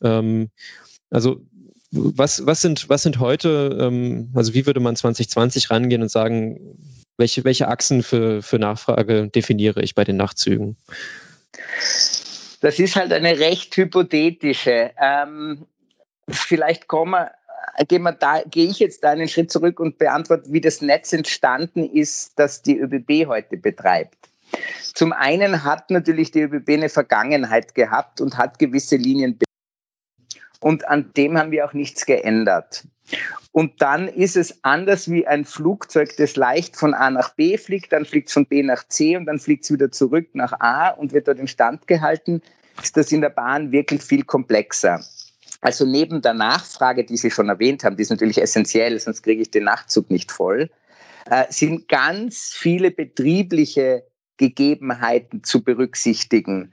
Ähm, 0.02 0.50
also 1.10 1.40
was, 1.90 2.44
was, 2.44 2.60
sind, 2.60 2.90
was 2.90 3.02
sind 3.02 3.18
heute, 3.18 3.78
ähm, 3.80 4.30
also 4.34 4.52
wie 4.52 4.66
würde 4.66 4.80
man 4.80 4.94
2020 4.94 5.70
rangehen 5.70 6.02
und 6.02 6.10
sagen, 6.10 6.76
welche, 7.16 7.44
welche 7.44 7.68
Achsen 7.68 8.02
für, 8.02 8.42
für 8.42 8.58
Nachfrage 8.58 9.28
definiere 9.28 9.82
ich 9.82 9.94
bei 9.94 10.04
den 10.04 10.16
Nachtzügen? 10.16 10.76
Das 12.60 12.78
ist 12.78 12.96
halt 12.96 13.12
eine 13.12 13.38
recht 13.38 13.76
hypothetische. 13.76 14.90
Ähm, 15.00 15.66
vielleicht 16.28 16.88
kommen 16.88 17.12
wir 17.12 17.32
gehe 18.50 18.68
ich 18.68 18.78
jetzt 18.80 19.04
da 19.04 19.10
einen 19.10 19.28
Schritt 19.28 19.52
zurück 19.52 19.78
und 19.78 19.98
beantworte, 19.98 20.52
wie 20.52 20.60
das 20.60 20.80
Netz 20.80 21.12
entstanden 21.12 21.88
ist, 21.88 22.32
das 22.36 22.62
die 22.62 22.78
ÖBB 22.78 23.28
heute 23.28 23.56
betreibt. 23.56 24.16
Zum 24.94 25.12
einen 25.12 25.62
hat 25.64 25.90
natürlich 25.90 26.30
die 26.30 26.40
ÖBB 26.40 26.70
eine 26.70 26.88
Vergangenheit 26.88 27.74
gehabt 27.74 28.20
und 28.20 28.36
hat 28.36 28.58
gewisse 28.58 28.96
Linien 28.96 29.38
und 30.60 30.88
an 30.88 31.12
dem 31.16 31.38
haben 31.38 31.50
wir 31.50 31.64
auch 31.64 31.72
nichts 31.72 32.06
geändert. 32.06 32.84
Und 33.52 33.80
dann 33.80 34.08
ist 34.08 34.36
es 34.36 34.62
anders 34.62 35.10
wie 35.10 35.26
ein 35.26 35.44
Flugzeug, 35.44 36.16
das 36.16 36.36
leicht 36.36 36.76
von 36.76 36.94
A 36.94 37.10
nach 37.10 37.34
B 37.34 37.56
fliegt, 37.56 37.92
dann 37.92 38.04
fliegt 38.04 38.28
es 38.28 38.34
von 38.34 38.46
B 38.46 38.62
nach 38.62 38.86
C 38.86 39.16
und 39.16 39.26
dann 39.26 39.38
fliegt 39.38 39.64
es 39.64 39.72
wieder 39.72 39.90
zurück 39.90 40.28
nach 40.34 40.52
A 40.60 40.90
und 40.90 41.12
wird 41.12 41.28
dort 41.28 41.38
in 41.38 41.48
Stand 41.48 41.86
gehalten, 41.86 42.42
ist 42.82 42.96
das 42.96 43.10
in 43.10 43.20
der 43.20 43.30
Bahn 43.30 43.72
wirklich 43.72 44.02
viel 44.02 44.24
komplexer. 44.24 45.02
Also 45.60 45.84
neben 45.84 46.22
der 46.22 46.34
Nachfrage, 46.34 47.04
die 47.04 47.16
Sie 47.16 47.30
schon 47.30 47.48
erwähnt 47.48 47.82
haben, 47.82 47.96
die 47.96 48.02
ist 48.02 48.10
natürlich 48.10 48.40
essentiell, 48.40 48.98
sonst 49.00 49.22
kriege 49.22 49.42
ich 49.42 49.50
den 49.50 49.64
Nachtzug 49.64 50.10
nicht 50.10 50.30
voll, 50.30 50.70
äh, 51.28 51.46
sind 51.50 51.88
ganz 51.88 52.52
viele 52.54 52.90
betriebliche 52.90 54.04
Gegebenheiten 54.36 55.42
zu 55.42 55.64
berücksichtigen 55.64 56.72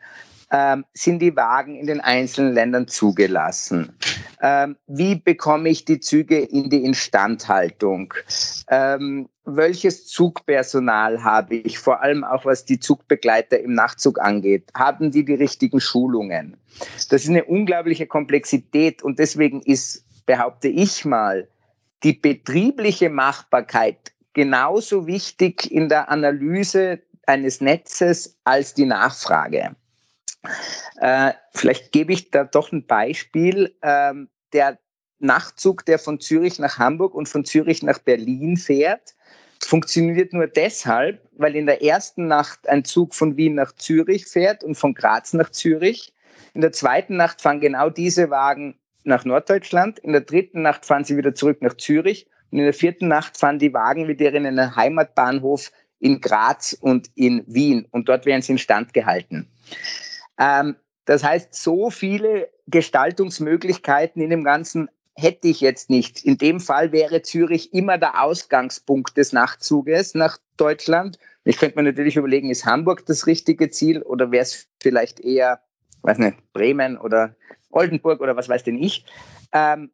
ähm, 0.55 0.85
sind 0.93 1.19
die 1.19 1.35
Wagen 1.35 1.75
in 1.75 1.85
den 1.85 1.99
einzelnen 1.99 2.53
Ländern 2.53 2.87
zugelassen? 2.87 3.97
Ähm, 4.41 4.77
wie 4.87 5.15
bekomme 5.15 5.67
ich 5.67 5.83
die 5.83 5.99
Züge 5.99 6.39
in 6.39 6.69
die 6.69 6.85
Instandhaltung? 6.85 8.13
Ähm, 8.69 9.27
welches 9.43 10.07
Zugpersonal 10.07 11.25
habe 11.25 11.55
ich, 11.55 11.77
vor 11.77 12.01
allem 12.01 12.23
auch 12.23 12.45
was 12.45 12.63
die 12.63 12.79
Zugbegleiter 12.79 13.59
im 13.59 13.73
Nachtzug 13.73 14.21
angeht? 14.21 14.69
Haben 14.73 15.11
die 15.11 15.25
die 15.25 15.33
richtigen 15.33 15.81
Schulungen? 15.81 16.55
Das 17.09 17.23
ist 17.23 17.29
eine 17.29 17.43
unglaubliche 17.43 18.07
Komplexität 18.07 19.03
und 19.03 19.19
deswegen 19.19 19.61
ist, 19.61 20.05
behaupte 20.25 20.69
ich 20.69 21.03
mal, 21.03 21.49
die 22.03 22.13
betriebliche 22.13 23.09
Machbarkeit 23.09 24.13
genauso 24.31 25.05
wichtig 25.05 25.69
in 25.69 25.89
der 25.89 26.09
Analyse 26.09 27.01
eines 27.27 27.59
Netzes 27.59 28.37
als 28.45 28.73
die 28.73 28.85
Nachfrage. 28.85 29.75
Äh, 30.97 31.33
vielleicht 31.53 31.91
gebe 31.91 32.13
ich 32.13 32.31
da 32.31 32.43
doch 32.43 32.71
ein 32.71 32.85
Beispiel. 32.85 33.75
Ähm, 33.81 34.29
der 34.53 34.79
Nachtzug, 35.19 35.85
der 35.85 35.99
von 35.99 36.19
Zürich 36.19 36.59
nach 36.59 36.77
Hamburg 36.77 37.15
und 37.15 37.27
von 37.27 37.45
Zürich 37.45 37.83
nach 37.83 37.99
Berlin 37.99 38.57
fährt, 38.57 39.15
funktioniert 39.59 40.33
nur 40.33 40.47
deshalb, 40.47 41.21
weil 41.31 41.55
in 41.55 41.65
der 41.65 41.83
ersten 41.83 42.27
Nacht 42.27 42.67
ein 42.67 42.85
Zug 42.85 43.15
von 43.15 43.37
Wien 43.37 43.55
nach 43.55 43.73
Zürich 43.73 44.27
fährt 44.27 44.63
und 44.63 44.75
von 44.75 44.93
Graz 44.93 45.33
nach 45.33 45.49
Zürich. 45.51 46.13
In 46.53 46.61
der 46.61 46.71
zweiten 46.71 47.17
Nacht 47.17 47.41
fahren 47.41 47.59
genau 47.59 47.89
diese 47.89 48.29
Wagen 48.29 48.77
nach 49.03 49.25
Norddeutschland. 49.25 49.99
In 49.99 50.11
der 50.11 50.21
dritten 50.21 50.61
Nacht 50.61 50.85
fahren 50.85 51.03
sie 51.03 51.17
wieder 51.17 51.35
zurück 51.35 51.61
nach 51.61 51.75
Zürich. 51.77 52.27
Und 52.51 52.59
in 52.59 52.65
der 52.65 52.73
vierten 52.73 53.07
Nacht 53.07 53.37
fahren 53.37 53.59
die 53.59 53.73
Wagen 53.73 54.07
wieder 54.07 54.33
in 54.33 54.45
einen 54.45 54.75
Heimatbahnhof 54.75 55.71
in 55.99 56.21
Graz 56.21 56.77
und 56.79 57.09
in 57.15 57.43
Wien. 57.47 57.87
Und 57.91 58.09
dort 58.09 58.25
werden 58.25 58.41
sie 58.41 58.53
instand 58.53 58.93
gehalten. 58.93 59.49
Ähm, 60.37 60.75
das 61.05 61.23
heißt, 61.23 61.53
so 61.53 61.89
viele 61.89 62.49
Gestaltungsmöglichkeiten 62.67 64.21
in 64.21 64.29
dem 64.29 64.43
Ganzen 64.43 64.89
hätte 65.15 65.47
ich 65.47 65.61
jetzt 65.61 65.89
nicht. 65.89 66.25
In 66.25 66.37
dem 66.37 66.59
Fall 66.59 66.91
wäre 66.91 67.21
Zürich 67.21 67.73
immer 67.73 67.97
der 67.97 68.21
Ausgangspunkt 68.21 69.15
des 69.17 69.31
Nachtzuges 69.31 70.13
nach 70.13 70.37
Deutschland. 70.57 71.17
Ich 71.45 71.57
könnte 71.57 71.77
mir 71.77 71.83
natürlich 71.83 72.17
überlegen, 72.17 72.49
ist 72.49 72.65
Hamburg 72.65 73.05
das 73.05 73.27
richtige 73.27 73.69
Ziel 73.69 74.01
oder 74.01 74.31
wäre 74.31 74.43
es 74.43 74.67
vielleicht 74.81 75.19
eher, 75.19 75.61
weiß 76.01 76.17
nicht, 76.17 76.37
Bremen 76.51 76.97
oder 76.97 77.35
Oldenburg 77.69 78.19
oder 78.19 78.35
was 78.35 78.49
weiß 78.49 78.63
denn 78.63 78.81
ich. 78.81 79.05
Ähm, 79.53 79.91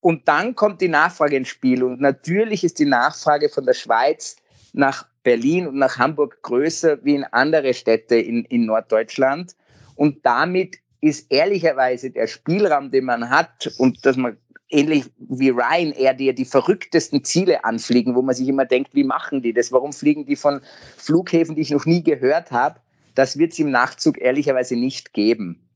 und 0.00 0.28
dann 0.28 0.54
kommt 0.54 0.80
die 0.80 0.88
Nachfrage 0.88 1.36
ins 1.36 1.48
Spiel. 1.48 1.82
Und 1.82 2.00
natürlich 2.00 2.62
ist 2.62 2.78
die 2.78 2.84
Nachfrage 2.84 3.48
von 3.48 3.64
der 3.64 3.74
Schweiz 3.74 4.36
nach 4.72 5.06
Berlin 5.22 5.66
und 5.66 5.76
nach 5.76 5.98
Hamburg 5.98 6.42
größer 6.42 7.04
wie 7.04 7.14
in 7.14 7.24
andere 7.24 7.74
Städte 7.74 8.16
in, 8.16 8.44
in 8.44 8.66
Norddeutschland. 8.66 9.56
Und 9.98 10.24
damit 10.24 10.76
ist 11.00 11.32
ehrlicherweise 11.32 12.12
der 12.12 12.28
Spielraum, 12.28 12.92
den 12.92 13.04
man 13.04 13.30
hat 13.30 13.68
und 13.78 14.06
dass 14.06 14.16
man 14.16 14.36
ähnlich 14.70 15.06
wie 15.18 15.50
Ryanair, 15.50 16.14
die 16.14 16.32
die 16.32 16.44
verrücktesten 16.44 17.24
Ziele 17.24 17.64
anfliegen, 17.64 18.14
wo 18.14 18.22
man 18.22 18.36
sich 18.36 18.46
immer 18.46 18.64
denkt, 18.64 18.94
wie 18.94 19.02
machen 19.02 19.42
die 19.42 19.52
das? 19.52 19.72
Warum 19.72 19.92
fliegen 19.92 20.24
die 20.24 20.36
von 20.36 20.60
Flughäfen, 20.96 21.56
die 21.56 21.62
ich 21.62 21.72
noch 21.72 21.84
nie 21.84 22.04
gehört 22.04 22.52
habe? 22.52 22.78
Das 23.16 23.38
wird 23.38 23.52
es 23.52 23.58
im 23.58 23.72
Nachtzug 23.72 24.20
ehrlicherweise 24.20 24.76
nicht 24.76 25.14
geben. 25.14 25.68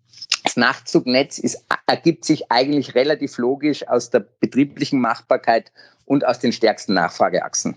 Das 0.44 0.56
Nachtzugnetz 0.56 1.38
ist, 1.38 1.64
ergibt 1.86 2.24
sich 2.24 2.52
eigentlich 2.52 2.94
relativ 2.94 3.38
logisch 3.38 3.88
aus 3.88 4.10
der 4.10 4.20
betrieblichen 4.20 5.00
Machbarkeit 5.00 5.72
und 6.04 6.24
aus 6.24 6.38
den 6.38 6.52
stärksten 6.52 6.94
Nachfrageachsen. 6.94 7.76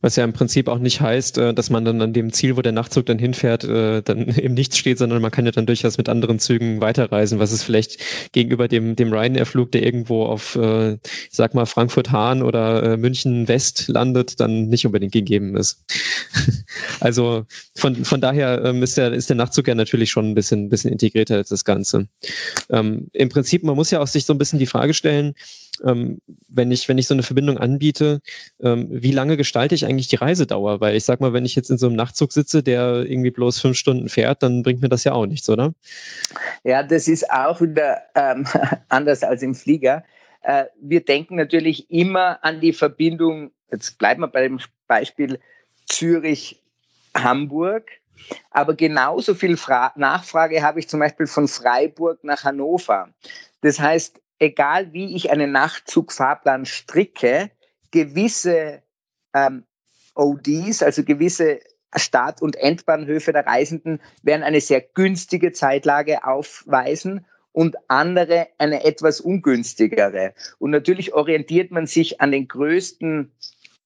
Was 0.00 0.16
ja 0.16 0.24
im 0.24 0.32
Prinzip 0.32 0.68
auch 0.68 0.78
nicht 0.78 1.00
heißt, 1.00 1.38
äh, 1.38 1.54
dass 1.54 1.70
man 1.70 1.84
dann 1.84 2.00
an 2.00 2.12
dem 2.12 2.32
Ziel, 2.32 2.56
wo 2.56 2.62
der 2.62 2.72
Nachtzug 2.72 3.06
dann 3.06 3.18
hinfährt, 3.18 3.64
äh, 3.64 4.02
dann 4.02 4.28
eben 4.36 4.54
nichts 4.54 4.78
steht, 4.78 4.98
sondern 4.98 5.22
man 5.22 5.30
kann 5.30 5.46
ja 5.46 5.52
dann 5.52 5.66
durchaus 5.66 5.98
mit 5.98 6.08
anderen 6.08 6.38
Zügen 6.38 6.80
weiterreisen, 6.80 7.38
was 7.38 7.52
es 7.52 7.62
vielleicht 7.62 7.98
gegenüber 8.32 8.68
dem, 8.68 8.96
dem 8.96 9.12
Ryanair-Flug, 9.12 9.70
der 9.72 9.84
irgendwo 9.84 10.24
auf, 10.24 10.56
äh, 10.56 10.94
ich 10.94 11.00
sag 11.30 11.54
mal, 11.54 11.66
Frankfurt-Hahn 11.66 12.42
oder 12.42 12.96
München 12.96 13.48
West 13.48 13.88
landet, 13.88 14.40
dann 14.40 14.68
nicht 14.68 14.86
unbedingt 14.86 15.12
gegeben 15.12 15.56
ist. 15.56 15.84
also 17.00 17.44
von, 17.74 18.04
von 18.04 18.20
daher 18.20 18.64
ähm, 18.64 18.82
ist, 18.82 18.96
der, 18.96 19.12
ist 19.12 19.28
der 19.28 19.36
Nachtzug 19.36 19.68
ja 19.68 19.74
natürlich 19.74 20.10
schon 20.10 20.30
ein 20.30 20.34
bisschen, 20.34 20.68
bisschen 20.68 20.92
integrierter 20.92 21.36
als 21.36 21.48
das 21.48 21.64
Ganze. 21.64 22.08
Ähm, 22.70 23.08
Im 23.12 23.28
Prinzip, 23.28 23.62
man 23.62 23.76
muss 23.76 23.90
ja 23.90 24.00
auch 24.00 24.06
sich 24.06 24.24
so 24.24 24.34
ein 24.34 24.38
bisschen 24.38 24.58
die 24.58 24.66
Frage 24.66 24.94
stellen, 24.94 25.34
ähm, 25.84 26.20
wenn 26.48 26.70
ich, 26.70 26.88
wenn 26.88 26.98
ich 26.98 27.06
so 27.06 27.14
eine 27.14 27.22
Verbindung 27.22 27.58
anbiete, 27.58 28.20
ähm, 28.60 28.88
wie 28.90 29.12
lange 29.12 29.36
gestalte 29.36 29.74
ich 29.74 29.84
eigentlich 29.86 30.08
die 30.08 30.16
Reisedauer? 30.16 30.80
Weil 30.80 30.96
ich 30.96 31.04
sag 31.04 31.20
mal, 31.20 31.32
wenn 31.32 31.44
ich 31.44 31.54
jetzt 31.54 31.70
in 31.70 31.78
so 31.78 31.86
einem 31.86 31.96
Nachtzug 31.96 32.32
sitze, 32.32 32.62
der 32.62 33.04
irgendwie 33.06 33.30
bloß 33.30 33.60
fünf 33.60 33.76
Stunden 33.76 34.08
fährt, 34.08 34.42
dann 34.42 34.62
bringt 34.62 34.82
mir 34.82 34.88
das 34.88 35.04
ja 35.04 35.12
auch 35.12 35.26
nichts, 35.26 35.48
oder? 35.48 35.74
Ja, 36.64 36.82
das 36.82 37.08
ist 37.08 37.30
auch 37.30 37.60
wieder 37.60 38.02
ähm, 38.14 38.46
anders 38.88 39.22
als 39.22 39.42
im 39.42 39.54
Flieger. 39.54 40.04
Äh, 40.42 40.66
wir 40.80 41.04
denken 41.04 41.36
natürlich 41.36 41.90
immer 41.90 42.44
an 42.44 42.60
die 42.60 42.72
Verbindung, 42.72 43.50
jetzt 43.70 43.98
bleiben 43.98 44.22
wir 44.22 44.28
bei 44.28 44.42
dem 44.42 44.60
Beispiel 44.86 45.38
Zürich, 45.86 46.62
Hamburg. 47.14 47.90
Aber 48.50 48.74
genauso 48.74 49.34
viel 49.34 49.56
Fra 49.56 49.92
Nachfrage 49.96 50.62
habe 50.62 50.78
ich 50.78 50.88
zum 50.88 51.00
Beispiel 51.00 51.26
von 51.26 51.48
Freiburg 51.48 52.22
nach 52.22 52.44
Hannover. 52.44 53.08
Das 53.62 53.80
heißt, 53.80 54.20
egal 54.42 54.92
wie 54.92 55.14
ich 55.14 55.30
einen 55.30 55.52
Nachtzugfahrplan 55.52 56.66
stricke, 56.66 57.50
gewisse 57.92 58.82
ähm, 59.32 59.64
ODs, 60.16 60.82
also 60.82 61.04
gewisse 61.04 61.60
Start- 61.94 62.42
und 62.42 62.56
Endbahnhöfe 62.56 63.32
der 63.32 63.46
Reisenden 63.46 64.00
werden 64.22 64.42
eine 64.42 64.60
sehr 64.60 64.80
günstige 64.80 65.52
Zeitlage 65.52 66.24
aufweisen 66.24 67.24
und 67.52 67.76
andere 67.86 68.48
eine 68.58 68.84
etwas 68.84 69.20
ungünstigere. 69.20 70.34
Und 70.58 70.70
natürlich 70.70 71.12
orientiert 71.14 71.70
man 71.70 71.86
sich 71.86 72.20
an 72.20 72.32
den 72.32 72.48
größten 72.48 73.30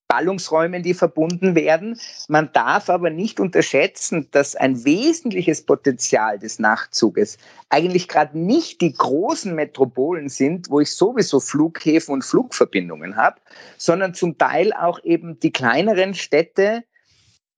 Ballungsräumen, 0.08 0.82
die 0.82 0.94
verbunden 0.94 1.54
werden. 1.54 2.00
Man 2.28 2.50
darf 2.52 2.88
aber 2.88 3.10
nicht 3.10 3.40
unterschätzen, 3.40 4.28
dass 4.30 4.56
ein 4.56 4.84
wesentliches 4.84 5.62
Potenzial 5.62 6.38
des 6.38 6.58
Nachtzuges 6.58 7.38
eigentlich 7.68 8.08
gerade 8.08 8.38
nicht 8.38 8.80
die 8.80 8.92
großen 8.92 9.54
Metropolen 9.54 10.28
sind, 10.28 10.70
wo 10.70 10.80
ich 10.80 10.92
sowieso 10.92 11.40
Flughäfen 11.40 12.14
und 12.14 12.24
Flugverbindungen 12.24 13.16
habe, 13.16 13.40
sondern 13.76 14.14
zum 14.14 14.38
Teil 14.38 14.72
auch 14.72 15.02
eben 15.04 15.40
die 15.40 15.52
kleineren 15.52 16.14
Städte, 16.14 16.84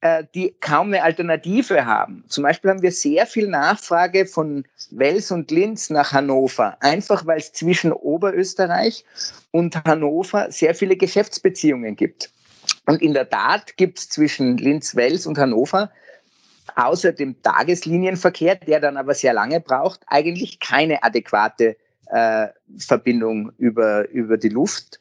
äh, 0.01 0.25
die 0.35 0.55
kaum 0.61 0.89
eine 0.89 1.03
Alternative 1.03 1.85
haben. 1.85 2.25
Zum 2.29 2.45
Beispiel 2.45 2.71
haben 2.71 2.83
wir 2.83 2.93
sehr 2.93 3.27
viel 3.27 3.49
Nachfrage 3.49 4.27
von 4.27 4.65
Wels 4.91 5.33
und 5.33 5.51
Linz 5.51 5.91
nach 5.91 6.13
Hannover, 6.13 6.77
einfach 6.81 7.27
weil 7.27 7.39
es 7.39 7.53
zwischen 7.53 7.93
Oberösterreich 7.93 9.05
und 9.51 9.85
Hannover 9.85 10.51
sehr 10.51 10.75
viele 10.75 10.97
Geschäftsbeziehungen 10.97 11.97
gibt. 11.97 12.33
Und 12.87 13.03
in 13.03 13.15
der 13.15 13.29
Tat 13.29 13.77
gibt 13.77 13.99
es 13.99 14.09
zwischen 14.09 14.57
Linz, 14.57 14.97
Wels 14.97 15.27
und 15.27 15.39
Hannover 15.39 15.91
außer 16.75 17.13
dem 17.13 17.43
Tageslinienverkehr, 17.43 18.57
der 18.57 18.81
dann 18.81 18.97
aber 18.97 19.15
sehr 19.15 19.33
lange 19.33 19.61
braucht, 19.61 20.01
eigentlich 20.07 20.61
keine 20.61 21.03
adäquate 21.03 21.77
äh, 22.07 22.49
Verbindung 22.79 23.53
über, 23.57 24.09
über 24.11 24.37
die 24.37 24.51
Luft. 24.51 25.01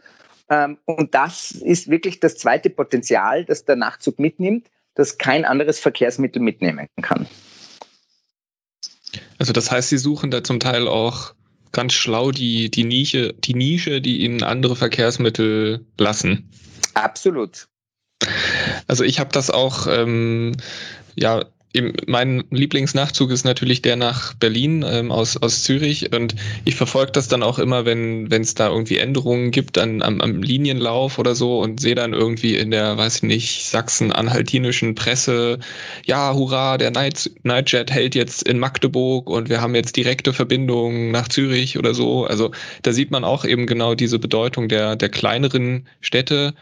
Ähm, 0.49 0.77
und 0.85 1.13
das 1.13 1.51
ist 1.51 1.89
wirklich 1.89 2.19
das 2.19 2.37
zweite 2.37 2.69
Potenzial, 2.69 3.45
das 3.45 3.65
der 3.65 3.75
Nachtzug 3.75 4.17
mitnimmt 4.17 4.67
das 4.97 5.17
kein 5.19 5.45
anderes 5.45 5.79
Verkehrsmittel 5.79 6.41
mitnehmen 6.41 6.87
kann. 7.01 7.27
Also 9.37 9.53
das 9.53 9.71
heißt, 9.71 9.89
Sie 9.89 9.97
suchen 9.97 10.31
da 10.31 10.43
zum 10.43 10.59
Teil 10.59 10.87
auch 10.87 11.35
ganz 11.71 11.93
schlau 11.93 12.31
die, 12.31 12.71
die 12.71 12.83
Nische, 12.83 13.33
die 13.33 13.53
Nische, 13.53 14.01
die 14.01 14.21
Ihnen 14.21 14.41
andere 14.41 14.75
Verkehrsmittel 14.75 15.85
lassen. 15.97 16.49
Absolut. 17.03 17.67
Also 18.87 19.03
ich 19.03 19.19
habe 19.19 19.31
das 19.31 19.49
auch 19.49 19.87
ähm, 19.87 20.55
ja 21.15 21.43
mein 22.07 22.43
Lieblingsnachtzug 22.49 23.31
ist 23.31 23.43
natürlich 23.43 23.81
der 23.81 23.95
nach 23.95 24.33
Berlin 24.33 24.85
ähm, 24.87 25.11
aus, 25.11 25.37
aus 25.37 25.63
Zürich 25.63 26.13
und 26.13 26.35
ich 26.65 26.75
verfolge 26.75 27.11
das 27.11 27.27
dann 27.27 27.43
auch 27.43 27.59
immer, 27.59 27.85
wenn 27.85 28.31
es 28.31 28.55
da 28.55 28.69
irgendwie 28.69 28.97
Änderungen 28.97 29.51
gibt 29.51 29.77
an, 29.77 30.01
am, 30.01 30.21
am 30.21 30.41
Linienlauf 30.41 31.19
oder 31.19 31.35
so 31.35 31.59
und 31.59 31.79
sehe 31.79 31.95
dann 31.95 32.13
irgendwie 32.13 32.55
in 32.55 32.71
der, 32.71 32.97
weiß 32.97 33.17
ich 33.17 33.23
nicht, 33.23 33.65
sachsen-anhaltinischen 33.65 34.95
Presse, 34.95 35.59
ja, 36.05 36.33
hurra, 36.33 36.77
der 36.77 36.91
Night, 36.91 37.31
Nightjet 37.43 37.91
hält 37.91 38.15
jetzt 38.15 38.43
in 38.43 38.59
Magdeburg 38.59 39.29
und 39.29 39.49
wir 39.49 39.61
haben 39.61 39.75
jetzt 39.75 39.95
direkte 39.97 40.33
Verbindungen 40.33 41.11
nach 41.11 41.27
Zürich 41.27 41.77
oder 41.77 41.93
so. 41.93 42.25
Also 42.25 42.51
da 42.81 42.93
sieht 42.93 43.11
man 43.11 43.23
auch 43.23 43.45
eben 43.45 43.67
genau 43.67 43.93
diese 43.95 44.19
Bedeutung 44.19 44.69
der, 44.69 44.95
der 44.95 45.09
kleineren 45.09 45.87
Städte. 46.01 46.53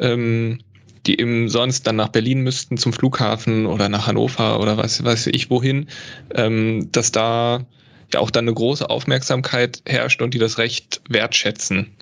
Ähm, 0.00 0.60
die 1.06 1.20
eben 1.20 1.48
sonst 1.48 1.86
dann 1.86 1.96
nach 1.96 2.08
Berlin 2.08 2.42
müssten 2.42 2.76
zum 2.76 2.92
Flughafen 2.92 3.66
oder 3.66 3.88
nach 3.88 4.06
Hannover 4.06 4.60
oder 4.60 4.76
was 4.76 5.02
weiß 5.02 5.28
ich 5.28 5.50
wohin, 5.50 5.88
ähm, 6.34 6.90
dass 6.92 7.12
da 7.12 7.66
ja 8.12 8.20
auch 8.20 8.30
dann 8.30 8.44
eine 8.44 8.54
große 8.54 8.88
Aufmerksamkeit 8.88 9.82
herrscht 9.86 10.22
und 10.22 10.34
die 10.34 10.38
das 10.38 10.58
Recht 10.58 11.02
wertschätzen. 11.08 11.96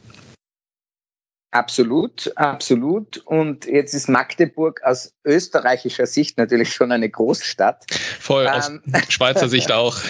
Absolut, 1.53 2.33
absolut. 2.37 3.19
Und 3.19 3.65
jetzt 3.65 3.95
ist 3.95 4.09
Magdeburg 4.09 4.83
aus 4.83 5.15
österreichischer 5.25 6.07
Sicht 6.07 6.37
natürlich 6.37 6.75
schon 6.75 6.93
eine 6.93 7.09
Großstadt. 7.09 7.87
Voll, 8.21 8.47
aus 8.47 8.69
ähm, 8.69 8.83
Schweizer 9.09 9.49
Sicht 9.49 9.73
auch. 9.73 9.97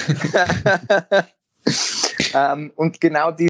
ähm, 2.34 2.72
und 2.74 3.00
genau 3.00 3.30
die 3.30 3.48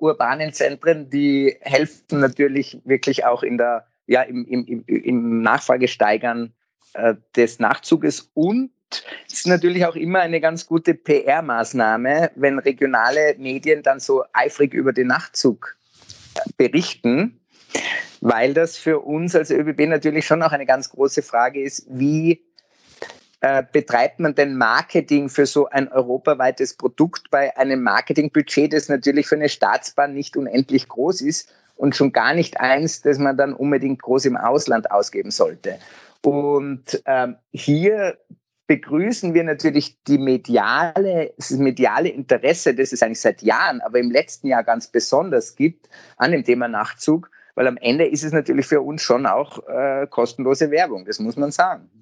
urbanen 0.00 0.52
Zentren, 0.52 1.10
die 1.10 1.56
helfen 1.60 2.20
natürlich 2.20 2.80
wirklich 2.84 3.24
auch 3.24 3.42
in 3.42 3.58
der 3.58 3.86
ja, 4.10 4.22
im, 4.22 4.44
im, 4.44 4.84
im 4.86 5.40
Nachfragesteigern 5.40 6.52
äh, 6.94 7.14
des 7.36 7.60
Nachzuges. 7.60 8.28
Und 8.34 8.72
es 9.28 9.34
ist 9.34 9.46
natürlich 9.46 9.86
auch 9.86 9.94
immer 9.94 10.18
eine 10.18 10.40
ganz 10.40 10.66
gute 10.66 10.94
PR-Maßnahme, 10.94 12.32
wenn 12.34 12.58
regionale 12.58 13.36
Medien 13.38 13.84
dann 13.84 14.00
so 14.00 14.24
eifrig 14.32 14.74
über 14.74 14.92
den 14.92 15.06
Nachtzug 15.06 15.76
äh, 16.34 16.40
berichten, 16.56 17.40
weil 18.20 18.52
das 18.52 18.76
für 18.76 18.98
uns 18.98 19.36
als 19.36 19.52
ÖBB 19.52 19.86
natürlich 19.86 20.26
schon 20.26 20.42
auch 20.42 20.50
eine 20.50 20.66
ganz 20.66 20.90
große 20.90 21.22
Frage 21.22 21.62
ist, 21.62 21.86
wie 21.88 22.42
äh, 23.40 23.62
betreibt 23.72 24.20
man 24.20 24.34
denn 24.34 24.56
Marketing 24.56 25.28
für 25.28 25.46
so 25.46 25.66
ein 25.66 25.88
europaweites 25.88 26.74
Produkt 26.74 27.30
bei 27.30 27.56
einem 27.56 27.82
Marketingbudget, 27.82 28.72
das 28.72 28.88
natürlich 28.88 29.26
für 29.26 29.36
eine 29.36 29.48
Staatsbahn 29.48 30.12
nicht 30.14 30.36
unendlich 30.36 30.88
groß 30.88 31.22
ist 31.22 31.52
und 31.74 31.96
schon 31.96 32.12
gar 32.12 32.34
nicht 32.34 32.60
eins, 32.60 33.00
das 33.00 33.18
man 33.18 33.38
dann 33.38 33.54
unbedingt 33.54 34.02
groß 34.02 34.26
im 34.26 34.36
Ausland 34.36 34.90
ausgeben 34.90 35.30
sollte. 35.30 35.78
Und 36.22 37.02
ähm, 37.06 37.36
hier 37.50 38.18
begrüßen 38.66 39.32
wir 39.34 39.42
natürlich 39.42 40.00
die 40.04 40.18
mediale, 40.18 41.32
das 41.36 41.50
mediale 41.52 42.10
Interesse, 42.10 42.74
das 42.74 42.92
es 42.92 43.02
eigentlich 43.02 43.20
seit 43.20 43.42
Jahren, 43.42 43.80
aber 43.80 43.98
im 43.98 44.10
letzten 44.10 44.48
Jahr 44.48 44.62
ganz 44.62 44.86
besonders 44.86 45.56
gibt 45.56 45.88
an 46.18 46.32
dem 46.32 46.44
Thema 46.44 46.68
Nachtzug, 46.68 47.30
weil 47.54 47.66
am 47.66 47.78
Ende 47.78 48.06
ist 48.06 48.22
es 48.22 48.32
natürlich 48.32 48.66
für 48.66 48.82
uns 48.82 49.02
schon 49.02 49.26
auch 49.26 49.66
äh, 49.66 50.06
kostenlose 50.08 50.70
Werbung, 50.70 51.04
das 51.06 51.18
muss 51.18 51.36
man 51.36 51.50
sagen. 51.50 51.99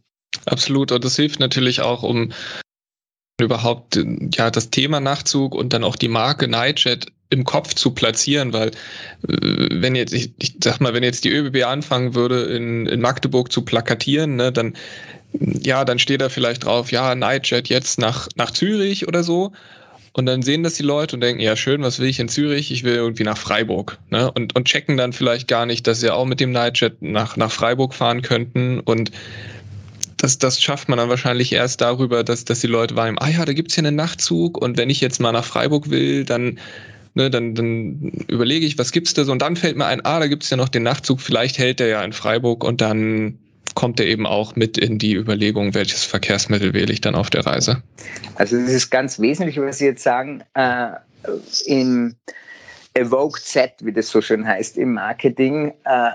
Absolut, 0.49 0.93
und 0.93 1.05
das 1.05 1.17
hilft 1.17 1.41
natürlich 1.41 1.81
auch, 1.81 2.03
um 2.03 2.33
überhaupt 3.41 4.01
ja 4.35 4.51
das 4.51 4.71
Thema 4.71 4.99
Nachtzug 4.99 5.55
und 5.55 5.73
dann 5.73 5.85
auch 5.85 5.95
die 5.95 6.09
Marke 6.09 6.49
Nightjet 6.49 7.07
im 7.31 7.45
Kopf 7.45 7.75
zu 7.75 7.93
platzieren, 7.93 8.53
weil 8.53 8.69
äh, 8.69 9.69
wenn 9.71 9.95
jetzt, 9.95 10.13
ich, 10.13 10.33
ich 10.39 10.55
sag 10.63 10.81
mal, 10.81 10.95
wenn 10.95 11.05
jetzt 11.05 11.25
die 11.25 11.31
ÖBB 11.31 11.65
anfangen 11.67 12.15
würde, 12.15 12.45
in, 12.45 12.87
in 12.87 13.01
Magdeburg 13.01 13.53
zu 13.53 13.63
plakatieren, 13.63 14.37
ne, 14.37 14.51
dann 14.51 14.75
ja, 15.33 15.85
dann 15.85 15.99
steht 15.99 16.21
da 16.21 16.31
vielleicht 16.31 16.65
drauf, 16.65 16.91
ja, 16.91 17.15
Nightjet 17.15 17.69
jetzt 17.69 17.99
nach, 17.99 18.29
nach 18.37 18.51
Zürich 18.51 19.07
oder 19.07 19.23
so. 19.23 19.53
Und 20.15 20.27
dann 20.27 20.43
sehen 20.43 20.63
das 20.63 20.75
die 20.75 20.83
Leute 20.83 21.15
und 21.15 21.21
denken, 21.21 21.41
ja, 21.41 21.55
schön, 21.55 21.83
was 21.83 22.01
will 22.01 22.09
ich 22.09 22.19
in 22.19 22.29
Zürich? 22.29 22.73
Ich 22.73 22.83
will 22.83 22.95
irgendwie 22.95 23.25
nach 23.25 23.37
Freiburg. 23.37 23.99
Ne? 24.11 24.33
Und, 24.33 24.57
und 24.57 24.65
checken 24.67 24.97
dann 24.97 25.13
vielleicht 25.13 25.47
gar 25.49 25.67
nicht, 25.67 25.87
dass 25.87 26.01
sie 26.01 26.13
auch 26.13 26.25
mit 26.25 26.41
dem 26.41 26.51
Nightjet 26.51 27.03
nach, 27.03 27.37
nach 27.37 27.53
Freiburg 27.53 27.95
fahren 27.95 28.23
könnten. 28.23 28.81
Und 28.81 29.13
das, 30.19 30.39
das 30.39 30.61
schafft 30.61 30.89
man 30.89 30.99
dann 30.99 31.09
wahrscheinlich 31.09 31.53
erst 31.53 31.81
darüber, 31.81 32.25
dass, 32.25 32.45
dass 32.45 32.61
die 32.61 32.67
Leute 32.67 32.97
wahrnehmen, 32.97 33.19
ah 33.19 33.29
ja, 33.29 33.45
da 33.45 33.53
gibt's 33.53 33.75
hier 33.75 33.85
einen 33.85 33.97
Nachtzug 33.97 34.59
und 34.59 34.77
wenn 34.77 34.91
ich 34.91 35.01
jetzt 35.01 35.21
mal 35.21 35.33
nach 35.33 35.45
Freiburg 35.45 35.91
will, 35.91 36.25
dann, 36.25 36.59
ne, 37.15 37.31
dann, 37.31 37.55
dann 37.55 38.13
überlege 38.29 38.67
ich, 38.67 38.79
was 38.79 38.93
gibt's 38.93 39.15
da 39.15 39.25
so 39.25 39.33
und 39.33 39.41
dann 39.41 39.57
fällt 39.57 39.77
mir 39.77 39.87
ein, 39.87 40.05
ah, 40.05 40.19
da 40.19 40.27
gibt's 40.27 40.51
ja 40.51 40.57
noch 40.57 40.69
den 40.69 40.83
Nachtzug, 40.83 41.21
vielleicht 41.21 41.59
hält 41.59 41.81
der 41.81 41.89
ja 41.89 42.03
in 42.03 42.13
Freiburg 42.13 42.65
und 42.65 42.81
dann 42.81 43.39
kommt 43.75 44.01
er 44.01 44.07
eben 44.07 44.27
auch 44.27 44.57
mit 44.57 44.77
in 44.77 44.99
die 44.99 45.15
Überlegung, 45.15 45.73
welches 45.75 46.03
Verkehrsmittel 46.03 46.75
wähle 46.75 46.93
ich 46.93 47.01
dann 47.01 47.15
auf 47.15 47.31
der 47.31 47.47
Reise. 47.47 47.83
Also 48.35 48.61
das 48.61 48.71
ist 48.71 48.91
ganz 48.91 49.21
wesentlich, 49.21 49.61
was 49.61 49.79
Sie 49.79 49.85
jetzt 49.85 50.03
sagen, 50.03 50.43
äh, 50.55 50.91
im 51.67 52.17
Evoke 52.95 53.41
Z, 53.41 53.75
wie 53.83 53.93
das 53.93 54.09
so 54.09 54.21
schön 54.21 54.47
heißt, 54.47 54.79
im 54.79 54.95
Marketing, 54.95 55.75
äh, 55.85 56.11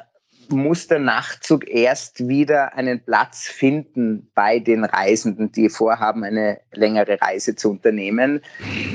muss 0.53 0.87
der 0.87 0.99
Nachtzug 0.99 1.67
erst 1.67 2.27
wieder 2.27 2.75
einen 2.75 3.03
Platz 3.03 3.47
finden 3.47 4.29
bei 4.33 4.59
den 4.59 4.85
Reisenden, 4.85 5.51
die 5.51 5.69
vorhaben, 5.69 6.23
eine 6.23 6.59
längere 6.71 7.21
Reise 7.21 7.55
zu 7.55 7.71
unternehmen. 7.71 8.41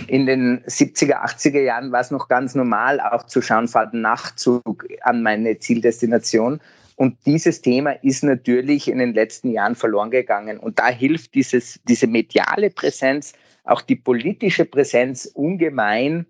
In 0.06 0.26
den 0.26 0.64
70er, 0.64 1.24
80er 1.24 1.61
Jahren 1.61 1.92
war 1.92 2.00
es 2.00 2.11
noch 2.11 2.28
ganz 2.28 2.54
normal, 2.54 3.00
auch 3.00 3.24
zu 3.24 3.42
schauen, 3.42 3.68
fahrt 3.68 3.94
ein 3.94 4.00
Nachtzug 4.00 4.86
an 5.02 5.22
meine 5.22 5.59
Zieldestination. 5.59 6.61
Und 6.96 7.18
dieses 7.26 7.62
Thema 7.62 7.92
ist 8.02 8.24
natürlich 8.24 8.88
in 8.88 8.98
den 8.98 9.14
letzten 9.14 9.52
Jahren 9.52 9.76
verloren 9.76 10.11
gegangen. 10.11 10.59
Und 10.59 10.78
da 10.80 10.88
hilft 10.88 11.34
dieses, 11.34 11.80
diese 11.84 12.09
mediale 12.09 12.70
Präsenz, 12.70 13.34
auch 13.62 13.82
die 13.82 13.96
politische 13.96 14.64
Präsenz 14.64 15.26
ungemein, 15.26 16.26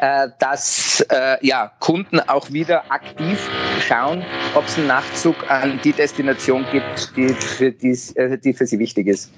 dass 0.00 1.04
äh, 1.10 1.46
ja, 1.46 1.72
Kunden 1.78 2.20
auch 2.20 2.50
wieder 2.50 2.90
aktiv 2.90 3.38
schauen, 3.86 4.24
ob 4.54 4.66
es 4.66 4.78
einen 4.78 4.86
Nachtzug 4.86 5.50
an 5.50 5.80
die 5.84 5.92
Destination 5.92 6.64
gibt, 6.72 7.16
die 7.16 7.28
für, 7.28 7.70
dies, 7.70 8.12
äh, 8.12 8.38
die 8.38 8.54
für 8.54 8.66
sie 8.66 8.78
wichtig 8.78 9.06
ist. 9.06 9.30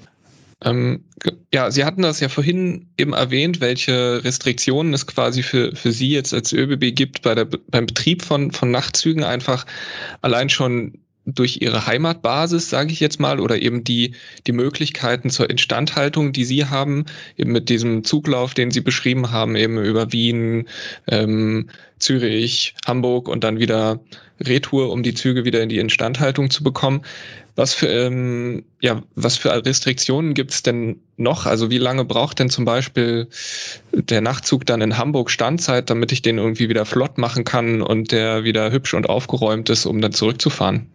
Ähm, 0.63 1.03
ja, 1.53 1.69
Sie 1.71 1.83
hatten 1.83 2.01
das 2.01 2.19
ja 2.19 2.29
vorhin 2.29 2.87
eben 2.97 3.13
erwähnt, 3.13 3.59
welche 3.59 4.23
Restriktionen 4.23 4.93
es 4.93 5.05
quasi 5.05 5.43
für, 5.43 5.75
für 5.75 5.91
Sie 5.91 6.09
jetzt 6.09 6.33
als 6.33 6.53
ÖBB 6.53 6.95
gibt 6.95 7.21
bei 7.21 7.35
der, 7.35 7.45
beim 7.45 7.85
Betrieb 7.85 8.23
von, 8.23 8.51
von 8.51 8.71
Nachtzügen. 8.71 9.23
Einfach 9.23 9.65
allein 10.21 10.49
schon 10.49 11.02
durch 11.25 11.61
ihre 11.61 11.87
Heimatbasis, 11.87 12.69
sage 12.69 12.91
ich 12.91 12.99
jetzt 12.99 13.19
mal, 13.19 13.39
oder 13.39 13.61
eben 13.61 13.83
die, 13.83 14.15
die 14.45 14.51
Möglichkeiten 14.51 15.29
zur 15.29 15.49
Instandhaltung, 15.49 16.33
die 16.33 16.43
sie 16.43 16.65
haben, 16.65 17.05
eben 17.37 17.51
mit 17.51 17.69
diesem 17.69 18.03
Zuglauf, 18.03 18.53
den 18.53 18.71
sie 18.71 18.81
beschrieben 18.81 19.31
haben, 19.31 19.55
eben 19.55 19.77
über 19.83 20.11
Wien, 20.11 20.67
ähm, 21.07 21.69
Zürich, 21.99 22.75
Hamburg 22.85 23.29
und 23.29 23.43
dann 23.43 23.59
wieder 23.59 24.01
Retour, 24.39 24.91
um 24.91 25.03
die 25.03 25.13
Züge 25.13 25.45
wieder 25.45 25.61
in 25.61 25.69
die 25.69 25.79
Instandhaltung 25.79 26.49
zu 26.49 26.63
bekommen. 26.63 27.03
Was 27.55 27.73
für, 27.73 27.87
ähm, 27.87 28.65
ja, 28.81 29.03
was 29.13 29.37
für 29.37 29.65
Restriktionen 29.65 30.33
gibt 30.33 30.51
es 30.51 30.63
denn 30.63 31.01
noch? 31.17 31.45
Also 31.45 31.69
wie 31.69 31.77
lange 31.77 32.03
braucht 32.03 32.39
denn 32.39 32.49
zum 32.49 32.65
Beispiel 32.65 33.27
der 33.91 34.21
Nachtzug 34.21 34.65
dann 34.65 34.81
in 34.81 34.97
Hamburg 34.97 35.29
Standzeit, 35.29 35.91
damit 35.91 36.11
ich 36.11 36.23
den 36.23 36.39
irgendwie 36.39 36.67
wieder 36.69 36.85
flott 36.85 37.19
machen 37.19 37.43
kann 37.43 37.83
und 37.83 38.11
der 38.11 38.43
wieder 38.43 38.71
hübsch 38.71 38.95
und 38.95 39.07
aufgeräumt 39.07 39.69
ist, 39.69 39.85
um 39.85 40.01
dann 40.01 40.13
zurückzufahren? 40.13 40.87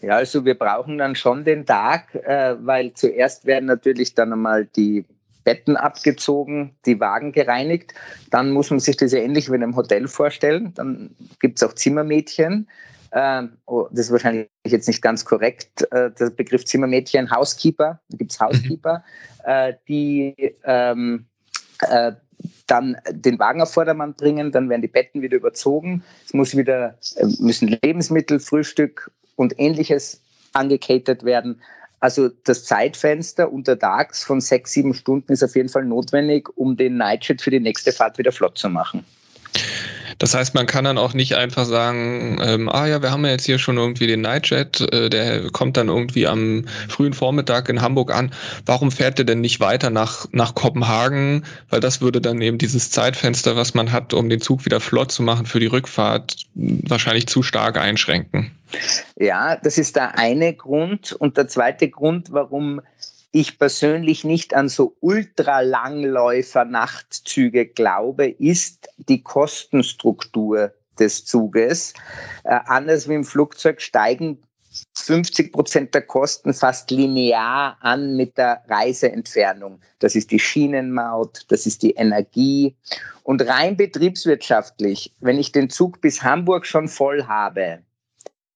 Ja, 0.00 0.16
also 0.16 0.44
wir 0.44 0.54
brauchen 0.54 0.98
dann 0.98 1.16
schon 1.16 1.44
den 1.44 1.66
Tag, 1.66 2.14
äh, 2.14 2.56
weil 2.60 2.92
zuerst 2.94 3.46
werden 3.46 3.66
natürlich 3.66 4.14
dann 4.14 4.32
einmal 4.32 4.66
die 4.66 5.04
Betten 5.44 5.76
abgezogen, 5.76 6.74
die 6.86 7.00
Wagen 7.00 7.32
gereinigt. 7.32 7.94
Dann 8.30 8.50
muss 8.50 8.70
man 8.70 8.80
sich 8.80 8.96
das 8.96 9.12
ja 9.12 9.18
ähnlich 9.18 9.50
wie 9.50 9.56
in 9.56 9.62
einem 9.62 9.76
Hotel 9.76 10.08
vorstellen. 10.08 10.72
Dann 10.74 11.10
gibt 11.40 11.58
es 11.58 11.68
auch 11.68 11.74
Zimmermädchen. 11.74 12.68
Ähm, 13.14 13.58
oh, 13.66 13.88
das 13.90 14.06
ist 14.06 14.12
wahrscheinlich 14.12 14.48
jetzt 14.66 14.88
nicht 14.88 15.02
ganz 15.02 15.24
korrekt, 15.24 15.82
äh, 15.92 16.10
der 16.10 16.30
Begriff 16.30 16.64
Zimmermädchen, 16.64 17.30
Housekeeper, 17.30 18.00
da 18.08 18.16
gibt 18.16 18.32
es 18.32 18.40
Housekeeper, 18.40 19.04
mhm. 19.44 19.50
äh, 19.50 19.74
die 19.86 20.56
ähm, 20.64 21.26
äh, 21.80 22.12
dann 22.66 22.96
den 23.10 23.38
Wagen 23.38 23.60
auf 23.60 23.72
Vordermann 23.72 24.14
bringen, 24.14 24.50
dann 24.50 24.70
werden 24.70 24.80
die 24.80 24.88
Betten 24.88 25.20
wieder 25.20 25.36
überzogen, 25.36 26.02
es 26.24 26.32
muss 26.32 26.56
wieder, 26.56 26.98
äh, 27.16 27.26
müssen 27.38 27.78
Lebensmittel, 27.82 28.40
Frühstück 28.40 29.10
und 29.36 29.58
ähnliches 29.58 30.22
angekatert 30.54 31.24
werden. 31.24 31.60
Also 32.00 32.30
das 32.30 32.64
Zeitfenster 32.64 33.52
untertags 33.52 34.24
von 34.24 34.40
sechs, 34.40 34.72
sieben 34.72 34.94
Stunden 34.94 35.32
ist 35.32 35.44
auf 35.44 35.54
jeden 35.54 35.68
Fall 35.68 35.84
notwendig, 35.84 36.48
um 36.56 36.76
den 36.76 36.96
Nightjet 36.96 37.42
für 37.42 37.50
die 37.50 37.60
nächste 37.60 37.92
Fahrt 37.92 38.18
wieder 38.18 38.32
flott 38.32 38.58
zu 38.58 38.70
machen. 38.70 39.04
Das 40.22 40.34
heißt, 40.34 40.54
man 40.54 40.66
kann 40.66 40.84
dann 40.84 40.98
auch 40.98 41.14
nicht 41.14 41.34
einfach 41.34 41.64
sagen, 41.64 42.38
ähm, 42.40 42.68
ah 42.68 42.86
ja, 42.86 43.02
wir 43.02 43.10
haben 43.10 43.24
ja 43.24 43.32
jetzt 43.32 43.44
hier 43.44 43.58
schon 43.58 43.76
irgendwie 43.76 44.06
den 44.06 44.20
Nightjet, 44.20 44.80
äh, 44.92 45.10
der 45.10 45.50
kommt 45.50 45.76
dann 45.76 45.88
irgendwie 45.88 46.28
am 46.28 46.66
frühen 46.88 47.12
Vormittag 47.12 47.68
in 47.68 47.82
Hamburg 47.82 48.14
an. 48.14 48.30
Warum 48.64 48.92
fährt 48.92 49.18
der 49.18 49.24
denn 49.24 49.40
nicht 49.40 49.58
weiter 49.58 49.90
nach, 49.90 50.28
nach 50.30 50.54
Kopenhagen? 50.54 51.44
Weil 51.70 51.80
das 51.80 52.02
würde 52.02 52.20
dann 52.20 52.40
eben 52.40 52.56
dieses 52.56 52.92
Zeitfenster, 52.92 53.56
was 53.56 53.74
man 53.74 53.90
hat, 53.90 54.14
um 54.14 54.28
den 54.28 54.40
Zug 54.40 54.64
wieder 54.64 54.78
flott 54.78 55.10
zu 55.10 55.24
machen 55.24 55.44
für 55.44 55.58
die 55.58 55.66
Rückfahrt, 55.66 56.36
wahrscheinlich 56.54 57.26
zu 57.26 57.42
stark 57.42 57.76
einschränken. 57.76 58.52
Ja, 59.16 59.56
das 59.56 59.76
ist 59.76 59.96
der 59.96 60.18
eine 60.18 60.54
Grund. 60.54 61.10
Und 61.10 61.36
der 61.36 61.48
zweite 61.48 61.88
Grund, 61.88 62.28
warum 62.30 62.80
ich 63.32 63.58
persönlich 63.58 64.22
nicht 64.24 64.54
an 64.54 64.68
so 64.68 64.96
Ultralangläufer-Nachtzüge 65.00 67.66
glaube, 67.66 68.28
ist 68.28 68.88
die 68.96 69.22
Kostenstruktur 69.22 70.72
des 70.98 71.24
Zuges. 71.24 71.94
Äh, 72.44 72.60
anders 72.66 73.08
wie 73.08 73.14
im 73.14 73.24
Flugzeug 73.24 73.80
steigen 73.80 74.42
50 74.94 75.52
Prozent 75.52 75.94
der 75.94 76.02
Kosten 76.02 76.54
fast 76.54 76.90
linear 76.90 77.76
an 77.80 78.16
mit 78.16 78.38
der 78.38 78.62
Reiseentfernung. 78.68 79.80
Das 79.98 80.14
ist 80.14 80.30
die 80.30 80.38
Schienenmaut, 80.38 81.44
das 81.48 81.66
ist 81.66 81.82
die 81.82 81.92
Energie. 81.92 82.76
Und 83.22 83.46
rein 83.46 83.76
betriebswirtschaftlich, 83.76 85.14
wenn 85.20 85.38
ich 85.38 85.52
den 85.52 85.70
Zug 85.70 86.00
bis 86.00 86.22
Hamburg 86.22 86.66
schon 86.66 86.88
voll 86.88 87.26
habe, 87.26 87.80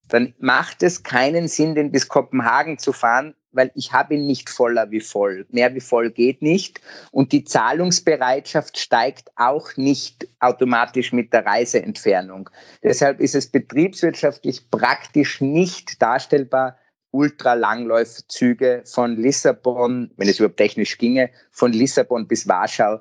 dann 0.09 0.35
macht 0.39 0.83
es 0.83 1.03
keinen 1.03 1.49
Sinn, 1.49 1.75
den 1.75 1.91
bis 1.91 2.09
Kopenhagen 2.09 2.79
zu 2.79 2.93
fahren, 2.93 3.35
weil 3.57 3.73
ich 3.75 3.93
habe 3.93 4.15
ihn 4.15 4.27
nicht 4.27 4.51
voller 4.51 4.91
wie 4.91 5.01
voll. 5.01 5.47
Mehr 5.51 5.75
wie 5.75 5.81
voll 5.81 6.11
geht 6.11 6.43
nicht. 6.43 6.81
Und 7.11 7.33
die 7.33 7.45
Zahlungsbereitschaft 7.45 8.79
steigt 8.79 9.31
auch 9.37 9.77
nicht 9.77 10.29
automatisch 10.39 11.13
mit 11.13 11.33
der 11.33 11.47
Reiseentfernung. 11.47 12.51
Deshalb 12.83 13.21
ist 13.21 13.35
es 13.35 13.51
betriebswirtschaftlich 13.51 14.71
praktisch 14.71 15.41
nicht 15.41 16.01
darstellbar, 16.01 16.79
Ultralangläufzüge 17.11 18.83
von 18.85 19.17
Lissabon, 19.17 20.11
wenn 20.17 20.29
es 20.29 20.39
überhaupt 20.39 20.59
technisch 20.59 20.99
ginge, 20.99 21.31
von 21.51 21.73
Lissabon 21.73 22.29
bis 22.29 22.47
Warschau 22.47 23.01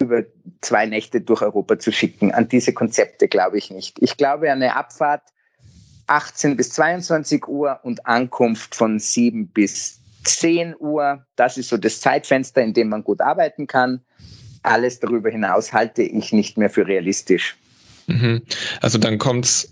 über 0.00 0.24
zwei 0.60 0.86
Nächte 0.86 1.20
durch 1.20 1.42
Europa 1.42 1.78
zu 1.78 1.92
schicken. 1.92 2.32
An 2.32 2.48
diese 2.48 2.72
Konzepte 2.72 3.28
glaube 3.28 3.56
ich 3.58 3.70
nicht. 3.70 3.98
Ich 4.02 4.16
glaube, 4.16 4.50
eine 4.50 4.76
Abfahrt 4.76 5.22
18 6.06 6.56
bis 6.56 6.70
22 6.70 7.46
Uhr 7.48 7.80
und 7.82 8.06
Ankunft 8.06 8.74
von 8.74 8.98
7 8.98 9.48
bis 9.48 10.00
10 10.24 10.74
Uhr. 10.78 11.24
Das 11.36 11.56
ist 11.56 11.68
so 11.68 11.76
das 11.76 12.00
Zeitfenster, 12.00 12.62
in 12.62 12.74
dem 12.74 12.88
man 12.88 13.04
gut 13.04 13.20
arbeiten 13.20 13.66
kann. 13.66 14.00
Alles 14.62 15.00
darüber 15.00 15.30
hinaus 15.30 15.72
halte 15.72 16.02
ich 16.02 16.32
nicht 16.32 16.58
mehr 16.58 16.70
für 16.70 16.86
realistisch. 16.86 17.56
Mhm. 18.06 18.42
Also 18.80 18.98
dann 18.98 19.18
kommt 19.18 19.44
es 19.44 19.70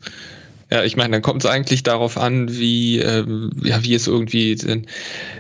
ja, 0.70 0.82
ich 0.82 0.97
meine, 0.97 1.12
dann 1.12 1.22
kommt 1.22 1.45
es 1.45 1.51
eigentlich 1.51 1.82
darauf 1.82 2.16
an, 2.16 2.51
wie, 2.51 2.99
äh, 2.99 3.24
ja, 3.62 3.85
wie 3.85 3.95
es 3.95 4.07
irgendwie 4.07 4.55
denn, 4.57 4.87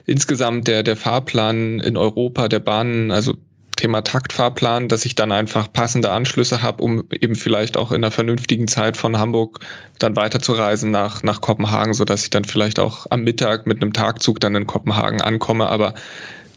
insgesamt 0.06 0.68
der, 0.68 0.82
der 0.82 0.96
Fahrplan 0.96 1.80
in 1.80 1.96
Europa 1.96 2.48
der 2.48 2.60
Bahnen, 2.60 3.10
also 3.10 3.34
Thema 3.76 4.02
Taktfahrplan, 4.02 4.88
dass 4.88 5.04
ich 5.04 5.14
dann 5.14 5.32
einfach 5.32 5.72
passende 5.72 6.10
Anschlüsse 6.10 6.62
habe, 6.62 6.82
um 6.82 7.04
eben 7.10 7.34
vielleicht 7.34 7.76
auch 7.76 7.90
in 7.90 7.96
einer 7.96 8.10
vernünftigen 8.10 8.68
Zeit 8.68 8.96
von 8.96 9.18
Hamburg 9.18 9.60
dann 9.98 10.16
weiterzureisen 10.16 10.90
nach, 10.90 11.22
nach 11.22 11.40
Kopenhagen, 11.40 11.94
so 11.94 12.04
dass 12.04 12.24
ich 12.24 12.30
dann 12.30 12.44
vielleicht 12.44 12.78
auch 12.78 13.06
am 13.10 13.22
Mittag 13.22 13.66
mit 13.66 13.82
einem 13.82 13.92
Tagzug 13.92 14.40
dann 14.40 14.54
in 14.54 14.66
Kopenhagen 14.66 15.20
ankomme. 15.20 15.68
Aber 15.68 15.94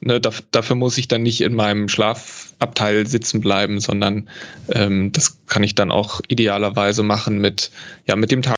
ne, 0.01 0.20
da, 0.20 0.32
dafür 0.51 0.76
muss 0.76 0.97
ich 0.97 1.07
dann 1.07 1.24
nicht 1.24 1.41
in 1.41 1.55
meinem 1.55 1.89
Schlafabteil 1.89 3.07
sitzen 3.07 3.41
bleiben, 3.41 3.80
sondern 3.80 4.30
ähm, 4.70 5.11
das 5.11 5.38
kann 5.47 5.63
ich 5.63 5.76
dann 5.76 5.91
auch 5.91 6.22
idealerweise 6.28 7.03
machen 7.03 7.39
mit, 7.39 7.72
ja, 8.05 8.15
mit 8.15 8.32
dem 8.32 8.41
Tag. 8.41 8.55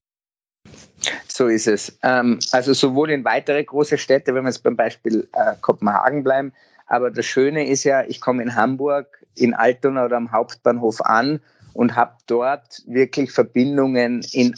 So 1.28 1.48
ist 1.48 1.68
es. 1.68 1.98
Ähm, 2.04 2.40
also 2.52 2.74
sowohl 2.74 3.12
in 3.12 3.24
weitere 3.24 3.64
große 3.64 3.98
Städte, 3.98 4.36
wenn 4.36 4.44
wir 4.44 4.50
jetzt 4.50 4.64
beim 4.64 4.76
Beispiel 4.76 5.30
äh, 5.34 5.56
Kopenhagen 5.62 6.24
bleiben, 6.24 6.52
aber 6.90 7.12
das 7.12 7.26
Schöne 7.28 7.68
ist 7.68 7.84
ja, 7.84 8.04
ich 8.04 8.20
komme 8.20 8.42
in 8.42 8.56
Hamburg, 8.56 9.24
in 9.36 9.54
Altona 9.54 10.06
oder 10.06 10.18
am 10.18 10.32
Hauptbahnhof 10.32 11.02
an 11.02 11.40
und 11.74 11.96
habe 11.96 12.16
dort 12.26 12.82
wirklich 12.88 13.32
Verbindungen 13.32 14.26
in 14.34 14.56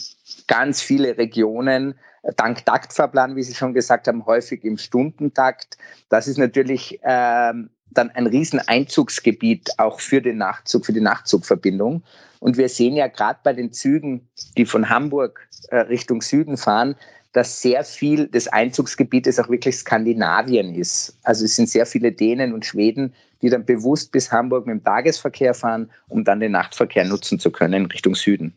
ganz 0.48 0.80
viele 0.80 1.18
Regionen. 1.18 1.94
Dank 2.36 2.64
Taktfahrplan, 2.64 3.36
wie 3.36 3.42
Sie 3.42 3.54
schon 3.54 3.74
gesagt 3.74 4.08
haben, 4.08 4.24
häufig 4.24 4.64
im 4.64 4.78
Stundentakt. 4.78 5.76
Das 6.08 6.26
ist 6.26 6.38
natürlich 6.38 7.00
ähm, 7.02 7.68
dann 7.90 8.10
ein 8.10 8.26
Rieseneinzugsgebiet 8.26 9.78
auch 9.78 10.00
für 10.00 10.22
den 10.22 10.38
Nachtzug, 10.38 10.86
für 10.86 10.94
die 10.94 11.00
Nachtzugverbindung. 11.00 12.02
Und 12.40 12.56
wir 12.56 12.70
sehen 12.70 12.96
ja 12.96 13.08
gerade 13.08 13.40
bei 13.42 13.52
den 13.52 13.72
Zügen, 13.72 14.26
die 14.56 14.64
von 14.64 14.88
Hamburg 14.88 15.48
äh, 15.68 15.76
Richtung 15.76 16.22
Süden 16.22 16.56
fahren, 16.56 16.96
dass 17.32 17.62
sehr 17.62 17.82
viel 17.84 18.28
des 18.28 18.48
Einzugsgebietes 18.48 19.40
auch 19.40 19.48
wirklich 19.48 19.76
Skandinavien 19.76 20.74
ist. 20.74 21.16
Also 21.22 21.44
es 21.44 21.56
sind 21.56 21.68
sehr 21.68 21.86
viele 21.86 22.12
Dänen 22.12 22.52
und 22.52 22.66
Schweden, 22.66 23.14
die 23.40 23.48
dann 23.48 23.64
bewusst 23.64 24.12
bis 24.12 24.30
Hamburg 24.30 24.66
mit 24.66 24.74
dem 24.74 24.84
Tagesverkehr 24.84 25.54
fahren, 25.54 25.90
um 26.08 26.24
dann 26.24 26.40
den 26.40 26.52
Nachtverkehr 26.52 27.04
nutzen 27.04 27.38
zu 27.38 27.50
können 27.50 27.86
Richtung 27.86 28.14
Süden. 28.14 28.54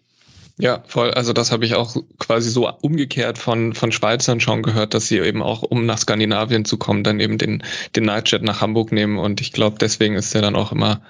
Ja, 0.58 0.84
voll. 0.88 1.12
Also 1.12 1.34
das 1.34 1.52
habe 1.52 1.66
ich 1.66 1.76
auch 1.76 1.98
quasi 2.18 2.50
so 2.50 2.70
umgekehrt 2.70 3.38
von, 3.38 3.74
von 3.74 3.92
Schweizern 3.92 4.40
schon 4.40 4.64
gehört, 4.64 4.94
dass 4.94 5.10
sie 5.10 5.20
eben 5.20 5.44
auch, 5.44 5.64
um 5.64 5.86
nach 5.86 5.98
Skandinavien 5.98 6.64
zu 6.64 6.78
kommen, 6.78 7.04
dann 7.04 7.20
eben 7.20 7.38
den, 7.38 7.62
den 7.98 8.06
Nightjet 8.06 8.42
nach 8.42 8.62
Hamburg 8.62 8.94
nehmen. 8.94 9.18
Und 9.18 9.42
ich 9.42 9.52
glaube, 9.52 9.76
deswegen 9.82 10.16
ist 10.16 10.34
er 10.34 10.42
dann 10.42 10.56
auch 10.56 10.72
immer 10.72 11.02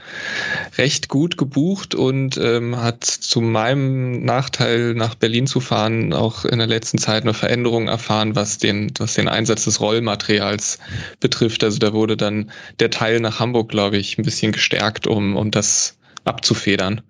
recht 0.79 1.09
gut 1.09 1.37
gebucht 1.37 1.93
und 1.93 2.37
ähm, 2.37 2.81
hat 2.81 3.03
zu 3.03 3.39
meinem 3.39 4.25
Nachteil, 4.25 4.95
nach 4.95 5.13
Berlin 5.13 5.45
zu 5.45 5.59
fahren, 5.59 6.11
auch 6.13 6.43
in 6.45 6.57
der 6.57 6.67
letzten 6.67 6.97
Zeit 6.97 7.21
eine 7.21 7.35
Veränderung 7.35 7.87
erfahren, 7.87 8.35
was 8.35 8.57
den, 8.57 8.91
was 8.97 9.13
den 9.13 9.27
Einsatz 9.27 9.65
des 9.65 9.79
Rollmaterials 9.79 10.79
betrifft. 11.19 11.63
Also 11.63 11.77
da 11.77 11.93
wurde 11.93 12.17
dann 12.17 12.49
der 12.79 12.89
Teil 12.89 13.19
nach 13.19 13.39
Hamburg, 13.39 13.69
glaube 13.69 13.97
ich, 13.97 14.17
ein 14.17 14.23
bisschen 14.23 14.53
gestärkt, 14.53 15.05
um, 15.05 15.35
um 15.35 15.51
das 15.51 15.97
abzufedern. 16.23 17.01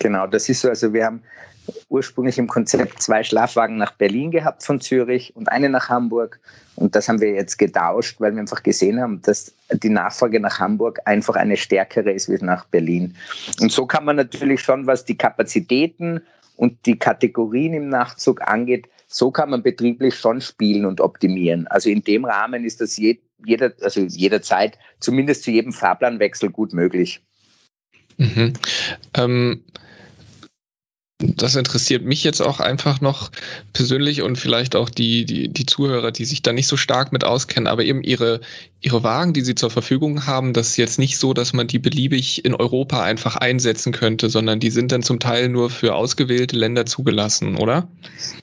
Genau, 0.00 0.26
das 0.26 0.48
ist 0.48 0.62
so. 0.62 0.68
Also 0.68 0.92
wir 0.92 1.04
haben 1.04 1.22
ursprünglich 1.88 2.38
im 2.38 2.48
Konzept 2.48 3.02
zwei 3.02 3.22
Schlafwagen 3.22 3.76
nach 3.76 3.92
Berlin 3.92 4.30
gehabt 4.30 4.64
von 4.64 4.80
Zürich 4.80 5.34
und 5.36 5.50
eine 5.50 5.68
nach 5.68 5.88
Hamburg. 5.88 6.40
Und 6.74 6.96
das 6.96 7.08
haben 7.08 7.20
wir 7.20 7.32
jetzt 7.32 7.58
getauscht, 7.58 8.20
weil 8.20 8.32
wir 8.32 8.40
einfach 8.40 8.62
gesehen 8.62 9.00
haben, 9.00 9.20
dass 9.22 9.54
die 9.72 9.90
Nachfrage 9.90 10.40
nach 10.40 10.58
Hamburg 10.58 11.00
einfach 11.04 11.36
eine 11.36 11.56
stärkere 11.56 12.10
ist 12.10 12.28
wie 12.28 12.42
nach 12.44 12.64
Berlin. 12.64 13.16
Und 13.60 13.70
so 13.70 13.86
kann 13.86 14.04
man 14.04 14.16
natürlich 14.16 14.60
schon, 14.60 14.86
was 14.86 15.04
die 15.04 15.16
Kapazitäten 15.16 16.22
und 16.56 16.86
die 16.86 16.98
Kategorien 16.98 17.74
im 17.74 17.88
Nachtzug 17.88 18.42
angeht, 18.42 18.88
so 19.06 19.30
kann 19.30 19.50
man 19.50 19.62
betrieblich 19.62 20.14
schon 20.14 20.40
spielen 20.40 20.86
und 20.86 21.00
optimieren. 21.00 21.66
Also 21.66 21.90
in 21.90 22.02
dem 22.02 22.24
Rahmen 22.24 22.64
ist 22.64 22.80
das 22.80 22.96
jeder, 22.96 23.72
also 23.82 24.00
jederzeit, 24.00 24.78
zumindest 25.00 25.42
zu 25.42 25.50
jedem 25.50 25.72
Fahrplanwechsel 25.72 26.50
gut 26.50 26.72
möglich. 26.72 27.20
Mhm. 28.16 28.54
Ähm 29.14 29.64
das 31.22 31.56
interessiert 31.56 32.04
mich 32.04 32.24
jetzt 32.24 32.40
auch 32.40 32.60
einfach 32.60 33.00
noch 33.00 33.30
persönlich 33.72 34.22
und 34.22 34.36
vielleicht 34.36 34.76
auch 34.76 34.90
die, 34.90 35.24
die, 35.24 35.48
die 35.48 35.66
Zuhörer, 35.66 36.10
die 36.10 36.24
sich 36.24 36.42
da 36.42 36.52
nicht 36.52 36.66
so 36.66 36.76
stark 36.76 37.12
mit 37.12 37.24
auskennen, 37.24 37.66
aber 37.66 37.84
eben 37.84 38.02
ihre, 38.02 38.40
ihre 38.80 39.02
Wagen, 39.02 39.32
die 39.32 39.42
sie 39.42 39.54
zur 39.54 39.70
Verfügung 39.70 40.26
haben, 40.26 40.52
das 40.52 40.70
ist 40.70 40.76
jetzt 40.76 40.98
nicht 40.98 41.18
so, 41.18 41.34
dass 41.34 41.52
man 41.52 41.66
die 41.66 41.78
beliebig 41.78 42.44
in 42.44 42.54
Europa 42.54 43.02
einfach 43.02 43.36
einsetzen 43.36 43.92
könnte, 43.92 44.28
sondern 44.28 44.60
die 44.60 44.70
sind 44.70 44.92
dann 44.92 45.02
zum 45.02 45.20
Teil 45.20 45.48
nur 45.48 45.70
für 45.70 45.94
ausgewählte 45.94 46.56
Länder 46.56 46.86
zugelassen, 46.86 47.56
oder? 47.56 47.88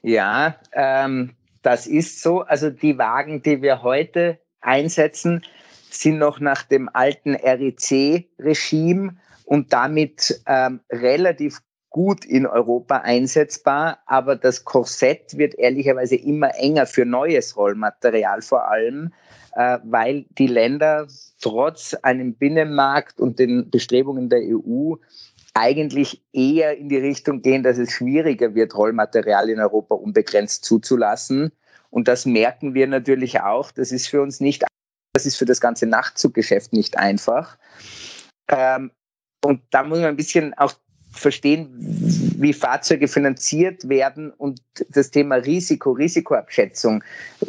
Ja, 0.02 0.56
ähm, 0.74 1.36
das 1.62 1.88
ist 1.88 2.22
so. 2.22 2.42
Also 2.42 2.70
die 2.70 2.98
Wagen, 2.98 3.42
die 3.44 3.62
wir 3.62 3.84
heute 3.84 4.40
einsetzen, 4.62 5.44
sind 5.90 6.18
noch 6.20 6.40
nach 6.40 6.64
dem 6.64 6.90
alten 6.92 7.36
REC-Regime 7.36 9.18
und 9.46 9.74
damit 9.74 10.42
ähm, 10.46 10.82
relativ 10.92 11.60
gut 11.90 12.26
in 12.26 12.46
Europa 12.46 12.98
einsetzbar, 12.98 14.00
aber 14.06 14.36
das 14.36 14.64
Korsett 14.64 15.38
wird 15.38 15.56
ehrlicherweise 15.56 16.16
immer 16.16 16.56
enger 16.56 16.86
für 16.86 17.06
neues 17.06 17.58
Rollmaterial 17.58 18.42
vor 18.42 18.70
allem, 18.70 19.12
äh, 19.54 19.80
weil 19.84 20.26
die 20.38 20.48
Länder 20.48 21.08
trotz 21.42 21.96
einem 21.96 22.36
Binnenmarkt 22.36 23.20
und 23.20 23.40
den 23.40 23.70
Bestrebungen 23.70 24.30
der 24.30 24.42
EU 24.42 24.96
eigentlich 25.54 26.24
eher 26.32 26.78
in 26.78 26.90
die 26.90 26.98
Richtung 26.98 27.42
gehen, 27.42 27.64
dass 27.64 27.78
es 27.78 27.92
schwieriger 27.92 28.54
wird, 28.54 28.76
Rollmaterial 28.76 29.50
in 29.50 29.60
Europa 29.60 29.96
unbegrenzt 29.96 30.64
zuzulassen. 30.64 31.52
Und 31.90 32.08
das 32.08 32.26
merken 32.26 32.76
wir 32.76 32.88
natürlich 32.88 33.42
auch. 33.42 33.72
Das 33.72 33.92
ist 33.92 34.08
für 34.08 34.22
uns 34.22 34.40
nicht, 34.40 34.64
das 35.14 35.26
ist 35.26 35.38
für 35.38 35.46
das 35.46 35.60
ganze 35.60 35.88
Nachtzuggeschäft 35.88 36.72
nicht 36.72 36.98
einfach. 36.98 37.58
Ähm, 38.48 38.92
und 39.44 39.62
da 39.72 39.84
muss 39.84 40.00
man 40.00 40.10
ein 40.10 40.16
bisschen 40.16 40.54
auch 40.54 40.74
verstehen, 41.20 41.70
wie 42.38 42.54
Fahrzeuge 42.54 43.08
finanziert 43.08 43.90
werden 43.90 44.32
und 44.32 44.62
das 44.90 45.12
Thema 45.12 45.36
Risiko, 45.36 45.92
Risikoabschätzung. 45.92 47.04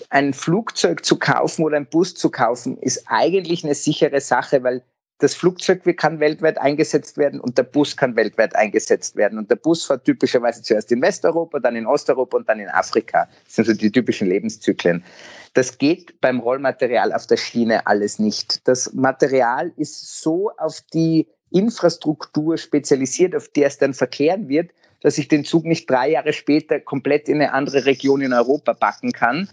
Ein 0.09 0.35
Flugzeug 0.35 1.05
zu 1.05 1.19
kaufen 1.19 1.65
oder 1.65 1.77
ein 1.77 1.87
Bus 1.87 2.15
zu 2.15 2.31
kaufen, 2.31 2.77
ist 2.77 3.05
eigentlich 3.07 3.65
eine 3.65 3.75
sichere 3.75 4.21
Sache, 4.21 4.63
weil 4.63 4.83
das 5.21 5.35
Flugzeug 5.35 5.83
kann 5.99 6.19
weltweit 6.19 6.59
eingesetzt 6.59 7.19
werden 7.19 7.41
und 7.41 7.59
der 7.59 7.63
Bus 7.63 7.97
kann 7.97 8.17
weltweit 8.17 8.57
eingesetzt 8.57 9.17
werden. 9.17 9.39
Und 9.39 9.51
der 9.51 9.57
Bus 9.57 9.85
fährt 9.85 10.07
typischerweise 10.07 10.63
zuerst 10.63 10.91
in 10.93 11.03
Westeuropa, 11.03 11.61
dann 11.61 11.77
in 11.77 11.87
Osteuropa 11.87 12.39
und 12.39 12.49
dann 12.49 12.59
in 12.59 12.69
Afrika. 12.69 13.29
Das 13.45 13.57
sind 13.57 13.67
so 13.67 13.75
die 13.75 13.93
typischen 13.93 14.29
Lebenszyklen. 14.29 15.05
Das 15.53 15.77
geht 15.77 16.21
beim 16.21 16.41
Rollmaterial 16.41 17.13
auf 17.13 17.27
der 17.27 17.37
Schiene 17.37 17.87
alles 17.87 18.19
nicht. 18.19 18.67
Das 18.67 18.95
Material 18.95 19.73
ist 19.77 20.23
so 20.23 20.53
auf 20.57 20.81
die 20.93 21.29
Infrastruktur 21.51 22.59
spezialisiert, 22.59 23.35
auf 23.35 23.49
der 23.49 23.67
es 23.67 23.79
dann 23.79 23.95
verkehren 23.95 24.49
wird, 24.49 24.71
dass 25.01 25.19
ich 25.19 25.29
den 25.29 25.45
Zug 25.45 25.65
nicht 25.65 25.89
drei 25.89 26.11
Jahre 26.11 26.33
später 26.33 26.79
komplett 26.79 27.29
in 27.29 27.37
eine 27.37 27.53
andere 27.53 27.87
Region 27.87 28.21
in 28.21 28.33
Europa 28.33 28.75
packen 28.75 29.13
kann. 29.13 29.49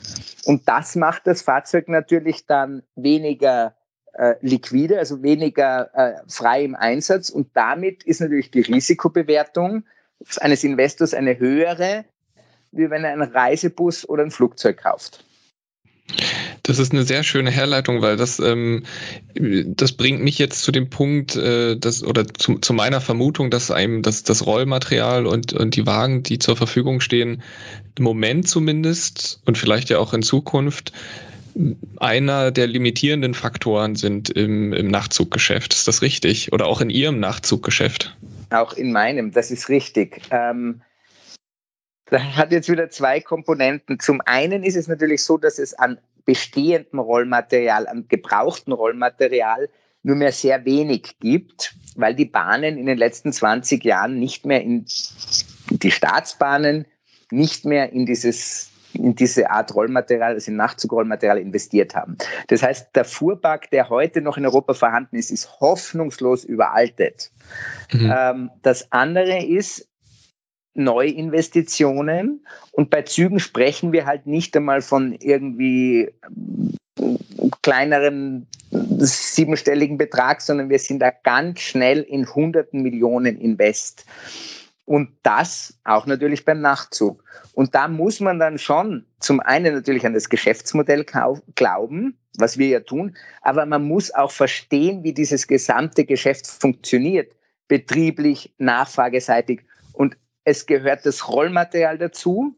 Und 0.45 0.67
das 0.67 0.95
macht 0.95 1.25
das 1.25 1.41
Fahrzeug 1.41 1.87
natürlich 1.87 2.45
dann 2.45 2.83
weniger 2.95 3.75
äh, 4.13 4.35
liquide, 4.41 4.99
also 4.99 5.23
weniger 5.23 5.89
äh, 5.93 6.21
frei 6.27 6.63
im 6.63 6.75
Einsatz. 6.75 7.29
Und 7.29 7.49
damit 7.53 8.03
ist 8.03 8.19
natürlich 8.19 8.51
die 8.51 8.61
Risikobewertung 8.61 9.85
eines 10.37 10.63
Investors 10.63 11.13
eine 11.13 11.37
höhere, 11.37 12.05
wie 12.71 12.89
wenn 12.89 13.03
er 13.03 13.13
einen 13.13 13.31
Reisebus 13.31 14.07
oder 14.07 14.23
ein 14.23 14.31
Flugzeug 14.31 14.77
kauft. 14.77 15.23
Das 16.67 16.79
ist 16.79 16.91
eine 16.91 17.03
sehr 17.03 17.23
schöne 17.23 17.49
Herleitung, 17.49 18.01
weil 18.01 18.17
das, 18.17 18.39
ähm, 18.39 18.83
das 19.33 19.93
bringt 19.93 20.21
mich 20.21 20.37
jetzt 20.37 20.63
zu 20.63 20.73
dem 20.73 20.89
Punkt, 20.89 21.37
äh, 21.37 21.77
dass, 21.77 22.03
oder 22.03 22.27
zu, 22.27 22.59
zu 22.59 22.73
meiner 22.73 22.99
Vermutung, 22.99 23.49
dass 23.49 23.71
einem 23.71 24.01
das, 24.01 24.23
das 24.23 24.45
Rollmaterial 24.45 25.25
und, 25.25 25.53
und 25.53 25.77
die 25.77 25.85
Wagen, 25.85 26.23
die 26.23 26.39
zur 26.39 26.57
Verfügung 26.57 26.99
stehen, 26.99 27.41
im 27.97 28.03
Moment 28.03 28.49
zumindest 28.49 29.41
und 29.45 29.57
vielleicht 29.57 29.89
ja 29.89 29.99
auch 29.99 30.13
in 30.13 30.21
Zukunft 30.21 30.91
einer 31.97 32.51
der 32.51 32.67
limitierenden 32.67 33.33
Faktoren 33.33 33.95
sind 33.95 34.29
im, 34.29 34.73
im 34.73 34.89
Nachtzuggeschäft. 34.89 35.73
Ist 35.73 35.87
das 35.87 36.01
richtig? 36.01 36.51
Oder 36.53 36.67
auch 36.67 36.81
in 36.81 36.89
Ihrem 36.89 37.19
Nachtzuggeschäft? 37.19 38.15
Auch 38.49 38.73
in 38.73 38.91
meinem, 38.91 39.31
das 39.31 39.51
ist 39.51 39.69
richtig. 39.69 40.21
Ähm, 40.31 40.81
das 42.09 42.21
hat 42.21 42.51
jetzt 42.51 42.69
wieder 42.69 42.89
zwei 42.89 43.21
Komponenten. 43.21 43.99
Zum 43.99 44.21
einen 44.21 44.63
ist 44.63 44.75
es 44.75 44.87
natürlich 44.87 45.23
so, 45.23 45.37
dass 45.37 45.59
es 45.59 45.73
an 45.73 45.97
bestehendem 46.27 46.99
Rollmaterial, 46.99 47.87
an 47.87 48.05
gebrauchtem 48.07 48.73
Rollmaterial 48.73 49.69
nur 50.03 50.17
mehr 50.17 50.33
sehr 50.33 50.65
wenig 50.65 51.17
gibt, 51.19 51.73
weil 51.95 52.15
die 52.15 52.25
Bahnen 52.25 52.77
in 52.77 52.85
den 52.85 52.97
letzten 52.97 53.33
20 53.33 53.83
Jahren 53.83 54.19
nicht 54.19 54.45
mehr 54.45 54.61
in 54.61 54.85
die 55.69 55.91
Staatsbahnen, 55.91 56.85
nicht 57.31 57.65
mehr 57.65 57.91
in 57.91 58.05
dieses 58.05 58.71
in 58.93 59.15
diese 59.15 59.51
Art 59.51 59.75
Rollmaterial, 59.75 60.33
also 60.33 60.49
in 60.49 60.57
Nachzugrollmaterial 60.57 61.37
investiert 61.37 61.93
haben. 61.93 62.17
Das 62.47 62.63
heißt, 62.63 62.95
der 62.95 63.05
Fuhrpark, 63.05 63.69
der 63.69 63.89
heute 63.89 64.21
noch 64.21 64.37
in 64.37 64.45
Europa 64.45 64.73
vorhanden 64.73 65.17
ist, 65.17 65.29
ist 65.29 65.59
hoffnungslos 65.59 66.43
überaltet. 66.43 67.31
Mhm. 67.91 68.13
Ähm, 68.15 68.51
das 68.63 68.91
andere 68.91 69.45
ist, 69.45 69.87
Neuinvestitionen. 70.77 72.45
Und 72.71 72.89
bei 72.89 73.01
Zügen 73.01 73.39
sprechen 73.39 73.91
wir 73.91 74.05
halt 74.05 74.27
nicht 74.27 74.55
einmal 74.55 74.81
von 74.81 75.13
irgendwie 75.13 76.11
kleineren 77.61 78.47
siebenstelligen 78.71 79.97
Betrag, 79.97 80.41
sondern 80.41 80.69
wir 80.69 80.79
sind 80.79 80.99
da 80.99 81.11
ganz 81.11 81.61
schnell 81.61 82.01
in 82.01 82.33
hunderten 82.33 82.81
Millionen 82.81 83.37
Invest. 83.37 84.05
Und 84.85 85.09
das 85.21 85.77
auch 85.83 86.05
natürlich 86.05 86.45
beim 86.45 86.61
Nachtzug. 86.61 87.23
Und 87.53 87.75
da 87.75 87.89
muss 87.89 88.21
man 88.21 88.39
dann 88.39 88.57
schon 88.57 89.05
zum 89.19 89.41
einen 89.41 89.73
natürlich 89.73 90.05
an 90.05 90.13
das 90.13 90.29
Geschäftsmodell 90.29 91.05
glauben, 91.55 92.17
was 92.37 92.57
wir 92.57 92.67
ja 92.67 92.79
tun, 92.79 93.17
aber 93.41 93.65
man 93.65 93.83
muss 93.83 94.13
auch 94.13 94.31
verstehen, 94.31 95.03
wie 95.03 95.13
dieses 95.13 95.47
gesamte 95.47 96.05
Geschäft 96.05 96.47
funktioniert, 96.47 97.33
betrieblich, 97.67 98.53
nachfrageseitig. 98.59 99.65
Und 99.91 100.15
es 100.47 100.65
gehört 100.65 101.05
das 101.05 101.27
Rollmaterial 101.27 101.97
dazu, 101.97 102.55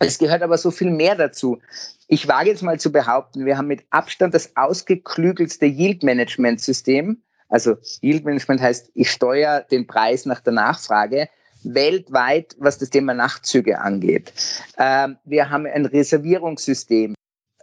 es 0.00 0.18
gehört 0.18 0.42
aber 0.42 0.58
so 0.58 0.72
viel 0.72 0.90
mehr 0.90 1.14
dazu. 1.14 1.60
Ich 2.08 2.26
wage 2.26 2.50
jetzt 2.50 2.64
mal 2.64 2.80
zu 2.80 2.90
behaupten, 2.90 3.46
wir 3.46 3.56
haben 3.56 3.68
mit 3.68 3.84
Abstand 3.90 4.34
das 4.34 4.56
ausgeklügelste 4.56 5.66
Yield-Management-System. 5.66 7.22
Also 7.48 7.76
Yield-Management 8.00 8.60
heißt, 8.60 8.90
ich 8.94 9.12
steuere 9.12 9.60
den 9.60 9.86
Preis 9.86 10.26
nach 10.26 10.40
der 10.40 10.54
Nachfrage 10.54 11.28
weltweit, 11.62 12.56
was 12.58 12.78
das 12.78 12.90
Thema 12.90 13.14
Nachtzüge 13.14 13.78
angeht. 13.78 14.32
Ähm, 14.76 15.16
wir 15.24 15.50
haben 15.50 15.66
ein 15.66 15.86
Reservierungssystem 15.86 17.14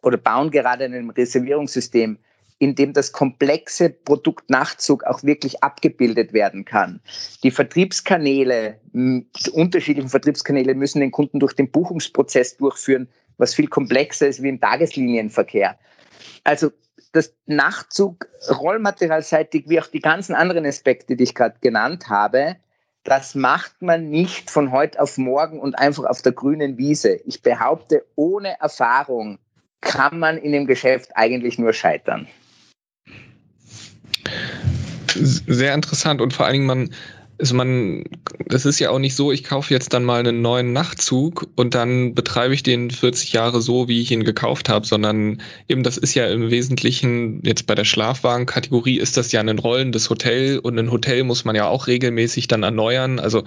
oder 0.02 0.18
bauen 0.18 0.50
gerade 0.50 0.86
ein 0.86 1.10
Reservierungssystem, 1.10 2.20
in 2.60 2.76
dem 2.76 2.94
das 2.94 3.12
komplexe 3.12 3.90
Produkt 3.90 4.50
Nachtzug 4.50 5.04
auch 5.04 5.24
wirklich 5.24 5.64
abgebildet 5.64 6.34
werden 6.34 6.66
kann. 6.66 7.02
Die 7.44 7.52
Vertriebskanäle, 7.52 8.80
die 8.94 9.52
unterschiedlichen 9.52 10.10
Vertriebskanäle 10.10 10.74
müssen 10.74 11.00
den 11.00 11.12
Kunden 11.12 11.40
durch 11.40 11.54
den 11.54 11.72
Buchungsprozess 11.72 12.58
durchführen, 12.58 13.10
was 13.38 13.54
viel 13.54 13.68
komplexer 13.68 14.28
ist 14.28 14.42
wie 14.42 14.50
im 14.50 14.60
Tageslinienverkehr. 14.60 15.78
Also 16.44 16.72
das 17.12 17.36
Nachtzug 17.46 18.28
rollmaterialseitig 18.50 19.70
wie 19.70 19.80
auch 19.80 19.88
die 19.88 20.02
ganzen 20.02 20.34
anderen 20.34 20.66
Aspekte, 20.66 21.16
die 21.16 21.26
ich 21.26 21.36
gerade 21.36 21.58
genannt 21.62 22.10
habe, 22.10 22.56
das 23.04 23.36
macht 23.36 23.82
man 23.82 24.10
nicht 24.10 24.50
von 24.52 24.72
heute 24.72 25.00
auf 25.00 25.18
morgen 25.18 25.60
und 25.60 25.76
einfach 25.76 26.06
auf 26.06 26.22
der 26.22 26.34
grünen 26.34 26.78
Wiese. 26.78 27.20
Ich 27.26 27.42
behaupte, 27.42 28.06
ohne 28.16 28.60
Erfahrung 28.60 29.40
kann 29.80 30.20
man 30.20 30.38
in 30.38 30.52
dem 30.52 30.66
Geschäft 30.66 31.12
eigentlich 31.16 31.60
nur 31.60 31.72
scheitern 31.72 32.28
sehr 35.14 35.74
interessant 35.74 36.22
und 36.22 36.34
vor 36.34 36.46
allen 36.46 36.54
Dingen 36.54 36.66
man, 36.66 36.90
also 37.40 37.54
man, 37.54 38.06
das 38.48 38.66
ist 38.66 38.80
ja 38.80 38.90
auch 38.90 38.98
nicht 38.98 39.16
so, 39.16 39.32
ich 39.32 39.44
kaufe 39.44 39.72
jetzt 39.72 39.94
dann 39.94 40.04
mal 40.04 40.20
einen 40.20 40.42
neuen 40.42 40.74
Nachtzug 40.74 41.48
und 41.56 41.76
dann 41.76 42.16
betreibe 42.16 42.54
ich 42.54 42.64
den 42.64 42.90
40 42.90 43.32
Jahre 43.34 43.62
so, 43.62 43.88
wie 43.88 44.02
ich 44.02 44.12
ihn 44.12 44.24
gekauft 44.24 44.70
habe, 44.70 44.88
sondern 44.88 45.42
eben 45.68 45.84
das 45.84 45.98
ist 45.98 46.16
ja 46.16 46.26
im 46.28 46.50
Wesentlichen, 46.50 47.42
jetzt 47.44 47.68
bei 47.68 47.76
der 47.76 47.84
Schlafwagenkategorie 47.84 48.98
ist 48.98 49.18
das 49.18 49.32
ja 49.32 49.40
ein 49.40 49.60
rollendes 49.60 50.10
Hotel 50.10 50.58
und 50.58 50.80
ein 50.80 50.92
Hotel 50.92 51.24
muss 51.24 51.46
man 51.46 51.56
ja 51.56 51.68
auch 51.68 51.86
regelmäßig 51.86 52.48
dann 52.48 52.64
erneuern. 52.64 53.20
Also 53.20 53.44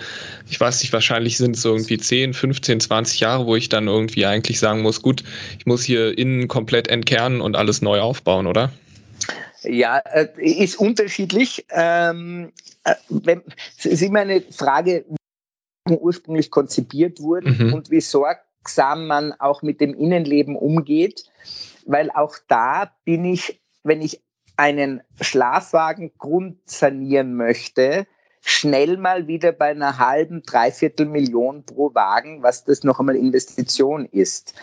ich 0.48 0.61
weiß 0.61 0.81
nicht, 0.82 0.93
wahrscheinlich 0.93 1.36
sind 1.36 1.57
es 1.57 1.65
irgendwie 1.65 1.98
10, 1.98 2.32
15, 2.32 2.81
20 2.81 3.20
Jahre, 3.20 3.47
wo 3.47 3.57
ich 3.57 3.69
dann 3.69 3.89
irgendwie 3.89 4.24
eigentlich 4.24 4.61
sagen 4.61 4.82
muss, 4.82 5.02
gut, 5.02 5.24
ich 5.59 5.66
muss 5.66 5.82
hier 5.82 6.16
innen 6.16 6.47
komplett 6.47 6.86
entkernen 6.86 7.40
und 7.40 7.57
alles 7.57 7.82
neu 7.82 8.01
aufbauen, 8.01 8.47
oder? 8.47 8.70
Ja, 9.62 9.99
äh, 9.99 10.28
ist 10.41 10.77
unterschiedlich. 10.77 11.66
Ähm, 11.70 12.53
äh, 12.85 12.95
wenn, 13.09 13.43
es 13.78 13.87
ist 13.87 14.03
immer 14.03 14.20
eine 14.20 14.41
Frage, 14.43 15.05
wie 15.87 15.97
ursprünglich 15.97 16.51
konzipiert 16.51 17.20
wurden 17.20 17.57
mhm. 17.59 17.74
und 17.74 17.91
wie 17.91 18.01
sorgsam 18.01 19.07
man 19.07 19.32
auch 19.32 19.62
mit 19.62 19.81
dem 19.81 19.95
Innenleben 19.95 20.57
umgeht, 20.57 21.24
weil 21.87 22.11
auch 22.11 22.37
da 22.49 22.93
bin 23.05 23.24
ich, 23.24 23.61
wenn 23.82 24.03
ich 24.03 24.23
einen 24.57 25.03
Schlafwagen 25.20 26.12
grundsanieren 26.19 27.35
möchte, 27.35 28.07
schnell 28.43 28.97
mal 28.97 29.27
wieder 29.27 29.53
bei 29.53 29.71
einer 29.71 29.99
halben, 29.99 30.43
dreiviertel 30.43 31.07
Million 31.07 31.65
pro 31.65 31.95
Wagen, 31.95 32.43
was 32.43 32.65
das 32.65 32.85
noch 32.85 32.99
einmal 32.99 33.17
Investition 33.17 34.07
ist. 34.07 34.55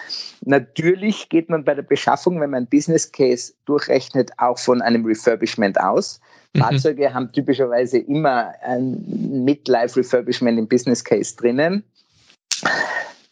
Natürlich 0.43 1.29
geht 1.29 1.49
man 1.49 1.63
bei 1.63 1.75
der 1.75 1.83
Beschaffung, 1.83 2.41
wenn 2.41 2.49
man 2.49 2.67
Business 2.67 3.11
Case 3.11 3.53
durchrechnet, 3.65 4.31
auch 4.37 4.57
von 4.57 4.81
einem 4.81 5.05
Refurbishment 5.05 5.79
aus. 5.79 6.19
Mhm. 6.53 6.59
Fahrzeuge 6.59 7.13
haben 7.13 7.31
typischerweise 7.31 7.99
immer 7.99 8.53
ein 8.61 9.03
Midlife 9.45 9.97
Refurbishment 9.97 10.57
im 10.57 10.67
Business 10.67 11.03
Case 11.03 11.35
drinnen. 11.35 11.83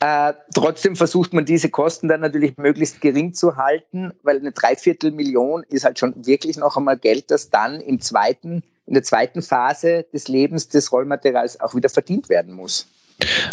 Äh, 0.06 0.36
trotzdem 0.53 0.95
versucht 0.95 1.34
man 1.34 1.45
diese 1.45 1.69
Kosten 1.69 2.07
dann 2.07 2.22
natürlich 2.22 2.57
möglichst 2.57 3.02
gering 3.02 3.34
zu 3.34 3.56
halten, 3.56 4.14
weil 4.22 4.38
eine 4.38 4.52
Dreiviertelmillion 4.52 5.64
ist 5.68 5.84
halt 5.84 5.98
schon 5.98 6.27
wirklich 6.27 6.57
noch 6.57 6.77
einmal 6.77 6.95
Geld, 6.95 7.32
das 7.32 7.49
dann 7.49 7.82
im 7.82 7.99
zweiten, 7.99 8.61
in 8.86 8.94
der 8.94 9.02
zweiten 9.02 9.41
Phase 9.41 10.06
des 10.14 10.27
Lebens 10.27 10.68
des 10.68 10.91
Rollmaterials 10.91 11.60
auch 11.60 11.73
wieder 11.73 11.90
verdient 11.90 12.30
werden 12.30 12.53
muss. 12.53 12.86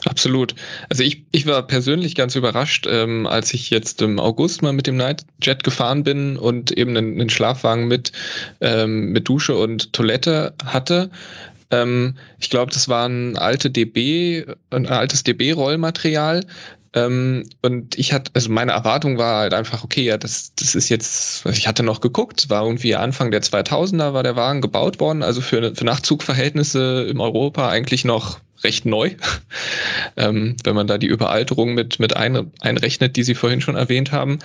Absolut. 0.04 0.54
Also 0.90 1.04
ich, 1.04 1.24
ich 1.30 1.46
war 1.46 1.66
persönlich 1.66 2.16
ganz 2.16 2.34
überrascht, 2.34 2.86
ähm, 2.86 3.26
als 3.26 3.54
ich 3.54 3.70
jetzt 3.70 4.02
im 4.02 4.18
August 4.18 4.60
mal 4.60 4.74
mit 4.74 4.86
dem 4.86 4.96
Nightjet 4.96 5.64
gefahren 5.64 6.02
bin 6.02 6.36
und 6.36 6.72
eben 6.72 6.96
einen, 6.96 7.18
einen 7.18 7.30
Schlafwagen 7.30 7.86
mit, 7.86 8.12
ähm, 8.60 9.12
mit 9.12 9.26
Dusche 9.28 9.56
und 9.56 9.94
Toilette 9.94 10.52
hatte. 10.64 11.10
Ähm, 11.72 12.16
ich 12.38 12.50
glaube, 12.50 12.70
das 12.70 12.88
war 12.88 13.08
ein 13.08 13.36
alte 13.36 13.70
DB, 13.70 14.44
ein 14.70 14.86
altes 14.86 15.24
DB-Rollmaterial. 15.24 16.44
Ähm, 16.94 17.48
und 17.62 17.98
ich 17.98 18.12
hatte, 18.12 18.30
also 18.34 18.50
meine 18.50 18.72
Erwartung 18.72 19.16
war 19.16 19.40
halt 19.40 19.54
einfach, 19.54 19.82
okay, 19.82 20.02
ja, 20.02 20.18
das, 20.18 20.52
das 20.54 20.74
ist 20.74 20.90
jetzt, 20.90 21.46
ich 21.46 21.66
hatte 21.66 21.82
noch 21.82 22.02
geguckt, 22.02 22.50
war 22.50 22.64
irgendwie 22.64 22.94
Anfang 22.94 23.30
der 23.30 23.42
2000er 23.42 24.12
war 24.12 24.22
der 24.22 24.36
Wagen 24.36 24.60
gebaut 24.60 25.00
worden, 25.00 25.22
also 25.22 25.40
für, 25.40 25.74
für 25.74 25.84
Nachtzugverhältnisse 25.84 27.06
in 27.10 27.18
Europa 27.18 27.70
eigentlich 27.70 28.04
noch 28.04 28.40
recht 28.62 28.84
neu, 28.84 29.12
ähm, 30.18 30.56
wenn 30.64 30.74
man 30.74 30.86
da 30.86 30.98
die 30.98 31.06
Überalterung 31.06 31.72
mit, 31.72 31.98
mit 31.98 32.14
ein, 32.14 32.52
einrechnet, 32.60 33.16
die 33.16 33.22
Sie 33.22 33.34
vorhin 33.34 33.62
schon 33.62 33.76
erwähnt 33.76 34.12
haben. 34.12 34.40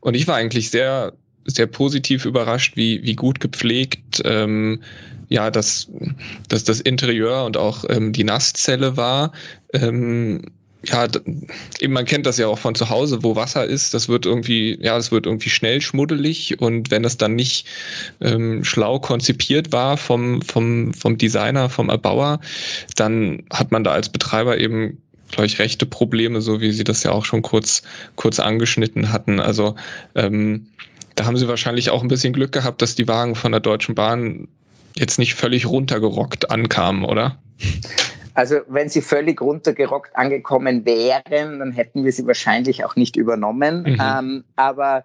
Und 0.00 0.14
ich 0.14 0.26
war 0.26 0.34
eigentlich 0.34 0.70
sehr, 0.70 1.12
sehr 1.44 1.68
positiv 1.68 2.24
überrascht, 2.24 2.76
wie, 2.76 3.04
wie 3.04 3.14
gut 3.14 3.38
gepflegt 3.38 4.22
ähm, 4.24 4.82
ja, 5.32 5.50
dass, 5.50 5.88
dass 6.48 6.64
das 6.64 6.80
Interieur 6.80 7.44
und 7.44 7.56
auch 7.56 7.84
ähm, 7.88 8.12
die 8.12 8.24
Nasszelle 8.24 8.96
war. 8.96 9.32
Ähm, 9.72 10.42
ja, 10.84 11.06
eben 11.80 11.92
man 11.92 12.04
kennt 12.04 12.26
das 12.26 12.38
ja 12.38 12.48
auch 12.48 12.58
von 12.58 12.74
zu 12.74 12.90
Hause, 12.90 13.22
wo 13.22 13.36
Wasser 13.36 13.64
ist, 13.64 13.94
das 13.94 14.08
wird 14.08 14.26
irgendwie, 14.26 14.76
ja, 14.82 14.96
das 14.96 15.12
wird 15.12 15.26
irgendwie 15.26 15.48
schnell 15.48 15.80
schmuddelig 15.80 16.60
und 16.60 16.90
wenn 16.90 17.04
das 17.04 17.16
dann 17.16 17.36
nicht 17.36 17.66
ähm, 18.20 18.64
schlau 18.64 18.98
konzipiert 18.98 19.70
war 19.72 19.96
vom, 19.96 20.42
vom, 20.42 20.92
vom 20.92 21.18
Designer, 21.18 21.70
vom 21.70 21.88
Erbauer, 21.88 22.40
dann 22.96 23.44
hat 23.50 23.70
man 23.70 23.84
da 23.84 23.92
als 23.92 24.08
Betreiber 24.08 24.58
eben 24.58 24.98
glaube 25.30 25.46
ich, 25.46 25.60
rechte 25.60 25.86
Probleme, 25.86 26.42
so 26.42 26.60
wie 26.60 26.72
Sie 26.72 26.84
das 26.84 27.04
ja 27.04 27.12
auch 27.12 27.24
schon 27.24 27.40
kurz, 27.40 27.82
kurz 28.16 28.38
angeschnitten 28.38 29.12
hatten. 29.12 29.40
Also 29.40 29.76
ähm, 30.14 30.66
da 31.14 31.24
haben 31.24 31.38
Sie 31.38 31.48
wahrscheinlich 31.48 31.88
auch 31.88 32.02
ein 32.02 32.08
bisschen 32.08 32.34
Glück 32.34 32.52
gehabt, 32.52 32.82
dass 32.82 32.96
die 32.96 33.08
Wagen 33.08 33.34
von 33.34 33.52
der 33.52 33.60
Deutschen 33.62 33.94
Bahn 33.94 34.48
jetzt 34.96 35.18
nicht 35.18 35.34
völlig 35.34 35.66
runtergerockt 35.66 36.50
ankamen, 36.50 37.04
oder? 37.04 37.38
Also 38.34 38.60
wenn 38.68 38.88
sie 38.88 39.02
völlig 39.02 39.40
runtergerockt 39.40 40.16
angekommen 40.16 40.84
wären, 40.84 41.58
dann 41.58 41.72
hätten 41.72 42.04
wir 42.04 42.12
sie 42.12 42.26
wahrscheinlich 42.26 42.84
auch 42.84 42.96
nicht 42.96 43.16
übernommen. 43.16 43.82
Mhm. 43.82 43.98
Ähm, 44.00 44.44
aber 44.56 45.04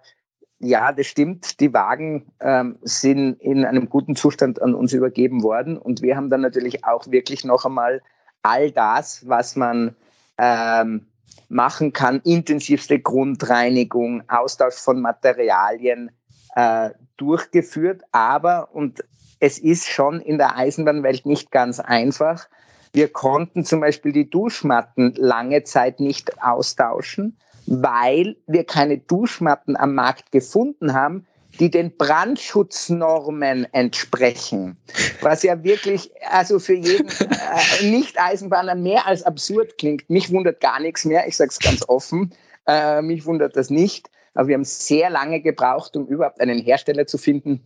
ja, 0.60 0.92
das 0.92 1.06
stimmt. 1.06 1.60
Die 1.60 1.72
Wagen 1.72 2.32
ähm, 2.40 2.78
sind 2.82 3.40
in 3.40 3.64
einem 3.64 3.88
guten 3.88 4.16
Zustand 4.16 4.60
an 4.60 4.74
uns 4.74 4.92
übergeben 4.92 5.42
worden. 5.42 5.76
Und 5.76 6.02
wir 6.02 6.16
haben 6.16 6.30
dann 6.30 6.40
natürlich 6.40 6.84
auch 6.84 7.06
wirklich 7.10 7.44
noch 7.44 7.64
einmal 7.64 8.02
all 8.42 8.70
das, 8.72 9.28
was 9.28 9.56
man 9.56 9.94
ähm, 10.36 11.06
machen 11.48 11.92
kann, 11.92 12.20
intensivste 12.24 12.98
Grundreinigung, 12.98 14.22
Austausch 14.28 14.74
von 14.74 15.00
Materialien 15.00 16.10
äh, 16.56 16.90
durchgeführt. 17.16 18.02
Aber, 18.10 18.74
und 18.74 19.04
es 19.40 19.58
ist 19.58 19.86
schon 19.88 20.20
in 20.20 20.38
der 20.38 20.56
Eisenbahnwelt 20.56 21.26
nicht 21.26 21.50
ganz 21.50 21.80
einfach. 21.80 22.48
Wir 22.92 23.08
konnten 23.08 23.64
zum 23.64 23.80
Beispiel 23.80 24.12
die 24.12 24.30
Duschmatten 24.30 25.14
lange 25.16 25.64
Zeit 25.64 26.00
nicht 26.00 26.42
austauschen, 26.42 27.36
weil 27.66 28.36
wir 28.46 28.64
keine 28.64 28.98
Duschmatten 28.98 29.76
am 29.76 29.94
Markt 29.94 30.32
gefunden 30.32 30.94
haben, 30.94 31.26
die 31.60 31.70
den 31.70 31.96
Brandschutznormen 31.96 33.66
entsprechen. 33.72 34.76
Was 35.20 35.42
ja 35.42 35.62
wirklich, 35.64 36.10
also 36.30 36.58
für 36.58 36.74
jeden 36.74 37.08
äh, 37.08 37.84
Nicht-Eisenbahner 37.90 38.74
mehr 38.74 39.06
als 39.06 39.24
absurd 39.24 39.76
klingt. 39.76 40.08
Mich 40.08 40.30
wundert 40.30 40.60
gar 40.60 40.80
nichts 40.80 41.04
mehr, 41.04 41.26
ich 41.26 41.36
sage 41.36 41.50
es 41.50 41.58
ganz 41.58 41.88
offen. 41.88 42.32
Äh, 42.66 43.02
mich 43.02 43.26
wundert 43.26 43.56
das 43.56 43.70
nicht. 43.70 44.10
Aber 44.38 44.46
wir 44.46 44.54
haben 44.54 44.64
sehr 44.64 45.10
lange 45.10 45.40
gebraucht, 45.40 45.96
um 45.96 46.06
überhaupt 46.06 46.40
einen 46.40 46.62
Hersteller 46.62 47.08
zu 47.08 47.18
finden, 47.18 47.60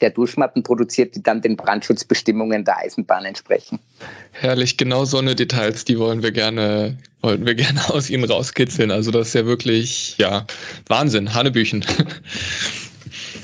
der 0.00 0.10
Duschmatten 0.10 0.62
produziert, 0.62 1.16
die 1.16 1.24
dann 1.24 1.42
den 1.42 1.56
Brandschutzbestimmungen 1.56 2.64
der 2.64 2.78
Eisenbahn 2.78 3.24
entsprechen. 3.24 3.80
Herrlich, 4.30 4.76
genau 4.76 5.06
so 5.06 5.18
eine 5.18 5.34
Details, 5.34 5.84
die 5.84 5.98
wollen 5.98 6.22
wir 6.22 6.30
gerne, 6.30 6.98
wollten 7.20 7.46
wir 7.46 7.54
gerne 7.56 7.90
aus 7.92 8.10
Ihnen 8.10 8.22
rauskitzeln. 8.22 8.92
Also 8.92 9.10
das 9.10 9.26
ist 9.26 9.34
ja 9.34 9.44
wirklich, 9.44 10.16
ja, 10.16 10.46
Wahnsinn, 10.86 11.34
Hanebüchen. 11.34 11.84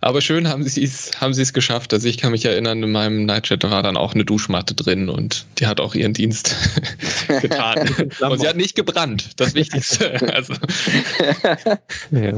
Aber 0.00 0.20
schön 0.20 0.48
haben 0.48 0.62
sie 0.64 0.84
es 0.84 1.10
haben 1.20 1.34
sie 1.34 1.42
es 1.42 1.52
geschafft. 1.52 1.92
Also 1.92 2.08
ich 2.08 2.18
kann 2.18 2.30
mich 2.30 2.44
erinnern, 2.44 2.82
in 2.82 2.92
meinem 2.92 3.24
Nightjet 3.24 3.64
war 3.64 3.82
dann 3.82 3.96
auch 3.96 4.14
eine 4.14 4.24
Duschmatte 4.24 4.74
drin 4.74 5.08
und 5.08 5.46
die 5.58 5.66
hat 5.66 5.80
auch 5.80 5.94
ihren 5.94 6.14
Dienst 6.14 6.54
getan. 7.40 7.88
und 8.20 8.40
sie 8.40 8.48
hat 8.48 8.56
nicht 8.56 8.76
gebrannt, 8.76 9.30
das 9.36 9.54
Wichtigste. 9.54 10.12
also. 10.34 10.54
ja. 12.12 12.32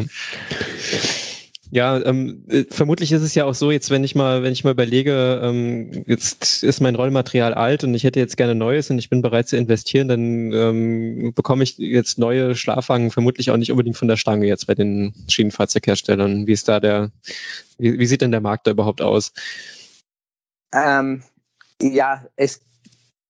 Ja, 1.73 2.05
ähm, 2.05 2.45
äh, 2.49 2.65
vermutlich 2.69 3.13
ist 3.13 3.23
es 3.23 3.35
ja 3.37 3.45
auch 3.45 3.55
so, 3.55 3.71
jetzt 3.71 3.91
wenn 3.91 4.03
ich 4.03 4.17
mal, 4.17 4.43
wenn 4.43 4.53
ich 4.53 4.65
mal 4.65 4.73
überlege, 4.73 5.41
ähm, 5.43 6.05
jetzt 6.07 6.65
ist 6.65 6.81
mein 6.81 6.97
Rollmaterial 6.97 7.55
alt 7.55 7.85
und 7.85 7.95
ich 7.95 8.03
hätte 8.03 8.19
jetzt 8.19 8.37
gerne 8.37 8.57
neues 8.57 8.91
und 8.91 8.99
ich 8.99 9.09
bin 9.09 9.23
bereit 9.23 9.49
zu 9.49 9.57
investieren, 9.57 10.09
dann 10.09 10.53
ähm, 10.53 11.33
bekomme 11.35 11.63
ich 11.63 11.79
jetzt 11.79 12.19
neue 12.19 12.57
Schlafwagen 12.57 13.13
vermutlich 13.13 13.53
auch 13.53 13.57
nicht 13.57 13.71
unbedingt 13.71 13.97
von 13.97 14.09
der 14.09 14.17
Stange 14.17 14.47
jetzt 14.47 14.67
bei 14.67 14.75
den 14.75 15.15
Schienenfahrzeugherstellern. 15.29 16.49
Wie 16.49 16.53
ist 16.53 16.67
da 16.67 16.81
der, 16.81 17.13
wie, 17.79 18.01
wie 18.01 18.07
sieht 18.07 18.23
denn 18.23 18.33
der 18.33 18.41
Markt 18.41 18.67
da 18.67 18.73
überhaupt 18.73 19.01
aus? 19.01 19.33
Ähm, 20.75 21.23
ja, 21.81 22.27
es 22.35 22.61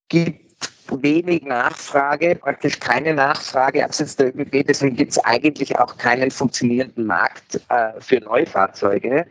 gibt 0.08 0.49
wenig 0.90 1.42
Nachfrage, 1.44 2.36
praktisch 2.36 2.80
keine 2.80 3.14
Nachfrage 3.14 3.84
abseits 3.84 4.16
der 4.16 4.28
ÖBB. 4.28 4.66
Deswegen 4.66 4.96
gibt 4.96 5.12
es 5.12 5.18
eigentlich 5.18 5.78
auch 5.78 5.96
keinen 5.96 6.30
funktionierenden 6.30 7.06
Markt 7.06 7.60
äh, 7.68 8.00
für 8.00 8.20
Neufahrzeuge. 8.20 9.26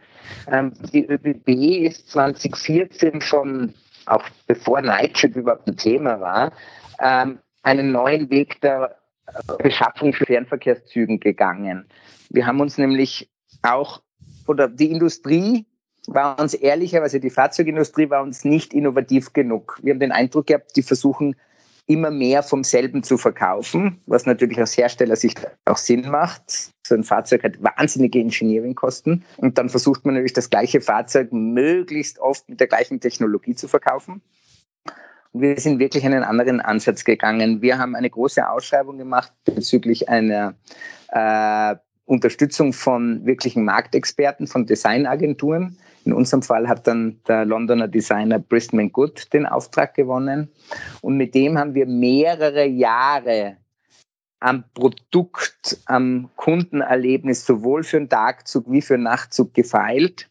Ähm, 0.51 0.73
die 0.93 1.05
ÖBB 1.05 1.47
ist 1.87 2.09
2014 2.09 3.21
schon, 3.21 3.73
auch 4.05 4.23
bevor 4.47 4.81
Nightship 4.81 5.35
überhaupt 5.35 5.67
ein 5.67 5.77
Thema 5.77 6.19
war, 6.19 6.51
ähm, 6.99 7.39
einen 7.63 7.91
neuen 7.91 8.29
Weg 8.29 8.61
der 8.61 8.95
Beschaffung 9.59 10.13
für 10.13 10.25
Fernverkehrszügen 10.25 11.19
gegangen. 11.19 11.85
Wir 12.29 12.45
haben 12.45 12.59
uns 12.59 12.77
nämlich 12.77 13.29
auch, 13.61 14.01
oder 14.47 14.67
die 14.67 14.91
Industrie 14.91 15.65
war 16.07 16.39
uns 16.39 16.53
ehrlicherweise, 16.53 17.19
die 17.19 17.29
Fahrzeugindustrie 17.29 18.09
war 18.09 18.23
uns 18.23 18.43
nicht 18.43 18.73
innovativ 18.73 19.33
genug. 19.33 19.79
Wir 19.81 19.93
haben 19.93 19.99
den 19.99 20.11
Eindruck 20.11 20.47
gehabt, 20.47 20.75
die 20.75 20.83
versuchen 20.83 21.35
immer 21.89 22.11
mehr 22.11 22.43
vom 22.43 22.63
selben 22.63 23.01
zu 23.01 23.17
verkaufen, 23.17 23.99
was 24.05 24.27
natürlich 24.27 24.61
aus 24.61 24.77
Herstellersicht 24.77 25.41
auch 25.65 25.77
Sinn 25.77 26.07
macht. 26.09 26.71
So 26.85 26.93
ein 26.93 27.03
Fahrzeug 27.03 27.43
hat 27.43 27.63
wahnsinnige 27.63 28.19
Engineering-Kosten 28.19 29.25
und 29.37 29.57
dann 29.57 29.69
versucht 29.69 30.05
man 30.05 30.13
natürlich 30.13 30.33
das 30.33 30.51
gleiche 30.51 30.81
Fahrzeug 30.81 31.33
möglichst 31.33 32.19
oft 32.19 32.47
mit 32.47 32.59
der 32.59 32.67
gleichen 32.67 32.99
Technologie 32.99 33.55
zu 33.55 33.67
verkaufen. 33.67 34.21
Und 35.31 35.41
wir 35.41 35.59
sind 35.59 35.79
wirklich 35.79 36.05
einen 36.05 36.23
anderen 36.23 36.61
Ansatz 36.61 37.03
gegangen. 37.03 37.63
Wir 37.63 37.79
haben 37.79 37.95
eine 37.95 38.09
große 38.11 38.47
Ausschreibung 38.47 38.99
gemacht 38.99 39.33
bezüglich 39.43 40.09
einer 40.09 40.53
äh, 41.07 41.75
Unterstützung 42.05 42.71
von 42.71 43.25
wirklichen 43.25 43.65
Marktexperten, 43.65 44.45
von 44.45 44.67
Designagenturen 44.67 45.79
in 46.09 46.15
unserem 46.15 46.41
Fall 46.41 46.67
hat 46.67 46.87
dann 46.87 47.21
der 47.27 47.45
Londoner 47.45 47.87
Designer 47.87 48.39
Bristman 48.39 48.91
Good 48.91 49.31
den 49.31 49.45
Auftrag 49.45 49.93
gewonnen. 49.93 50.49
Und 51.01 51.17
mit 51.17 51.35
dem 51.35 51.59
haben 51.59 51.75
wir 51.75 51.85
mehrere 51.85 52.65
Jahre 52.65 53.57
am 54.39 54.63
Produkt, 54.73 55.77
am 55.85 56.29
Kundenerlebnis 56.35 57.45
sowohl 57.45 57.83
für 57.83 57.99
den 57.99 58.09
Tagzug 58.09 58.71
wie 58.71 58.81
für 58.81 58.95
den 58.95 59.03
Nachtzug 59.03 59.53
gefeilt. 59.53 60.29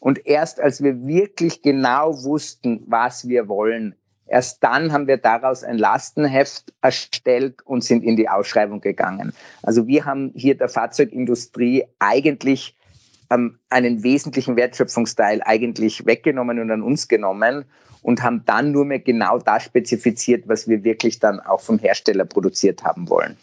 Und 0.00 0.26
erst 0.26 0.60
als 0.60 0.82
wir 0.82 1.06
wirklich 1.06 1.60
genau 1.60 2.24
wussten, 2.24 2.82
was 2.86 3.28
wir 3.28 3.48
wollen, 3.48 3.94
erst 4.26 4.64
dann 4.64 4.92
haben 4.92 5.08
wir 5.08 5.18
daraus 5.18 5.62
ein 5.62 5.76
Lastenheft 5.76 6.72
erstellt 6.80 7.60
und 7.66 7.84
sind 7.84 8.02
in 8.02 8.16
die 8.16 8.30
Ausschreibung 8.30 8.80
gegangen. 8.80 9.34
Also 9.62 9.86
wir 9.86 10.06
haben 10.06 10.32
hier 10.34 10.56
der 10.56 10.70
Fahrzeugindustrie 10.70 11.84
eigentlich 11.98 12.76
ähm, 13.32 13.58
einen 13.68 14.02
wesentlichen 14.02 14.56
Wertschöpfungsteil 14.56 15.42
eigentlich 15.42 16.06
weggenommen 16.06 16.58
und 16.58 16.70
an 16.70 16.82
uns 16.82 17.08
genommen 17.08 17.64
und 18.02 18.22
haben 18.22 18.44
dann 18.44 18.72
nur 18.72 18.84
mehr 18.84 18.98
genau 18.98 19.38
das 19.38 19.64
spezifiziert, 19.64 20.48
was 20.48 20.68
wir 20.68 20.84
wirklich 20.84 21.18
dann 21.20 21.40
auch 21.40 21.60
vom 21.60 21.78
Hersteller 21.78 22.24
produziert 22.24 22.84
haben 22.84 23.08
wollen. 23.08 23.36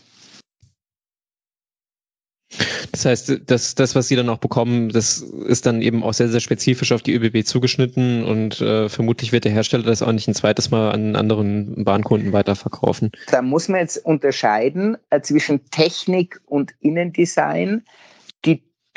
Das 2.91 3.05
heißt, 3.05 3.41
das, 3.45 3.75
das, 3.75 3.95
was 3.95 4.07
Sie 4.07 4.15
dann 4.15 4.27
auch 4.29 4.39
bekommen, 4.39 4.89
das 4.89 5.19
ist 5.19 5.67
dann 5.67 5.81
eben 5.81 6.03
auch 6.03 6.13
sehr, 6.13 6.29
sehr 6.29 6.39
spezifisch 6.39 6.91
auf 6.91 7.03
die 7.03 7.13
ÖBB 7.13 7.45
zugeschnitten 7.45 8.23
und 8.23 8.59
äh, 8.59 8.89
vermutlich 8.89 9.31
wird 9.31 9.45
der 9.45 9.51
Hersteller 9.51 9.83
das 9.83 10.01
auch 10.01 10.11
nicht 10.11 10.27
ein 10.27 10.33
zweites 10.33 10.71
Mal 10.71 10.91
an 10.91 11.15
anderen 11.15 11.83
Bahnkunden 11.85 12.33
weiterverkaufen. 12.33 13.11
Da 13.29 13.43
muss 13.43 13.67
man 13.67 13.81
jetzt 13.81 14.03
unterscheiden 14.03 14.97
äh, 15.11 15.21
zwischen 15.21 15.69
Technik 15.69 16.41
und 16.47 16.73
Innendesign. 16.79 17.83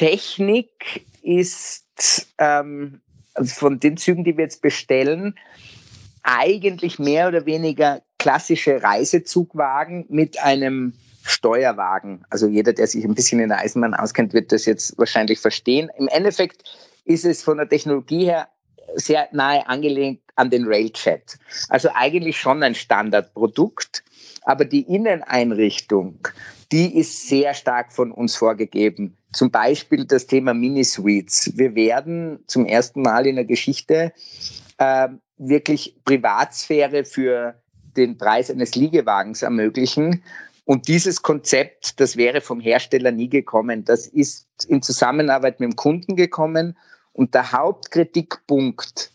Technik 0.02 1.06
ist 1.22 2.26
ähm, 2.38 3.00
also 3.34 3.54
von 3.54 3.78
den 3.78 3.96
Zügen, 3.96 4.24
die 4.24 4.36
wir 4.36 4.42
jetzt 4.42 4.60
bestellen, 4.60 5.38
eigentlich 6.24 6.98
mehr 6.98 7.28
oder 7.28 7.46
weniger 7.46 8.02
klassische 8.18 8.82
Reisezugwagen 8.82 10.06
mit 10.08 10.42
einem 10.42 10.94
Steuerwagen. 11.22 12.24
Also 12.30 12.48
jeder, 12.48 12.72
der 12.72 12.88
sich 12.88 13.04
ein 13.04 13.14
bisschen 13.14 13.38
in 13.38 13.48
der 13.48 13.58
Eisenbahn 13.58 13.94
auskennt, 13.94 14.32
wird 14.32 14.50
das 14.50 14.66
jetzt 14.66 14.98
wahrscheinlich 14.98 15.38
verstehen. 15.38 15.88
Im 15.96 16.08
Endeffekt 16.08 16.64
ist 17.04 17.24
es 17.24 17.40
von 17.40 17.58
der 17.58 17.68
Technologie 17.68 18.24
her 18.24 18.48
sehr 18.94 19.28
nahe 19.32 19.66
angelegt 19.66 20.23
an 20.36 20.51
den 20.51 20.64
Railjet. 20.66 21.39
Also 21.69 21.90
eigentlich 21.94 22.39
schon 22.39 22.62
ein 22.62 22.74
Standardprodukt, 22.74 24.02
aber 24.43 24.64
die 24.64 24.82
Inneneinrichtung, 24.82 26.19
die 26.73 26.98
ist 26.98 27.28
sehr 27.28 27.55
stark 27.55 27.93
von 27.93 28.12
uns 28.12 28.35
vorgegeben. 28.35 29.16
Zum 29.32 29.51
Beispiel 29.51 30.06
das 30.06 30.27
Thema 30.27 30.55
Mini-Suites. 30.55 31.52
Wir 31.56 31.74
werden 31.74 32.40
zum 32.47 32.66
ersten 32.66 33.02
Mal 33.02 33.27
in 33.27 33.36
der 33.36 33.44
Geschichte 33.44 34.12
äh, 34.78 35.09
wirklich 35.36 35.97
Privatsphäre 36.05 37.05
für 37.05 37.60
den 37.97 38.16
Preis 38.16 38.51
eines 38.51 38.74
Liegewagens 38.74 39.43
ermöglichen. 39.43 40.23
Und 40.64 40.89
dieses 40.89 41.23
Konzept, 41.23 42.01
das 42.01 42.16
wäre 42.16 42.40
vom 42.40 42.60
Hersteller 42.60 43.10
nie 43.10 43.28
gekommen. 43.28 43.85
Das 43.85 44.06
ist 44.06 44.47
in 44.66 44.81
Zusammenarbeit 44.81 45.60
mit 45.60 45.70
dem 45.70 45.77
Kunden 45.77 46.16
gekommen. 46.16 46.77
Und 47.12 47.34
der 47.34 47.52
Hauptkritikpunkt, 47.52 49.10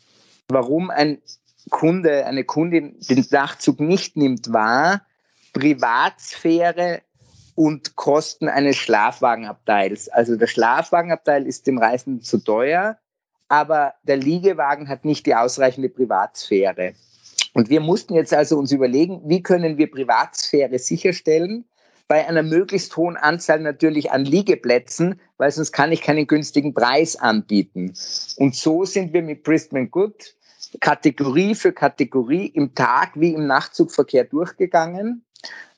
warum 0.50 0.90
ein 0.90 1.22
Kunde, 1.70 2.26
eine 2.26 2.44
Kundin 2.44 2.98
den 3.10 3.26
Nachzug 3.32 3.80
nicht 3.80 4.16
nimmt, 4.16 4.54
war 4.54 5.02
Privatsphäre 5.54 7.02
und 7.56 7.96
Kosten 7.96 8.48
eines 8.48 8.78
Schlafwagenabteils. 8.78 10.10
Also 10.10 10.36
der 10.36 10.48
Schlafwagenabteil 10.48 11.48
ist 11.48 11.66
dem 11.66 11.80
Reisenden 11.80 12.24
zu 12.24 12.38
teuer, 12.38 12.98
aber 13.48 13.96
der 14.04 14.18
Liegewagen 14.18 14.88
hat 14.88 15.06
nicht 15.06 15.26
die 15.26 15.36
ausreichende 15.36 15.90
Privatsphäre. 15.90 16.94
Und 17.54 17.70
wir 17.70 17.80
mussten 17.80 18.14
jetzt 18.14 18.34
also 18.34 18.58
uns 18.58 18.72
überlegen, 18.72 19.22
wie 19.26 19.42
können 19.42 19.78
wir 19.78 19.90
Privatsphäre 19.90 20.78
sicherstellen 20.78 21.66
bei 22.08 22.28
einer 22.28 22.44
möglichst 22.44 22.96
hohen 22.96 23.18
Anzahl 23.18 23.60
natürlich 23.60 24.12
an 24.12 24.24
Liegeplätzen, 24.24 25.20
weil 25.38 25.52
sonst 25.52 25.72
kann 25.72 25.92
ich 25.92 26.02
keinen 26.02 26.28
günstigen 26.28 26.74
Preis 26.74 27.16
anbieten. 27.16 27.94
Und 28.38 28.56
so 28.56 28.86
sind 28.86 29.14
wir 29.14 29.22
mit 29.22 29.44
Pristman 29.44 29.92
Good 29.92 30.36
Kategorie 30.80 31.56
für 31.56 31.72
Kategorie 31.72 32.48
im 32.48 32.76
Tag 32.76 33.12
wie 33.16 33.34
im 33.34 33.48
Nachtzugverkehr 33.48 34.26
durchgegangen. 34.26 35.24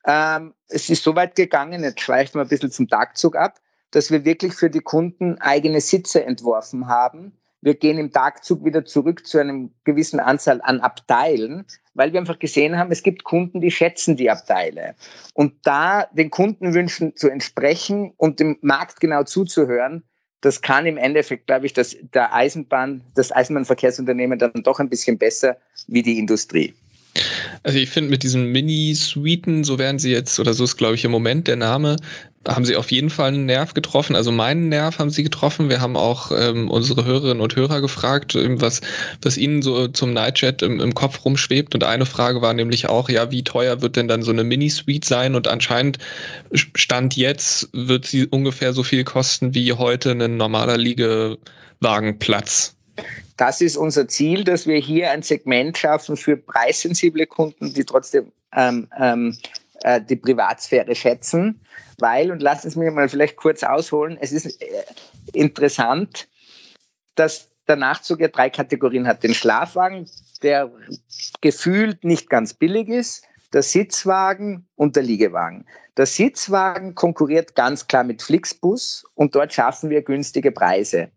Ähm, 0.06 0.54
es 0.68 0.90
ist 0.90 1.04
so 1.04 1.16
weit 1.16 1.36
gegangen, 1.36 1.84
jetzt 1.84 2.02
schweift 2.02 2.36
man 2.36 2.46
ein 2.46 2.50
bisschen 2.50 2.72
zum 2.72 2.88
Tagzug 2.88 3.36
ab, 3.36 3.60
dass 3.92 4.12
wir 4.12 4.26
wirklich 4.26 4.54
für 4.54 4.70
die 4.70 4.80
Kunden 4.80 5.40
eigene 5.40 5.82
Sitze 5.82 6.24
entworfen 6.24 6.88
haben, 6.88 7.34
wir 7.62 7.76
gehen 7.76 7.98
im 7.98 8.12
Tagzug 8.12 8.64
wieder 8.64 8.86
zurück 8.86 9.28
zu 9.28 9.38
einem 9.38 9.72
gewissen 9.84 10.20
Anzahl 10.20 10.62
an 10.62 10.80
Abteilen, 10.80 11.66
weil 11.94 12.14
wir 12.14 12.20
einfach 12.20 12.40
gesehen 12.40 12.78
haben, 12.78 12.92
es 12.92 13.04
gibt 13.04 13.24
Kunden, 13.24 13.60
die 13.62 13.72
schätzen 13.72 14.16
die 14.16 14.30
Abteile. 14.30 14.96
Und 15.34 15.54
da 15.64 16.08
den 16.14 16.30
Kundenwünschen 16.30 17.16
zu 17.16 17.30
entsprechen 17.30 18.14
und 18.16 18.40
dem 18.40 18.58
Markt 18.62 19.00
genau 19.00 19.24
zuzuhören, 19.24 20.04
das 20.42 20.62
kann 20.62 20.86
im 20.86 20.98
Endeffekt, 20.98 21.48
glaube 21.48 21.66
ich, 21.66 21.74
das, 21.74 21.98
der 22.14 22.34
Eisenbahn, 22.34 23.02
das 23.14 23.34
Eisenbahnverkehrsunternehmen 23.34 24.40
dann 24.40 24.64
doch 24.64 24.80
ein 24.80 24.90
bisschen 24.90 25.18
besser 25.18 25.58
wie 25.88 26.02
die 26.02 26.18
Industrie. 26.18 26.74
Also 27.64 27.78
ich 27.78 27.90
finde 27.90 28.12
mit 28.12 28.24
diesen 28.24 28.52
Mini-Suiten, 28.52 29.64
so 29.64 29.80
werden 29.80 30.00
sie 30.00 30.12
jetzt, 30.12 30.40
oder 30.40 30.54
so 30.54 30.64
ist 30.64 30.78
glaube 30.78 30.96
ich 30.96 31.04
im 31.04 31.12
Moment 31.12 31.48
der 31.48 31.56
Name, 31.56 31.98
haben 32.48 32.64
sie 32.66 32.76
auf 32.78 32.92
jeden 32.92 33.10
Fall 33.10 33.30
einen 33.30 33.46
Nerv 33.46 33.74
getroffen. 33.74 34.16
Also 34.16 34.32
meinen 34.32 34.70
Nerv 34.70 35.00
haben 35.00 35.10
sie 35.10 35.24
getroffen. 35.24 35.70
Wir 35.70 35.82
haben 35.82 35.98
auch 35.98 36.32
ähm, 36.32 36.70
unsere 36.70 37.06
Hörerinnen 37.06 37.42
und 37.42 37.56
Hörer 37.56 37.82
gefragt, 37.82 38.36
ähm, 38.36 38.62
was, 38.62 38.82
was 39.22 39.38
ihnen 39.38 39.62
so 39.62 39.88
zum 39.90 40.14
Nightchat 40.14 40.62
im, 40.62 40.80
im 40.80 40.94
Kopf 40.94 41.26
rumschwebt. 41.26 41.76
Und 41.76 41.84
eine 41.84 42.06
Frage 42.06 42.42
war 42.42 42.54
nämlich 42.54 42.88
auch, 42.88 43.10
ja, 43.10 43.32
wie 43.32 43.44
teuer 43.44 43.82
wird 43.82 43.98
denn 43.98 44.08
dann 44.08 44.24
so 44.24 44.32
eine 44.32 44.44
Mini-Suite 44.44 45.06
sein? 45.06 45.36
Und 45.36 45.48
anscheinend 45.48 45.98
Stand 46.54 47.16
jetzt 47.16 47.70
wird 47.74 48.06
sie 48.06 48.28
ungefähr 48.28 48.74
so 48.74 48.84
viel 48.84 49.04
kosten 49.04 49.54
wie 49.54 49.74
heute 49.74 50.12
ein 50.12 50.38
normaler 50.38 50.78
Liegewagenplatz. 50.78 52.76
Das 53.38 53.62
ist 53.62 53.78
unser 53.78 54.08
Ziel, 54.08 54.44
dass 54.44 54.68
wir 54.68 54.78
hier 54.78 55.12
ein 55.12 55.24
Segment 55.24 55.78
schaffen 55.78 56.18
für 56.18 56.36
preissensible 56.36 57.26
Kunden, 57.26 57.74
die 57.74 57.86
trotzdem 57.86 58.32
ähm, 58.54 58.88
ähm, 59.00 59.38
äh, 59.84 60.02
die 60.02 60.16
Privatsphäre 60.16 60.96
schätzen. 60.96 61.62
Weil, 62.00 62.32
und 62.32 62.42
lassen 62.42 62.70
Sie 62.70 62.80
mich 62.80 62.92
mal 62.92 63.10
vielleicht 63.10 63.36
kurz 63.36 63.64
ausholen, 63.64 64.18
es 64.20 64.32
ist 64.32 64.62
äh, 64.62 64.84
interessant, 65.34 66.28
dass 67.16 67.50
der 67.68 67.76
Nachzug 67.76 68.20
ja 68.20 68.30
drei 68.30 68.50
Kategorien 68.50 69.08
hat. 69.08 69.24
Den 69.24 69.34
Schlafwagen, 69.34 70.10
der 70.42 70.72
gefühlt 71.42 72.04
nicht 72.04 72.30
ganz 72.30 72.54
billig 72.54 72.90
ist, 72.90 73.24
der 73.54 73.64
Sitzwagen 73.64 74.68
und 74.76 74.96
der 74.96 75.04
Liegewagen. 75.04 75.66
Der 75.98 76.06
Sitzwagen 76.06 76.96
konkurriert 76.96 77.56
ganz 77.56 77.88
klar 77.88 78.04
mit 78.04 78.22
Flixbus 78.22 79.06
und 79.16 79.36
dort 79.36 79.54
schaffen 79.54 79.90
wir 79.90 80.02
günstige 80.02 80.52
Preise. 80.52 81.10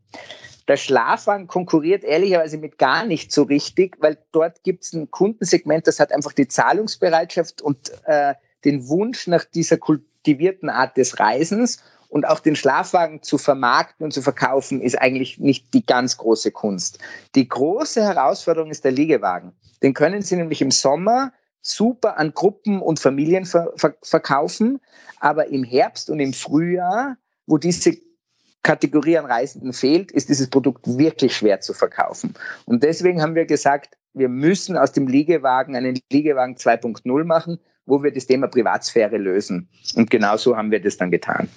Der 0.68 0.76
Schlafwagen 0.76 1.46
konkurriert 1.46 2.04
ehrlicherweise 2.04 2.56
mit 2.56 2.78
gar 2.78 3.04
nicht 3.04 3.32
so 3.32 3.42
richtig, 3.42 3.96
weil 4.00 4.18
dort 4.32 4.62
gibt 4.62 4.84
es 4.84 4.92
ein 4.92 5.10
Kundensegment, 5.10 5.86
das 5.86 6.00
hat 6.00 6.12
einfach 6.12 6.32
die 6.32 6.48
Zahlungsbereitschaft 6.48 7.62
und 7.62 7.92
äh, 8.04 8.34
den 8.64 8.88
Wunsch 8.88 9.26
nach 9.26 9.44
dieser 9.44 9.76
kultivierten 9.76 10.70
Art 10.70 10.96
des 10.96 11.18
Reisens. 11.18 11.82
Und 12.08 12.26
auch 12.26 12.40
den 12.40 12.56
Schlafwagen 12.56 13.22
zu 13.22 13.38
vermarkten 13.38 14.04
und 14.04 14.12
zu 14.12 14.20
verkaufen, 14.20 14.82
ist 14.82 15.00
eigentlich 15.00 15.38
nicht 15.38 15.72
die 15.72 15.86
ganz 15.86 16.18
große 16.18 16.50
Kunst. 16.50 16.98
Die 17.34 17.48
große 17.48 18.02
Herausforderung 18.02 18.70
ist 18.70 18.84
der 18.84 18.92
Liegewagen. 18.92 19.54
Den 19.82 19.94
können 19.94 20.20
Sie 20.20 20.36
nämlich 20.36 20.60
im 20.60 20.70
Sommer 20.70 21.32
super 21.62 22.18
an 22.18 22.34
Gruppen 22.34 22.82
und 22.82 23.00
Familien 23.00 23.46
ver 23.46 23.72
ver 23.76 23.94
verkaufen, 24.02 24.80
aber 25.20 25.46
im 25.46 25.64
Herbst 25.64 26.10
und 26.10 26.20
im 26.20 26.34
Frühjahr, 26.34 27.16
wo 27.46 27.56
diese 27.56 27.96
Kategorie 28.62 29.18
an 29.18 29.26
Reisenden 29.26 29.72
fehlt, 29.72 30.12
ist 30.12 30.28
dieses 30.28 30.50
Produkt 30.50 30.86
wirklich 30.86 31.36
schwer 31.36 31.60
zu 31.60 31.72
verkaufen. 31.72 32.34
Und 32.64 32.82
deswegen 32.82 33.22
haben 33.22 33.34
wir 33.34 33.46
gesagt, 33.46 33.96
wir 34.12 34.28
müssen 34.28 34.76
aus 34.76 34.92
dem 34.92 35.08
Liegewagen 35.08 35.74
einen 35.74 35.98
Liegewagen 36.10 36.56
2.0 36.56 37.24
machen, 37.24 37.58
wo 37.86 38.02
wir 38.02 38.12
das 38.12 38.26
Thema 38.26 38.48
Privatsphäre 38.48 39.18
lösen. 39.18 39.68
Und 39.94 40.10
genau 40.10 40.36
so 40.36 40.56
haben 40.56 40.70
wir 40.70 40.80
das 40.80 40.96
dann 40.96 41.10
getan. 41.10 41.48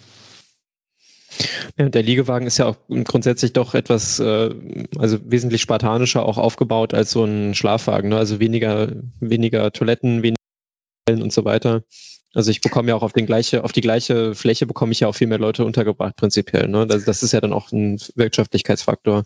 Ja, 1.77 1.89
der 1.89 2.03
Liegewagen 2.03 2.47
ist 2.47 2.57
ja 2.57 2.67
auch 2.67 2.77
grundsätzlich 3.03 3.53
doch 3.53 3.73
etwas, 3.73 4.19
äh, 4.19 4.55
also 4.97 5.19
wesentlich 5.25 5.61
spartanischer 5.61 6.25
auch 6.25 6.37
aufgebaut 6.37 6.93
als 6.93 7.11
so 7.11 7.25
ein 7.25 7.53
Schlafwagen. 7.53 8.09
Ne? 8.09 8.17
Also 8.17 8.39
weniger, 8.39 8.91
weniger 9.19 9.71
Toiletten, 9.71 10.23
weniger 10.23 10.35
und 11.07 11.33
so 11.33 11.45
weiter. 11.45 11.83
Also 12.33 12.51
ich 12.51 12.61
bekomme 12.61 12.89
ja 12.89 12.95
auch 12.95 13.03
auf, 13.03 13.13
den 13.13 13.25
gleiche, 13.25 13.63
auf 13.63 13.71
die 13.71 13.81
gleiche 13.81 14.35
Fläche 14.35 14.65
bekomme 14.65 14.91
ich 14.91 15.01
ja 15.01 15.07
auch 15.07 15.15
viel 15.15 15.27
mehr 15.27 15.37
Leute 15.37 15.65
untergebracht 15.65 16.15
prinzipiell. 16.15 16.67
Ne? 16.67 16.87
Das, 16.87 17.05
das 17.05 17.23
ist 17.23 17.31
ja 17.31 17.41
dann 17.41 17.53
auch 17.53 17.71
ein 17.71 17.99
Wirtschaftlichkeitsfaktor. 18.15 19.23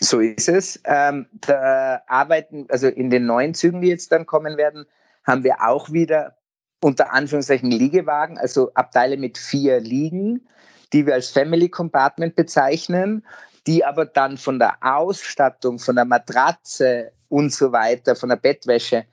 So 0.00 0.20
ist 0.20 0.48
es. 0.48 0.80
Ähm, 0.84 1.26
da 1.40 2.02
arbeiten, 2.06 2.66
also 2.68 2.86
in 2.86 3.10
den 3.10 3.26
neuen 3.26 3.54
Zügen, 3.54 3.80
die 3.80 3.88
jetzt 3.88 4.12
dann 4.12 4.26
kommen 4.26 4.56
werden, 4.56 4.86
haben 5.28 5.44
wir 5.44 5.68
auch 5.68 5.92
wieder 5.92 6.38
unter 6.80 7.12
Anführungszeichen 7.12 7.70
Liegewagen, 7.70 8.38
also 8.38 8.72
Abteile 8.74 9.16
mit 9.16 9.36
vier 9.36 9.80
Liegen, 9.80 10.48
die 10.92 11.06
wir 11.06 11.14
als 11.14 11.28
Family 11.28 11.68
Compartment 11.68 12.34
bezeichnen, 12.34 13.26
die 13.66 13.84
aber 13.84 14.06
dann 14.06 14.38
von 14.38 14.58
der 14.58 14.78
Ausstattung, 14.80 15.78
von 15.78 15.96
der 15.96 16.06
Matratze 16.06 17.12
und 17.28 17.52
so 17.52 17.72
weiter, 17.72 18.16
von 18.16 18.30
der 18.30 18.36
Bettwäsche 18.36 19.04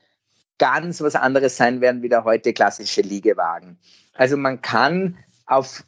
ganz 0.57 1.01
was 1.01 1.15
anderes 1.15 1.57
sein 1.57 1.81
werden 1.81 2.01
wie 2.01 2.09
der 2.09 2.23
heute 2.23 2.53
klassische 2.53 3.01
Liegewagen. 3.01 3.77
Also 4.13 4.37
man 4.37 4.61
kann 4.61 5.17
auf 5.45 5.83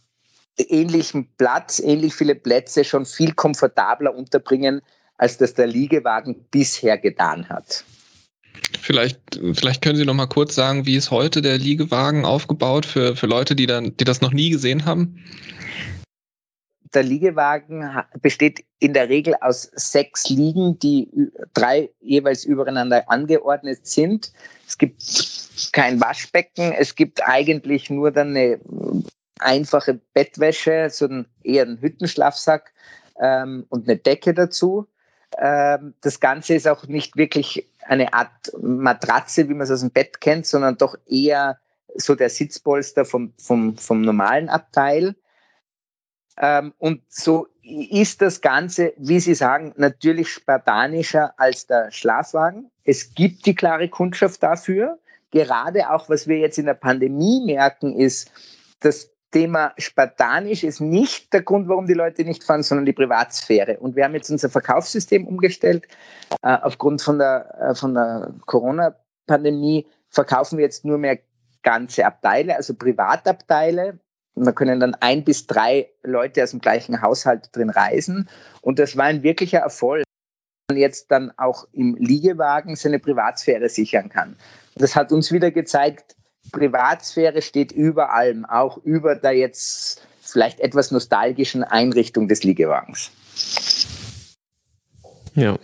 ähnlichem 0.57 1.29
Platz, 1.37 1.79
ähnlich 1.79 2.15
viele 2.15 2.35
Plätze 2.35 2.83
schon 2.83 3.05
viel 3.05 3.33
komfortabler 3.33 4.13
unterbringen, 4.13 4.81
als 5.17 5.37
das 5.37 5.53
der 5.53 5.67
Liegewagen 5.67 6.47
bisher 6.51 6.97
getan 6.97 7.47
hat. 7.47 7.85
Vielleicht, 8.81 9.39
vielleicht 9.53 9.81
können 9.81 9.97
Sie 9.97 10.05
noch 10.05 10.13
mal 10.13 10.27
kurz 10.27 10.55
sagen, 10.55 10.85
wie 10.85 10.95
ist 10.95 11.11
heute 11.11 11.41
der 11.41 11.57
Liegewagen 11.57 12.25
aufgebaut 12.25 12.85
für, 12.85 13.15
für 13.15 13.27
Leute, 13.27 13.55
die, 13.55 13.65
dann, 13.65 13.95
die 13.97 14.03
das 14.05 14.21
noch 14.21 14.31
nie 14.31 14.49
gesehen 14.49 14.85
haben? 14.85 15.23
der 16.93 17.03
Liegewagen 17.03 18.03
besteht 18.21 18.65
in 18.79 18.93
der 18.93 19.09
Regel 19.09 19.35
aus 19.39 19.69
sechs 19.73 20.29
Liegen, 20.29 20.79
die 20.79 21.09
drei 21.53 21.89
jeweils 21.99 22.43
übereinander 22.43 23.09
angeordnet 23.09 23.85
sind. 23.85 24.31
Es 24.67 24.77
gibt 24.77 25.03
kein 25.73 25.99
Waschbecken, 26.01 26.73
es 26.73 26.95
gibt 26.95 27.27
eigentlich 27.27 27.89
nur 27.89 28.11
dann 28.11 28.29
eine 28.29 28.59
einfache 29.39 29.99
Bettwäsche, 30.13 30.89
so 30.89 31.05
ein, 31.05 31.27
eher 31.43 31.65
ein 31.65 31.79
Hüttenschlafsack 31.81 32.73
ähm, 33.21 33.65
und 33.69 33.88
eine 33.88 33.97
Decke 33.97 34.34
dazu. 34.34 34.88
Ähm, 35.37 35.93
das 36.01 36.19
Ganze 36.19 36.55
ist 36.55 36.67
auch 36.67 36.87
nicht 36.87 37.17
wirklich 37.17 37.69
eine 37.85 38.13
Art 38.13 38.51
Matratze, 38.59 39.49
wie 39.49 39.53
man 39.53 39.61
es 39.61 39.71
aus 39.71 39.81
dem 39.81 39.91
Bett 39.91 40.21
kennt, 40.21 40.45
sondern 40.45 40.77
doch 40.77 40.95
eher 41.05 41.59
so 41.95 42.15
der 42.15 42.29
Sitzpolster 42.29 43.05
vom, 43.05 43.33
vom, 43.37 43.77
vom 43.77 44.01
normalen 44.01 44.49
Abteil. 44.49 45.15
Ähm, 46.37 46.73
und 46.77 47.01
so 47.09 47.47
ist 47.63 48.21
das 48.21 48.41
Ganze, 48.41 48.93
wie 48.97 49.19
Sie 49.19 49.35
sagen, 49.35 49.73
natürlich 49.77 50.29
spartanischer 50.29 51.33
als 51.37 51.67
der 51.67 51.91
Schlafwagen. 51.91 52.71
Es 52.83 53.13
gibt 53.13 53.45
die 53.45 53.55
klare 53.55 53.89
Kundschaft 53.89 54.41
dafür. 54.43 54.99
Gerade 55.31 55.89
auch, 55.89 56.07
was 56.09 56.27
wir 56.27 56.37
jetzt 56.37 56.57
in 56.57 56.65
der 56.65 56.73
Pandemie 56.73 57.41
merken, 57.43 57.93
ist, 57.93 58.31
das 58.79 59.09
Thema 59.31 59.73
spartanisch 59.77 60.63
ist 60.63 60.79
nicht 60.79 61.33
der 61.33 61.41
Grund, 61.41 61.67
warum 61.67 61.87
die 61.87 61.93
Leute 61.93 62.23
nicht 62.23 62.43
fahren, 62.43 62.63
sondern 62.63 62.85
die 62.85 62.93
Privatsphäre. 62.93 63.77
Und 63.79 63.95
wir 63.95 64.05
haben 64.05 64.13
jetzt 64.13 64.29
unser 64.29 64.49
Verkaufssystem 64.49 65.27
umgestellt. 65.27 65.87
Äh, 66.41 66.57
aufgrund 66.61 67.01
von 67.01 67.19
der, 67.19 67.57
äh, 67.59 67.75
von 67.75 67.93
der 67.93 68.33
Corona-Pandemie 68.45 69.87
verkaufen 70.09 70.57
wir 70.57 70.65
jetzt 70.65 70.85
nur 70.85 70.97
mehr 70.97 71.19
ganze 71.61 72.05
Abteile, 72.05 72.55
also 72.55 72.73
Privatabteile. 72.73 73.99
Da 74.35 74.51
können 74.51 74.79
dann 74.79 74.95
ein 74.95 75.23
bis 75.23 75.47
drei 75.47 75.89
Leute 76.03 76.43
aus 76.43 76.51
dem 76.51 76.61
gleichen 76.61 77.01
Haushalt 77.01 77.49
drin 77.55 77.69
reisen. 77.69 78.29
Und 78.61 78.79
das 78.79 78.95
war 78.95 79.05
ein 79.05 79.23
wirklicher 79.23 79.59
Erfolg, 79.59 80.03
man 80.69 80.77
jetzt 80.77 81.11
dann 81.11 81.31
auch 81.37 81.67
im 81.71 81.95
Liegewagen 81.95 82.75
seine 82.75 82.99
Privatsphäre 82.99 83.69
sichern 83.69 84.09
kann. 84.09 84.37
Das 84.75 84.95
hat 84.95 85.11
uns 85.11 85.31
wieder 85.31 85.51
gezeigt, 85.51 86.15
Privatsphäre 86.51 87.41
steht 87.41 87.71
über 87.71 88.13
allem, 88.13 88.45
auch 88.45 88.77
über 88.77 89.15
der 89.15 89.33
jetzt 89.33 90.01
vielleicht 90.21 90.59
etwas 90.59 90.91
nostalgischen 90.91 91.63
Einrichtung 91.63 92.27
des 92.27 92.43
Liegewagens. 92.43 93.11
Ja. 95.35 95.57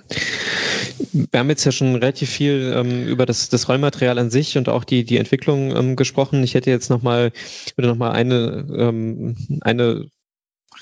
Wir 1.11 1.39
haben 1.39 1.49
jetzt 1.49 1.65
ja 1.65 1.72
schon 1.72 1.95
relativ 1.95 2.30
viel 2.30 2.73
ähm, 2.76 3.07
über 3.07 3.26
das, 3.26 3.49
das 3.49 3.68
Rollmaterial 3.68 4.19
an 4.19 4.30
sich 4.30 4.57
und 4.57 4.69
auch 4.69 4.84
die, 4.84 5.03
die 5.03 5.18
Entwicklung 5.18 5.76
ähm, 5.76 5.95
gesprochen. 5.95 6.43
Ich 6.43 6.53
hätte 6.53 6.69
jetzt 6.69 6.89
nochmal, 6.89 7.31
würde 7.76 7.89
nochmal 7.89 8.11
eine, 8.11 8.65
ähm, 8.77 9.35
eine 9.61 10.05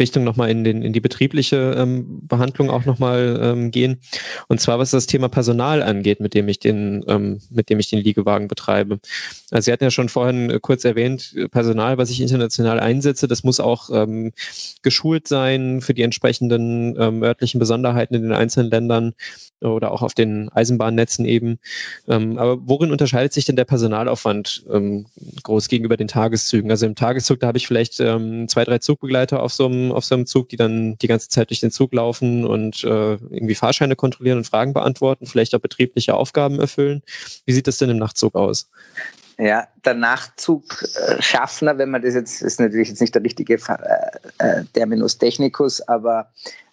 Richtung 0.02 0.24
nochmal 0.24 0.50
in, 0.50 0.64
den, 0.64 0.82
in 0.82 0.92
die 0.92 1.00
betriebliche 1.00 1.76
ähm, 1.78 2.28
Behandlung 2.28 2.70
auch 2.70 2.86
nochmal 2.86 3.40
ähm, 3.42 3.72
gehen. 3.72 4.02
Und 4.48 4.60
zwar, 4.60 4.80
was 4.80 4.92
das 4.92 5.06
Thema 5.06 5.30
Personal 5.30 5.84
angeht, 5.84 6.20
mit 6.20 6.34
dem 6.34 6.50
ich 6.50 6.60
den, 6.60 7.06
ähm, 7.08 7.40
mit 7.50 7.70
dem 7.70 7.80
ich 7.80 7.90
den 7.90 8.00
Liegewagen 8.00 8.48
betreibe. 8.48 9.00
Also 9.52 9.66
Sie 9.66 9.72
hatten 9.72 9.84
ja 9.84 9.92
schon 9.92 10.10
vorhin 10.10 10.50
äh, 10.50 10.60
kurz 10.60 10.84
erwähnt, 10.84 11.36
Personal, 11.52 11.98
was 11.98 12.10
ich 12.10 12.20
international 12.20 12.80
einsetze, 12.80 13.28
das 13.28 13.44
muss 13.44 13.60
auch 13.60 13.90
ähm, 13.94 14.34
geschult 14.82 15.28
sein 15.28 15.82
für 15.82 15.94
die 15.94 16.02
entsprechenden 16.02 16.96
ähm, 17.00 17.24
örtlichen 17.24 17.60
Besonderheiten 17.60 18.16
in 18.16 18.24
den 18.24 18.34
einzelnen 18.34 18.72
Ländern 18.72 19.14
oder 19.62 19.92
auch 19.92 20.02
auf 20.02 20.14
den 20.14 20.50
Eisenbahnnetzen 20.50 21.26
eben. 21.26 21.60
Ähm, 22.08 22.38
aber 22.38 22.58
worin 22.68 22.92
unterscheidet 22.92 23.34
sich 23.34 23.46
denn 23.46 23.56
der 23.56 23.66
Personalaufwand 23.66 24.66
ähm, 24.72 25.06
groß 25.44 25.68
gegenüber 25.68 25.98
den 25.98 26.08
Tageszügen? 26.08 26.72
Also 26.72 26.86
im 26.86 26.96
Tageszug, 26.96 27.40
da 27.40 27.48
habe 27.48 27.58
ich 27.58 27.68
vielleicht 27.68 28.00
ähm, 28.00 28.48
zwei, 28.48 28.64
drei 28.66 28.80
Zugbegleiter 28.80 29.42
auf 29.44 29.54
so, 29.54 29.68
einem, 29.68 29.91
auf 29.92 30.06
so 30.06 30.16
einem 30.16 30.26
Zug, 30.26 30.50
die 30.50 30.58
dann 30.58 30.98
die 30.98 31.08
ganze 31.08 31.30
Zeit 31.30 31.50
durch 31.50 31.60
den 31.60 31.72
Zug 31.72 31.94
laufen 31.94 32.46
und 32.46 32.84
äh, 32.84 33.14
irgendwie 33.14 33.56
Fahrscheine 33.56 33.96
kontrollieren 33.96 34.40
und 34.40 34.48
Fragen 34.48 34.74
beantworten, 34.74 35.26
vielleicht 35.26 35.56
auch 35.56 35.60
betriebliche 35.60 36.16
Aufgaben 36.16 36.60
erfüllen. 36.60 37.02
Wie 37.46 37.54
sieht 37.54 37.68
das 37.68 37.78
denn 37.78 37.90
im 37.90 37.98
Nachtzug 37.98 38.36
aus? 38.36 38.70
Ja, 39.38 39.68
der 39.86 39.96
Nachzugschaffner, 39.96 41.78
wenn 41.78 41.90
man 41.90 42.02
das 42.02 42.14
jetzt, 42.14 42.42
ist 42.42 42.60
natürlich 42.60 42.90
jetzt 42.90 43.02
nicht 43.02 43.16
der 43.16 43.24
richtige 43.24 43.56
äh, 43.56 44.18
äh, 44.38 44.64
Terminus 44.74 45.18
technicus, 45.18 45.82
aber 45.82 46.32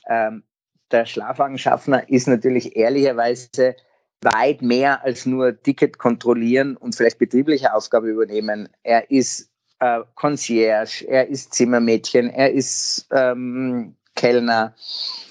ähm, 0.08 0.42
der 0.90 1.06
Schlafwagenschaffner 1.06 2.08
ist 2.08 2.28
natürlich 2.28 2.76
ehrlicherweise 2.76 3.76
weit 4.20 4.62
mehr 4.62 5.04
als 5.04 5.26
nur 5.26 5.62
Ticket 5.62 5.98
kontrollieren 5.98 6.76
und 6.76 6.94
vielleicht 6.94 7.18
betriebliche 7.18 7.72
Aufgabe 7.74 8.08
übernehmen. 8.08 8.68
Er 8.82 9.10
ist 9.10 9.47
äh, 9.80 10.00
Concierge, 10.14 11.06
er 11.06 11.28
ist 11.28 11.54
Zimmermädchen, 11.54 12.30
er 12.30 12.52
ist 12.52 13.06
ähm, 13.10 13.96
Kellner. 14.14 14.74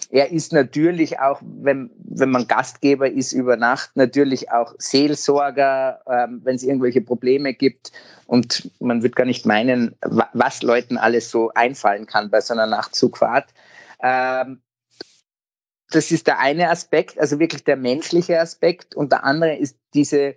Er 0.09 0.31
ist 0.31 0.53
natürlich 0.53 1.19
auch, 1.19 1.41
wenn, 1.43 1.91
wenn 1.97 2.31
man 2.31 2.47
Gastgeber 2.47 3.11
ist 3.11 3.33
über 3.33 3.57
Nacht, 3.57 3.91
natürlich 3.95 4.51
auch 4.51 4.73
Seelsorger, 4.77 5.99
ähm, 6.09 6.41
wenn 6.45 6.55
es 6.55 6.63
irgendwelche 6.63 7.01
Probleme 7.01 7.53
gibt. 7.53 7.91
Und 8.25 8.71
man 8.79 9.03
wird 9.03 9.17
gar 9.17 9.25
nicht 9.25 9.45
meinen, 9.45 9.95
was 10.01 10.61
Leuten 10.61 10.97
alles 10.97 11.29
so 11.29 11.51
einfallen 11.53 12.05
kann 12.05 12.29
bei 12.29 12.39
so 12.39 12.53
einer 12.53 12.67
Nachtzugfahrt. 12.67 13.49
Ähm, 14.01 14.61
das 15.89 16.11
ist 16.11 16.27
der 16.27 16.39
eine 16.39 16.69
Aspekt, 16.69 17.19
also 17.19 17.39
wirklich 17.39 17.63
der 17.65 17.77
menschliche 17.77 18.39
Aspekt. 18.39 18.95
Und 18.95 19.11
der 19.11 19.25
andere 19.25 19.57
ist 19.57 19.77
diese, 19.93 20.35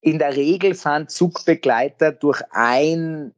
in 0.00 0.18
der 0.18 0.36
Regel 0.36 0.74
fahren 0.74 1.08
Zugbegleiter 1.08 2.12
durch 2.12 2.42
ein, 2.50 3.34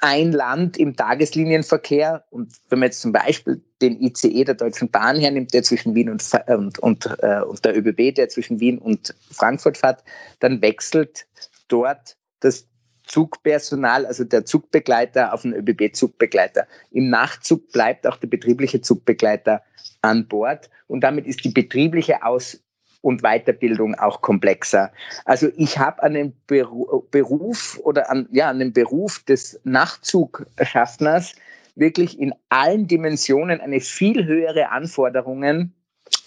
ein 0.00 0.32
Land 0.32 0.76
im 0.76 0.96
Tageslinienverkehr. 0.96 2.24
Und 2.30 2.52
wenn 2.68 2.78
man 2.78 2.88
jetzt 2.88 3.00
zum 3.00 3.12
Beispiel 3.12 3.62
den 3.80 4.00
ICE 4.00 4.44
der 4.44 4.54
Deutschen 4.54 4.90
Bahn 4.90 5.18
hernimmt, 5.18 5.54
der 5.54 5.62
zwischen 5.62 5.94
Wien 5.94 6.10
und, 6.10 6.22
und, 6.48 6.78
und, 6.78 7.06
äh, 7.20 7.40
und 7.40 7.64
der 7.64 7.76
ÖBB, 7.76 8.14
der 8.14 8.28
zwischen 8.28 8.60
Wien 8.60 8.78
und 8.78 9.14
Frankfurt 9.30 9.78
fährt, 9.78 10.04
dann 10.40 10.60
wechselt 10.60 11.26
dort 11.68 12.16
das 12.40 12.68
Zugpersonal, 13.06 14.04
also 14.04 14.24
der 14.24 14.44
Zugbegleiter 14.44 15.32
auf 15.32 15.42
den 15.42 15.54
ÖBB-Zugbegleiter. 15.54 16.66
Im 16.90 17.08
Nachtzug 17.08 17.72
bleibt 17.72 18.06
auch 18.06 18.16
der 18.16 18.26
betriebliche 18.26 18.80
Zugbegleiter 18.80 19.62
an 20.02 20.26
Bord 20.26 20.70
und 20.88 21.00
damit 21.02 21.26
ist 21.26 21.44
die 21.44 21.50
betriebliche 21.50 22.24
Aus- 22.24 22.60
und 23.06 23.22
Weiterbildung 23.22 23.94
auch 23.94 24.20
komplexer. 24.20 24.90
Also 25.24 25.48
ich 25.56 25.78
habe 25.78 26.02
an 26.02 26.14
den 26.14 26.32
Beruf 26.48 27.78
oder 27.84 28.10
an, 28.10 28.28
ja, 28.32 28.50
an 28.50 28.58
den 28.58 28.72
Beruf 28.72 29.20
des 29.22 29.60
Nachtzugschaffners 29.62 31.36
wirklich 31.76 32.18
in 32.18 32.34
allen 32.48 32.88
Dimensionen 32.88 33.60
eine 33.60 33.78
viel 33.78 34.26
höhere 34.26 34.70
Anforderungen, 34.70 35.72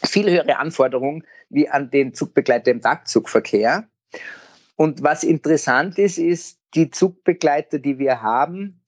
viel 0.05 0.31
höhere 0.31 0.57
Anforderung 0.57 1.25
wie 1.49 1.67
an 1.67 1.91
den 1.91 2.13
Zugbegleiter 2.13 2.71
im 2.71 2.79
Tagzugverkehr. 2.79 3.89
Und 4.77 5.03
was 5.03 5.25
interessant 5.25 5.99
ist, 5.99 6.17
ist, 6.17 6.59
die 6.75 6.91
Zugbegleiter, 6.91 7.79
die 7.79 7.99
wir 7.99 8.21
haben, 8.21 8.78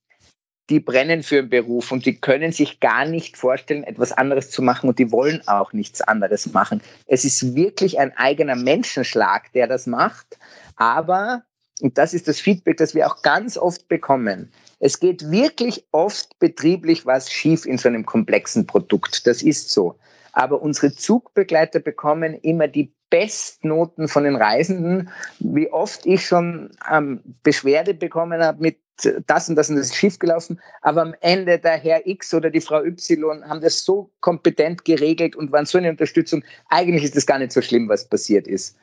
die 0.72 0.80
brennen 0.80 1.22
für 1.22 1.36
den 1.36 1.50
Beruf 1.50 1.92
und 1.92 2.06
die 2.06 2.20
können 2.20 2.52
sich 2.52 2.80
gar 2.80 3.06
nicht 3.06 3.38
vorstellen, 3.38 3.84
etwas 3.84 4.12
anderes 4.12 4.50
zu 4.50 4.62
machen 4.62 4.90
und 4.90 4.98
die 4.98 5.12
wollen 5.12 5.48
auch 5.48 5.74
nichts 5.74 6.02
anderes 6.02 6.52
machen. 6.54 6.82
Es 7.06 7.26
ist 7.26 7.56
wirklich 7.56 8.00
ein 8.00 8.18
eigener 8.18 8.56
Menschenschlag, 8.56 9.52
der 9.54 9.68
das 9.68 9.86
macht, 9.86 10.40
aber, 10.78 11.44
und 11.82 11.98
das 11.98 12.14
ist 12.14 12.28
das 12.28 12.40
Feedback, 12.40 12.78
das 12.78 12.96
wir 12.96 13.06
auch 13.06 13.22
ganz 13.22 13.58
oft 13.58 13.88
bekommen, 13.88 14.52
es 14.84 15.00
geht 15.00 15.30
wirklich 15.30 15.86
oft 15.92 16.40
betrieblich 16.40 17.06
was 17.06 17.32
schief 17.32 17.68
in 17.68 17.78
so 17.78 17.88
einem 17.88 18.04
komplexen 18.04 18.66
Produkt. 18.66 19.28
Das 19.28 19.44
ist 19.44 19.70
so. 19.70 20.00
Aber 20.34 20.64
unsere 20.64 20.92
Zugbegleiter 20.92 21.80
bekommen 21.80 22.34
immer 22.34 22.68
die 22.68 22.92
Bestnoten 23.12 24.08
von 24.08 24.24
den 24.24 24.36
Reisenden. 24.36 25.10
Wie 25.38 25.72
oft 25.72 26.08
ich 26.08 26.26
schon 26.26 26.72
ähm, 26.92 27.22
Beschwerde 27.44 27.94
bekommen 27.94 28.42
habe 28.42 28.60
mit 28.60 28.81
das 28.98 29.50
und 29.50 29.56
das 29.56 29.70
und 29.70 29.78
das 29.78 29.88
ist 29.88 29.96
schief 29.96 30.20
gelaufen, 30.20 30.60
aber 30.82 31.02
am 31.02 31.16
Ende 31.22 31.60
der 31.60 31.78
Herr 31.78 32.06
X 32.06 32.34
oder 32.34 32.50
die 32.50 32.62
Frau 32.62 32.84
Y 32.84 33.48
haben 33.48 33.62
das 33.62 33.84
so 33.84 34.12
kompetent 34.20 34.86
geregelt 34.86 35.36
und 35.36 35.52
waren 35.52 35.66
so 35.66 35.78
eine 35.78 35.90
Unterstützung. 35.90 36.44
Eigentlich 36.70 37.04
ist 37.04 37.16
das 37.16 37.26
gar 37.26 37.40
nicht 37.40 37.52
so 37.52 37.62
schlimm, 37.62 37.90
was 37.90 38.08
passiert 38.08 38.48
ist. 38.48 38.78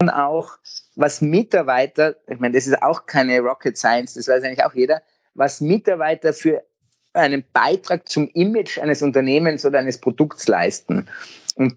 Und 0.00 0.10
auch, 0.10 0.58
was 0.94 1.20
Mitarbeiter, 1.20 2.16
ich 2.28 2.38
meine, 2.38 2.54
das 2.54 2.66
ist 2.68 2.80
auch 2.82 3.06
keine 3.06 3.40
Rocket 3.40 3.76
Science, 3.76 4.14
das 4.14 4.28
weiß 4.28 4.44
eigentlich 4.44 4.64
auch 4.64 4.74
jeder, 4.74 5.02
was 5.34 5.60
Mitarbeiter 5.60 6.32
für 6.32 6.62
einen 7.12 7.44
Beitrag 7.52 8.08
zum 8.08 8.28
Image 8.28 8.78
eines 8.78 9.02
Unternehmens 9.02 9.64
oder 9.64 9.80
eines 9.80 9.98
Produkts 9.98 10.46
leisten. 10.46 11.08
Und 11.56 11.76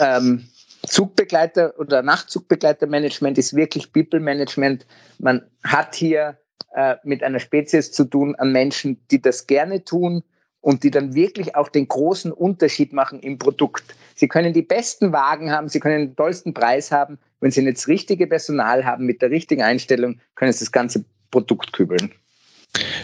ähm, 0.00 0.48
Zugbegleiter 0.86 1.78
oder 1.78 2.02
Nachzugbegleitermanagement 2.02 3.38
ist 3.38 3.54
wirklich 3.54 3.92
People 3.92 4.18
Management. 4.18 4.86
Man 5.18 5.48
hat 5.62 5.94
hier 5.94 6.38
äh, 6.74 6.96
mit 7.04 7.22
einer 7.22 7.40
Spezies 7.40 7.92
zu 7.92 8.04
tun 8.04 8.34
an 8.34 8.52
Menschen, 8.52 9.00
die 9.10 9.20
das 9.20 9.46
gerne 9.46 9.84
tun 9.84 10.22
und 10.60 10.84
die 10.84 10.90
dann 10.90 11.14
wirklich 11.14 11.54
auch 11.56 11.68
den 11.68 11.88
großen 11.88 12.32
Unterschied 12.32 12.92
machen 12.92 13.20
im 13.20 13.38
Produkt. 13.38 13.94
Sie 14.14 14.28
können 14.28 14.52
die 14.52 14.62
besten 14.62 15.12
Wagen 15.12 15.50
haben, 15.50 15.68
sie 15.68 15.80
können 15.80 16.06
den 16.06 16.16
tollsten 16.16 16.54
Preis 16.54 16.92
haben. 16.92 17.18
Wenn 17.40 17.50
sie 17.50 17.70
das 17.70 17.88
richtige 17.88 18.26
Personal 18.26 18.84
haben 18.84 19.04
mit 19.04 19.20
der 19.20 19.30
richtigen 19.30 19.62
Einstellung, 19.62 20.20
können 20.34 20.52
sie 20.52 20.60
das 20.60 20.72
ganze 20.72 21.04
Produkt 21.30 21.72
kübeln. 21.72 22.12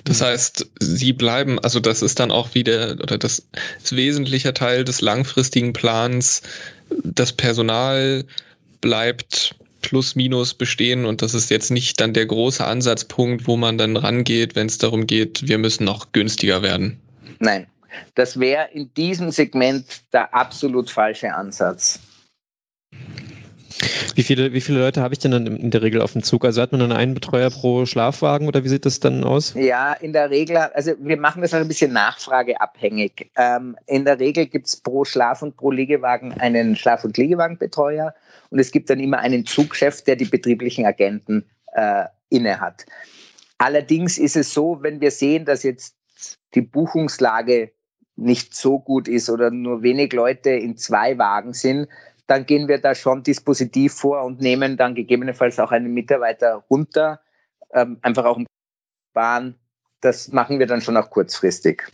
Das 0.04 0.22
heißt, 0.22 0.70
sie 0.80 1.12
bleiben, 1.12 1.58
also 1.58 1.80
das 1.80 2.00
ist 2.00 2.20
dann 2.20 2.30
auch 2.30 2.54
wieder, 2.54 2.92
oder 3.02 3.18
das 3.18 3.48
ist 3.82 3.96
wesentlicher 3.96 4.54
Teil 4.54 4.84
des 4.84 5.00
langfristigen 5.00 5.72
Plans. 5.72 6.42
Das 7.04 7.32
Personal 7.32 8.24
bleibt 8.80 9.56
plus 9.82 10.14
minus 10.14 10.54
bestehen 10.54 11.04
und 11.04 11.22
das 11.22 11.34
ist 11.34 11.50
jetzt 11.50 11.70
nicht 11.70 12.00
dann 12.00 12.12
der 12.12 12.26
große 12.26 12.64
Ansatzpunkt, 12.64 13.46
wo 13.46 13.56
man 13.56 13.78
dann 13.78 13.96
rangeht, 13.96 14.56
wenn 14.56 14.66
es 14.66 14.78
darum 14.78 15.06
geht, 15.06 15.48
wir 15.48 15.58
müssen 15.58 15.84
noch 15.84 16.12
günstiger 16.12 16.62
werden. 16.62 17.00
Nein, 17.38 17.66
das 18.14 18.38
wäre 18.40 18.68
in 18.72 18.92
diesem 18.94 19.30
Segment 19.30 19.84
der 20.12 20.34
absolut 20.34 20.90
falsche 20.90 21.34
Ansatz. 21.34 22.00
Wie 24.14 24.24
viele, 24.24 24.52
wie 24.52 24.60
viele 24.60 24.80
Leute 24.80 25.02
habe 25.02 25.14
ich 25.14 25.20
denn 25.20 25.30
dann 25.30 25.46
in 25.46 25.70
der 25.70 25.82
Regel 25.82 26.00
auf 26.00 26.12
dem 26.12 26.24
Zug? 26.24 26.44
Also 26.44 26.60
hat 26.60 26.72
man 26.72 26.80
dann 26.80 26.90
einen 26.90 27.14
Betreuer 27.14 27.50
pro 27.50 27.86
Schlafwagen 27.86 28.48
oder 28.48 28.64
wie 28.64 28.68
sieht 28.68 28.84
das 28.84 28.98
dann 28.98 29.22
aus? 29.22 29.54
Ja, 29.54 29.92
in 29.92 30.12
der 30.12 30.30
Regel, 30.30 30.56
also 30.56 30.92
wir 30.98 31.16
machen 31.16 31.42
das 31.42 31.54
auch 31.54 31.58
ein 31.58 31.68
bisschen 31.68 31.92
nachfrageabhängig. 31.92 33.30
Ähm, 33.36 33.76
in 33.86 34.04
der 34.04 34.18
Regel 34.18 34.46
gibt 34.46 34.66
es 34.66 34.76
pro 34.76 35.04
Schlaf- 35.04 35.42
und 35.42 35.56
pro 35.56 35.70
Liegewagen 35.70 36.32
einen 36.32 36.74
Schlaf- 36.74 37.04
und 37.04 37.16
Liegewagenbetreuer 37.16 38.14
und 38.50 38.58
es 38.58 38.70
gibt 38.70 38.90
dann 38.90 39.00
immer 39.00 39.18
einen 39.18 39.46
Zugchef, 39.46 40.02
der 40.02 40.16
die 40.16 40.24
betrieblichen 40.24 40.86
Agenten 40.86 41.44
äh, 41.72 42.04
inne. 42.28 42.60
Allerdings 43.58 44.18
ist 44.18 44.36
es 44.36 44.52
so, 44.52 44.78
wenn 44.82 45.00
wir 45.00 45.10
sehen, 45.10 45.44
dass 45.44 45.62
jetzt 45.62 45.96
die 46.54 46.62
Buchungslage 46.62 47.72
nicht 48.16 48.54
so 48.54 48.78
gut 48.78 49.08
ist 49.08 49.30
oder 49.30 49.50
nur 49.50 49.82
wenig 49.82 50.12
Leute 50.12 50.50
in 50.50 50.76
zwei 50.76 51.18
Wagen 51.18 51.52
sind, 51.52 51.88
dann 52.26 52.46
gehen 52.46 52.68
wir 52.68 52.78
da 52.78 52.94
schon 52.94 53.22
dispositiv 53.22 53.94
vor 53.94 54.24
und 54.24 54.40
nehmen 54.40 54.76
dann 54.76 54.94
gegebenenfalls 54.94 55.58
auch 55.58 55.70
einen 55.70 55.94
Mitarbeiter 55.94 56.64
runter, 56.68 57.20
ähm, 57.72 57.98
einfach 58.02 58.24
auch 58.24 58.36
im 58.36 58.46
Bahn. 59.14 59.54
Das 60.00 60.28
machen 60.28 60.58
wir 60.58 60.66
dann 60.66 60.82
schon 60.82 60.96
auch 60.96 61.10
kurzfristig. 61.10 61.84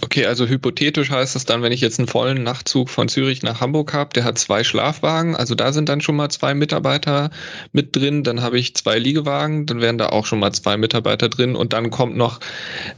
Okay, 0.00 0.26
also 0.26 0.46
hypothetisch 0.46 1.10
heißt 1.10 1.34
das 1.34 1.44
dann, 1.44 1.62
wenn 1.62 1.70
ich 1.70 1.80
jetzt 1.80 1.98
einen 1.98 2.08
vollen 2.08 2.42
Nachtzug 2.42 2.88
von 2.88 3.08
Zürich 3.08 3.42
nach 3.42 3.60
Hamburg 3.60 3.92
habe, 3.92 4.10
der 4.14 4.24
hat 4.24 4.38
zwei 4.38 4.64
Schlafwagen, 4.64 5.36
also 5.36 5.54
da 5.54 5.72
sind 5.72 5.88
dann 5.88 6.00
schon 6.00 6.16
mal 6.16 6.30
zwei 6.30 6.54
Mitarbeiter 6.54 7.30
mit 7.72 7.94
drin, 7.94 8.24
dann 8.24 8.40
habe 8.40 8.58
ich 8.58 8.74
zwei 8.74 8.98
Liegewagen, 8.98 9.66
dann 9.66 9.80
wären 9.80 9.98
da 9.98 10.08
auch 10.08 10.24
schon 10.24 10.38
mal 10.38 10.52
zwei 10.52 10.76
Mitarbeiter 10.76 11.28
drin 11.28 11.54
und 11.54 11.72
dann 11.74 11.90
kommt 11.90 12.16
noch 12.16 12.40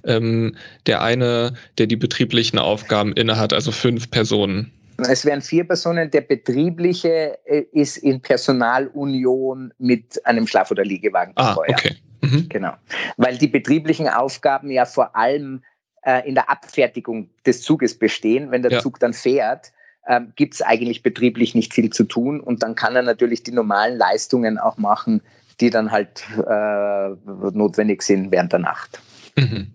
ähm, 0.05 0.57
der 0.87 1.03
eine, 1.03 1.55
der 1.79 1.89
die 1.89 1.97
betrieblichen 1.97 2.59
Aufgaben 2.59 3.13
innehat, 3.13 3.53
also 3.53 3.73
fünf 3.73 4.11
Personen. 4.11 4.73
Es 4.97 5.25
wären 5.25 5.43
vier 5.43 5.65
Personen. 5.65 6.11
Der 6.11 6.21
betriebliche 6.21 7.39
äh, 7.47 7.65
ist 7.73 7.97
in 7.97 8.21
Personalunion 8.21 9.73
mit 9.79 10.25
einem 10.25 10.47
Schlaf- 10.47 10.71
oder 10.71 10.85
Liegewagen. 10.85 11.33
Ah, 11.35 11.57
okay. 11.57 11.97
Mhm. 12.21 12.49
Genau. 12.49 12.75
Weil 13.17 13.37
die 13.37 13.49
betrieblichen 13.49 14.09
Aufgaben 14.09 14.71
ja 14.71 14.85
vor 14.85 15.17
allem 15.17 15.63
äh, 16.05 16.29
in 16.29 16.35
der 16.35 16.51
Abfertigung 16.51 17.31
des 17.47 17.63
Zuges 17.63 17.99
bestehen. 17.99 18.51
Wenn 18.51 18.63
der 18.63 18.73
ja. 18.73 18.81
Zug 18.81 18.99
dann 19.01 19.13
fährt, 19.13 19.73
ähm, 20.07 20.33
gibt 20.37 20.55
es 20.55 20.63
eigentlich 20.63 21.03
betrieblich 21.03 21.55
nicht 21.55 21.73
viel 21.73 21.91
zu 21.91 22.05
tun 22.05 22.41
und 22.41 22.63
dann 22.63 22.75
kann 22.75 22.95
er 22.95 23.03
natürlich 23.03 23.43
die 23.43 23.53
normalen 23.53 23.97
Leistungen 23.97 24.59
auch 24.59 24.77
machen, 24.77 25.23
die 25.61 25.71
dann 25.71 25.91
halt 25.91 26.25
äh, 26.37 27.09
notwendig 27.53 28.03
sind 28.03 28.31
während 28.31 28.53
der 28.53 28.61
Nacht. 28.61 29.01
Mhm. 29.37 29.69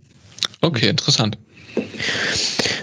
Okay, 0.61 0.89
interessant. 0.89 1.37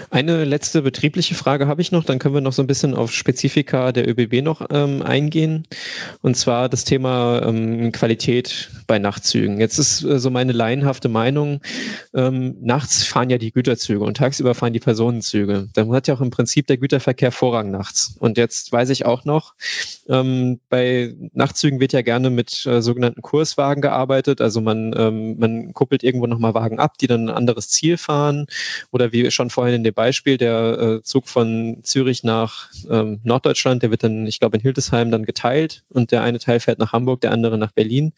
Eine 0.09 0.45
letzte 0.45 0.81
betriebliche 0.81 1.35
Frage 1.35 1.67
habe 1.67 1.81
ich 1.81 1.91
noch, 1.91 2.03
dann 2.05 2.17
können 2.17 2.33
wir 2.33 2.41
noch 2.41 2.53
so 2.53 2.63
ein 2.63 2.67
bisschen 2.67 2.95
auf 2.95 3.11
Spezifika 3.11 3.91
der 3.91 4.07
ÖBB 4.07 4.41
noch 4.41 4.65
ähm, 4.71 5.01
eingehen. 5.01 5.67
Und 6.21 6.37
zwar 6.37 6.69
das 6.69 6.85
Thema 6.85 7.41
ähm, 7.45 7.91
Qualität 7.91 8.71
bei 8.87 8.99
Nachtzügen. 8.99 9.59
Jetzt 9.59 9.77
ist 9.79 10.03
äh, 10.03 10.17
so 10.17 10.29
meine 10.29 10.53
laienhafte 10.53 11.09
Meinung, 11.09 11.61
ähm, 12.15 12.55
nachts 12.61 13.03
fahren 13.03 13.29
ja 13.29 13.37
die 13.37 13.51
Güterzüge 13.51 14.03
und 14.03 14.17
tagsüber 14.17 14.55
fahren 14.55 14.71
die 14.71 14.79
Personenzüge. 14.79 15.67
Dann 15.73 15.91
hat 15.91 16.07
ja 16.07 16.15
auch 16.15 16.21
im 16.21 16.29
Prinzip 16.29 16.67
der 16.67 16.77
Güterverkehr 16.77 17.33
Vorrang 17.33 17.69
nachts. 17.69 18.15
Und 18.17 18.37
jetzt 18.37 18.71
weiß 18.71 18.89
ich 18.91 19.05
auch 19.05 19.25
noch, 19.25 19.55
ähm, 20.07 20.61
bei 20.69 21.15
Nachtzügen 21.33 21.81
wird 21.81 21.91
ja 21.91 22.01
gerne 22.01 22.29
mit 22.29 22.65
äh, 22.65 22.81
sogenannten 22.81 23.21
Kurswagen 23.21 23.81
gearbeitet. 23.81 24.39
Also 24.39 24.61
man, 24.61 24.95
ähm, 24.97 25.37
man 25.37 25.73
kuppelt 25.73 26.03
irgendwo 26.03 26.27
nochmal 26.27 26.53
Wagen 26.53 26.79
ab, 26.79 26.97
die 26.97 27.07
dann 27.07 27.29
ein 27.29 27.35
anderes 27.35 27.67
Ziel 27.69 27.97
fahren. 27.97 28.47
Oder 28.91 29.11
wie 29.11 29.29
schon 29.31 29.49
vorhin 29.49 29.75
in 29.75 29.83
dem 29.83 29.93
Beispiel, 29.93 30.37
der 30.37 30.79
äh, 30.79 31.03
Zug 31.03 31.27
von 31.27 31.79
Zürich 31.83 32.23
nach 32.23 32.69
ähm, 32.89 33.19
Norddeutschland, 33.23 33.83
der 33.83 33.91
wird 33.91 34.03
dann, 34.03 34.25
ich 34.27 34.39
glaube, 34.39 34.57
in 34.57 34.61
Hildesheim 34.61 35.11
dann 35.11 35.25
geteilt 35.25 35.83
und 35.89 36.11
der 36.11 36.23
eine 36.23 36.39
Teil 36.39 36.59
fährt 36.59 36.79
nach 36.79 36.93
Hamburg, 36.93 37.21
der 37.21 37.31
andere 37.31 37.57
nach 37.57 37.71
Berlin. 37.71 38.13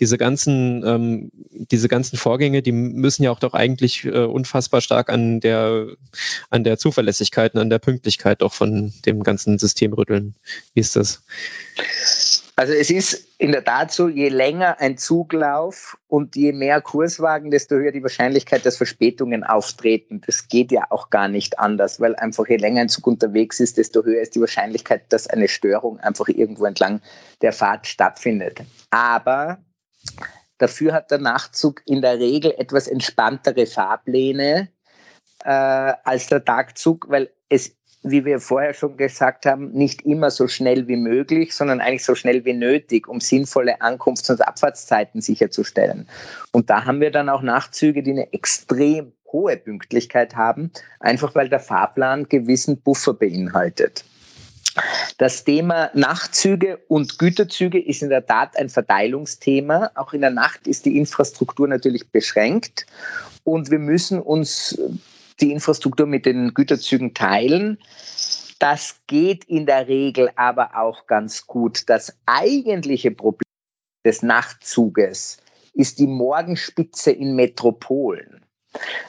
Diese 0.00 0.18
ganzen, 0.18 0.84
ähm, 0.86 1.30
diese 1.50 1.88
ganzen 1.88 2.16
Vorgänge, 2.16 2.62
die 2.62 2.72
müssen 2.72 3.22
ja 3.22 3.30
auch 3.30 3.40
doch 3.40 3.54
eigentlich 3.54 4.04
äh, 4.04 4.10
unfassbar 4.10 4.80
stark 4.80 5.10
an 5.10 5.40
der, 5.40 5.86
an 6.50 6.64
der 6.64 6.78
Zuverlässigkeit 6.78 7.54
und 7.54 7.60
an 7.60 7.70
der 7.70 7.78
Pünktlichkeit 7.78 8.42
auch 8.42 8.52
von 8.52 8.92
dem 9.06 9.22
ganzen 9.22 9.58
System 9.58 9.92
rütteln. 9.92 10.34
Wie 10.74 10.80
ist 10.80 10.96
das? 10.96 11.22
Also 12.54 12.74
es 12.74 12.90
ist 12.90 13.28
in 13.38 13.52
der 13.52 13.64
Tat 13.64 13.92
so, 13.92 14.08
je 14.08 14.28
länger 14.28 14.78
ein 14.78 14.98
Zuglauf 14.98 15.96
und 16.06 16.36
je 16.36 16.52
mehr 16.52 16.82
Kurswagen, 16.82 17.50
desto 17.50 17.76
höher 17.76 17.92
die 17.92 18.02
Wahrscheinlichkeit, 18.02 18.66
dass 18.66 18.76
Verspätungen 18.76 19.42
auftreten. 19.42 20.20
Das 20.26 20.48
geht 20.48 20.70
ja 20.70 20.84
auch 20.90 21.08
gar 21.08 21.28
nicht 21.28 21.58
anders, 21.58 21.98
weil 21.98 22.14
einfach 22.14 22.46
je 22.46 22.56
länger 22.56 22.82
ein 22.82 22.88
Zug 22.90 23.06
unterwegs 23.06 23.58
ist, 23.58 23.78
desto 23.78 24.04
höher 24.04 24.20
ist 24.20 24.34
die 24.34 24.40
Wahrscheinlichkeit, 24.40 25.10
dass 25.12 25.26
eine 25.26 25.48
Störung 25.48 25.98
einfach 25.98 26.28
irgendwo 26.28 26.66
entlang 26.66 27.00
der 27.40 27.54
Fahrt 27.54 27.86
stattfindet. 27.86 28.60
Aber 28.90 29.64
dafür 30.58 30.92
hat 30.92 31.10
der 31.10 31.18
Nachtzug 31.18 31.80
in 31.86 32.02
der 32.02 32.18
Regel 32.18 32.54
etwas 32.58 32.86
entspanntere 32.86 33.66
Fahrpläne 33.66 34.68
äh, 35.42 35.48
als 35.48 36.26
der 36.26 36.44
Tagzug, 36.44 37.08
weil 37.08 37.32
es 37.48 37.76
wie 38.02 38.24
wir 38.24 38.40
vorher 38.40 38.74
schon 38.74 38.96
gesagt 38.96 39.46
haben, 39.46 39.72
nicht 39.72 40.02
immer 40.02 40.30
so 40.30 40.48
schnell 40.48 40.88
wie 40.88 40.96
möglich, 40.96 41.54
sondern 41.54 41.80
eigentlich 41.80 42.04
so 42.04 42.14
schnell 42.14 42.44
wie 42.44 42.52
nötig, 42.52 43.08
um 43.08 43.20
sinnvolle 43.20 43.80
Ankunfts- 43.80 44.30
und 44.30 44.46
Abfahrtszeiten 44.46 45.20
sicherzustellen. 45.20 46.08
Und 46.50 46.70
da 46.70 46.84
haben 46.84 47.00
wir 47.00 47.10
dann 47.10 47.28
auch 47.28 47.42
Nachtzüge, 47.42 48.02
die 48.02 48.10
eine 48.10 48.32
extrem 48.32 49.12
hohe 49.32 49.56
Pünktlichkeit 49.56 50.36
haben, 50.36 50.70
einfach 51.00 51.34
weil 51.34 51.48
der 51.48 51.60
Fahrplan 51.60 52.28
gewissen 52.28 52.80
Buffer 52.80 53.14
beinhaltet. 53.14 54.04
Das 55.18 55.44
Thema 55.44 55.90
Nachtzüge 55.94 56.78
und 56.88 57.18
Güterzüge 57.18 57.78
ist 57.78 58.02
in 58.02 58.08
der 58.08 58.24
Tat 58.24 58.56
ein 58.56 58.70
Verteilungsthema. 58.70 59.90
Auch 59.94 60.14
in 60.14 60.22
der 60.22 60.30
Nacht 60.30 60.66
ist 60.66 60.86
die 60.86 60.96
Infrastruktur 60.96 61.68
natürlich 61.68 62.08
beschränkt 62.10 62.86
und 63.44 63.70
wir 63.70 63.78
müssen 63.78 64.18
uns 64.20 64.78
die 65.42 65.52
Infrastruktur 65.52 66.06
mit 66.06 66.24
den 66.24 66.54
Güterzügen 66.54 67.14
teilen. 67.14 67.78
Das 68.58 69.00
geht 69.08 69.44
in 69.44 69.66
der 69.66 69.88
Regel 69.88 70.30
aber 70.36 70.76
auch 70.76 71.06
ganz 71.06 71.46
gut. 71.46 71.90
Das 71.90 72.16
eigentliche 72.26 73.10
Problem 73.10 73.42
des 74.06 74.22
Nachtzuges 74.22 75.38
ist 75.74 75.98
die 75.98 76.06
Morgenspitze 76.06 77.10
in 77.10 77.34
Metropolen. 77.34 78.46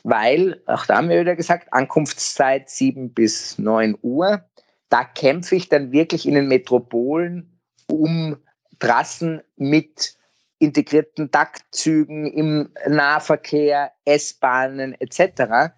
Weil, 0.03 0.61
auch 0.65 0.85
da 0.85 0.97
haben 0.97 1.10
wir 1.10 1.22
wieder 1.22 1.35
gesagt, 1.35 1.72
Ankunftszeit 1.72 2.69
7 2.69 3.14
bis 3.14 3.60
9 3.60 3.97
Uhr. 4.01 4.43
Da 4.89 5.03
kämpfe 5.03 5.55
ich 5.55 5.69
dann 5.69 5.91
wirklich 5.91 6.27
in 6.27 6.34
den 6.34 6.47
Metropolen 6.47 7.60
um 7.88 8.38
Trassen 8.80 9.41
mit 9.55 10.18
integrierten 10.60 11.31
Taktzügen 11.31 12.26
im 12.26 12.73
Nahverkehr, 12.88 13.91
S-Bahnen 14.05 14.93
etc 14.99 15.73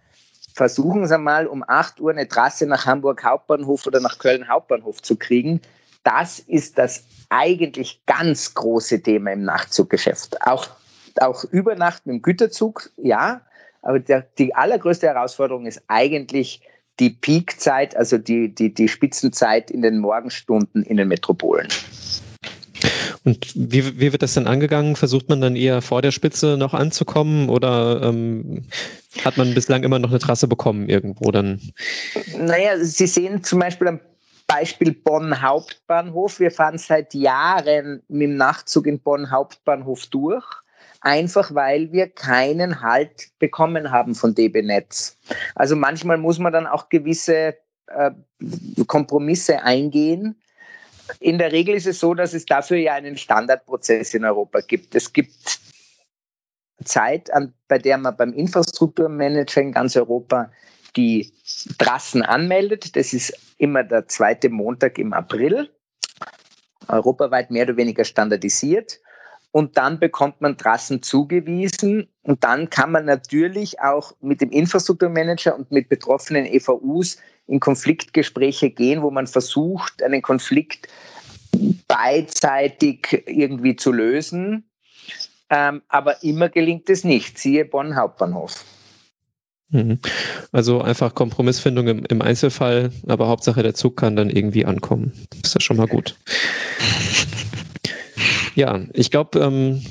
versuchen 0.55 1.05
Sie 1.05 1.17
mal 1.17 1.47
um 1.47 1.63
8 1.67 1.99
Uhr 1.99 2.11
eine 2.11 2.27
Trasse 2.27 2.65
nach 2.65 2.85
Hamburg 2.85 3.23
Hauptbahnhof 3.23 3.85
oder 3.85 3.99
nach 3.99 4.17
Köln 4.17 4.47
Hauptbahnhof 4.47 5.01
zu 5.01 5.17
kriegen. 5.17 5.61
Das 6.03 6.39
ist 6.39 6.77
das 6.77 7.03
eigentlich 7.29 8.01
ganz 8.05 8.53
große 8.53 9.03
Thema 9.03 9.33
im 9.33 9.43
Nachtzuggeschäft. 9.43 10.41
Auch, 10.41 10.69
auch 11.19 11.43
mit 12.05 12.15
dem 12.15 12.21
Güterzug, 12.21 12.89
ja, 12.95 13.41
aber 13.81 13.99
der, 13.99 14.25
die 14.37 14.55
allergrößte 14.55 15.07
Herausforderung 15.07 15.65
ist 15.65 15.83
eigentlich 15.87 16.61
die 17.01 17.09
Peakzeit, 17.09 17.95
also 17.97 18.17
die, 18.17 18.55
die, 18.55 18.73
die 18.73 18.87
Spitzenzeit 18.87 19.69
in 19.69 19.81
den 19.81 19.99
Morgenstunden 19.99 20.83
in 20.83 20.95
den 20.95 21.09
Metropolen. 21.09 21.67
Und 23.25 23.53
wie, 23.55 23.99
wie 23.99 24.11
wird 24.11 24.21
das 24.21 24.35
denn 24.35 24.45
angegangen? 24.45 24.95
Versucht 24.95 25.29
man 25.29 25.41
dann 25.41 25.55
eher 25.55 25.81
vor 25.81 26.03
der 26.03 26.11
Spitze 26.11 26.57
noch 26.57 26.75
anzukommen 26.75 27.49
oder 27.49 28.03
ähm, 28.03 28.65
hat 29.23 29.37
man 29.37 29.55
bislang 29.55 29.83
immer 29.83 29.97
noch 29.97 30.11
eine 30.11 30.19
Trasse 30.19 30.47
bekommen 30.47 30.87
irgendwo 30.87 31.31
dann? 31.31 31.59
Naja, 32.37 32.77
Sie 32.79 33.07
sehen 33.07 33.43
zum 33.43 33.59
Beispiel 33.59 33.87
am 33.87 33.99
Beispiel 34.45 34.93
Bonn 34.93 35.41
Hauptbahnhof. 35.41 36.39
Wir 36.39 36.51
fahren 36.51 36.77
seit 36.77 37.15
Jahren 37.15 38.03
mit 38.07 38.29
dem 38.29 38.37
Nachtzug 38.37 38.85
in 38.85 38.99
Bonn 38.99 39.31
Hauptbahnhof 39.31 40.05
durch. 40.05 40.45
Einfach 41.01 41.55
weil 41.55 41.91
wir 41.91 42.09
keinen 42.09 42.81
Halt 42.81 43.29
bekommen 43.39 43.89
haben 43.89 44.13
von 44.13 44.35
DB 44.35 44.61
Netz. 44.61 45.17
Also 45.55 45.75
manchmal 45.75 46.19
muss 46.19 46.37
man 46.37 46.53
dann 46.53 46.67
auch 46.67 46.89
gewisse 46.89 47.55
äh, 47.87 48.11
Kompromisse 48.85 49.63
eingehen 49.63 50.35
in 51.19 51.37
der 51.37 51.51
Regel 51.51 51.75
ist 51.75 51.87
es 51.87 51.99
so, 51.99 52.13
dass 52.13 52.33
es 52.33 52.45
dafür 52.45 52.77
ja 52.77 52.93
einen 52.93 53.17
Standardprozess 53.17 54.13
in 54.13 54.25
Europa 54.25 54.61
gibt. 54.61 54.95
Es 54.95 55.13
gibt 55.13 55.59
Zeit, 56.83 57.31
an, 57.31 57.53
bei 57.67 57.77
der 57.77 57.97
man 57.97 58.15
beim 58.15 58.33
Infrastrukturmanager 58.33 59.61
in 59.61 59.71
ganz 59.71 59.95
Europa 59.95 60.51
die 60.95 61.33
Trassen 61.77 62.21
anmeldet. 62.21 62.95
Das 62.95 63.13
ist 63.13 63.33
immer 63.57 63.83
der 63.83 64.07
zweite 64.07 64.49
Montag 64.49 64.97
im 64.97 65.13
April, 65.13 65.69
europaweit 66.87 67.51
mehr 67.51 67.63
oder 67.63 67.77
weniger 67.77 68.03
standardisiert. 68.03 68.99
Und 69.51 69.77
dann 69.77 69.99
bekommt 69.99 70.41
man 70.41 70.57
Trassen 70.57 71.01
zugewiesen 71.01 72.09
und 72.23 72.43
dann 72.43 72.69
kann 72.69 72.91
man 72.91 73.05
natürlich 73.05 73.79
auch 73.79 74.13
mit 74.19 74.41
dem 74.41 74.49
Infrastrukturmanager 74.49 75.55
und 75.55 75.71
mit 75.71 75.87
betroffenen 75.87 76.45
EVUs 76.45 77.19
in 77.47 77.59
Konfliktgespräche 77.59 78.69
gehen, 78.69 79.01
wo 79.01 79.11
man 79.11 79.27
versucht, 79.27 80.01
einen 80.01 80.21
Konflikt 80.21 80.87
beidseitig 81.87 83.23
irgendwie 83.27 83.75
zu 83.75 83.91
lösen. 83.91 84.69
Ähm, 85.49 85.83
aber 85.87 86.23
immer 86.23 86.49
gelingt 86.49 86.89
es 86.89 87.03
nicht. 87.03 87.37
Siehe 87.37 87.65
Bonn 87.65 87.95
Hauptbahnhof. 87.95 88.65
Mhm. 89.69 89.99
Also 90.51 90.81
einfach 90.81 91.13
Kompromissfindung 91.13 91.87
im, 91.87 92.05
im, 92.05 92.21
Einzelfall, 92.21 92.91
aber 93.07 93.27
Hauptsache 93.27 93.63
der 93.63 93.73
Zug 93.73 93.97
kann 93.97 94.15
dann 94.15 94.29
irgendwie 94.29 94.65
ankommen. 94.65 95.13
Ist 95.43 95.55
ja 95.55 95.61
schon 95.61 95.77
mal 95.77 95.87
gut. 95.87 96.17
Ja, 98.55 98.79
ich 98.93 99.11
glaube, 99.11 99.39
ähm, 99.39 99.83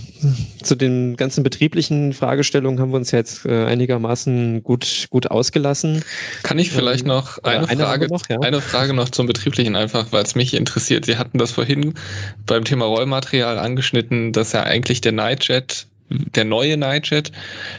zu 0.62 0.74
den 0.74 1.16
ganzen 1.16 1.44
betrieblichen 1.44 2.14
Fragestellungen 2.14 2.80
haben 2.80 2.92
wir 2.92 2.96
uns 2.96 3.10
jetzt 3.10 3.44
äh, 3.44 3.64
einigermaßen 3.66 4.62
gut, 4.62 5.08
gut 5.10 5.30
ausgelassen. 5.30 6.02
Kann 6.42 6.58
ich 6.58 6.70
vielleicht 6.70 7.02
ähm, 7.02 7.08
noch 7.08 7.42
eine, 7.42 7.68
eine 7.68 7.84
Frage, 7.84 8.08
noch, 8.08 8.26
ja? 8.28 8.40
eine 8.40 8.62
Frage 8.62 8.94
noch 8.94 9.10
zum 9.10 9.26
betrieblichen 9.26 9.76
einfach, 9.76 10.12
weil 10.12 10.24
es 10.24 10.34
mich 10.34 10.54
interessiert. 10.54 11.04
Sie 11.04 11.18
hatten 11.18 11.36
das 11.36 11.50
vorhin 11.50 11.92
beim 12.46 12.64
Thema 12.64 12.86
Rollmaterial 12.86 13.58
angeschnitten, 13.58 14.32
dass 14.32 14.52
ja 14.52 14.62
eigentlich 14.62 15.02
der 15.02 15.12
Nightjet 15.12 15.86
der 16.10 16.44
neue 16.44 16.76
Nightjet, 16.76 17.32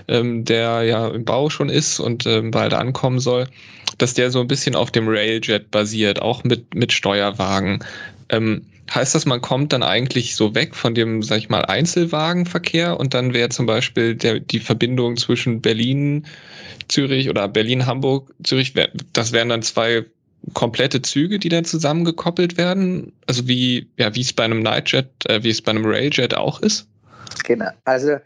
ähm, 0.08 0.46
der 0.46 0.84
ja 0.84 1.08
im 1.08 1.26
Bau 1.26 1.50
schon 1.50 1.70
ist 1.70 2.00
und 2.00 2.26
ähm, 2.26 2.52
bald 2.52 2.74
ankommen 2.74 3.20
soll, 3.20 3.48
dass 3.98 4.14
der 4.14 4.32
so 4.32 4.42
ein 4.42 4.48
bisschen 4.48 4.76
auf 4.76 4.92
dem 4.92 5.08
Railjet 5.08 5.72
basiert, 5.72 6.22
auch 6.22 6.44
mit, 6.44 6.74
mit 6.74 6.92
Steuerwagen. 6.92 7.84
Ähm, 8.30 8.64
heißt 8.94 9.16
das, 9.16 9.26
man 9.26 9.42
kommt 9.42 9.74
dann 9.74 9.84
eigentlich 9.84 10.36
so 10.36 10.54
weg 10.54 10.76
von 10.76 10.94
dem, 10.94 11.24
sag 11.24 11.38
ich 11.38 11.50
mal, 11.50 11.66
Einzelwagenverkehr 11.66 13.00
und 13.00 13.14
dann 13.14 13.34
wäre 13.34 13.50
zum 13.50 13.66
Beispiel 13.66 14.16
der, 14.16 14.40
die 14.40 14.60
Verbindung 14.60 15.18
zwischen 15.18 15.62
Berlin, 15.62 16.28
Zürich 16.88 17.30
oder 17.30 17.48
Berlin, 17.48 17.86
Hamburg, 17.86 18.34
Zürich, 18.44 18.74
das 19.14 19.32
wären 19.32 19.50
dann 19.50 19.64
zwei 19.64 20.06
komplette 20.54 21.02
Züge, 21.02 21.40
die 21.40 21.50
dann 21.50 21.66
zusammengekoppelt 21.66 22.58
werden? 22.58 23.14
Also 23.26 23.48
wie, 23.48 23.90
ja, 23.98 24.14
wie 24.16 24.22
es 24.22 24.34
bei 24.34 24.44
einem 24.44 24.62
Nightjet, 24.62 25.10
äh, 25.28 25.44
wie 25.44 25.50
es 25.50 25.62
bei 25.62 25.72
einem 25.72 25.86
Railjet 25.86 26.36
auch 26.36 26.62
ist? 26.62 26.88
Genau. 27.44 27.70
Also 27.84 28.18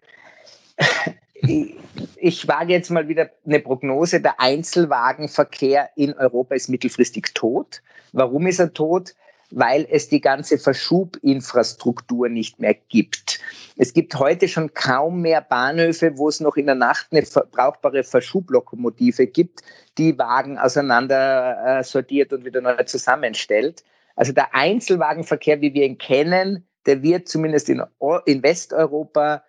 ich, 1.34 1.76
ich 2.18 2.48
wage 2.48 2.73
jetzt 2.73 2.91
mal 2.91 3.07
wieder 3.07 3.30
eine 3.45 3.60
Prognose. 3.60 4.22
Der 4.22 4.40
Einzelwagenverkehr 4.40 5.90
in 5.95 6.14
Europa 6.14 6.56
ist 6.56 6.69
mittelfristig 6.69 7.34
tot. 7.34 7.81
Warum 8.11 8.48
ist 8.48 8.60
er 8.60 8.73
tot? 8.73 9.15
Weil 9.51 9.88
es 9.89 10.09
die 10.09 10.21
ganze 10.21 10.57
Verschubinfrastruktur 10.57 12.30
nicht 12.30 12.59
mehr 12.59 12.76
gibt. 12.76 13.39
Es 13.77 13.93
gibt 13.93 14.15
heute 14.15 14.47
schon 14.47 14.73
kaum 14.73 15.21
mehr 15.21 15.41
Bahnhöfe, 15.41 16.17
wo 16.17 16.30
es 16.30 16.39
noch 16.39 16.55
in 16.55 16.67
der 16.67 16.76
Nacht 16.76 17.07
eine 17.11 17.23
brauchbare 17.23 18.03
Verschublokomotive 18.03 19.27
gibt, 19.27 19.61
die 19.97 20.17
Wagen 20.17 20.57
auseinander 20.57 21.80
äh, 21.80 21.84
sortiert 21.84 22.31
und 22.34 22.45
wieder 22.45 22.61
neu 22.61 22.84
zusammenstellt. 22.84 23.84
Also 24.15 24.34
der 24.34 24.53
Einzelwagenverkehr, 24.53 25.61
wie 25.61 25.73
wir 25.73 25.85
ihn 25.85 25.97
kennen, 25.97 26.67
der 26.85 27.01
wird 27.01 27.27
zumindest 27.27 27.69
in, 27.69 27.81
in 28.26 28.43
Westeuropa 28.43 29.43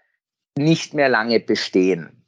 nicht 0.57 0.95
mehr 0.95 1.09
lange 1.09 1.41
bestehen. 1.41 2.20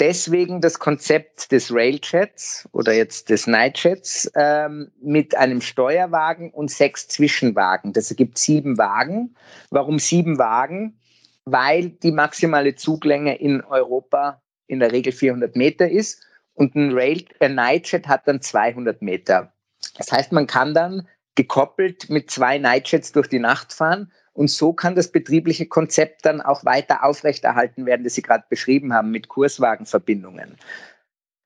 Deswegen 0.00 0.62
das 0.62 0.78
Konzept 0.78 1.52
des 1.52 1.74
Railjets 1.74 2.66
oder 2.72 2.94
jetzt 2.94 3.28
des 3.28 3.46
Nightjets 3.46 4.32
ähm, 4.34 4.90
mit 5.02 5.36
einem 5.36 5.60
Steuerwagen 5.60 6.50
und 6.50 6.70
sechs 6.70 7.06
Zwischenwagen. 7.08 7.92
Das 7.92 8.10
ergibt 8.10 8.38
sieben 8.38 8.78
Wagen. 8.78 9.36
Warum 9.68 9.98
sieben 9.98 10.38
Wagen? 10.38 10.98
Weil 11.44 11.90
die 11.90 12.12
maximale 12.12 12.76
Zuglänge 12.76 13.36
in 13.36 13.60
Europa 13.62 14.40
in 14.66 14.80
der 14.80 14.90
Regel 14.90 15.12
400 15.12 15.54
Meter 15.54 15.90
ist 15.90 16.22
und 16.54 16.74
ein, 16.76 16.92
Rail, 16.92 17.26
ein 17.38 17.54
Nightjet 17.54 18.08
hat 18.08 18.26
dann 18.26 18.40
200 18.40 19.02
Meter. 19.02 19.52
Das 19.98 20.10
heißt, 20.10 20.32
man 20.32 20.46
kann 20.46 20.72
dann 20.72 21.08
gekoppelt 21.34 22.08
mit 22.08 22.30
zwei 22.30 22.56
Nightjets 22.56 23.12
durch 23.12 23.28
die 23.28 23.38
Nacht 23.38 23.74
fahren 23.74 24.10
und 24.32 24.50
so 24.50 24.72
kann 24.72 24.94
das 24.94 25.08
betriebliche 25.08 25.66
Konzept 25.66 26.24
dann 26.24 26.40
auch 26.40 26.64
weiter 26.64 27.04
aufrechterhalten 27.04 27.86
werden, 27.86 28.04
das 28.04 28.14
Sie 28.14 28.22
gerade 28.22 28.44
beschrieben 28.48 28.92
haben, 28.92 29.10
mit 29.10 29.28
Kurswagenverbindungen. 29.28 30.56